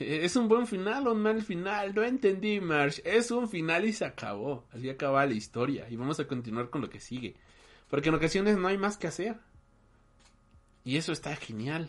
¿Es 0.00 0.34
un 0.34 0.48
buen 0.48 0.66
final 0.66 1.06
o 1.06 1.12
un 1.12 1.22
mal 1.22 1.42
final? 1.42 1.94
No 1.94 2.02
entendí, 2.02 2.60
Marsh. 2.60 3.00
Es 3.04 3.30
un 3.30 3.48
final 3.48 3.84
y 3.84 3.92
se 3.92 4.04
acabó. 4.04 4.66
Así 4.72 4.90
acaba 4.90 5.24
la 5.24 5.34
historia. 5.34 5.88
Y 5.88 5.96
vamos 5.96 6.18
a 6.18 6.26
continuar 6.26 6.70
con 6.70 6.82
lo 6.82 6.90
que 6.90 6.98
sigue. 6.98 7.36
Porque 7.88 8.08
en 8.08 8.16
ocasiones 8.16 8.56
no 8.56 8.66
hay 8.66 8.78
más 8.78 8.98
que 8.98 9.06
hacer. 9.06 9.36
Y 10.82 10.96
eso 10.96 11.12
está 11.12 11.36
genial. 11.36 11.88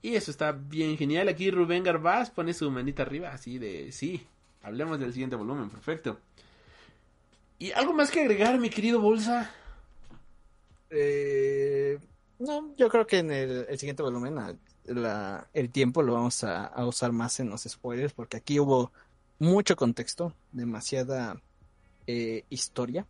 Y 0.00 0.14
eso 0.14 0.30
está 0.30 0.52
bien 0.52 0.96
genial. 0.96 1.28
Aquí 1.28 1.50
Rubén 1.50 1.82
Garbaz 1.82 2.30
pone 2.30 2.54
su 2.54 2.70
manita 2.70 3.02
arriba, 3.02 3.30
así 3.30 3.58
de 3.58 3.90
sí. 3.92 4.24
Hablemos 4.62 4.98
del 4.98 5.12
siguiente 5.12 5.36
volumen, 5.36 5.70
perfecto. 5.70 6.18
¿Y 7.58 7.72
algo 7.72 7.92
más 7.92 8.10
que 8.10 8.20
agregar, 8.20 8.58
mi 8.58 8.70
querido 8.70 9.00
Bolsa? 9.00 9.50
Eh, 10.90 11.98
no, 12.38 12.74
yo 12.76 12.88
creo 12.88 13.06
que 13.06 13.18
en 13.18 13.30
el, 13.30 13.78
siguiente 13.78 14.02
volumen 14.02 14.36
el 15.52 15.70
tiempo 15.70 16.02
lo 16.02 16.14
vamos 16.14 16.44
a, 16.44 16.72
usar 16.86 17.12
más 17.12 17.40
en 17.40 17.50
los 17.50 17.62
spoilers 17.62 18.14
porque 18.14 18.38
aquí 18.38 18.58
hubo 18.60 18.92
mucho 19.38 19.76
contexto, 19.76 20.34
demasiada 20.52 21.40
eh, 22.06 22.44
historia, 22.48 23.06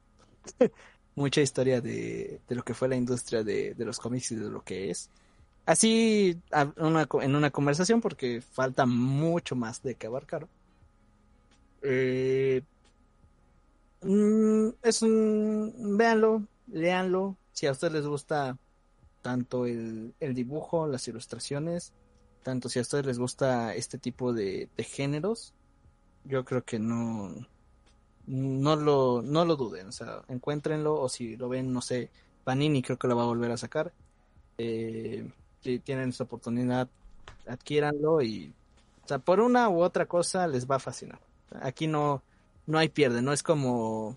mucha 1.14 1.40
historia 1.40 1.80
de, 1.80 2.40
lo 2.48 2.62
que 2.62 2.74
fue 2.74 2.88
la 2.88 2.96
industria 2.96 3.44
de 3.44 3.74
los 3.78 3.98
cómics 3.98 4.32
y 4.32 4.36
de 4.36 4.48
lo 4.48 4.62
que 4.62 4.90
es. 4.90 5.10
Así 5.68 6.40
una 6.76 7.06
en 7.20 7.36
una 7.36 7.50
conversación 7.50 8.00
porque 8.00 8.40
falta 8.40 8.86
mucho 8.86 9.54
más 9.54 9.82
de 9.82 9.94
que 9.96 10.06
abarcar. 10.06 10.48
Eh, 11.82 12.62
Mm, 14.02 14.70
es 14.82 15.02
un... 15.02 15.96
Véanlo, 15.96 16.46
léanlo. 16.66 17.36
Si 17.52 17.66
a 17.66 17.72
ustedes 17.72 17.94
les 17.94 18.06
gusta 18.06 18.56
tanto 19.22 19.66
el, 19.66 20.14
el 20.20 20.34
dibujo, 20.34 20.86
las 20.86 21.08
ilustraciones, 21.08 21.92
tanto 22.42 22.68
si 22.68 22.78
a 22.78 22.82
ustedes 22.82 23.06
les 23.06 23.18
gusta 23.18 23.74
este 23.74 23.98
tipo 23.98 24.32
de, 24.32 24.68
de 24.76 24.84
géneros, 24.84 25.54
yo 26.24 26.44
creo 26.44 26.64
que 26.64 26.78
no, 26.78 27.34
no 28.26 28.76
lo, 28.76 29.22
no 29.22 29.44
lo 29.44 29.56
duden. 29.56 29.88
O 29.88 29.92
sea, 29.92 30.22
encuéntrenlo 30.28 31.00
o 31.00 31.08
si 31.08 31.36
lo 31.36 31.48
ven, 31.48 31.72
no 31.72 31.82
sé, 31.82 32.10
Panini 32.44 32.82
creo 32.82 32.98
que 32.98 33.08
lo 33.08 33.16
va 33.16 33.24
a 33.24 33.26
volver 33.26 33.50
a 33.50 33.56
sacar. 33.56 33.92
Eh, 34.58 35.30
si 35.60 35.78
tienen 35.80 36.10
esa 36.10 36.24
oportunidad, 36.24 36.88
adquiéranlo 37.46 38.22
y, 38.22 38.52
o 39.04 39.08
sea, 39.08 39.18
por 39.18 39.40
una 39.40 39.68
u 39.68 39.82
otra 39.82 40.06
cosa 40.06 40.46
les 40.46 40.66
va 40.70 40.76
a 40.76 40.80
fascinar. 40.80 41.20
Aquí 41.62 41.86
no, 41.86 42.22
no 42.66 42.78
hay 42.78 42.88
pierde, 42.88 43.22
no 43.22 43.32
es 43.32 43.42
como 43.42 44.16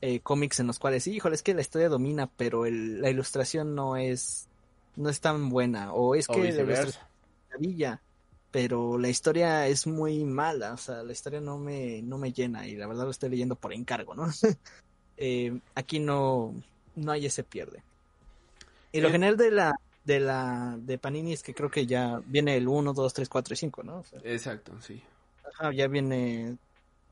eh, 0.00 0.20
cómics 0.20 0.60
en 0.60 0.66
los 0.66 0.78
cuales, 0.78 1.06
híjole, 1.06 1.34
es 1.34 1.42
que 1.42 1.54
la 1.54 1.60
historia 1.62 1.88
domina, 1.88 2.28
pero 2.36 2.66
el- 2.66 3.00
la 3.00 3.10
ilustración 3.10 3.74
no 3.74 3.96
es, 3.96 4.48
no 4.96 5.08
es 5.08 5.20
tan 5.20 5.48
buena, 5.48 5.92
o 5.94 6.14
es 6.14 6.28
O 6.28 6.34
que 6.34 6.40
la 6.40 6.44
viceversa. 6.46 6.82
ilustración 6.82 7.06
es 7.06 7.48
maravilla, 7.50 8.02
pero 8.50 8.98
la 8.98 9.08
historia 9.08 9.66
es 9.66 9.86
muy 9.86 10.24
mala, 10.24 10.74
o 10.74 10.76
sea, 10.76 11.02
la 11.02 11.12
historia 11.12 11.40
no 11.40 11.58
me, 11.58 12.02
no 12.02 12.18
me 12.18 12.32
llena 12.32 12.66
y 12.68 12.76
la 12.76 12.86
verdad 12.86 13.04
lo 13.04 13.10
estoy 13.10 13.30
leyendo 13.30 13.56
por 13.56 13.72
encargo, 13.72 14.14
¿no? 14.14 14.26
Eh, 15.16 15.56
aquí 15.76 16.00
no, 16.00 16.52
no 16.96 17.12
hay 17.12 17.26
ese 17.26 17.44
pierde. 17.44 17.84
Y 18.92 19.00
lo 19.00 19.08
Eh. 19.08 19.12
genial 19.12 19.36
de 19.36 19.50
la, 19.52 19.72
de 20.04 20.20
la, 20.20 20.76
de 20.78 20.98
Panini 20.98 21.32
es 21.32 21.42
que 21.42 21.54
creo 21.54 21.70
que 21.70 21.86
ya 21.86 22.20
viene 22.26 22.56
el 22.56 22.68
1, 22.68 22.92
2, 22.92 23.14
3, 23.14 23.28
4 23.28 23.54
y 23.54 23.56
5, 23.56 23.82
¿no? 23.82 23.98
O 23.98 24.04
sea, 24.04 24.20
Exacto, 24.24 24.80
sí. 24.80 25.02
Ajá, 25.44 25.72
ya 25.72 25.88
viene 25.88 26.56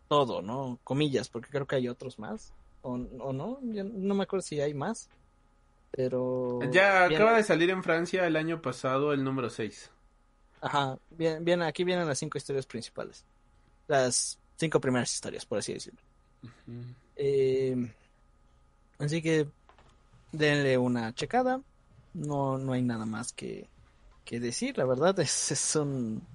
todo, 0.09 0.43
¿no? 0.43 0.79
Comillas, 0.85 1.29
porque 1.29 1.51
creo 1.51 1.67
que 1.67 1.77
hay 1.77 1.89
otros 1.89 2.19
más. 2.19 2.53
O, 2.83 2.93
o 2.95 3.33
no, 3.33 3.59
Yo 3.63 3.85
no 3.85 4.15
me 4.15 4.25
acuerdo 4.25 4.43
si 4.43 4.61
hay 4.61 4.75
más. 4.75 5.09
Pero. 5.93 6.61
Ya 6.71 7.07
viene- 7.09 7.17
acaba 7.23 7.37
de 7.37 7.43
salir 7.45 7.71
en 7.71 7.83
Francia 7.83 8.27
el 8.27 8.37
año 8.37 8.61
pasado 8.63 9.13
el 9.13 9.25
número 9.25 9.51
6. 9.51 9.91
Ajá, 10.61 10.99
bien, 11.11 11.45
bien, 11.45 11.63
aquí 11.63 11.85
vienen 11.85 12.07
las 12.07 12.19
cinco 12.19 12.39
historias 12.39 12.67
principales. 12.67 13.25
Las 13.89 14.39
cinco 14.57 14.81
primeras 14.81 15.13
historias, 15.13 15.45
por 15.45 15.59
así 15.59 15.73
decirlo. 15.75 16.01
Eh, 17.17 17.77
así 18.99 19.21
que 19.21 19.47
denle 20.31 20.79
una 20.79 21.13
checada. 21.15 21.61
No, 22.13 22.59
no 22.59 22.73
hay 22.73 22.83
nada 22.83 23.07
más 23.07 23.33
que, 23.33 23.73
que 24.25 24.41
decir, 24.41 24.77
la 24.79 24.85
verdad. 24.87 25.19
Es, 25.21 25.51
es 25.53 25.77
un 25.77 26.29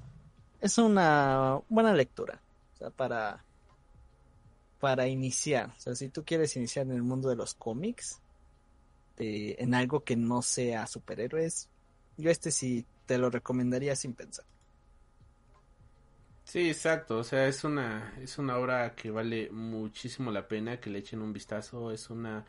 es 0.60 0.78
una 0.78 1.62
buena 1.70 1.94
lectura. 1.94 2.44
O 2.76 2.78
sea, 2.78 2.92
para 2.92 3.48
para 4.80 5.08
iniciar. 5.08 5.70
O 5.72 5.80
sea, 5.80 5.96
si 5.96 6.10
tú 6.10 6.24
quieres 6.26 6.56
iniciar 6.56 6.86
en 6.86 6.94
el 6.94 7.04
mundo 7.04 7.30
de 7.30 7.36
los 7.36 7.56
cómics, 7.56 8.24
de- 9.18 9.56
en 9.60 9.74
algo 9.76 10.04
que 10.04 10.16
no 10.18 10.42
sea 10.42 10.88
superhéroes, 10.88 11.72
yo 12.18 12.32
este 12.32 12.52
sí 12.52 12.88
te 13.06 13.18
lo 13.20 13.30
recomendaría 13.32 13.96
sin 13.96 14.16
pensar. 14.16 14.46
Sí, 16.44 16.70
exacto, 16.70 17.18
o 17.20 17.24
sea, 17.26 17.48
es 17.48 17.64
una 17.66 18.14
es 18.22 18.38
una 18.38 18.58
obra 18.58 18.96
que 18.96 19.12
vale 19.12 19.50
muchísimo 19.52 20.32
la 20.32 20.48
pena 20.48 20.80
que 20.80 20.90
le 20.90 21.00
echen 21.00 21.22
un 21.22 21.34
vistazo, 21.34 21.92
es 21.92 22.10
una 22.10 22.46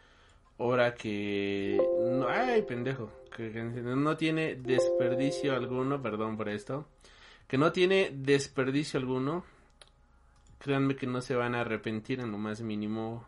obra 0.59 0.95
que 0.95 1.91
no, 1.97 2.29
ay, 2.29 2.63
pendejo, 2.63 3.13
que, 3.39 3.63
no 3.63 4.17
tiene 4.17 4.57
desperdicio 4.57 5.55
alguno, 5.55 6.03
perdón 6.03 6.37
por 6.37 6.49
esto, 6.49 6.87
que 7.47 7.57
no 7.57 7.73
tiene 7.73 8.11
desperdicio 8.13 8.99
alguno. 8.99 9.45
Créanme 10.59 10.97
que 10.97 11.07
no 11.07 11.21
se 11.21 11.37
van 11.37 11.55
a 11.55 11.61
arrepentir 11.61 12.19
en 12.19 12.33
lo 12.33 12.39
más 12.39 12.61
mínimo. 12.61 13.25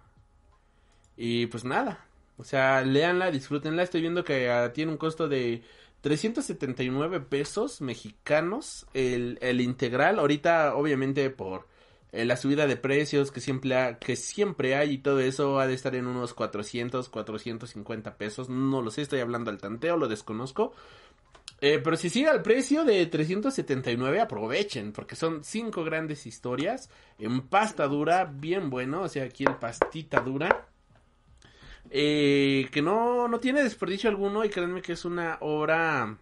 Y 1.17 1.47
pues 1.47 1.65
nada, 1.65 2.05
o 2.37 2.45
sea, 2.45 2.83
léanla, 2.83 3.31
disfrútenla. 3.31 3.85
Estoy 3.85 4.01
viendo 4.01 4.25
que 4.25 4.51
ah, 4.51 4.73
tiene 4.73 4.91
un 4.91 4.99
costo 4.99 5.29
de 5.29 5.63
379 6.01 7.21
pesos 7.21 7.81
mexicanos 7.81 8.87
el, 8.95 9.39
el 9.41 9.61
integral. 9.61 10.19
Ahorita, 10.19 10.75
obviamente, 10.75 11.31
por 11.31 11.69
eh, 12.13 12.25
la 12.25 12.37
subida 12.37 12.67
de 12.67 12.77
precios 12.77 13.31
que 13.31 13.41
siempre, 13.41 13.75
ha- 13.77 13.99
que 13.99 14.17
siempre 14.17 14.75
hay 14.77 14.93
y 14.95 14.99
todo 14.99 15.21
eso, 15.21 15.59
ha 15.61 15.67
de 15.67 15.75
estar 15.75 15.95
en 15.95 16.07
unos 16.07 16.35
400, 16.35 17.09
450 17.09 18.17
pesos. 18.17 18.49
No 18.49 18.83
lo 18.83 18.91
sé, 18.91 19.03
estoy 19.03 19.21
hablando 19.21 19.51
al 19.51 19.59
tanteo, 19.59 19.97
lo 19.97 20.09
desconozco. 20.09 20.73
Eh, 21.63 21.79
pero 21.85 21.97
si 21.97 22.09
sigue 22.09 22.29
al 22.29 22.41
precio 22.43 22.85
de 22.85 23.05
379, 23.07 24.21
aprovechen, 24.21 24.93
porque 24.93 25.15
son 25.15 25.45
cinco 25.45 25.85
grandes 25.85 26.27
historias 26.27 26.89
en 27.19 27.43
pasta 27.43 27.87
dura, 27.87 28.25
bien 28.25 28.71
bueno, 28.71 29.03
o 29.03 29.09
sea, 29.09 29.25
aquí 29.25 29.45
el 29.45 29.57
pastita 29.57 30.21
dura. 30.21 30.67
Eh, 31.91 32.69
que 32.73 32.83
no, 32.83 33.27
no 33.29 33.41
tiene 33.41 33.63
desperdicio 33.63 34.09
alguno 34.11 34.45
y 34.45 34.49
créanme 34.49 34.81
que 34.81 34.93
es 34.93 35.05
una 35.05 35.39
obra 35.41 36.17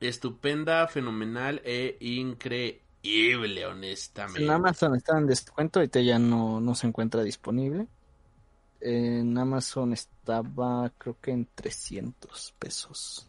estupenda, 0.00 0.86
fenomenal 0.88 1.60
e 1.64 1.96
increíble, 2.00 2.80
honestamente. 3.68 4.44
En 4.44 4.50
Amazon 4.50 4.94
está 4.94 5.18
en 5.18 5.26
descuento, 5.26 5.80
ahorita 5.80 6.00
ya 6.00 6.18
no, 6.18 6.60
no 6.60 6.74
se 6.74 6.86
encuentra 6.86 7.22
disponible. 7.22 7.86
En 8.80 9.36
Amazon 9.38 9.92
estaba 9.92 10.90
creo 10.98 11.16
que 11.20 11.30
en 11.30 11.48
300 11.54 12.54
pesos 12.58 13.26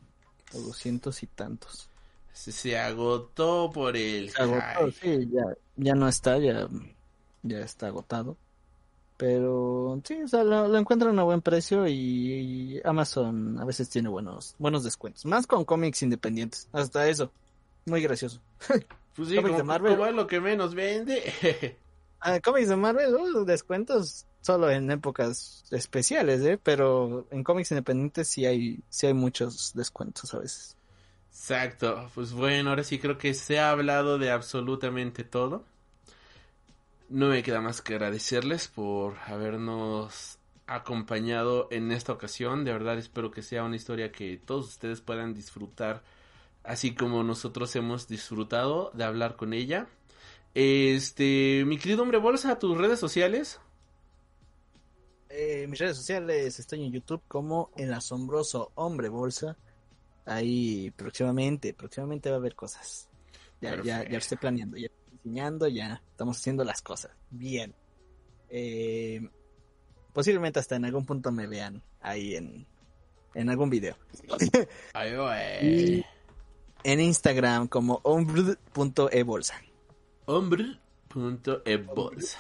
o 0.53 0.59
200 0.59 1.23
y 1.23 1.27
tantos. 1.27 1.89
Se, 2.33 2.51
se 2.51 2.77
agotó 2.77 3.71
por 3.73 3.97
el 3.97 4.29
Se 4.29 4.41
agotó, 4.41 4.91
sí, 4.91 5.27
ya, 5.31 5.43
ya 5.75 5.95
no 5.95 6.07
está, 6.07 6.37
ya, 6.37 6.67
ya 7.43 7.59
está 7.59 7.87
agotado. 7.87 8.37
Pero 9.17 9.99
sí, 10.03 10.21
o 10.21 10.27
sea, 10.27 10.43
lo, 10.43 10.67
lo 10.67 10.77
encuentran 10.77 11.17
a 11.17 11.23
buen 11.23 11.41
precio 11.41 11.87
y, 11.87 11.93
y 11.93 12.81
Amazon 12.83 13.57
a 13.59 13.65
veces 13.65 13.89
tiene 13.89 14.09
buenos, 14.09 14.53
buenos 14.59 14.83
descuentos. 14.83 15.25
Más 15.25 15.47
con 15.47 15.65
cómics 15.65 16.03
independientes, 16.03 16.67
hasta 16.71 17.07
eso. 17.07 17.31
Muy 17.85 18.01
gracioso. 18.01 18.39
Pues 19.17 19.29
sí, 19.29 19.35
Cómics 19.35 19.57
como, 19.57 19.57
de 19.57 19.63
Marvel. 19.63 19.91
como 19.93 20.05
es 20.07 20.15
lo 20.15 20.27
que 20.27 20.39
menos 20.39 20.75
vende. 20.75 21.77
Ah, 22.19 22.39
cómics 22.41 22.69
de 22.69 22.75
Marvel, 22.75 23.15
uh, 23.15 23.45
descuentos 23.45 24.25
solo 24.41 24.71
en 24.71 24.89
épocas 24.91 25.65
especiales, 25.71 26.41
¿eh? 26.41 26.57
Pero 26.61 27.27
en 27.31 27.43
cómics 27.43 27.71
independientes 27.71 28.27
sí 28.27 28.45
hay, 28.45 28.83
sí 28.89 29.07
hay 29.07 29.13
muchos 29.13 29.73
descuentos 29.75 30.33
a 30.33 30.39
veces. 30.39 30.77
Exacto, 31.31 32.09
pues 32.15 32.33
bueno, 32.33 32.71
ahora 32.71 32.83
sí 32.83 32.99
creo 32.99 33.17
que 33.17 33.33
se 33.35 33.59
ha 33.59 33.69
hablado 33.71 34.17
de 34.17 34.31
absolutamente 34.31 35.23
todo. 35.23 35.67
no 37.09 37.29
me 37.29 37.43
queda 37.43 37.61
más 37.61 37.81
que 37.81 37.93
agradecerles 37.95 38.67
por 38.67 39.17
habernos 39.27 40.39
acompañado 40.67 41.67
en 41.71 41.91
esta 41.91 42.11
ocasión. 42.13 42.65
De 42.65 42.73
verdad 42.73 42.97
espero 42.97 43.31
que 43.31 43.41
sea 43.43 43.63
una 43.63 43.75
historia 43.77 44.11
que 44.11 44.37
todos 44.37 44.67
ustedes 44.67 45.01
puedan 45.01 45.33
disfrutar, 45.33 46.03
así 46.67 46.93
como 46.93 47.23
nosotros 47.23 47.75
hemos 47.77 48.07
disfrutado 48.07 48.91
de 48.93 49.05
hablar 49.05 49.37
con 49.37 49.53
ella. 49.53 49.87
Este, 50.53 51.63
mi 51.65 51.77
querido 51.77 52.03
hombre 52.03 52.17
bolsa, 52.17 52.59
tus 52.59 52.77
redes 52.77 52.99
sociales. 52.99 53.59
Eh, 55.29 55.65
mis 55.67 55.79
redes 55.79 55.97
sociales 55.97 56.59
estoy 56.59 56.83
en 56.83 56.91
YouTube 56.91 57.21
como 57.27 57.71
el 57.77 57.93
asombroso 57.93 58.71
hombre 58.75 59.07
bolsa. 59.07 59.57
Ahí 60.25 60.91
próximamente, 60.91 61.73
próximamente 61.73 62.29
va 62.29 62.35
a 62.35 62.39
haber 62.39 62.55
cosas. 62.55 63.07
Ya, 63.61 63.81
ya, 63.81 64.03
ya 64.03 64.09
lo 64.09 64.17
estoy 64.17 64.37
planeando, 64.37 64.77
ya 64.77 64.87
estoy 64.87 65.17
diseñando, 65.17 65.67
ya 65.69 66.01
estamos 66.11 66.37
haciendo 66.37 66.65
las 66.65 66.81
cosas. 66.81 67.11
Bien. 67.29 67.73
Eh, 68.49 69.21
posiblemente 70.11 70.59
hasta 70.59 70.75
en 70.75 70.83
algún 70.83 71.05
punto 71.05 71.31
me 71.31 71.47
vean 71.47 71.81
ahí 72.01 72.35
en, 72.35 72.67
en 73.33 73.49
algún 73.49 73.69
video. 73.69 73.95
Ay, 74.93 76.03
en 76.83 76.99
Instagram 76.99 77.67
como 77.67 77.99
hombre.ebolsa. 78.03 79.55
Hombre.ebolsa. 80.25 82.39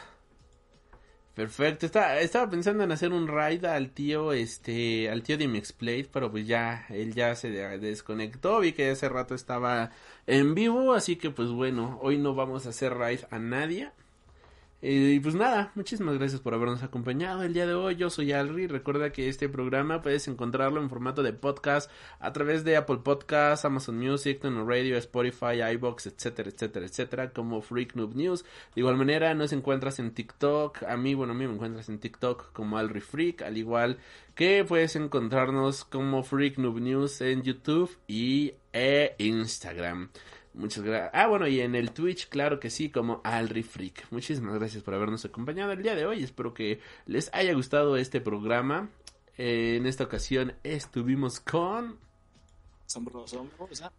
Perfecto, 1.33 1.85
estaba, 1.85 2.49
pensando 2.49 2.83
en 2.83 2.91
hacer 2.91 3.13
un 3.13 3.27
raid 3.27 3.63
al 3.65 3.91
tío, 3.91 4.33
este, 4.33 5.07
al 5.07 5.21
tío 5.21 5.37
de 5.37 5.47
Mixplate, 5.47 6.09
pero 6.11 6.31
pues 6.31 6.47
ya, 6.47 6.87
él 6.89 7.13
ya 7.13 7.35
se 7.35 7.51
de- 7.51 7.77
desconectó, 7.77 8.59
vi 8.59 8.73
que 8.73 8.89
hace 8.89 9.07
rato 9.07 9.35
estaba 9.35 9.91
en 10.25 10.55
vivo, 10.55 10.93
así 10.93 11.15
que 11.15 11.29
pues 11.29 11.49
bueno, 11.49 11.99
hoy 12.01 12.17
no 12.17 12.33
vamos 12.33 12.65
a 12.65 12.69
hacer 12.69 12.95
raid 12.95 13.19
a 13.29 13.37
nadie. 13.37 13.91
Eh, 14.79 15.13
y 15.15 15.19
pues 15.19 15.33
nada, 15.33 15.71
muchísimas 15.73 16.19
gracias 16.19 16.39
por 16.39 16.53
habernos 16.53 16.83
acompañado 16.83 17.41
el 17.41 17.51
día 17.51 17.65
de 17.65 17.73
hoy. 17.73 17.95
Yo 17.95 18.11
soy 18.11 18.31
Alri. 18.31 18.67
Recuerda 18.67 19.11
que 19.11 19.27
este 19.27 19.49
programa 19.49 20.03
puedes 20.03 20.27
encontrarlo 20.27 20.79
en 20.79 20.89
formato 20.89 21.23
de 21.23 21.33
podcast 21.33 21.89
a 22.19 22.31
través 22.31 22.63
de 22.63 22.77
Apple 22.77 22.99
Podcasts, 23.03 23.65
Amazon 23.65 23.97
Music, 23.97 24.39
Tuner 24.39 24.63
Radio, 24.65 24.95
Spotify, 24.97 25.63
iBox, 25.73 26.07
etcétera, 26.07 26.51
etcétera, 26.51 26.85
etcétera, 26.85 27.33
como 27.33 27.61
Freak 27.61 27.95
News. 27.95 28.43
De 28.75 28.81
igual 28.81 28.97
manera, 28.97 29.33
nos 29.33 29.51
encuentras 29.51 29.97
en 29.97 30.13
TikTok. 30.13 30.83
A 30.83 30.95
mí, 30.95 31.15
bueno, 31.15 31.33
a 31.33 31.35
mí 31.35 31.47
me 31.47 31.55
encuentras 31.55 31.89
en 31.89 31.99
TikTok 31.99 32.53
como 32.53 32.77
Alri 32.77 33.01
Freak, 33.01 33.41
al 33.41 33.57
igual 33.57 33.97
que 34.35 34.63
puedes 34.63 34.95
encontrarnos 34.95 35.85
como 35.85 36.21
Freak 36.21 36.59
News 36.59 37.21
en 37.21 37.41
YouTube 37.41 37.97
y 38.07 38.53
e 38.71 39.15
Instagram. 39.17 40.09
Muchas 40.57 40.83
gracias. 40.83 41.11
Ah, 41.13 41.27
bueno, 41.27 41.47
y 41.47 41.61
en 41.61 41.75
el 41.75 41.91
Twitch, 41.91 42.29
claro 42.29 42.59
que 42.59 42.71
sí, 42.71 42.89
como 42.89 43.21
Alri 43.23 43.61
Freak. 43.61 44.07
Muchísimas 44.09 44.55
gracias 44.55 44.81
por 44.81 44.95
habernos 44.95 45.23
acompañado 45.23 45.71
el 45.71 45.83
día 45.83 45.93
de 45.93 46.07
hoy. 46.07 46.23
Espero 46.23 46.55
que 46.55 46.79
les 47.05 47.29
haya 47.31 47.53
gustado 47.53 47.95
este 47.95 48.21
programa. 48.21 48.89
Eh, 49.37 49.75
en 49.77 49.85
esta 49.85 50.05
ocasión 50.05 50.53
estuvimos 50.63 51.39
con... 51.39 51.99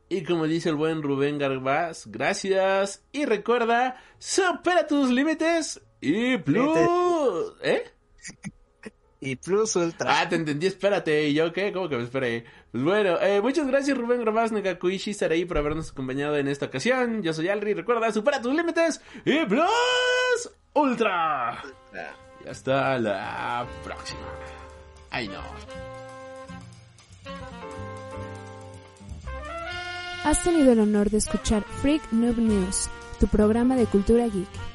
Y 0.09 0.25
como 0.25 0.49
dice 0.49 0.71
el 0.71 0.75
buen 0.75 1.01
Rubén 1.01 1.39
Garbaz, 1.39 2.09
gracias. 2.09 3.05
Y 3.13 3.25
recuerda, 3.25 4.03
supera 4.19 4.85
tus 4.89 5.11
límites 5.11 5.81
y 6.01 6.39
plus... 6.39 7.55
¿Eh? 7.63 7.85
Y 9.21 9.37
Plus 9.37 9.75
Ultra. 9.77 10.21
Ah, 10.21 10.29
te 10.29 10.37
entendí, 10.37 10.67
espérate. 10.67 11.29
¿Y 11.29 11.35
yo 11.35 11.53
qué? 11.53 11.73
¿Cómo 11.73 11.89
que 11.89 11.97
me 11.97 12.05
esperé? 12.05 12.45
Pues 12.71 12.85
bueno, 12.85 13.19
eh, 13.21 13.41
muchas 13.41 13.67
gracias 13.67 13.97
Rubén 13.97 14.25
Garbaz, 14.25 14.53
Nagakuishi, 14.53 15.15
Saraí 15.15 15.47
por 15.47 15.57
habernos 15.57 15.91
acompañado 15.91 16.37
en 16.37 16.49
esta 16.49 16.67
ocasión. 16.67 17.23
Yo 17.23 17.33
soy 17.33 17.49
Alri, 17.49 17.73
recuerda, 17.73 18.13
supera 18.13 18.43
tus 18.43 18.55
límites 18.55 19.01
y 19.25 19.45
plus 19.47 20.51
ultra. 20.75 21.63
Y 22.45 22.49
hasta 22.49 22.99
la 22.99 23.67
próxima. 23.83 24.21
Ay 25.11 25.29
no. 25.29 25.43
Has 30.25 30.43
tenido 30.43 30.73
el 30.73 30.81
honor 30.81 31.09
de 31.09 31.19
escuchar 31.19 31.63
Freak 31.81 32.03
Noob 32.13 32.37
News, 32.37 32.91
tu 33.19 33.29
programa 33.29 33.77
de 33.77 33.87
cultura 33.87 34.27
geek. 34.27 34.68